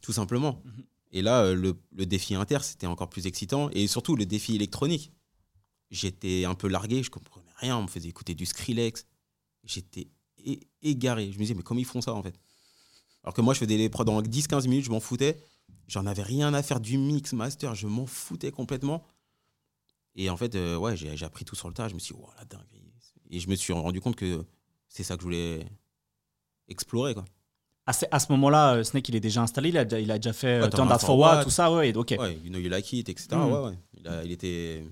Tout 0.02 0.12
simplement. 0.12 0.60
Mhm. 0.64 0.84
Et 1.12 1.22
là, 1.22 1.44
euh, 1.44 1.54
le, 1.54 1.80
le 1.92 2.06
défi 2.06 2.34
inter, 2.34 2.58
c'était 2.62 2.86
encore 2.86 3.08
plus 3.08 3.26
excitant. 3.26 3.70
Et 3.70 3.86
surtout, 3.86 4.16
le 4.16 4.26
défi 4.26 4.54
électronique. 4.54 5.12
J'étais 5.90 6.44
un 6.44 6.54
peu 6.54 6.66
largué, 6.66 7.02
je 7.02 7.10
comprenais 7.10 7.52
rien. 7.56 7.78
On 7.78 7.82
me 7.82 7.88
faisait 7.88 8.08
écouter 8.08 8.34
du 8.34 8.46
Skrillex. 8.46 9.06
J'étais 9.62 10.08
égaré. 10.82 11.30
Je 11.30 11.38
me 11.38 11.42
disais, 11.42 11.54
mais 11.54 11.62
comment 11.62 11.80
ils 11.80 11.86
font 11.86 12.00
ça, 12.00 12.14
en 12.14 12.22
fait? 12.22 12.34
Alors 13.22 13.32
que 13.32 13.40
moi, 13.40 13.54
je 13.54 13.60
faisais 13.60 13.76
les 13.76 13.88
prods 13.88 14.04
en 14.08 14.20
10-15 14.20 14.68
minutes, 14.68 14.84
je 14.84 14.90
m'en 14.90 15.00
foutais. 15.00 15.40
J'en 15.88 16.06
avais 16.06 16.22
rien 16.22 16.52
à 16.52 16.62
faire 16.62 16.80
du 16.80 16.98
mix, 16.98 17.32
master, 17.32 17.74
je 17.74 17.86
m'en 17.86 18.06
foutais 18.06 18.50
complètement. 18.50 19.06
Et 20.16 20.30
en 20.30 20.36
fait, 20.36 20.54
euh, 20.54 20.76
ouais, 20.76 20.96
j'ai 20.96 21.16
j'ai 21.16 21.24
appris 21.24 21.44
tout 21.44 21.56
sur 21.56 21.68
le 21.68 21.74
tas. 21.74 21.88
Je 21.88 21.94
me 21.94 21.98
suis 21.98 22.14
dit, 22.14 22.20
oh 22.22 22.28
la 22.38 22.44
dinguerie. 22.44 22.92
Et 23.30 23.40
je 23.40 23.48
me 23.48 23.54
suis 23.54 23.72
rendu 23.72 24.00
compte 24.00 24.16
que 24.16 24.44
c'est 24.88 25.02
ça 25.02 25.16
que 25.16 25.22
je 25.22 25.24
voulais 25.24 25.66
explorer. 26.68 27.14
Quoi. 27.14 27.24
À 27.86 27.92
ce, 27.92 28.06
à 28.10 28.18
ce 28.18 28.30
moment-là, 28.32 28.76
euh, 28.76 28.82
Snake, 28.84 29.08
il 29.10 29.16
est 29.16 29.20
déjà 29.20 29.42
installé, 29.42 29.68
il 29.68 29.76
a, 29.78 29.84
déjà- 29.84 30.00
il 30.00 30.10
a 30.10 30.18
déjà 30.18 30.32
fait 30.32 30.46
euh, 30.46 30.62
Ouais, 30.62 30.70
Turn 30.70 30.76
Turn 30.86 30.88
That 30.88 30.94
Out 30.94 31.00
For 31.00 31.06
For 31.08 31.18
What, 31.18 31.34
What. 31.36 31.44
tout 31.44 31.50
ça, 31.50 31.72
ouais, 31.72 31.94
ok. 31.96 32.14
Ouais, 32.18 32.34
you 32.42 32.48
know 32.50 32.58
you 32.58 32.68
like 32.70 32.90
it, 32.92 33.08
etc. 33.08 33.28
Mhm. 33.32 33.52
Ouais, 33.52 33.58
ouais. 33.70 33.78
Il, 33.98 34.08
a- 34.08 34.24
il 34.24 34.32
était. 34.32 34.84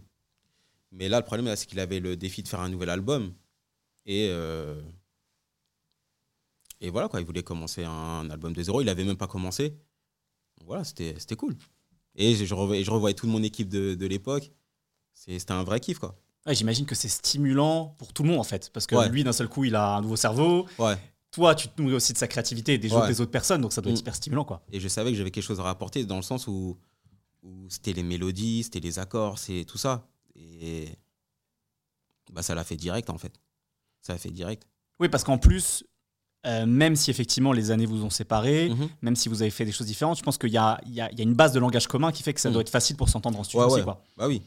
Mais 0.90 1.08
là, 1.08 1.18
le 1.20 1.24
problème, 1.24 1.54
c'est 1.56 1.66
qu'il 1.66 1.80
avait 1.80 2.00
le 2.00 2.16
défi 2.16 2.42
de 2.42 2.48
faire 2.48 2.60
un 2.60 2.68
nouvel 2.68 2.90
album. 2.90 3.32
Et. 4.04 4.28
euh, 4.30 4.80
Et 6.80 6.90
voilà, 6.90 7.08
quoi. 7.08 7.20
Il 7.20 7.26
voulait 7.26 7.42
commencer 7.44 7.84
un 7.84 8.28
album 8.30 8.52
de 8.52 8.62
zéro. 8.62 8.80
Il 8.80 8.88
avait 8.88 9.04
même 9.04 9.16
pas 9.16 9.28
commencé. 9.28 9.78
Voilà, 10.66 10.84
c'était 10.84 11.36
cool. 11.36 11.54
Et 12.16 12.34
je, 12.34 12.44
je 12.44 12.54
revoyais, 12.54 12.84
je 12.84 12.90
revoyais 12.90 13.14
toute 13.14 13.30
mon 13.30 13.42
équipe 13.42 13.68
de, 13.68 13.94
de 13.94 14.06
l'époque. 14.06 14.50
C'était 15.14 15.52
un 15.52 15.62
vrai 15.64 15.80
kiff, 15.80 15.98
quoi. 15.98 16.14
Ouais, 16.46 16.54
J'imagine 16.54 16.84
que 16.86 16.94
c'est 16.94 17.08
stimulant 17.08 17.94
pour 17.98 18.12
tout 18.12 18.22
le 18.24 18.30
monde, 18.30 18.40
en 18.40 18.44
fait. 18.44 18.70
Parce 18.72 18.86
que 18.86 18.96
Ouais. 18.96 19.08
lui, 19.08 19.22
d'un 19.24 19.32
seul 19.32 19.48
coup, 19.48 19.64
il 19.64 19.74
a 19.76 19.96
un 19.96 20.00
nouveau 20.02 20.16
cerveau. 20.16 20.66
Ouais. 20.78 20.96
Toi, 21.32 21.54
tu 21.54 21.66
te 21.68 21.80
nourris 21.82 21.94
aussi 21.94 22.12
de 22.12 22.18
sa 22.18 22.28
créativité 22.28 22.74
et 22.74 22.78
des, 22.78 22.92
autres, 22.92 23.02
Ouais. 23.02 23.08
des 23.08 23.20
autres 23.20 23.30
personnes, 23.30 23.60
donc 23.62 23.72
ça 23.72 23.80
doit 23.80 23.90
être 23.90 23.96
Mm. 23.96 24.00
super 24.00 24.14
stimulant, 24.14 24.44
quoi. 24.44 24.62
Et 24.70 24.78
je 24.80 24.86
savais 24.88 25.10
que 25.10 25.16
j'avais 25.16 25.30
quelque 25.30 25.42
chose 25.44 25.58
à 25.60 25.64
rapporter 25.64 26.04
dans 26.04 26.16
le 26.16 26.22
sens 26.22 26.46
où, 26.46 26.76
où 27.42 27.66
c'était 27.70 27.92
les 27.94 28.02
mélodies, 28.02 28.62
c'était 28.64 28.80
les 28.80 28.98
accords, 28.98 29.38
c'est 29.38 29.64
tout 29.64 29.78
ça. 29.78 30.06
Et 30.36 30.88
bah, 32.32 32.42
ça 32.42 32.54
l'a 32.54 32.64
fait 32.64 32.76
direct, 32.76 33.10
en 33.10 33.18
fait. 33.18 33.32
Ça 34.02 34.12
l'a 34.12 34.18
fait 34.18 34.30
direct. 34.30 34.66
Oui, 35.00 35.08
parce 35.08 35.24
qu'en 35.24 35.38
plus, 35.38 35.84
euh, 36.46 36.66
même 36.66 36.96
si 36.96 37.10
effectivement 37.10 37.52
les 37.52 37.70
années 37.70 37.86
vous 37.86 38.04
ont 38.04 38.10
séparés, 38.10 38.68
Mhm. 38.70 38.88
même 39.02 39.16
si 39.16 39.28
vous 39.28 39.42
avez 39.42 39.50
fait 39.50 39.64
des 39.64 39.72
choses 39.72 39.86
différentes, 39.86 40.18
je 40.18 40.22
pense 40.22 40.38
qu'il 40.38 40.50
y 40.50 40.56
a, 40.58 40.80
il 40.86 40.92
y, 40.92 41.00
a, 41.00 41.10
il 41.12 41.18
y 41.18 41.20
a 41.20 41.24
une 41.24 41.34
base 41.34 41.52
de 41.52 41.58
langage 41.60 41.86
commun 41.86 42.12
qui 42.12 42.22
fait 42.22 42.34
que 42.34 42.40
ça 42.40 42.50
Mm. 42.50 42.52
doit 42.52 42.62
être 42.62 42.70
facile 42.70 42.96
pour 42.96 43.08
s'entendre 43.08 43.38
en 43.38 43.44
studio 43.44 43.60
Ouais, 43.60 43.66
aussi, 43.66 43.76
ouais. 43.76 43.84
quoi. 43.84 44.02
Bah 44.16 44.26
oui. 44.28 44.42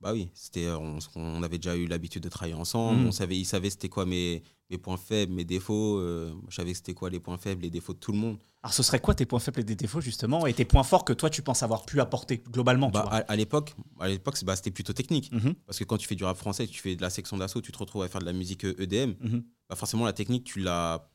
Bah 0.00 0.12
oui. 0.12 0.28
C'était, 0.34 0.68
on, 0.70 0.98
on 1.14 1.42
avait 1.42 1.56
déjà 1.58 1.74
eu 1.76 1.86
l'habitude 1.86 2.22
de 2.22 2.28
travailler 2.28 2.54
ensemble. 2.54 3.00
Mhm. 3.00 3.06
On 3.08 3.12
savait, 3.12 3.38
il 3.38 3.44
savait 3.46 3.70
c'était 3.70 3.88
quoi 3.88 4.04
mes, 4.04 4.42
mes 4.68 4.76
points 4.78 4.98
faibles, 4.98 5.32
mes 5.32 5.44
défauts. 5.44 5.98
euh, 5.98 6.34
je 6.48 6.54
savais 6.56 6.74
c'était 6.74 6.92
quoi 6.94 7.08
les 7.08 7.18
points 7.20 7.38
faibles, 7.38 7.62
les 7.62 7.70
défauts 7.70 7.94
de 7.94 7.98
tout 7.98 8.12
le 8.12 8.18
monde. 8.18 8.38
Alors, 8.62 8.74
ce 8.74 8.82
serait 8.82 9.00
quoi 9.00 9.14
tes 9.14 9.24
points 9.26 9.38
faibles 9.38 9.60
et 9.60 9.64
tes 9.64 9.74
défauts, 9.76 10.00
justement, 10.02 10.46
et 10.46 10.52
tes 10.52 10.64
points 10.66 10.82
forts 10.82 11.04
que 11.04 11.12
toi, 11.14 11.30
tu 11.30 11.40
penses 11.40 11.62
avoir 11.62 11.86
pu 11.86 12.00
apporter 12.00 12.38
globalement, 12.50 12.90
Bah, 12.90 13.00
tu 13.04 13.08
vois? 13.08 13.16
à, 13.18 13.32
à 13.32 13.36
l'époque, 13.36 13.74
à 14.00 14.08
l'époque, 14.08 14.36
bah, 14.44 14.54
c'était 14.56 14.70
plutôt 14.70 14.92
technique. 14.92 15.32
Mhm. 15.32 15.54
Parce 15.66 15.78
que 15.78 15.84
quand 15.84 15.96
tu 15.96 16.06
fais 16.06 16.14
du 16.16 16.24
rap 16.24 16.36
français, 16.36 16.66
tu 16.66 16.80
fais 16.80 16.94
de 16.94 17.00
la 17.02 17.10
section 17.10 17.38
d'assaut, 17.38 17.60
tu 17.62 17.72
te 17.72 17.78
retrouves 17.78 18.02
à 18.02 18.08
faire 18.08 18.20
de 18.20 18.26
la 18.26 18.32
musique 18.34 18.64
euh, 18.64 18.74
EDM. 18.82 19.14
Mhm. 19.20 19.44
Bah, 19.70 19.76
forcément, 19.76 20.04
la 20.04 20.12
technique, 20.12 20.44
tu 20.44 20.60
l'as 20.60 21.08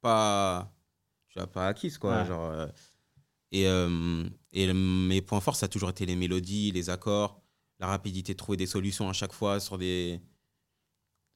pas, 0.00 0.72
tu 1.28 1.38
l'as 1.38 1.46
pas 1.46 1.68
acquise, 1.68 1.98
quoi. 1.98 2.20
Ouais. 2.22 2.26
Genre, 2.26 2.50
euh, 2.50 2.66
et 3.52 3.66
euh, 3.66 4.24
et 4.52 4.72
mes 4.72 5.22
points 5.22 5.40
forts, 5.40 5.56
ça 5.56 5.66
a 5.66 5.68
toujours 5.68 5.90
été 5.90 6.04
les 6.04 6.16
mélodies, 6.16 6.70
les 6.72 6.90
accords, 6.90 7.40
la 7.80 7.86
rapidité 7.86 8.32
de 8.32 8.36
trouver 8.38 8.56
des 8.56 8.66
solutions 8.66 9.08
à 9.08 9.12
chaque 9.12 9.32
fois 9.32 9.60
sur 9.60 9.78
des. 9.78 10.20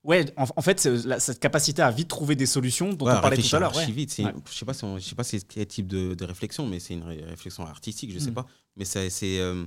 Ouais, 0.05 0.25
en, 0.37 0.45
en 0.57 0.63
fait, 0.63 0.85
la- 0.85 1.21
cette 1.21 1.39
capacité 1.39 1.81
à 1.81 1.91
vite 1.93 2.09
trouver 2.09 2.35
des 2.35 2.47
solutions 2.47 2.93
dont 2.93 3.07
Ouais, 3.07 3.13
on 3.17 3.21
parlait 3.21 3.37
tout 3.37 3.55
à 3.55 3.61
l'heure. 3.61 3.77
ouais. 3.77 3.87
vite. 3.91 4.11
C'est- 4.11 4.25
Ouais. 4.25 4.35
Je 4.51 4.53
sais 4.59 4.65
pas 4.65 4.75
si 4.75 4.83
on- 4.85 4.99
je 4.99 5.05
sais 5.05 5.15
pas 5.15 5.23
quel 5.49 5.67
type 5.67 5.87
de, 5.87 6.15
de 6.15 6.25
réflexion, 6.25 6.67
mais 6.67 6.81
c'est 6.81 6.95
une 6.95 7.05
ré- 7.05 7.23
réflexion 7.25 7.65
artistique, 7.65 8.11
je 8.13 8.19
sais 8.19 8.33
Mm. 8.33 8.35
pas. 8.35 8.47
Mais 8.77 8.85
c'est 8.85 9.39
euh, 9.39 9.65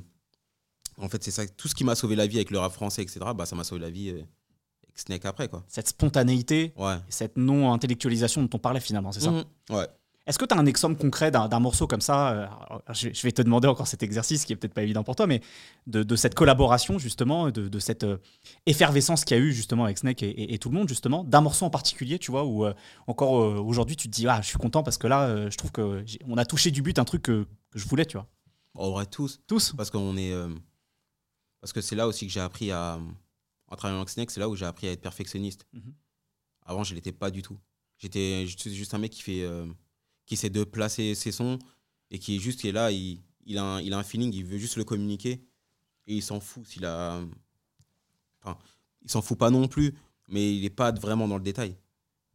en 0.97 1.07
fait 1.07 1.23
c'est 1.23 1.31
ça. 1.31 1.47
Tout 1.47 1.69
ce 1.69 1.75
qui 1.75 1.85
m'a 1.85 1.95
sauvé 1.95 2.17
la 2.17 2.27
vie 2.27 2.35
avec 2.35 2.51
le 2.51 2.59
rap 2.59 2.73
français, 2.73 3.01
etc. 3.01 3.19
Bah 3.33 3.45
ça 3.45 3.55
m'a 3.55 3.63
sauvé 3.63 3.79
la 3.79 3.89
vie 3.89 4.09
euh, 4.09 4.15
avec 4.83 4.99
Snake 4.99 5.23
après 5.23 5.47
quoi. 5.47 5.63
Cette 5.69 5.87
spontanéité, 5.87 6.73
cette 7.07 7.37
non-intellectualisation 7.37 8.41
dont 8.43 8.49
on 8.55 8.59
parlait 8.59 8.81
finalement, 8.81 9.13
c'est 9.13 9.21
ça? 9.21 9.31
Mhm. 9.31 9.45
Ouais. 9.69 9.87
Est-ce 10.27 10.39
que 10.39 10.45
tu 10.45 10.55
as 10.55 10.57
un 10.57 10.65
exemple 10.65 10.99
concret 10.99 11.29
d'un 11.29 11.59
morceau 11.59 11.85
comme 11.85 12.01
ça 12.01 12.31
euh, 12.31 12.45
alors, 12.47 12.81
je, 12.93 13.09
je 13.13 13.21
vais 13.21 13.31
te 13.31 13.41
demander 13.43 13.67
encore 13.67 13.85
cet 13.87 14.01
exercice 14.01 14.43
qui 14.45 14.53
est 14.53 14.55
peut-être 14.55 14.73
pas 14.73 14.81
évident 14.81 15.03
pour 15.03 15.15
toi, 15.15 15.27
mais 15.27 15.41
de, 15.85 16.01
de 16.01 16.15
cette 16.15 16.33
collaboration 16.33 16.97
justement, 16.97 17.51
de, 17.51 17.67
de 17.67 17.79
cette 17.79 18.03
euh, 18.05 18.17
effervescence 18.65 19.23
qu'il 19.23 19.37
y 19.37 19.39
a 19.39 19.43
eu 19.43 19.53
justement 19.53 19.83
avec 19.85 19.99
Snake 19.99 20.23
et, 20.23 20.29
et- 20.29 20.53
et 20.55 20.57
tout 20.57 20.69
le 20.69 20.75
monde 20.75 20.89
justement, 20.89 21.23
d'un 21.23 21.41
morceau 21.41 21.65
en 21.65 21.69
particulier, 21.69 22.17
tu 22.17 22.31
vois, 22.31 22.43
où 22.43 22.65
euh, 22.65 22.73
encore 23.05 23.39
euh, 23.39 23.59
aujourd'hui 23.59 23.95
tu 23.95 24.09
te 24.09 24.15
dis 24.15 24.27
ah 24.27 24.41
je 24.41 24.47
suis 24.47 24.57
content 24.57 24.81
parce 24.81 24.97
que 24.97 25.05
là 25.07 25.27
euh, 25.27 25.51
je 25.51 25.57
trouve 25.57 25.71
que 25.71 26.03
on 26.27 26.37
a 26.37 26.45
touché 26.45 26.71
du 26.71 26.81
but 26.81 26.97
un 26.97 27.05
truc 27.05 27.21
que, 27.21 27.45
que 27.69 27.77
je 27.79 27.87
voulais, 27.87 28.05
tu 28.05 28.17
vois. 28.17 28.27
En 28.73 28.89
vrai 28.91 29.05
tous. 29.05 29.39
Tous. 29.47 29.73
Parce 29.77 29.91
qu'on 29.91 30.17
est 30.17 30.33
parce 31.61 31.71
que 31.73 31.81
c'est 31.81 31.95
là 31.95 32.07
aussi 32.07 32.25
que 32.27 32.33
j'ai 32.33 32.39
appris 32.41 32.71
à 32.71 32.99
en 33.67 33.75
travaillant 33.75 33.99
avec 33.99 34.09
Snake, 34.09 34.29
c'est 34.31 34.39
là 34.39 34.49
où 34.49 34.55
j'ai 34.55 34.65
appris 34.65 34.87
à 34.87 34.91
être 34.91 35.01
perfectionniste. 35.01 35.65
Mhm. 35.73 35.93
Avant 36.65 36.83
je 36.83 36.93
l'étais 36.95 37.11
pas 37.11 37.29
du 37.31 37.41
tout. 37.41 37.57
J'étais 37.97 38.45
juste 38.47 38.93
un 38.93 38.97
mec 38.97 39.11
qui 39.11 39.21
fait 39.21 39.43
qui 40.25 40.35
essaie 40.35 40.49
de 40.49 40.63
placer 40.63 41.15
ses 41.15 41.31
sons 41.31 41.59
et 42.11 42.19
qui 42.19 42.35
est 42.35 42.39
juste 42.39 42.61
qui 42.61 42.69
est 42.69 42.71
là, 42.71 42.91
il, 42.91 43.19
il, 43.45 43.57
a 43.57 43.63
un, 43.63 43.81
il 43.81 43.93
a 43.93 43.97
un 43.97 44.03
feeling, 44.03 44.33
il 44.33 44.45
veut 44.45 44.57
juste 44.57 44.77
le 44.77 44.83
communiquer 44.83 45.41
et 46.07 46.15
il 46.15 46.21
s'en 46.21 46.39
fout 46.39 46.65
s'il 46.65 46.85
a. 46.85 47.21
Enfin, 48.41 48.57
il 49.01 49.09
s'en 49.09 49.21
fout 49.21 49.37
pas 49.37 49.49
non 49.49 49.67
plus, 49.67 49.93
mais 50.27 50.55
il 50.55 50.61
n'est 50.61 50.69
pas 50.69 50.91
vraiment 50.91 51.27
dans 51.27 51.37
le 51.37 51.43
détail. 51.43 51.75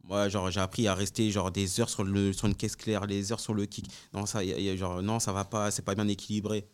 Moi, 0.03 0.29
genre, 0.29 0.49
j'ai 0.49 0.59
appris 0.59 0.87
à 0.87 0.95
rester 0.95 1.29
genre 1.31 1.51
des 1.51 1.79
heures 1.79 1.89
sur, 1.89 2.03
le, 2.03 2.33
sur 2.33 2.47
une 2.47 2.55
caisse 2.55 2.75
claire, 2.75 3.05
les 3.05 3.31
heures 3.31 3.39
sur 3.39 3.53
le 3.53 3.65
kick. 3.65 3.85
Non, 4.13 4.25
ça, 4.25 4.43
y 4.43 4.77
genre, 4.77 5.01
non, 5.01 5.19
ça 5.19 5.31
va 5.31 5.45
pas, 5.45 5.71
c'est 5.71 5.83
pas 5.83 5.95
bien 5.95 6.07
équilibré. 6.07 6.67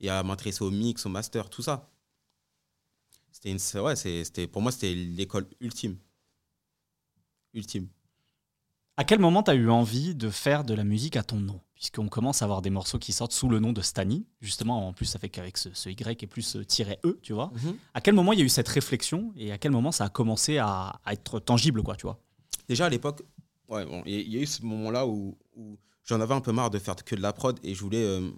Et 0.00 0.10
à 0.10 0.22
m'intéresser 0.22 0.62
au 0.62 0.70
mix, 0.70 1.06
au 1.06 1.08
master, 1.08 1.48
tout 1.48 1.62
ça. 1.62 1.88
C'était 3.30 3.50
une, 3.50 3.80
ouais, 3.80 3.96
c'était, 3.96 4.46
pour 4.46 4.60
moi, 4.62 4.70
c'était 4.72 4.94
l'école 4.94 5.48
ultime. 5.60 5.96
Ultime. 7.54 7.88
À 8.98 9.04
quel 9.04 9.20
moment 9.20 9.42
tu 9.42 9.50
as 9.50 9.54
eu 9.54 9.70
envie 9.70 10.14
de 10.14 10.28
faire 10.28 10.64
de 10.64 10.74
la 10.74 10.84
musique 10.84 11.16
à 11.16 11.22
ton 11.22 11.36
nom? 11.36 11.60
Puisqu'on 11.74 12.08
commence 12.08 12.42
à 12.42 12.44
avoir 12.44 12.60
des 12.62 12.70
morceaux 12.70 12.98
qui 12.98 13.12
sortent 13.12 13.32
sous 13.32 13.48
le 13.48 13.58
nom 13.58 13.72
de 13.72 13.80
Stani, 13.80 14.26
justement, 14.40 14.86
en 14.86 14.92
plus 14.92 15.16
avec, 15.16 15.38
avec 15.38 15.56
ce, 15.56 15.70
ce 15.72 15.88
Y 15.88 16.22
et 16.22 16.26
plus 16.26 16.56
euh, 16.56 16.64
tiret 16.64 17.00
E, 17.04 17.18
tu 17.22 17.32
vois. 17.32 17.50
À 17.94 18.00
quel 18.00 18.14
moment 18.14 18.32
il 18.32 18.38
y 18.38 18.42
a 18.42 18.44
eu 18.44 18.50
cette 18.50 18.68
réflexion 18.68 19.32
et 19.36 19.50
à 19.50 19.58
quel 19.58 19.72
moment 19.72 19.92
ça 19.92 20.04
a 20.04 20.08
commencé 20.10 20.58
à, 20.58 21.00
à 21.04 21.12
être 21.14 21.40
tangible, 21.40 21.82
quoi, 21.82 21.96
tu 21.96 22.02
vois? 22.02 22.20
Déjà 22.68 22.86
à 22.86 22.88
l'époque, 22.90 23.22
ouais, 23.68 23.84
bon, 23.86 24.02
il 24.04 24.14
y, 24.14 24.20
il 24.20 24.32
y 24.34 24.36
a 24.38 24.40
eu 24.42 24.46
ce 24.46 24.62
moment-là 24.62 25.06
où, 25.06 25.36
où 25.56 25.78
j'en 26.04 26.20
avais 26.20 26.34
un 26.34 26.40
peu 26.40 26.52
marre 26.52 26.70
de 26.70 26.78
faire 26.78 26.94
que 26.96 27.16
de 27.16 27.22
la 27.22 27.32
prod 27.32 27.58
et 27.64 27.74
je 27.74 27.80
voulais 27.80 28.04
euh, 28.04 28.30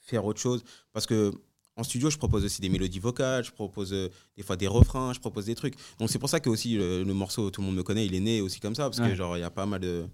faire 0.00 0.24
autre 0.26 0.40
chose. 0.40 0.62
Parce 0.92 1.06
que 1.06 1.32
en 1.76 1.82
studio, 1.82 2.10
je 2.10 2.18
propose 2.18 2.44
aussi 2.44 2.60
des 2.60 2.68
mélodies 2.68 2.98
vocales, 2.98 3.44
je 3.44 3.50
propose 3.52 3.92
euh, 3.92 4.08
des 4.36 4.42
fois 4.42 4.56
des 4.56 4.66
refrains, 4.66 5.12
je 5.12 5.20
propose 5.20 5.46
des 5.46 5.54
trucs. 5.54 5.74
Donc 5.98 6.10
c'est 6.10 6.18
pour 6.18 6.28
ça 6.28 6.40
que 6.40 6.50
aussi 6.50 6.74
le, 6.76 7.02
le 7.04 7.14
morceau, 7.14 7.50
tout 7.50 7.60
le 7.62 7.66
monde 7.68 7.76
me 7.76 7.82
connaît, 7.82 8.04
il 8.06 8.14
est 8.14 8.20
né 8.20 8.40
aussi 8.40 8.60
comme 8.60 8.74
ça, 8.74 8.84
parce 8.84 8.98
Ouais. 8.98 9.08
que 9.10 9.14
genre 9.14 9.36
il 9.36 9.40
y 9.40 9.44
a 9.44 9.50
pas 9.50 9.66
mal 9.66 9.80
de, 9.80 10.06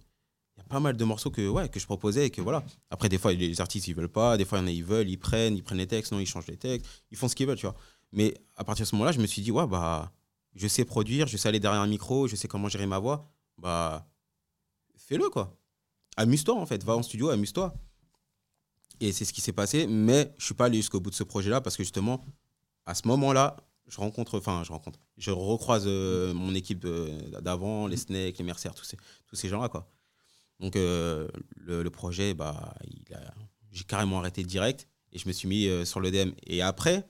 y 0.57 0.61
a 0.61 0.65
pas 0.65 0.81
mal 0.81 0.97
de 0.97 1.05
morceaux 1.05 1.31
que 1.31 1.49
ouais 1.49 1.69
que 1.69 1.81
je 1.81 1.87
proposais 1.87 2.27
et 2.27 2.31
que 2.31 2.41
voilà. 2.41 2.63
Après 2.91 3.09
des 3.09 3.19
fois 3.19 3.33
les 3.33 3.61
artistes 3.61 3.89
ils 3.89 3.95
veulent 3.95 4.09
pas, 4.09 4.37
des 4.37 4.45
fois 4.45 4.59
il 4.59 4.63
y 4.63 4.65
en 4.65 4.69
a 4.69 4.71
ils 4.71 4.85
veulent, 4.85 5.09
ils 5.09 5.19
prennent, 5.19 5.57
ils 5.57 5.63
prennent 5.63 5.79
les 5.79 5.87
textes, 5.89 6.13
non 6.13 6.21
ils 6.21 6.27
changent 6.27 6.47
les 6.47 6.57
textes, 6.59 6.87
ils 7.11 7.17
font 7.17 7.27
ce 7.29 7.35
qu'ils 7.35 7.47
veulent, 7.47 7.57
tu 7.59 7.67
vois. 7.67 7.75
Mais 8.13 8.35
à 8.55 8.63
partir 8.65 8.85
de 8.85 8.89
ce 8.89 8.95
moment-là, 8.95 9.13
je 9.13 9.21
me 9.21 9.27
suis 9.27 9.43
dit 9.43 9.51
ouais 9.51 9.67
bah 9.67 10.13
je 10.55 10.69
sais 10.69 10.85
produire, 10.85 11.27
je 11.27 11.37
sais 11.37 11.49
aller 11.49 11.61
derrière 11.61 11.81
un 11.83 11.87
micro, 11.89 12.29
je 12.29 12.37
sais 12.37 12.49
comment 12.49 12.69
gérer 12.69 12.87
ma 12.87 12.99
voix, 12.99 13.29
bah 13.59 14.07
fais-le 14.97 15.29
quoi. 15.31 15.59
Amuse-toi 16.17 16.55
en 16.55 16.65
fait, 16.67 16.83
va 16.85 16.97
en 16.97 17.03
studio, 17.03 17.29
amuse-toi. 17.31 17.75
Et 19.01 19.13
c'est 19.13 19.25
ce 19.25 19.33
qui 19.33 19.41
s'est 19.41 19.53
passé, 19.53 19.87
mais 19.87 20.33
je 20.39 20.45
suis 20.45 20.55
pas 20.55 20.67
allé 20.67 20.79
jusqu'au 20.79 21.01
bout 21.01 21.11
de 21.11 21.15
ce 21.15 21.25
projet-là 21.25 21.61
parce 21.61 21.77
que 21.77 21.83
justement, 21.83 22.25
à 22.87 22.95
ce 22.95 23.07
moment-là, 23.09 23.57
je 23.89 23.99
rencontre, 23.99 24.39
enfin, 24.39 24.63
je 24.65 24.73
rencontre, 24.73 24.99
je 25.17 25.31
recroise 25.31 25.85
euh, 25.87 26.35
mon 26.35 26.55
équipe 26.55 26.87
d'avant, 27.41 27.87
les 27.87 27.97
Snakes, 27.97 28.39
les 28.39 28.45
Mercer, 28.45 28.71
tous 28.75 28.85
ces, 28.85 28.97
tous 29.27 29.37
ces 29.37 29.49
gens-là, 29.49 29.69
quoi. 29.69 29.89
Donc, 30.59 30.77
euh, 30.77 31.29
le, 31.57 31.89
projet, 31.91 32.33
bah, 32.33 32.75
j'ai 33.71 33.85
carrément 33.85 34.19
arrêté 34.19 34.43
direct 34.43 34.89
et 35.13 35.19
je 35.19 35.29
me 35.29 35.33
suis 35.33 35.47
mis 35.47 35.67
euh, 35.67 35.85
sur 35.85 36.01
le 36.01 36.11
DM. 36.11 36.31
Et 36.47 36.63
après, 36.63 37.07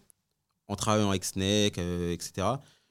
en 0.66 0.74
travaillant 0.74 1.10
avec 1.10 1.24
Snake, 1.24 1.78
etc., 1.78 2.48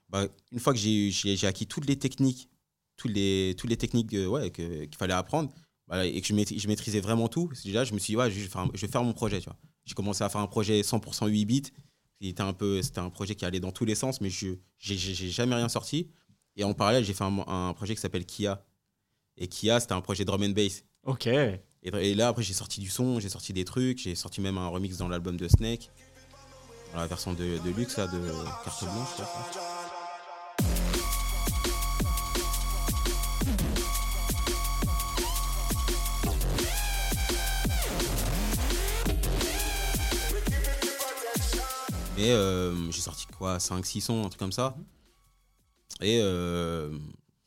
bah, 0.09 0.27
une 0.51 0.59
fois 0.59 0.73
que 0.73 0.79
j'ai 0.79 1.45
acquis 1.45 1.67
toutes 1.67 1.85
les 1.85 1.99
techniques, 1.99 2.49
toutes 2.95 3.11
les, 3.11 3.53
toutes 3.57 3.69
les 3.69 3.77
techniques 3.77 4.13
ouais, 4.13 4.49
qu'il 4.51 4.95
fallait 4.97 5.13
apprendre, 5.13 5.51
bah, 5.87 6.05
et 6.05 6.19
que 6.21 6.27
je, 6.27 6.33
maîtris- 6.33 6.59
je 6.59 6.67
maîtrisais 6.67 6.99
vraiment 6.99 7.27
tout, 7.27 7.51
déjà, 7.63 7.83
je 7.83 7.93
me 7.93 7.99
suis 7.99 8.13
dit, 8.13 8.17
ouais, 8.17 8.31
je 8.31 8.39
vais 8.39 8.47
faire, 8.47 8.61
un- 8.61 8.69
je 8.73 8.81
vais 8.85 8.91
faire 8.91 9.03
mon 9.03 9.13
projet. 9.13 9.39
tu 9.39 9.45
vois. 9.45 9.57
J'ai 9.85 9.93
commencé 9.93 10.23
à 10.23 10.29
faire 10.29 10.41
un 10.41 10.47
projet 10.47 10.81
100% 10.81 11.27
8 11.27 11.45
bits. 11.45 11.63
C'était 12.21 12.41
un, 12.41 12.53
peu- 12.53 12.81
c'était 12.81 12.99
un 12.99 13.09
projet 13.09 13.35
qui 13.35 13.45
allait 13.45 13.59
dans 13.59 13.71
tous 13.71 13.85
les 13.85 13.93
sens, 13.95 14.19
mais 14.21 14.29
je 14.29 14.55
j'ai 14.79 14.97
jamais 15.29 15.53
rien 15.55 15.69
sorti. 15.69 16.09
Et 16.55 16.63
en 16.63 16.73
parallèle, 16.73 17.03
j'ai 17.03 17.13
fait 17.13 17.23
un, 17.25 17.37
un 17.47 17.73
projet 17.73 17.93
qui 17.93 18.01
s'appelle 18.01 18.25
Kia. 18.25 18.65
Et 19.37 19.47
Kia, 19.47 19.79
c'était 19.79 19.93
un 19.93 20.01
projet 20.01 20.23
drum 20.25 20.41
and 20.41 20.49
bass. 20.51 20.83
Ok. 21.03 21.27
Et, 21.27 21.59
et 21.83 22.15
là, 22.15 22.29
après, 22.29 22.41
j'ai 22.41 22.53
sorti 22.53 22.79
du 22.79 22.89
son, 22.89 23.19
j'ai 23.19 23.29
sorti 23.29 23.51
des 23.53 23.65
trucs, 23.65 23.99
j'ai 23.99 24.15
sorti 24.15 24.41
même 24.41 24.57
un 24.57 24.67
remix 24.69 24.97
dans 24.97 25.07
l'album 25.09 25.37
de 25.37 25.47
Snake. 25.47 25.91
Dans 26.93 26.99
la 27.01 27.07
version 27.07 27.33
de, 27.33 27.59
de 27.63 27.69
luxe, 27.75 27.97
là, 27.97 28.07
de 28.07 28.19
carte 28.63 28.83
blanche. 28.85 29.09
crois. 29.15 29.84
Mais 42.17 42.31
euh, 42.31 42.91
j'ai 42.91 43.01
sorti 43.01 43.25
quoi 43.37 43.57
5-6 43.57 44.01
sons, 44.01 44.25
un 44.25 44.29
truc 44.29 44.39
comme 44.39 44.51
ça. 44.51 44.75
Et, 46.01 46.19
euh, 46.21 46.97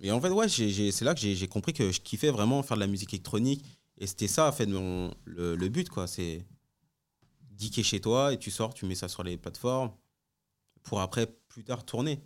et 0.00 0.10
en 0.10 0.20
fait, 0.20 0.28
ouais, 0.30 0.48
c'est 0.48 1.02
là 1.02 1.14
que 1.14 1.20
j'ai 1.20 1.48
compris 1.48 1.72
que 1.72 1.90
je 1.90 2.00
kiffais 2.00 2.30
vraiment 2.30 2.62
faire 2.62 2.76
de 2.76 2.80
la 2.82 2.86
musique 2.86 3.12
électronique. 3.14 3.64
Et 3.98 4.06
c'était 4.06 4.28
ça, 4.28 4.48
en 4.48 4.52
fait, 4.52 4.66
mon, 4.66 5.12
le, 5.24 5.56
le 5.56 5.68
but, 5.68 5.88
quoi. 5.88 6.06
C'est 6.06 6.44
geeker 7.58 7.84
chez 7.84 8.00
toi 8.00 8.32
et 8.32 8.38
tu 8.38 8.50
sors, 8.50 8.72
tu 8.74 8.86
mets 8.86 8.94
ça 8.94 9.08
sur 9.08 9.22
les 9.22 9.36
plateformes 9.36 9.90
pour 10.82 11.00
après, 11.00 11.26
plus 11.48 11.64
tard, 11.64 11.84
tourner. 11.84 12.22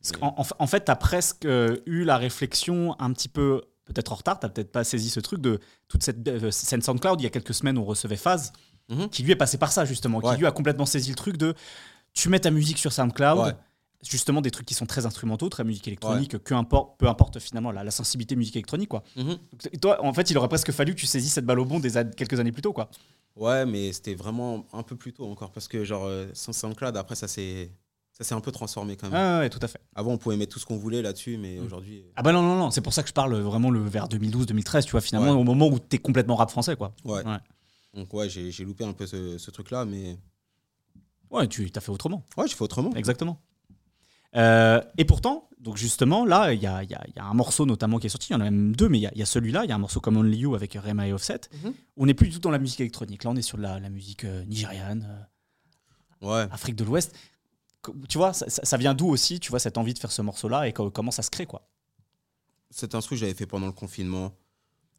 Parce 0.00 0.12
en, 0.20 0.34
en 0.58 0.66
fait, 0.66 0.84
tu 0.84 0.90
as 0.90 0.96
presque 0.96 1.44
euh, 1.46 1.76
eu 1.86 2.04
la 2.04 2.18
réflexion 2.18 3.00
un 3.00 3.12
petit 3.12 3.28
peu, 3.28 3.62
peut-être 3.84 4.12
en 4.12 4.16
retard, 4.16 4.38
tu 4.40 4.48
peut-être 4.48 4.72
pas 4.72 4.84
saisi 4.84 5.10
ce 5.10 5.20
truc 5.20 5.40
de 5.40 5.60
toute 5.88 6.02
cette 6.02 6.26
euh, 6.28 6.50
scène 6.50 6.82
SoundCloud. 6.82 7.20
Il 7.20 7.24
y 7.24 7.26
a 7.26 7.30
quelques 7.30 7.54
semaines, 7.54 7.78
on 7.78 7.84
recevait 7.84 8.16
Phase, 8.16 8.52
Mhm. 8.88 9.08
qui 9.08 9.22
lui 9.22 9.32
est 9.32 9.36
passé 9.36 9.58
par 9.58 9.72
ça, 9.72 9.84
justement, 9.84 10.18
Ouais. 10.18 10.34
qui 10.34 10.40
lui 10.40 10.46
a 10.46 10.50
complètement 10.50 10.86
saisi 10.86 11.10
le 11.10 11.16
truc 11.16 11.36
de 11.36 11.54
tu 12.12 12.28
mets 12.28 12.40
ta 12.40 12.50
musique 12.50 12.78
sur 12.78 12.92
SoundCloud. 12.92 13.38
Ouais. 13.38 13.52
Justement, 14.04 14.40
des 14.40 14.50
trucs 14.50 14.66
qui 14.66 14.74
sont 14.74 14.84
très 14.84 15.06
instrumentaux, 15.06 15.48
très 15.48 15.62
musique 15.62 15.86
électronique, 15.86 16.36
peu, 16.38 16.56
importe, 16.56 16.98
peu 16.98 17.06
importe 17.08 17.38
finalement 17.38 17.70
la, 17.70 17.84
la 17.84 17.90
sensibilité 17.92 18.34
musique 18.34 18.56
électronique. 18.56 18.88
Quoi. 18.88 19.04
Mhm. 19.16 19.24
Donc, 19.28 19.80
toi, 19.80 20.04
en 20.04 20.12
fait, 20.12 20.28
il 20.28 20.36
aurait 20.36 20.48
presque 20.48 20.72
fallu 20.72 20.92
que 20.94 20.98
tu 21.00 21.06
saisisses 21.06 21.34
cette 21.34 21.46
balle 21.46 21.60
au 21.60 21.64
bon 21.64 21.78
des 21.78 21.90
quelques 22.16 22.40
années 22.40 22.50
plus 22.50 22.62
tôt. 22.62 22.72
Quoi. 22.72 22.90
Ouais, 23.36 23.64
mais 23.64 23.92
c'était 23.92 24.16
vraiment 24.16 24.66
un 24.72 24.82
peu 24.82 24.96
plus 24.96 25.12
tôt 25.12 25.30
encore 25.30 25.52
parce 25.52 25.68
que, 25.68 25.84
genre, 25.84 26.04
euh, 26.06 26.26
sans 26.34 26.52
SoundCloud, 26.52 26.96
après, 26.96 27.14
ça 27.14 27.28
s'est 27.28 27.70
ça 28.10 28.24
s'est 28.24 28.34
un 28.34 28.40
peu 28.40 28.50
transformé 28.52 28.94
quand 28.96 29.08
même. 29.08 29.16
Ah 29.18 29.38
ouais, 29.40 29.48
tout 29.48 29.58
à 29.62 29.68
fait. 29.68 29.80
Avant, 29.94 30.12
on 30.12 30.18
pouvait 30.18 30.36
mettre 30.36 30.52
tout 30.52 30.58
ce 30.58 30.66
qu'on 30.66 30.76
voulait 30.76 31.00
là-dessus, 31.00 31.38
mais 31.38 31.56
Mm. 31.58 31.64
aujourd'hui. 31.64 32.04
Ah 32.14 32.22
bah 32.22 32.32
non, 32.32 32.42
non, 32.42 32.56
non, 32.56 32.70
c'est 32.70 32.82
pour 32.82 32.92
ça 32.92 33.02
que 33.02 33.08
je 33.08 33.14
parle 33.14 33.34
vraiment 33.36 33.70
le 33.70 33.80
vers 33.80 34.06
2012-2013, 34.08 34.84
tu 34.84 34.90
vois, 34.90 35.00
finalement, 35.00 35.30
Ouais. 35.32 35.38
au 35.38 35.44
moment 35.44 35.66
où 35.68 35.78
t'es 35.78 35.96
complètement 35.98 36.34
rap 36.36 36.50
français, 36.50 36.76
quoi. 36.76 36.92
Ouais. 37.04 37.24
Ouais. 37.24 37.38
Donc, 37.94 38.12
ouais, 38.14 38.28
j'ai 38.28 38.50
j'ai 38.50 38.64
loupé 38.64 38.84
un 38.84 38.92
peu 38.92 39.06
ce, 39.06 39.38
ce 39.38 39.50
truc-là, 39.50 39.84
mais. 39.84 40.18
Ouais, 41.30 41.46
tu 41.48 41.70
t'as 41.70 41.80
fait 41.80 41.90
autrement. 41.92 42.24
Ouais, 42.36 42.46
j'ai 42.48 42.54
fait 42.54 42.62
autrement. 42.64 42.92
Exactement. 42.94 43.40
Euh, 44.34 44.80
et 44.96 45.04
pourtant, 45.04 45.48
donc 45.58 45.76
justement, 45.76 46.24
là, 46.24 46.52
il 46.54 46.60
y 46.62 46.66
a, 46.66 46.82
il 46.82 46.88
y 46.90 46.92
y 46.92 47.18
a 47.18 47.24
un 47.24 47.34
morceau 47.34 47.66
notamment 47.66 47.98
qui 47.98 48.06
est 48.06 48.10
sorti, 48.10 48.28
il 48.30 48.32
y 48.32 48.36
en 48.36 48.40
a 48.40 48.44
même 48.44 48.74
deux, 48.74 48.88
mais 48.88 48.98
il 48.98 49.10
y 49.14 49.22
a, 49.22 49.26
celui-là, 49.26 49.64
il 49.64 49.68
y 49.68 49.72
a 49.72 49.74
un 49.74 49.78
morceau 49.78 50.00
comme 50.00 50.16
Only 50.16 50.38
You 50.38 50.54
avec 50.54 50.72
Rema 50.74 51.06
et 51.06 51.12
Offset. 51.12 51.40
Mhm. 51.62 51.74
On 51.98 52.06
n'est 52.06 52.14
plus 52.14 52.28
du 52.28 52.34
tout 52.34 52.40
dans 52.40 52.50
la 52.50 52.58
musique 52.58 52.80
électronique. 52.80 53.24
Là, 53.24 53.30
on 53.30 53.36
est 53.36 53.42
sur 53.42 53.58
la, 53.58 53.78
la 53.78 53.90
musique 53.90 54.24
euh, 54.24 54.44
nigériane, 54.44 55.06
euh, 56.22 56.26
Ouais. 56.26 56.48
Afrique 56.52 56.76
de 56.76 56.84
l'Ouest. 56.84 57.14
Tu 58.08 58.16
vois, 58.16 58.32
ça, 58.32 58.48
ça- 58.48 58.76
vient 58.76 58.94
d'où 58.94 59.08
aussi, 59.08 59.40
tu 59.40 59.50
vois, 59.50 59.58
cette 59.58 59.76
envie 59.76 59.92
de 59.92 59.98
faire 59.98 60.12
ce 60.12 60.22
morceau-là 60.22 60.68
et 60.68 60.72
co- 60.72 60.90
comment 60.90 61.10
ça 61.10 61.22
se 61.22 61.30
crée, 61.30 61.46
quoi? 61.46 61.68
Cet 62.70 62.94
instru, 62.94 63.16
j'avais 63.16 63.34
fait 63.34 63.44
pendant 63.46 63.66
le 63.66 63.72
confinement. 63.72 64.32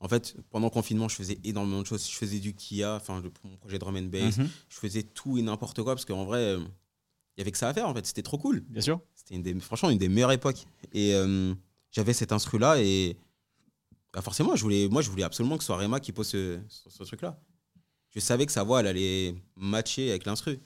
En 0.03 0.09
fait, 0.09 0.35
pendant 0.49 0.67
le 0.67 0.71
confinement, 0.71 1.07
je 1.07 1.15
faisais 1.15 1.39
énormément 1.45 1.81
de 1.81 1.85
choses. 1.87 2.05
Je 2.09 2.15
faisais 2.15 2.39
du 2.39 2.53
Kia, 2.53 2.95
enfin, 2.97 3.23
mon 3.45 3.55
projet 3.57 3.79
drum 3.79 3.95
and 3.95 4.03
bass. 4.09 4.37
Mhm. 4.37 4.49
Je 4.67 4.75
faisais 4.77 5.03
tout 5.03 5.37
et 5.37 5.41
n'importe 5.41 5.81
quoi 5.81 5.93
parce 5.95 6.03
qu'en 6.03 6.25
vrai, 6.25 6.39
euh, 6.39 6.59
il 6.59 7.39
y 7.39 7.41
avait 7.41 7.51
que 7.51 7.57
ça 7.57 7.69
à 7.69 7.73
faire. 7.73 7.87
En 7.87 7.93
fait, 7.93 8.05
c'était 8.05 8.21
trop 8.21 8.37
cool. 8.37 8.59
Bien 8.67 8.81
sûr. 8.81 8.99
C'était 9.15 9.35
une 9.35 9.43
des, 9.43 9.57
franchement 9.61 9.89
une 9.89 9.97
des 9.97 10.09
meilleures 10.09 10.33
époques. 10.33 10.65
Et 10.91 11.13
euh, 11.15 11.53
j'avais 11.91 12.11
cet 12.13 12.33
instru-là 12.33 12.81
et 12.81 13.15
bah, 14.13 14.21
forcément, 14.21 14.55
je 14.57 14.61
voulais, 14.63 14.89
moi, 14.89 15.01
je 15.01 15.09
voulais 15.09 15.23
absolument 15.23 15.55
que 15.57 15.63
ce 15.63 15.67
soit 15.67 15.77
Rema 15.77 15.99
qui 16.01 16.11
pose 16.11 16.27
ce, 16.27 16.59
ce- 16.67 16.89
ce 16.89 17.03
truc-là. 17.03 17.39
Je 18.11 18.19
savais 18.19 18.45
que 18.45 18.51
sa 18.51 18.63
voix, 18.63 18.81
elle 18.81 18.87
allait 18.87 19.35
matcher 19.55 20.09
avec 20.09 20.25
l'instru. 20.25 20.59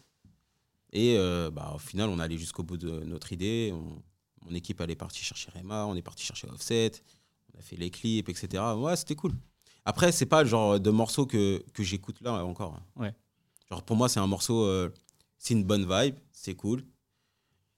Et 0.94 1.16
euh, 1.18 1.52
bah, 1.52 1.74
au 1.76 1.80
final, 1.80 2.10
on 2.10 2.18
allait 2.20 2.38
jusqu'au 2.40 2.64
bout 2.64 2.78
de 2.78 2.90
notre 3.06 3.32
idée. 3.34 3.72
On- 3.74 4.02
mon 4.50 4.56
équipe, 4.56 4.80
elle 4.82 4.90
est 4.92 4.96
partie 4.96 5.22
chercher 5.24 5.52
Rema, 5.52 5.86
on 5.86 5.96
est 5.96 6.02
parti 6.02 6.24
chercher 6.26 6.48
Offset, 6.48 6.92
on 7.58 7.60
a 7.60 7.64
fait 7.64 7.76
les 7.76 7.90
clips, 7.90 8.30
etc. 8.30 8.64
Ouais, 8.78 8.96
c'était 8.96 9.16
cool. 9.16 9.34
Après, 9.86 10.12
c'est 10.12 10.26
pas 10.26 10.44
le 10.44 10.50
genre 10.50 10.80
de 10.80 10.90
morceau 10.92 11.26
que, 11.26 11.64
que 11.74 11.84
j'écoute 11.84 12.22
là 12.22 12.46
encore. 12.46 12.80
Ouais. 12.96 13.14
Genre, 13.70 13.84
pour 13.84 13.96
moi, 13.96 14.10
c'est 14.10 14.20
un 14.20 14.28
morceau, 14.28 14.64
euh, 14.66 14.90
c'est 15.38 15.54
une 15.54 15.64
bonne 15.64 15.88
vibe, 15.90 16.16
c'est 16.32 16.56
cool. 16.56 16.84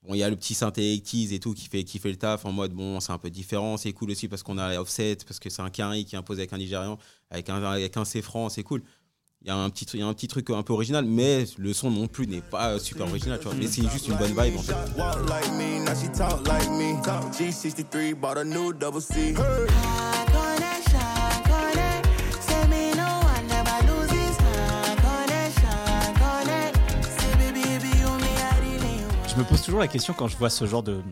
Bon, 0.02 0.14
il 0.14 0.18
y 0.18 0.22
a 0.22 0.30
le 0.30 0.36
petit 0.36 0.54
synthé 0.54 0.96
80s 0.96 1.34
et 1.34 1.40
tout 1.40 1.52
qui 1.52 1.68
fait, 1.68 1.84
qui 1.84 1.98
fait 1.98 2.10
le 2.10 2.16
taf 2.16 2.46
en 2.46 2.52
mode 2.52 2.72
bon, 2.72 3.00
c'est 3.00 3.12
un 3.12 3.18
peu 3.18 3.28
différent, 3.28 3.76
c'est 3.76 3.92
cool 3.92 4.10
aussi 4.10 4.28
parce 4.28 4.42
qu'on 4.42 4.56
a 4.56 4.80
Offset, 4.80 5.18
parce 5.26 5.38
que 5.38 5.50
c'est 5.50 5.60
un 5.60 5.68
Carry 5.68 6.06
qui 6.06 6.14
est 6.14 6.18
imposé 6.18 6.40
avec 6.40 6.52
un 6.54 6.58
Nigérian, 6.58 6.98
avec 7.28 7.50
un, 7.50 7.62
avec 7.62 7.96
un 7.96 8.04
C 8.06 8.22
franc, 8.22 8.48
c'est 8.48 8.62
cool. 8.62 8.82
Il 9.42 9.48
y, 9.48 9.50
a 9.50 9.56
un 9.56 9.70
petit, 9.70 9.86
truc- 9.86 9.98
il 9.98 10.02
y 10.02 10.04
a 10.04 10.06
un 10.06 10.12
petit 10.12 10.28
truc 10.28 10.50
un 10.50 10.62
peu 10.62 10.74
original, 10.74 11.02
mais 11.06 11.46
le 11.56 11.72
son 11.72 11.90
non 11.90 12.06
plus 12.08 12.26
n'est 12.26 12.42
pas 12.42 12.78
super 12.78 13.06
original, 13.08 13.38
tu 13.38 13.46
vois. 13.46 13.54
Mais 13.54 13.66
c'est 13.66 13.88
juste 13.88 14.06
une 14.06 14.16
bonne 14.16 14.32
vibe 14.38 14.58
en 14.58 14.62
fait. 14.62 14.74
Walk 14.98 15.28
like 15.30 15.50
me, 15.52 15.82
now 15.82 15.94
she 15.94 16.12
talk 16.12 16.46
like 16.46 16.68
me. 16.68 16.92
G63 17.32 18.14
bought 18.16 18.36
a 18.36 18.44
new 18.44 18.74
double 18.74 19.00
C. 19.00 19.34
Je 29.28 29.36
me 29.36 29.44
pose 29.44 29.62
toujours 29.62 29.80
la 29.80 29.88
question 29.88 30.12
quand 30.16 30.28
je 30.28 30.36
vois 30.36 30.50
ce 30.50 30.66
genre 30.66 30.82
de, 30.82 31.02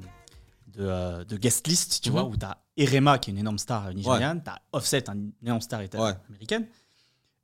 de, 0.69 0.81
euh, 0.81 1.25
de 1.25 1.37
guest 1.37 1.67
list, 1.67 2.01
tu 2.03 2.11
Mhm. 2.11 2.13
vois, 2.17 2.25
où 2.25 2.37
tu 2.37 2.45
as 2.45 2.59
Erema, 2.77 3.19
qui 3.19 3.31
est 3.31 3.33
une 3.33 3.39
énorme 3.39 3.59
star 3.59 3.93
nigériane, 3.95 4.43
tu 4.43 4.51
as 4.51 4.59
Offset, 4.73 5.05
une 5.09 5.33
énorme 5.43 5.61
star 5.61 5.81
Ouais. 5.81 6.15
américaine. 6.29 6.67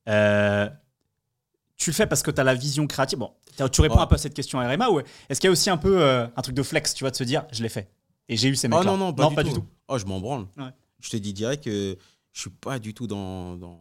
Euh, 0.08 0.68
tu 1.76 1.90
le 1.90 1.94
fais 1.94 2.06
parce 2.06 2.22
que 2.22 2.30
tu 2.30 2.40
as 2.40 2.44
la 2.44 2.54
vision 2.54 2.86
créative. 2.86 3.18
Bon, 3.18 3.32
tu 3.72 3.80
réponds 3.80 3.96
Ouais. 3.96 4.00
un 4.02 4.06
peu 4.06 4.14
à 4.14 4.18
cette 4.18 4.34
question 4.34 4.60
à 4.60 4.64
Erema, 4.64 4.90
ou 4.90 5.00
est-ce 5.28 5.40
qu'il 5.40 5.48
y 5.48 5.50
a 5.50 5.52
aussi 5.52 5.70
un 5.70 5.76
peu 5.76 6.00
euh, 6.02 6.26
un 6.36 6.42
truc 6.42 6.54
de 6.54 6.62
flex, 6.62 6.94
tu 6.94 7.04
vois, 7.04 7.10
de 7.10 7.16
se 7.16 7.24
dire, 7.24 7.46
je 7.52 7.62
l'ai 7.62 7.68
fait 7.68 7.90
Et 8.28 8.36
j'ai 8.36 8.48
eu 8.48 8.56
ces 8.56 8.68
mecs 8.68 8.78
Oh 8.80 8.84
non, 8.84 8.96
non, 8.96 9.12
pas, 9.12 9.42
du, 9.42 9.52
tout. 9.52 9.64
Oh, 9.88 9.98
je 9.98 10.04
m'en 10.06 10.20
branle. 10.20 10.46
Ouais. 10.56 10.70
Je 11.00 11.10
te 11.10 11.16
dis 11.16 11.32
direct 11.32 11.64
que 11.64 11.96
je 12.32 12.40
suis 12.40 12.50
pas 12.50 12.78
du 12.78 12.94
tout 12.94 13.06
dans, 13.06 13.56
dans, 13.56 13.78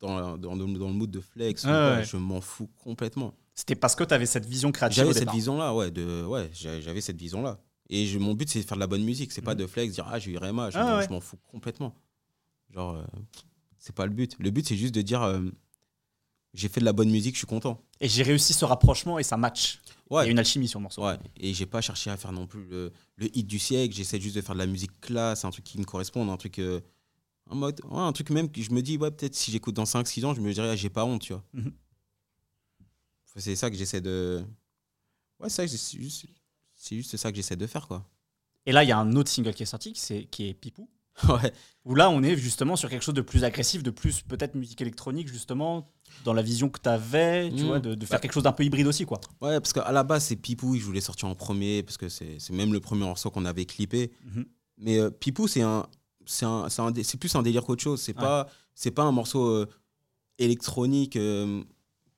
dans, 0.00 0.36
dans, 0.38 0.54
le- 0.54 0.78
dans 0.78 0.88
le 0.88 0.92
mood 0.94 1.10
de 1.10 1.20
flex. 1.20 1.64
Ouais. 1.64 2.02
Je 2.04 2.16
m'en 2.16 2.40
fous 2.40 2.68
complètement. 2.82 3.34
C'était 3.54 3.74
parce 3.76 3.94
que 3.94 4.02
tu 4.04 4.14
avais 4.14 4.26
cette 4.26 4.46
vision 4.46 4.72
créative. 4.72 4.96
J'avais 5.04 5.12
cette 5.14 5.30
vision-là, 5.30 5.74
ouais, 5.74 5.90
de, 5.90 6.24
ouais 6.24 6.50
j'a- 6.52 6.80
j'avais 6.80 7.00
cette 7.02 7.18
vision-là. 7.18 7.58
Et 7.90 8.06
je- 8.06 8.18
mon 8.18 8.34
but, 8.34 8.48
c'est 8.48 8.60
de 8.60 8.64
faire 8.64 8.76
de 8.76 8.80
la 8.80 8.86
bonne 8.86 9.04
musique. 9.04 9.30
C'est 9.32 9.42
pas 9.42 9.54
de 9.54 9.66
flex, 9.66 9.92
dire, 9.94 10.06
ah, 10.10 10.18
j'ai 10.18 10.30
eu. 10.32 10.34
Je 10.34 10.40
Mhm. 10.40 10.68
Ah, 10.74 11.02
je 11.06 11.08
m'en 11.12 11.20
fous 11.20 11.36
complètement. 11.50 11.94
Genre, 12.70 12.94
euh, 12.96 13.04
c'est 13.84 13.94
pas 13.94 14.06
le 14.06 14.12
but. 14.12 14.36
Le 14.38 14.50
but, 14.50 14.64
c'est 14.66 14.76
juste 14.76 14.94
de 14.94 15.02
dire, 15.02 15.22
euh, 15.22 15.40
j'ai 16.54 16.68
fait 16.68 16.78
de 16.80 16.84
la 16.84 16.92
bonne 16.92 17.10
musique, 17.10 17.34
je 17.34 17.38
suis 17.38 17.46
content. 17.46 17.82
Et 18.00 18.08
j'ai 18.08 18.22
réussi 18.22 18.52
ce 18.52 18.64
rapprochement 18.64 19.18
et 19.18 19.24
ça 19.24 19.36
match. 19.36 19.80
Il 20.10 20.14
Ouais. 20.14 20.24
y 20.24 20.28
a 20.28 20.30
une 20.30 20.38
alchimie 20.38 20.68
sur 20.68 20.78
le 20.78 20.84
morceau. 20.84 21.04
Ouais, 21.04 21.18
et 21.36 21.52
j'ai 21.52 21.66
pas 21.66 21.80
cherché 21.80 22.08
à 22.10 22.16
faire 22.16 22.30
non 22.32 22.46
plus 22.46 22.64
le, 22.66 22.92
le 23.16 23.36
hit 23.36 23.46
du 23.46 23.58
siècle. 23.58 23.94
J'essaie 23.94 24.20
juste 24.20 24.36
de 24.36 24.40
faire 24.40 24.54
de 24.54 24.60
la 24.60 24.66
musique 24.66 25.00
classe, 25.00 25.44
un 25.44 25.50
truc 25.50 25.64
qui 25.64 25.78
me 25.78 25.84
corresponde, 25.84 26.30
un 26.30 26.36
truc. 26.36 26.58
euh, 26.60 26.80
en 27.50 27.56
mode, 27.56 27.80
ouais, 27.84 27.98
un 27.98 28.12
truc 28.12 28.30
même 28.30 28.50
que 28.50 28.62
je 28.62 28.70
me 28.70 28.82
dis, 28.82 28.96
ouais, 28.98 29.10
peut-être 29.10 29.34
si 29.34 29.50
j'écoute 29.50 29.74
dans 29.74 29.84
5-6 29.84 30.24
ans, 30.24 30.32
je 30.34 30.40
me 30.40 30.52
dirais, 30.52 30.68
ah, 30.70 30.76
j'ai 30.76 30.90
pas 30.90 31.04
honte, 31.04 31.22
tu 31.22 31.32
vois. 31.32 31.42
Mhm. 31.54 31.72
C'est 33.34 33.56
ça 33.56 33.70
que 33.70 33.76
j'essaie 33.76 34.00
de. 34.00 34.44
Ouais, 35.40 35.48
c'est 35.48 35.66
juste, 35.66 36.26
juste 36.90 37.16
ça 37.16 37.30
que 37.30 37.36
j'essaie 37.36 37.56
de 37.56 37.66
faire, 37.66 37.88
quoi. 37.88 38.06
Et 38.66 38.72
là, 38.72 38.84
il 38.84 38.88
y 38.88 38.92
a 38.92 38.98
un 38.98 39.12
autre 39.16 39.30
single 39.30 39.54
qui 39.54 39.62
est 39.62 39.66
sorti, 39.66 39.92
qui, 39.92 40.00
c'est- 40.00 40.24
qui 40.26 40.48
est 40.48 40.54
Pipou. 40.54 40.88
Ouais. 41.28 41.52
Où 41.84 41.94
là, 41.94 42.08
on 42.10 42.22
est 42.22 42.36
justement 42.36 42.76
sur 42.76 42.88
quelque 42.88 43.02
chose 43.02 43.14
de 43.14 43.20
plus 43.22 43.44
agressif, 43.44 43.82
de 43.82 43.90
plus 43.90 44.22
peut-être 44.22 44.54
musique 44.54 44.80
électronique, 44.80 45.28
justement, 45.28 45.90
dans 46.24 46.32
la 46.32 46.42
vision 46.42 46.68
que 46.70 46.78
tu 46.80 46.88
avais, 46.88 47.50
tu 47.50 47.64
Mm. 47.64 47.66
vois, 47.66 47.80
de, 47.80 47.94
de 47.94 48.06
faire 48.06 48.18
Bah. 48.18 48.20
quelque 48.22 48.32
chose 48.32 48.44
d'un 48.44 48.52
peu 48.52 48.64
hybride 48.64 48.86
aussi, 48.86 49.04
quoi. 49.04 49.20
Ouais, 49.40 49.60
parce 49.60 49.72
qu'à 49.72 49.90
la 49.92 50.04
base, 50.04 50.24
c'est 50.24 50.36
Pipou, 50.36 50.76
je 50.76 50.84
voulais 50.84 51.00
sortir 51.00 51.28
en 51.28 51.34
premier, 51.34 51.82
parce 51.82 51.96
que 51.98 52.08
c'est 52.08 52.38
même 52.50 52.72
le 52.72 52.80
premier 52.80 53.04
morceau 53.04 53.30
qu'on 53.30 53.44
avait 53.44 53.64
clippé. 53.66 54.10
Mhm. 54.24 54.44
Mais 54.78 54.98
euh, 54.98 55.10
Pipou, 55.10 55.48
c'est 55.48 55.62
un, 55.62 55.86
c'est 56.24 57.16
plus 57.18 57.34
un 57.34 57.42
délire 57.42 57.64
qu'autre 57.64 57.82
chose. 57.82 58.00
C'est 58.00 58.16
Ouais. 58.16 58.22
pas, 58.22 58.48
c'est 58.74 58.90
pas 58.92 59.02
un 59.02 59.12
morceau 59.12 59.44
euh, 59.48 59.66
électronique 60.38 61.16
euh, 61.16 61.62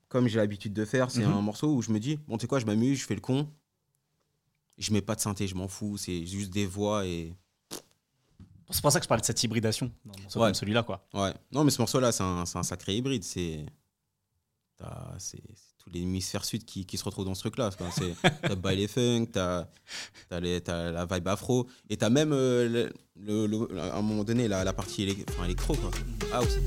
comme 0.09 0.27
j'ai 0.27 0.37
l'habitude 0.37 0.73
de 0.73 0.85
faire. 0.85 1.11
C'est 1.11 1.25
Mhm. 1.25 1.33
un 1.33 1.41
morceau 1.41 1.73
où 1.73 1.81
je 1.81 1.91
me 1.91 1.99
dis, 1.99 2.17
bon, 2.27 2.37
tu 2.37 2.43
sais 2.43 2.47
quoi, 2.47 2.59
je 2.59 2.65
m'amuse, 2.65 2.99
je 2.99 3.05
fais 3.05 3.15
le 3.15 3.21
con. 3.21 3.49
Je 4.77 4.91
mets 4.93 5.01
pas 5.01 5.15
de 5.15 5.21
synthé, 5.21 5.47
je 5.47 5.55
m'en 5.55 5.67
fous. 5.67 5.97
C'est 5.97 6.25
juste 6.25 6.51
des 6.51 6.65
voix 6.65 7.05
et. 7.05 7.33
C'est 8.69 8.81
pour 8.81 8.91
ça 8.91 8.99
que 8.99 9.03
je 9.03 9.07
parle 9.09 9.21
de 9.21 9.25
cette 9.25 9.41
hybridation 9.43 9.91
dans 10.05 10.13
un 10.17 10.21
morceau 10.23 10.39
Ouais. 10.39 10.47
comme 10.47 10.53
celui-là, 10.55 10.83
quoi. 10.83 11.07
Ouais. 11.13 11.33
Non, 11.51 11.63
mais 11.63 11.71
ce 11.71 11.79
morceau-là, 11.81 12.11
c'est 12.11 12.23
un, 12.23 12.45
c'est 12.45 12.57
un 12.57 12.63
sacré 12.63 12.95
hybride. 12.95 13.23
C'est. 13.23 13.65
t'as- 14.77 15.13
C'est 15.19 15.39
les 15.93 15.99
hémisphères 16.01 16.43
sud 16.45 16.65
qui, 16.65 16.83
qui 16.87 16.97
se 16.97 17.03
retrouvent 17.03 17.25
dans 17.25 17.35
ce 17.35 17.41
truc-là. 17.41 17.69
C'est- 17.91 18.15
T'as 18.41 18.55
baile 18.55 18.87
funk, 18.87 19.27
t'as 19.31 19.67
t'as 20.29 20.39
la 20.39 21.05
vibe 21.05 21.27
afro, 21.27 21.67
et 21.91 21.95
t'as 21.97 22.09
même, 22.09 22.33
euh, 22.33 22.89
le, 23.15 23.45
le- 23.45 23.67
le- 23.71 23.79
à 23.79 23.95
un 23.97 24.01
moment 24.01 24.23
donné, 24.23 24.47
la, 24.47 24.63
la 24.63 24.73
partie 24.73 25.07
enfin, 25.29 25.45
électro, 25.45 25.75
quoi. 25.75 25.91
House. 26.33 26.57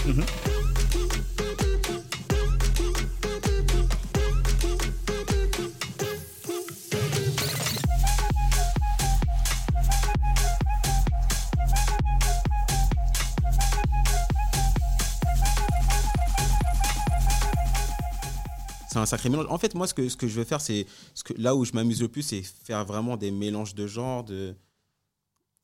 C'est 18.98 19.02
un 19.02 19.06
sacré 19.06 19.28
mélange. 19.28 19.46
En 19.48 19.58
fait, 19.58 19.74
moi, 19.74 19.86
ce 19.86 19.94
que, 19.94 20.08
ce 20.08 20.16
que 20.16 20.26
je 20.28 20.34
veux 20.34 20.44
faire, 20.44 20.60
c'est. 20.60 20.86
ce 21.14 21.22
que- 21.24 21.34
Là 21.40 21.54
où 21.54 21.64
je 21.64 21.72
m'amuse 21.72 22.00
le 22.00 22.08
plus, 22.08 22.22
c'est 22.22 22.42
faire 22.42 22.84
vraiment 22.84 23.16
des 23.16 23.30
mélanges 23.30 23.74
de 23.74 23.86
genres 23.86 24.24
de, 24.24 24.54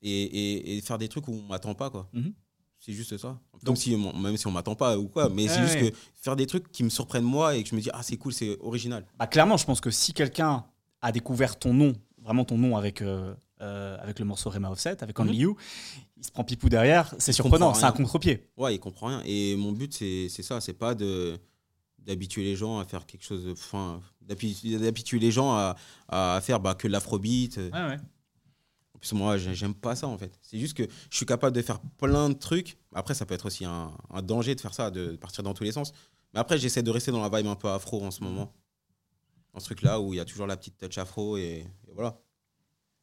et, 0.01 0.09
et- 0.23 0.77
et 0.77 0.81
faire 0.81 0.97
des 0.97 1.07
trucs 1.07 1.27
où 1.27 1.31
on 1.33 1.41
m'attend 1.43 1.73
pas, 1.73 1.89
quoi. 1.89 2.07
Mhm. 2.13 2.33
C'est 2.79 2.93
juste 2.93 3.17
ça. 3.17 3.39
Donc- 3.63 3.77
si, 3.77 3.95
même 3.95 4.37
si 4.37 4.45
on 4.47 4.51
m'attend 4.51 4.75
pas 4.75 4.97
ou 4.97 5.07
quoi, 5.07 5.29
mais 5.29 5.47
c'est 5.47 5.61
juste 5.61 5.75
ouais. 5.75 5.91
que 5.91 5.97
faire 6.21 6.35
des 6.35 6.45
trucs 6.45 6.71
qui 6.71 6.83
me 6.83 6.89
surprennent 6.89 7.23
moi 7.23 7.55
et 7.55 7.63
que 7.63 7.69
je 7.69 7.75
me 7.75 7.81
dis, 7.81 7.89
ah, 7.93 8.03
c'est 8.03 8.17
cool, 8.17 8.31
c'est 8.33 8.57
original. 8.59 9.05
Bah, 9.17 9.25
clairement, 9.27 9.57
je 9.57 9.65
pense 9.65 9.81
que 9.81 9.89
si 9.89 10.13
quelqu'un 10.13 10.65
a 11.01 11.11
découvert 11.11 11.57
ton 11.57 11.73
nom, 11.73 11.93
vraiment 12.21 12.45
ton 12.45 12.57
nom 12.59 12.77
avec, 12.77 13.01
euh, 13.01 13.33
euh, 13.61 13.97
avec 14.01 14.19
le 14.19 14.25
morceau 14.25 14.49
Rema 14.51 14.69
Offset, 14.69 15.01
avec 15.01 15.17
Only 15.19 15.31
Mhm. 15.33 15.39
You, 15.41 15.57
il 16.17 16.23
se 16.25 16.31
prend 16.31 16.43
Pipou 16.43 16.69
derrière, 16.69 17.15
c'est 17.17 17.33
surprenant, 17.33 17.73
c'est 17.73 17.85
un 17.85 17.91
contre-pied. 17.91 18.47
Ouais, 18.57 18.75
il 18.75 18.79
comprend 18.79 19.07
rien. 19.07 19.21
Et 19.25 19.55
mon 19.55 19.71
but, 19.71 19.91
c'est 19.93 20.29
ça, 20.43 20.61
c'est 20.61 20.73
pas 20.73 20.93
de 20.93 21.39
d'habituer 22.05 22.43
les 22.43 22.55
gens 22.55 22.79
à 22.79 22.85
faire 22.85 23.05
quelque 23.05 23.23
chose, 23.23 23.47
enfin, 23.51 24.01
d'habituer 24.21 25.19
les 25.19 25.31
gens 25.31 25.53
à, 25.55 25.75
à 26.07 26.39
faire 26.41 26.59
bah, 26.59 26.75
que 26.75 26.87
de 26.87 26.91
l'afrobeat. 26.91 27.57
Ouais, 27.57 27.71
ouais. 27.71 27.97
En 28.93 28.97
plus, 28.99 29.13
moi, 29.13 29.37
j'ai- 29.37 29.53
j'aime 29.55 29.73
pas 29.73 29.95
ça, 29.95 30.07
en 30.07 30.17
fait. 30.17 30.37
C'est 30.41 30.57
juste 30.59 30.75
que 30.75 30.83
je 31.09 31.15
suis 31.17 31.25
capable 31.25 31.55
de 31.55 31.61
faire 31.61 31.79
plein 31.97 32.29
de 32.29 32.35
trucs. 32.35 32.77
Après, 32.93 33.13
ça 33.13 33.25
peut 33.25 33.33
être 33.33 33.45
aussi 33.47 33.65
un, 33.65 33.91
un 34.13 34.21
danger 34.21 34.55
de 34.55 34.61
faire 34.61 34.73
ça, 34.73 34.89
de 34.91 35.15
partir 35.15 35.43
dans 35.43 35.53
tous 35.53 35.63
les 35.63 35.71
sens. 35.71 35.91
Mais 36.33 36.39
après, 36.39 36.57
j'essaie 36.57 36.83
de 36.83 36.91
rester 36.91 37.11
dans 37.11 37.21
la 37.27 37.35
vibe 37.35 37.47
un 37.47 37.55
peu 37.55 37.69
afro 37.69 38.03
en 38.03 38.11
ce 38.11 38.23
moment. 38.23 38.53
Dans 39.53 39.59
ce 39.59 39.65
truc-là 39.65 39.99
où 39.99 40.13
il 40.13 40.17
y 40.17 40.19
a 40.19 40.25
toujours 40.25 40.47
la 40.47 40.57
petite 40.57 40.77
touch 40.77 40.97
afro 40.97 41.37
et, 41.37 41.65
et 41.87 41.93
voilà. 41.93 42.19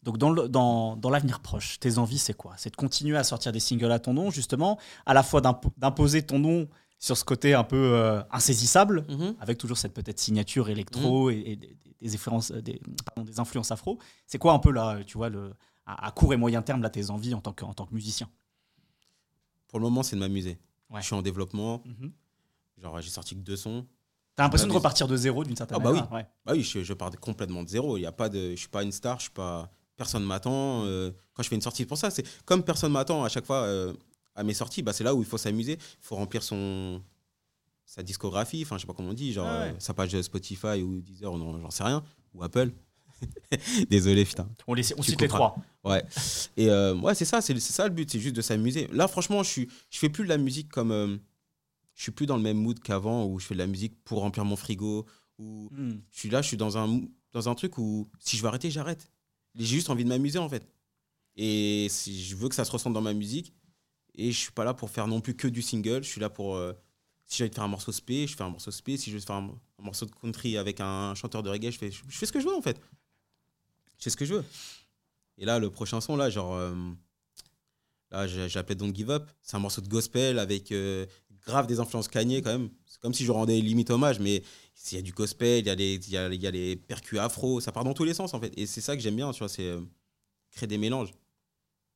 Donc 0.02 0.18
dans 0.18 0.30
le- 0.30 0.48
dans, 0.48 0.96
dans 0.96 1.10
l'avenir 1.10 1.40
proche, 1.40 1.78
tes 1.78 1.96
envies, 1.98 2.18
c'est 2.18 2.34
quoi? 2.36 2.54
C'est 2.56 2.70
de 2.70 2.76
continuer 2.76 3.16
à 3.16 3.24
sortir 3.24 3.52
des 3.52 3.60
singles 3.60 3.90
à 3.92 3.98
ton 4.00 4.12
nom, 4.14 4.30
justement, 4.30 4.78
à 5.06 5.14
la 5.14 5.22
fois 5.22 5.40
d'impo- 5.40 5.72
d'imposer 5.76 6.22
ton 6.26 6.38
nom 6.38 6.68
sur 7.02 7.16
ce 7.16 7.24
côté 7.24 7.52
un 7.52 7.64
peu 7.64 7.94
euh, 7.94 8.22
insaisissable, 8.30 9.04
avec 9.40 9.58
toujours 9.58 9.76
cette 9.76 9.92
peut-être 9.92 10.20
signature 10.20 10.68
électro 10.68 11.30
et, 11.30 11.42
et 11.46 11.56
des, 11.56 11.76
des 12.00 12.18
pardon, 13.04 13.24
des 13.24 13.40
influences 13.40 13.72
afro. 13.72 13.98
C'est 14.24 14.38
quoi 14.38 14.52
un 14.52 14.60
peu 14.60 14.70
là, 14.70 15.02
tu 15.04 15.18
vois, 15.18 15.28
le, 15.28 15.52
à, 15.84 16.06
à 16.06 16.12
court 16.12 16.32
et 16.32 16.36
moyen 16.36 16.62
terme, 16.62 16.80
là, 16.80 16.90
tes 16.90 17.10
envies 17.10 17.34
en 17.34 17.40
tant 17.40 17.52
que, 17.52 17.64
en 17.64 17.74
tant 17.74 17.86
que 17.86 17.94
musicien? 17.94 18.28
Pour 19.66 19.80
le 19.80 19.82
moment, 19.84 20.04
c'est 20.04 20.14
de 20.14 20.20
m'amuser. 20.20 20.58
Ouais. 20.90 21.00
Je 21.00 21.06
suis 21.06 21.14
en 21.16 21.22
développement. 21.22 21.82
Mhm. 21.86 22.12
Genre, 22.78 23.00
j'ai 23.00 23.10
sorti 23.10 23.34
que 23.34 23.40
deux 23.40 23.56
sons. 23.56 23.84
T'as 24.36 24.44
l'impression 24.44 24.68
de 24.68 24.72
repartir 24.72 25.08
de 25.08 25.16
zéro 25.16 25.42
d'une 25.42 25.56
certaine 25.56 25.78
Ah 25.80 25.82
bah 25.82 25.90
oui. 25.90 25.96
manière 25.98 26.12
ouais. 26.12 26.26
Bah 26.46 26.52
oui, 26.54 26.62
je, 26.62 26.84
je 26.84 26.92
pars 26.94 27.10
de- 27.10 27.16
complètement 27.16 27.64
de 27.64 27.68
zéro. 27.68 27.96
Il 27.96 28.02
y 28.02 28.06
a 28.06 28.12
pas 28.12 28.28
de, 28.28 28.52
je 28.52 28.56
suis 28.56 28.68
pas 28.68 28.84
une 28.84 28.92
star, 28.92 29.18
je 29.18 29.24
suis 29.24 29.32
pas, 29.32 29.70
personne 29.96 30.22
m'attend. 30.24 30.84
euh, 30.84 31.10
quand 31.34 31.42
je 31.42 31.48
fais 31.48 31.56
une 31.56 31.60
sortie 31.62 31.84
pour 31.84 31.98
ça, 31.98 32.10
c'est 32.10 32.24
comme 32.44 32.62
personne 32.62 32.92
m'attend 32.92 33.24
à 33.24 33.28
chaque 33.28 33.44
fois 33.44 33.62
euh, 33.64 33.92
à 34.34 34.42
mes 34.44 34.54
sorties. 34.54 34.82
Bah 34.82 34.92
c'est 34.92 35.04
là 35.04 35.14
où 35.14 35.20
il 35.20 35.26
faut 35.26 35.38
s'amuser. 35.38 35.74
Il 35.74 35.78
faut 36.04 36.16
remplir 36.16 36.42
son 36.42 37.02
sa 37.84 38.02
discographie. 38.02 38.62
Enfin, 38.64 38.76
je 38.76 38.82
sais 38.82 38.86
pas 38.86 38.94
comment 38.94 39.10
on 39.10 39.14
dit, 39.14 39.32
genre 39.32 39.46
Ah 39.46 39.60
ouais. 39.62 39.68
euh, 39.70 39.78
sa 39.78 39.92
page 39.94 40.20
Spotify 40.22 40.82
ou 40.82 41.00
Deezer, 41.02 41.36
j'en 41.36 41.70
sais 41.70 41.82
rien, 41.84 42.02
ou 42.34 42.42
Apple. 42.42 42.70
Désolé, 43.90 44.24
putain. 44.24 44.48
On, 44.66 44.74
les, 44.74 44.82
on 44.98 45.02
cite 45.02 45.20
les 45.20 45.28
trois. 45.28 45.56
Ouais. 45.84 46.02
Et 46.56 46.68
euh, 46.70 46.94
ouais, 46.96 47.14
c'est 47.14 47.24
ça, 47.24 47.40
c'est 47.40 47.58
ça 47.60 47.86
le 47.86 47.94
but, 47.94 48.10
c'est 48.10 48.18
juste 48.20 48.34
de 48.36 48.40
s'amuser. 48.42 48.88
Là, 48.92 49.06
franchement, 49.08 49.42
je 49.42 49.48
suis, 49.50 49.68
je 49.90 49.98
fais 49.98 50.08
plus 50.08 50.24
de 50.24 50.28
la 50.28 50.38
musique 50.38 50.68
comme, 50.70 50.90
euh, 50.90 51.16
je 51.94 52.02
suis 52.02 52.12
plus 52.12 52.26
dans 52.26 52.36
le 52.36 52.42
même 52.42 52.56
mood 52.56 52.80
qu'avant 52.80 53.26
où 53.26 53.38
je 53.38 53.46
fais 53.46 53.54
de 53.54 53.58
la 53.60 53.66
musique 53.66 53.94
pour 54.04 54.20
remplir 54.20 54.44
mon 54.44 54.56
frigo. 54.56 55.06
Ou 55.38 55.68
Hmm. 55.72 55.94
je 56.10 56.18
suis 56.18 56.30
là, 56.30 56.40
je 56.42 56.48
suis 56.48 56.56
dans 56.56 56.76
un 56.78 57.00
dans 57.32 57.48
un 57.48 57.54
truc 57.54 57.78
où 57.78 58.08
si 58.20 58.36
je 58.36 58.42
veux 58.42 58.48
arrêter, 58.48 58.70
j'arrête. 58.70 59.10
J'ai 59.54 59.64
juste 59.76 59.88
envie 59.90 60.04
de 60.04 60.08
m'amuser 60.08 60.38
en 60.38 60.48
fait. 60.48 60.66
Et 61.36 61.86
si 61.90 62.22
je 62.22 62.36
veux 62.36 62.48
que 62.48 62.54
ça 62.54 62.64
se 62.64 62.70
ressente 62.70 62.92
dans 62.92 63.00
ma 63.00 63.14
musique. 63.14 63.52
Et 64.14 64.30
je 64.32 64.38
suis 64.38 64.52
pas 64.52 64.64
là 64.64 64.74
pour 64.74 64.90
faire 64.90 65.06
non 65.06 65.20
plus 65.20 65.34
que 65.34 65.48
du 65.48 65.62
single. 65.62 66.02
Je 66.02 66.08
suis 66.08 66.20
là 66.20 66.28
pour 66.28 66.56
euh, 66.56 66.72
si 67.26 67.38
j'ai 67.38 67.44
envie 67.44 67.50
de 67.50 67.54
faire 67.54 67.64
un 67.64 67.68
morceau 67.68 67.92
spé, 67.92 68.26
je 68.26 68.36
fais 68.36 68.42
un 68.42 68.50
morceau 68.50 68.70
spé. 68.70 68.96
Si 68.96 69.10
je 69.10 69.16
veux 69.16 69.22
faire 69.22 69.36
un, 69.36 69.54
morceau 69.78 70.06
de 70.06 70.10
country 70.10 70.56
avec 70.56 70.80
un 70.80 71.14
chanteur 71.14 71.42
de 71.42 71.48
reggae, 71.48 71.70
je 71.70 71.78
fais, 71.78 71.90
je, 71.90 72.02
fais 72.08 72.26
ce 72.26 72.32
que 72.32 72.40
je 72.40 72.46
veux 72.46 72.54
en 72.54 72.62
fait. 72.62 72.80
Je 73.98 74.04
fais 74.04 74.10
ce 74.10 74.16
que 74.16 74.24
je 74.24 74.34
veux. 74.34 74.44
Et 75.38 75.44
là, 75.44 75.58
le 75.58 75.70
prochain 75.70 76.00
son, 76.00 76.16
là, 76.16 76.30
genre. 76.30 76.54
euh, 76.54 76.74
là, 78.10 78.26
appelé 78.54 78.74
Don't 78.74 78.94
Give 78.94 79.10
Up. 79.10 79.30
C'est 79.42 79.56
un 79.56 79.60
morceau 79.60 79.80
de 79.80 79.88
gospel 79.88 80.38
avec 80.38 80.70
euh, 80.72 81.06
grave 81.46 81.66
des 81.66 81.80
influences 81.80 82.08
Kanye 82.08 82.42
quand 82.42 82.52
même. 82.52 82.70
C'est 82.86 83.00
comme 83.00 83.14
si 83.14 83.24
je 83.24 83.32
rendais 83.32 83.60
limite 83.60 83.90
hommage, 83.90 84.20
mais 84.20 84.42
il 84.90 84.96
y 84.96 84.98
a 84.98 85.02
du 85.02 85.12
gospel, 85.12 85.60
il 85.60 85.66
y 85.66 85.70
a 85.70 85.74
les, 85.74 86.10
y 86.10 86.16
a, 86.16 86.28
y 86.28 86.46
a 86.46 86.50
les 86.50 86.76
percus 86.76 87.18
afro, 87.18 87.60
ça 87.60 87.72
part 87.72 87.84
dans 87.84 87.94
tous 87.94 88.04
les 88.04 88.14
sens 88.14 88.34
en 88.34 88.40
fait. 88.40 88.52
Et 88.58 88.66
c'est 88.66 88.82
ça 88.82 88.94
que 88.94 89.02
j'aime 89.02 89.16
bien, 89.16 89.32
tu 89.32 89.38
vois, 89.38 89.48
c'est 89.48 89.74
créer 90.50 90.66
des 90.66 90.78
mélanges. 90.78 91.12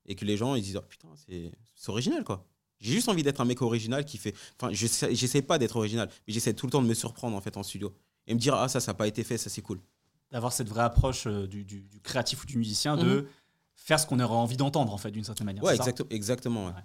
Et 0.06 0.14
que 0.14 0.24
les 0.24 0.36
gens, 0.36 0.54
ils 0.54 0.62
disent, 0.62 0.76
oh, 0.76 0.82
putain, 0.88 1.08
c'est 1.16 1.88
original 1.88 2.22
quoi. 2.24 2.46
J'ai 2.78 2.92
juste 2.92 3.08
envie 3.08 3.22
d'être 3.22 3.40
un 3.40 3.44
mec 3.46 3.62
original 3.62 4.04
qui 4.04 4.18
fait. 4.18 4.34
Enfin, 4.60 4.72
je 4.72 4.86
j'essaie 5.12 5.42
pas 5.42 5.58
d'être 5.58 5.76
original, 5.76 6.08
mais 6.26 6.32
j'essaie 6.34 6.52
tout 6.54 6.66
le 6.66 6.70
temps 6.72 6.82
de 6.82 6.86
me 6.86 6.94
surprendre 6.94 7.34
en 7.36 7.40
fait 7.40 7.56
en 7.56 7.62
studio. 7.62 7.94
Et 8.26 8.34
me 8.34 8.38
dire, 8.38 8.54
ah, 8.54 8.68
ça, 8.68 8.80
ça 8.80 8.92
n'a 8.92 8.94
pas 8.96 9.06
été 9.06 9.24
fait, 9.24 9.38
ça 9.38 9.48
c'est 9.50 9.62
cool. 9.62 9.80
D'avoir 10.30 10.52
cette 10.52 10.68
vraie 10.68 10.82
approche 10.82 11.26
euh, 11.26 11.46
du, 11.46 11.64
du- 11.64 11.82
du 11.82 12.00
créatif 12.00 12.42
ou 12.42 12.46
du 12.46 12.58
musicien, 12.58 12.96
de 12.96 13.20
Mhm. 13.22 13.26
faire 13.76 13.98
ce 14.00 14.06
qu'on 14.06 14.20
aurait 14.20 14.34
envie 14.34 14.56
d'entendre, 14.56 14.92
en 14.92 14.98
fait, 14.98 15.10
d'une 15.10 15.24
certaine 15.24 15.46
manière. 15.46 15.62
Ouais, 15.64 15.76
ça 15.76 15.84
exactement. 16.10 16.66
ouais. 16.66 16.72
Ouais. 16.72 16.80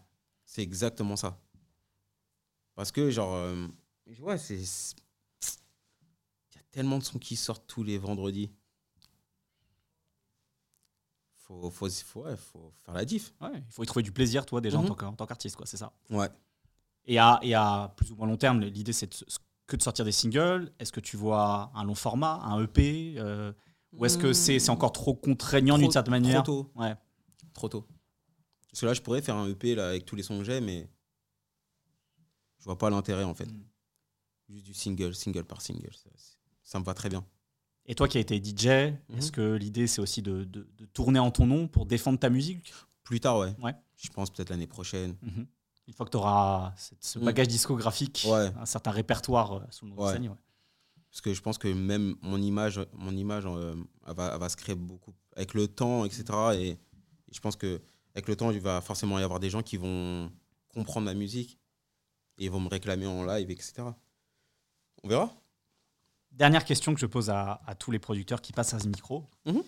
C'est 0.45 0.61
exactement 0.61 1.15
ça. 1.15 1.37
Parce 2.75 2.91
que, 2.91 3.09
genre, 3.11 3.33
euh, 3.35 3.67
ouais, 4.19 4.37
c'est- 4.37 4.55
Il 6.53 6.55
y 6.55 6.59
a 6.59 6.63
tellement 6.71 6.99
de 6.99 7.03
sons 7.03 7.19
qui 7.19 7.35
sortent 7.35 7.65
tous 7.67 7.83
les 7.83 7.97
vendredis. 7.97 8.49
Faut, 11.59 11.69
faut, 11.69 11.89
faut, 11.89 12.21
ouais, 12.23 12.37
faut 12.37 12.71
faire 12.85 12.93
la 12.93 13.03
diff. 13.03 13.33
Ouais, 13.41 13.49
il 13.55 13.71
faut 13.73 13.83
y 13.83 13.85
trouver 13.85 14.03
du 14.03 14.11
plaisir, 14.11 14.45
toi, 14.45 14.61
déjà, 14.61 14.77
en 14.77 14.83
tant 14.85 14.95
que- 14.95 15.05
en 15.05 15.13
tant 15.13 15.25
qu'artiste, 15.25 15.55
quoi, 15.57 15.65
c'est 15.65 15.77
ça. 15.77 15.91
Ouais. 16.09 16.29
Et 17.05 17.17
à, 17.19 17.39
et 17.41 17.53
à 17.53 17.93
plus 17.97 18.11
ou 18.11 18.15
moins 18.15 18.27
long 18.27 18.37
terme, 18.37 18.61
l'idée, 18.61 18.93
c'est 18.93 19.09
que 19.67 19.75
de 19.75 19.81
sortir 19.81 20.05
des 20.05 20.11
singles. 20.11 20.71
Est-ce 20.79 20.91
que 20.91 20.99
tu 21.01 21.17
vois 21.17 21.71
un 21.75 21.83
long 21.83 21.95
format, 21.95 22.35
un 22.43 22.61
EP 22.63 23.15
euh, 23.17 23.51
Ou 23.93 24.05
est-ce 24.05 24.17
que 24.17 24.31
c'est 24.33 24.59
c'est 24.59 24.69
encore 24.69 24.91
trop 24.93 25.13
contraignant 25.13 25.77
d'une 25.77 25.91
certaine 25.91 26.11
manière 26.11 26.43
Trop 26.43 26.63
tôt. 26.63 26.71
Ouais. 26.75 26.95
Trop 27.53 27.67
tôt. 27.69 27.85
Parce 28.69 28.81
que 28.81 28.85
là, 28.85 28.93
je 28.93 29.01
pourrais 29.01 29.21
faire 29.21 29.35
un 29.35 29.47
EP 29.49 29.75
là, 29.75 29.89
avec 29.89 30.05
tous 30.05 30.15
les 30.15 30.23
sons 30.23 30.37
que 30.37 30.43
j'ai, 30.45 30.61
mais 30.61 30.89
je 32.59 32.65
vois 32.65 32.77
pas 32.77 32.89
l'intérêt 32.89 33.23
en 33.25 33.33
fait. 33.33 33.47
Mm. 33.47 33.63
Juste 34.49 34.65
du 34.65 34.73
single, 34.73 35.15
single 35.15 35.43
par 35.43 35.61
single. 35.61 35.93
Ça, 35.93 36.09
ça 36.63 36.79
me 36.79 36.83
va 36.85 36.93
très 36.93 37.09
bien. 37.09 37.25
Et 37.85 37.95
toi 37.95 38.07
qui 38.07 38.17
as 38.17 38.21
été 38.21 38.39
DJ, 38.43 38.67
Mhm. 39.09 39.17
est-ce 39.17 39.31
que 39.31 39.53
l'idée, 39.55 39.87
c'est 39.87 40.01
aussi 40.01 40.21
de, 40.21 40.43
de- 40.43 40.67
de 40.77 40.85
tourner 40.85 41.19
en 41.19 41.31
ton 41.31 41.45
nom 41.45 41.67
pour 41.67 41.85
défendre 41.85 42.19
ta 42.19 42.29
musique? 42.29 42.71
Plus 43.03 43.19
tard, 43.19 43.39
ouais. 43.39 43.53
Ouais. 43.61 43.73
Je 43.97 44.09
pense 44.09 44.29
peut-être 44.29 44.49
l'année 44.49 44.67
prochaine. 44.67 45.15
Mhm. 45.21 45.47
Une 45.87 45.93
fois 45.93 46.05
que 46.05 46.11
tu 46.11 46.17
auras 46.17 46.73
ce 46.99 47.19
Mm. 47.19 47.25
bagage 47.25 47.47
discographique, 47.47 48.25
Ouais. 48.29 48.51
un 48.57 48.65
certain 48.65 48.91
répertoire 48.91 49.53
euh, 49.53 49.61
sous 49.71 49.85
le 49.85 49.91
nom 49.91 49.97
de 49.97 50.01
Ouais. 50.01 50.13
Sani, 50.13 50.29
ouais. 50.29 50.35
Parce 51.09 51.21
que 51.21 51.33
je 51.33 51.41
pense 51.41 51.57
que 51.57 51.67
même 51.67 52.15
mon 52.21 52.37
image, 52.41 52.79
mon 52.93 53.11
image 53.17 53.43
euh, 53.45 53.75
elle 54.07 54.15
va, 54.15 54.31
elle 54.33 54.39
va 54.39 54.47
se 54.47 54.55
créer 54.55 54.75
beaucoup 54.75 55.13
avec 55.35 55.53
le 55.53 55.67
temps, 55.67 56.05
etc. 56.05 56.23
Et, 56.53 56.69
et 56.69 56.77
je 57.33 57.39
pense 57.41 57.57
que 57.57 57.81
avec 58.15 58.27
le 58.29 58.35
temps, 58.37 58.51
il 58.51 58.61
va 58.61 58.79
forcément 58.79 59.19
y 59.19 59.23
avoir 59.23 59.39
des 59.41 59.49
gens 59.49 59.61
qui 59.61 59.75
vont 59.75 60.31
comprendre 60.73 61.05
ma 61.05 61.13
musique 61.13 61.57
et 62.37 62.45
ils 62.45 62.51
vont 62.51 62.61
me 62.61 62.69
réclamer 62.69 63.07
en 63.07 63.25
live, 63.25 63.49
etc. 63.51 63.73
On 65.03 65.07
verra. 65.09 65.33
Dernière 66.31 66.63
question 66.65 66.93
que 66.93 66.99
je 66.99 67.05
pose 67.05 67.29
à, 67.29 67.61
à 67.65 67.75
tous 67.75 67.91
les 67.91 67.99
producteurs 67.99 68.41
qui 68.41 68.53
passent 68.53 68.73
à 68.73 68.79
ce 68.79 68.87
micro. 68.87 69.25
Mhm. 69.45 69.61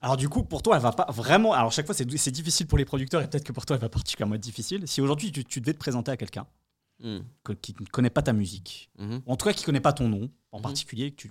Alors 0.00 0.16
du 0.18 0.28
coup, 0.28 0.44
pour 0.44 0.62
toi, 0.62 0.76
elle 0.76 0.82
va 0.82 0.92
pas 0.92 1.10
vraiment. 1.10 1.52
Alors 1.54 1.72
chaque 1.72 1.86
fois, 1.86 1.94
c'est 1.94 2.04
difficile 2.30 2.66
pour 2.66 2.76
les 2.78 2.84
producteurs 2.84 3.22
et 3.22 3.28
peut-être 3.28 3.44
que 3.44 3.52
pour 3.52 3.64
toi, 3.64 3.76
elle 3.76 3.82
va 3.82 3.88
particulièrement 3.88 4.34
être 4.34 4.42
difficile. 4.42 4.86
Si 4.86 5.00
aujourd'hui 5.00 5.32
tu, 5.32 5.44
tu 5.44 5.60
devais 5.60 5.72
te 5.72 5.78
présenter 5.78 6.10
à 6.10 6.16
quelqu'un 6.16 6.46
Hmm. 7.00 7.22
que- 7.42 7.52
qui 7.54 7.74
ne 7.80 7.86
connaît 7.86 8.08
pas 8.10 8.22
ta 8.22 8.32
musique, 8.32 8.88
Mhm. 9.00 9.22
ou 9.26 9.32
en 9.32 9.36
tout 9.36 9.44
cas 9.46 9.52
qui 9.52 9.64
connaît 9.64 9.80
pas 9.80 9.92
ton 9.92 10.08
nom 10.08 10.30
en 10.52 10.58
Mhm. 10.58 10.62
particulier, 10.62 11.10
que 11.10 11.16
tu, 11.16 11.28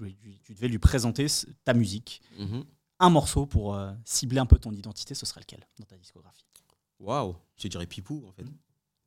devais 0.54 0.68
lui 0.68 0.78
présenter 0.78 1.28
ta 1.64 1.74
musique, 1.74 2.22
un 3.00 3.10
morceau 3.10 3.45
pour 3.45 3.74
euh, 3.74 3.94
cibler 4.04 4.40
un 4.40 4.45
peu 4.45 4.60
ton 4.60 4.74
identité, 4.74 5.14
ce 5.16 5.26
serait 5.26 5.40
lequel 5.40 5.66
dans 5.80 5.86
ta 5.86 5.95
discographie? 5.98 6.45
Waouh, 7.00 7.36
je 7.56 7.70
dirais 7.70 7.86
Pipou 7.88 8.26
en 8.28 8.32
fait. 8.34 8.44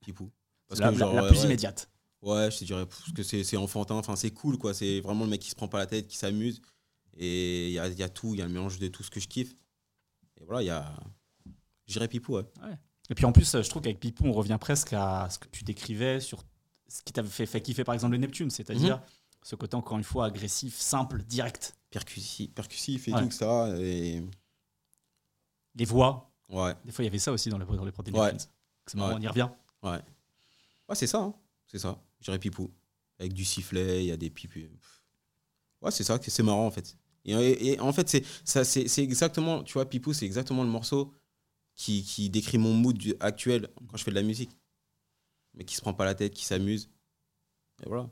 Pipou. 0.01 0.30
Parce 0.68 0.80
la, 0.80 0.88
que, 0.88 0.93
la- 0.94 0.98
genre, 0.98 1.14
la 1.14 1.22
ouais, 1.24 1.28
plus 1.28 1.38
ouais. 1.40 1.44
immédiate. 1.44 1.90
Ouais, 2.26 2.50
je 2.50 2.58
te 2.58 2.64
dirais 2.64 2.84
parce 2.86 3.12
que 3.12 3.22
c'est 3.22 3.44
c'est 3.44 3.56
enfantin, 3.56 3.94
enfin 3.94 4.16
c'est 4.16 4.32
cool 4.32 4.58
quoi. 4.58 4.74
C'est 4.74 5.00
vraiment 5.00 5.24
le 5.24 5.30
mec 5.30 5.40
qui 5.40 5.50
se 5.50 5.54
prend 5.54 5.68
pas 5.68 5.78
la 5.78 5.86
tête, 5.86 6.08
qui 6.08 6.16
s'amuse. 6.16 6.60
Et 7.18 7.68
il 7.68 7.72
y 7.72 7.78
a, 7.78 7.88
y 7.88 8.02
a 8.02 8.08
tout, 8.08 8.34
il 8.34 8.38
y 8.38 8.42
a 8.42 8.46
le 8.46 8.52
mélange 8.52 8.78
de 8.78 8.88
tout 8.88 9.02
ce 9.02 9.10
que 9.10 9.20
je 9.20 9.28
kiffe. 9.28 9.54
Et 10.40 10.44
voilà, 10.44 10.62
il 10.62 10.66
y 10.66 10.70
a. 10.70 10.92
J'irais 11.86 12.08
Pipou, 12.08 12.34
ouais. 12.34 12.44
Et 13.08 13.14
puis 13.14 13.24
en 13.24 13.32
plus, 13.32 13.52
je 13.62 13.68
trouve 13.70 13.80
qu'avec 13.82 14.00
Pipou, 14.00 14.24
on 14.26 14.32
revient 14.32 14.58
presque 14.60 14.92
à 14.92 15.28
ce 15.30 15.38
que 15.38 15.46
tu 15.48 15.62
décrivais 15.62 16.18
sur 16.20 16.42
ce 16.88 17.02
qui 17.02 17.12
t'avait 17.12 17.28
fait, 17.28 17.46
fait 17.46 17.60
kiffer 17.62 17.84
par 17.84 17.94
exemple 17.94 18.12
le 18.12 18.18
Neptune, 18.18 18.50
c'est-à-dire 18.50 19.00
ce 19.42 19.54
côté 19.54 19.76
encore 19.76 19.96
une 19.96 20.04
fois 20.04 20.26
agressif, 20.26 20.76
simple, 20.76 21.22
direct. 21.22 21.76
Percussif, 21.90 22.52
percussif 22.52 23.06
et 23.08 23.14
Ouais. 23.14 23.22
tout 23.22 23.30
ça. 23.30 23.68
Et 23.78 24.20
Les 25.76 25.84
voix, 25.84 26.32
ouais, 26.48 26.74
des 26.84 26.90
fois 26.90 27.04
il 27.04 27.06
y 27.06 27.08
avait 27.08 27.18
ça 27.18 27.30
aussi 27.32 27.48
dans 27.50 27.58
les, 27.58 27.64
dans 27.64 27.84
les 27.84 27.92
prods 27.92 28.02
des 28.02 28.10
Ouais. 28.10 28.36
C'est 28.86 28.96
marrant, 28.98 29.16
on 29.16 29.20
y 29.20 29.28
revient. 29.28 29.48
ouais. 29.84 30.00
Ouais, 30.88 30.94
c'est 30.94 31.06
ça, 31.06 31.18
hein. 31.20 31.34
c'est 31.66 31.78
ça. 31.78 31.96
J'irais 32.20 32.38
Pipou. 32.38 32.70
Avec 33.18 33.32
du 33.32 33.44
sifflet, 33.44 34.05
il 34.05 34.09
y 34.09 34.12
a 34.12 34.16
des 34.16 34.28
pipus. 34.30 34.68
Ouais, 35.80 35.90
c'est 35.90 36.05
ça, 36.05 36.18
c'est 36.22 36.43
marrant 36.43 36.66
en 36.66 36.70
fait. 36.70 36.97
Et, 37.24 37.78
en 37.80 37.93
fait, 37.93 38.09
c'est 38.44 39.02
exactement, 39.02 39.62
tu 39.64 39.72
vois, 39.72 39.88
Pipou, 39.88 40.12
c'est 40.12 40.26
exactement 40.26 40.62
le 40.62 40.68
morceau 40.70 41.12
qui, 41.74 42.05
qui 42.05 42.30
décrit 42.30 42.59
mon 42.59 42.72
mood 42.72 42.98
actuel 43.20 43.68
quand 43.88 43.97
je 43.97 44.05
fais 44.05 44.10
de 44.10 44.16
la 44.16 44.22
musique. 44.22 44.51
Mais 45.55 45.64
qui 45.64 45.74
se 45.74 45.80
prend 45.80 45.94
pas 45.94 46.05
la 46.05 46.14
tête, 46.14 46.34
qui 46.34 46.44
s'amuse. 46.44 46.88
Et 47.82 47.88
voilà. 47.88 48.09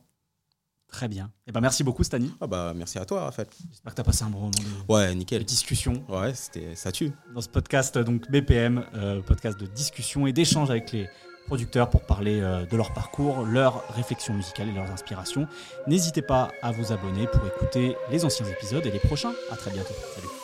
Très 0.89 1.09
bien. 1.09 1.33
Et 1.47 1.53
ben 1.53 1.61
merci 1.61 1.83
beaucoup 1.83 2.05
Stani. 2.05 2.31
Ah 2.41 2.47
bah 2.47 2.73
merci 2.75 2.99
à 2.99 3.05
toi, 3.05 3.25
Raphaël. 3.25 3.49
J'espère 3.71 3.93
que 3.93 3.97
tu 3.97 4.01
as 4.01 4.05
passé 4.05 4.23
un 4.25 4.31
bon 4.31 4.39
moment 4.39 4.51
de, 4.51 4.93
Ouais, 4.93 5.09
de 5.09 5.15
nickel. 5.15 5.45
discussion 5.45 6.05
Ouais, 6.09 6.35
c'était 6.35 6.75
ça 6.77 6.93
tue. 6.93 7.11
dans 7.35 7.41
ce 7.41 7.49
podcast 7.49 7.99
donc 7.99 8.31
BPM, 8.31 8.87
euh, 8.95 9.21
podcast 9.23 9.59
de 9.59 9.67
discussion 9.67 10.27
et 10.27 10.33
d'échange 10.33 10.71
avec 10.71 10.93
les 10.93 11.09
producteurs 11.47 11.91
pour 11.91 12.03
parler 12.03 12.41
euh, 12.41 12.65
de 12.67 12.77
leur 12.77 12.93
parcours, 12.93 13.45
leurs 13.45 13.87
réflexions 13.95 14.35
musicales 14.35 14.69
et 14.69 14.73
leurs 14.73 14.91
inspirations. 14.91 15.47
N'hésitez 15.87 16.23
pas 16.23 16.51
à 16.63 16.73
vous 16.73 16.93
abonner 16.93 17.27
pour 17.27 17.47
écouter 17.47 17.97
les 18.11 18.25
anciens 18.25 18.47
épisodes 18.47 18.85
et 18.87 18.91
les 18.91 19.01
prochains. 19.01 19.33
À 19.51 19.57
très 19.57 19.71
bientôt. 19.71 19.95
Salut. 20.15 20.44